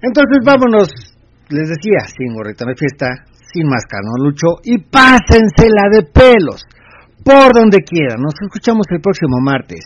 Entonces, 0.03 0.39
vámonos. 0.47 0.89
Les 1.51 1.69
decía, 1.69 2.07
sin 2.17 2.33
gorrita 2.35 2.65
de 2.65 2.77
fiesta, 2.77 3.09
sin 3.53 3.67
máscara, 3.67 4.03
no 4.05 4.23
lucho. 4.25 4.61
Y 4.63 4.79
pásensela 4.79 5.89
de 5.91 6.03
pelos. 6.05 6.63
Por 7.29 7.53
donde 7.53 7.85
quieran. 7.85 8.23
Nos 8.25 8.33
escuchamos 8.41 8.87
el 8.89 9.03
próximo 9.03 9.37
martes. 9.45 9.85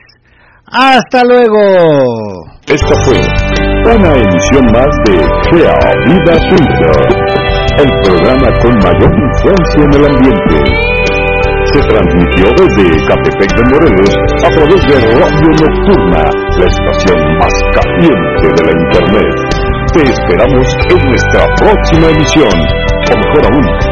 ¡Hasta 0.70 1.24
luego! 1.24 1.58
Esta 2.70 2.94
fue 3.02 3.18
una 3.82 4.14
emisión 4.14 4.62
más 4.70 4.86
de 5.02 5.18
Gea 5.50 5.74
Vida 6.06 6.38
Swinger, 6.38 7.02
el 7.82 7.90
programa 8.06 8.46
con 8.62 8.78
mayor 8.78 9.10
influencia 9.10 9.82
en 9.82 9.90
el 9.90 10.04
ambiente. 10.06 10.54
Se 11.66 11.80
transmitió 11.82 12.46
desde 12.62 13.06
Catepec 13.10 13.50
de 13.58 13.64
Morelos 13.74 14.14
a 14.38 14.48
través 14.48 14.80
de 14.86 14.94
Radio 15.18 15.50
Nocturna, 15.58 16.22
la 16.22 16.66
estación 16.70 17.18
más 17.42 17.54
caliente 17.74 18.46
de 18.54 18.62
la 18.62 18.72
Internet. 18.86 19.34
Te 19.92 20.02
esperamos 20.04 20.66
en 20.90 21.08
nuestra 21.10 21.44
próxima 21.58 22.06
emisión, 22.06 22.54
o 22.54 23.18
mejor 23.18 23.42
aún, 23.50 23.91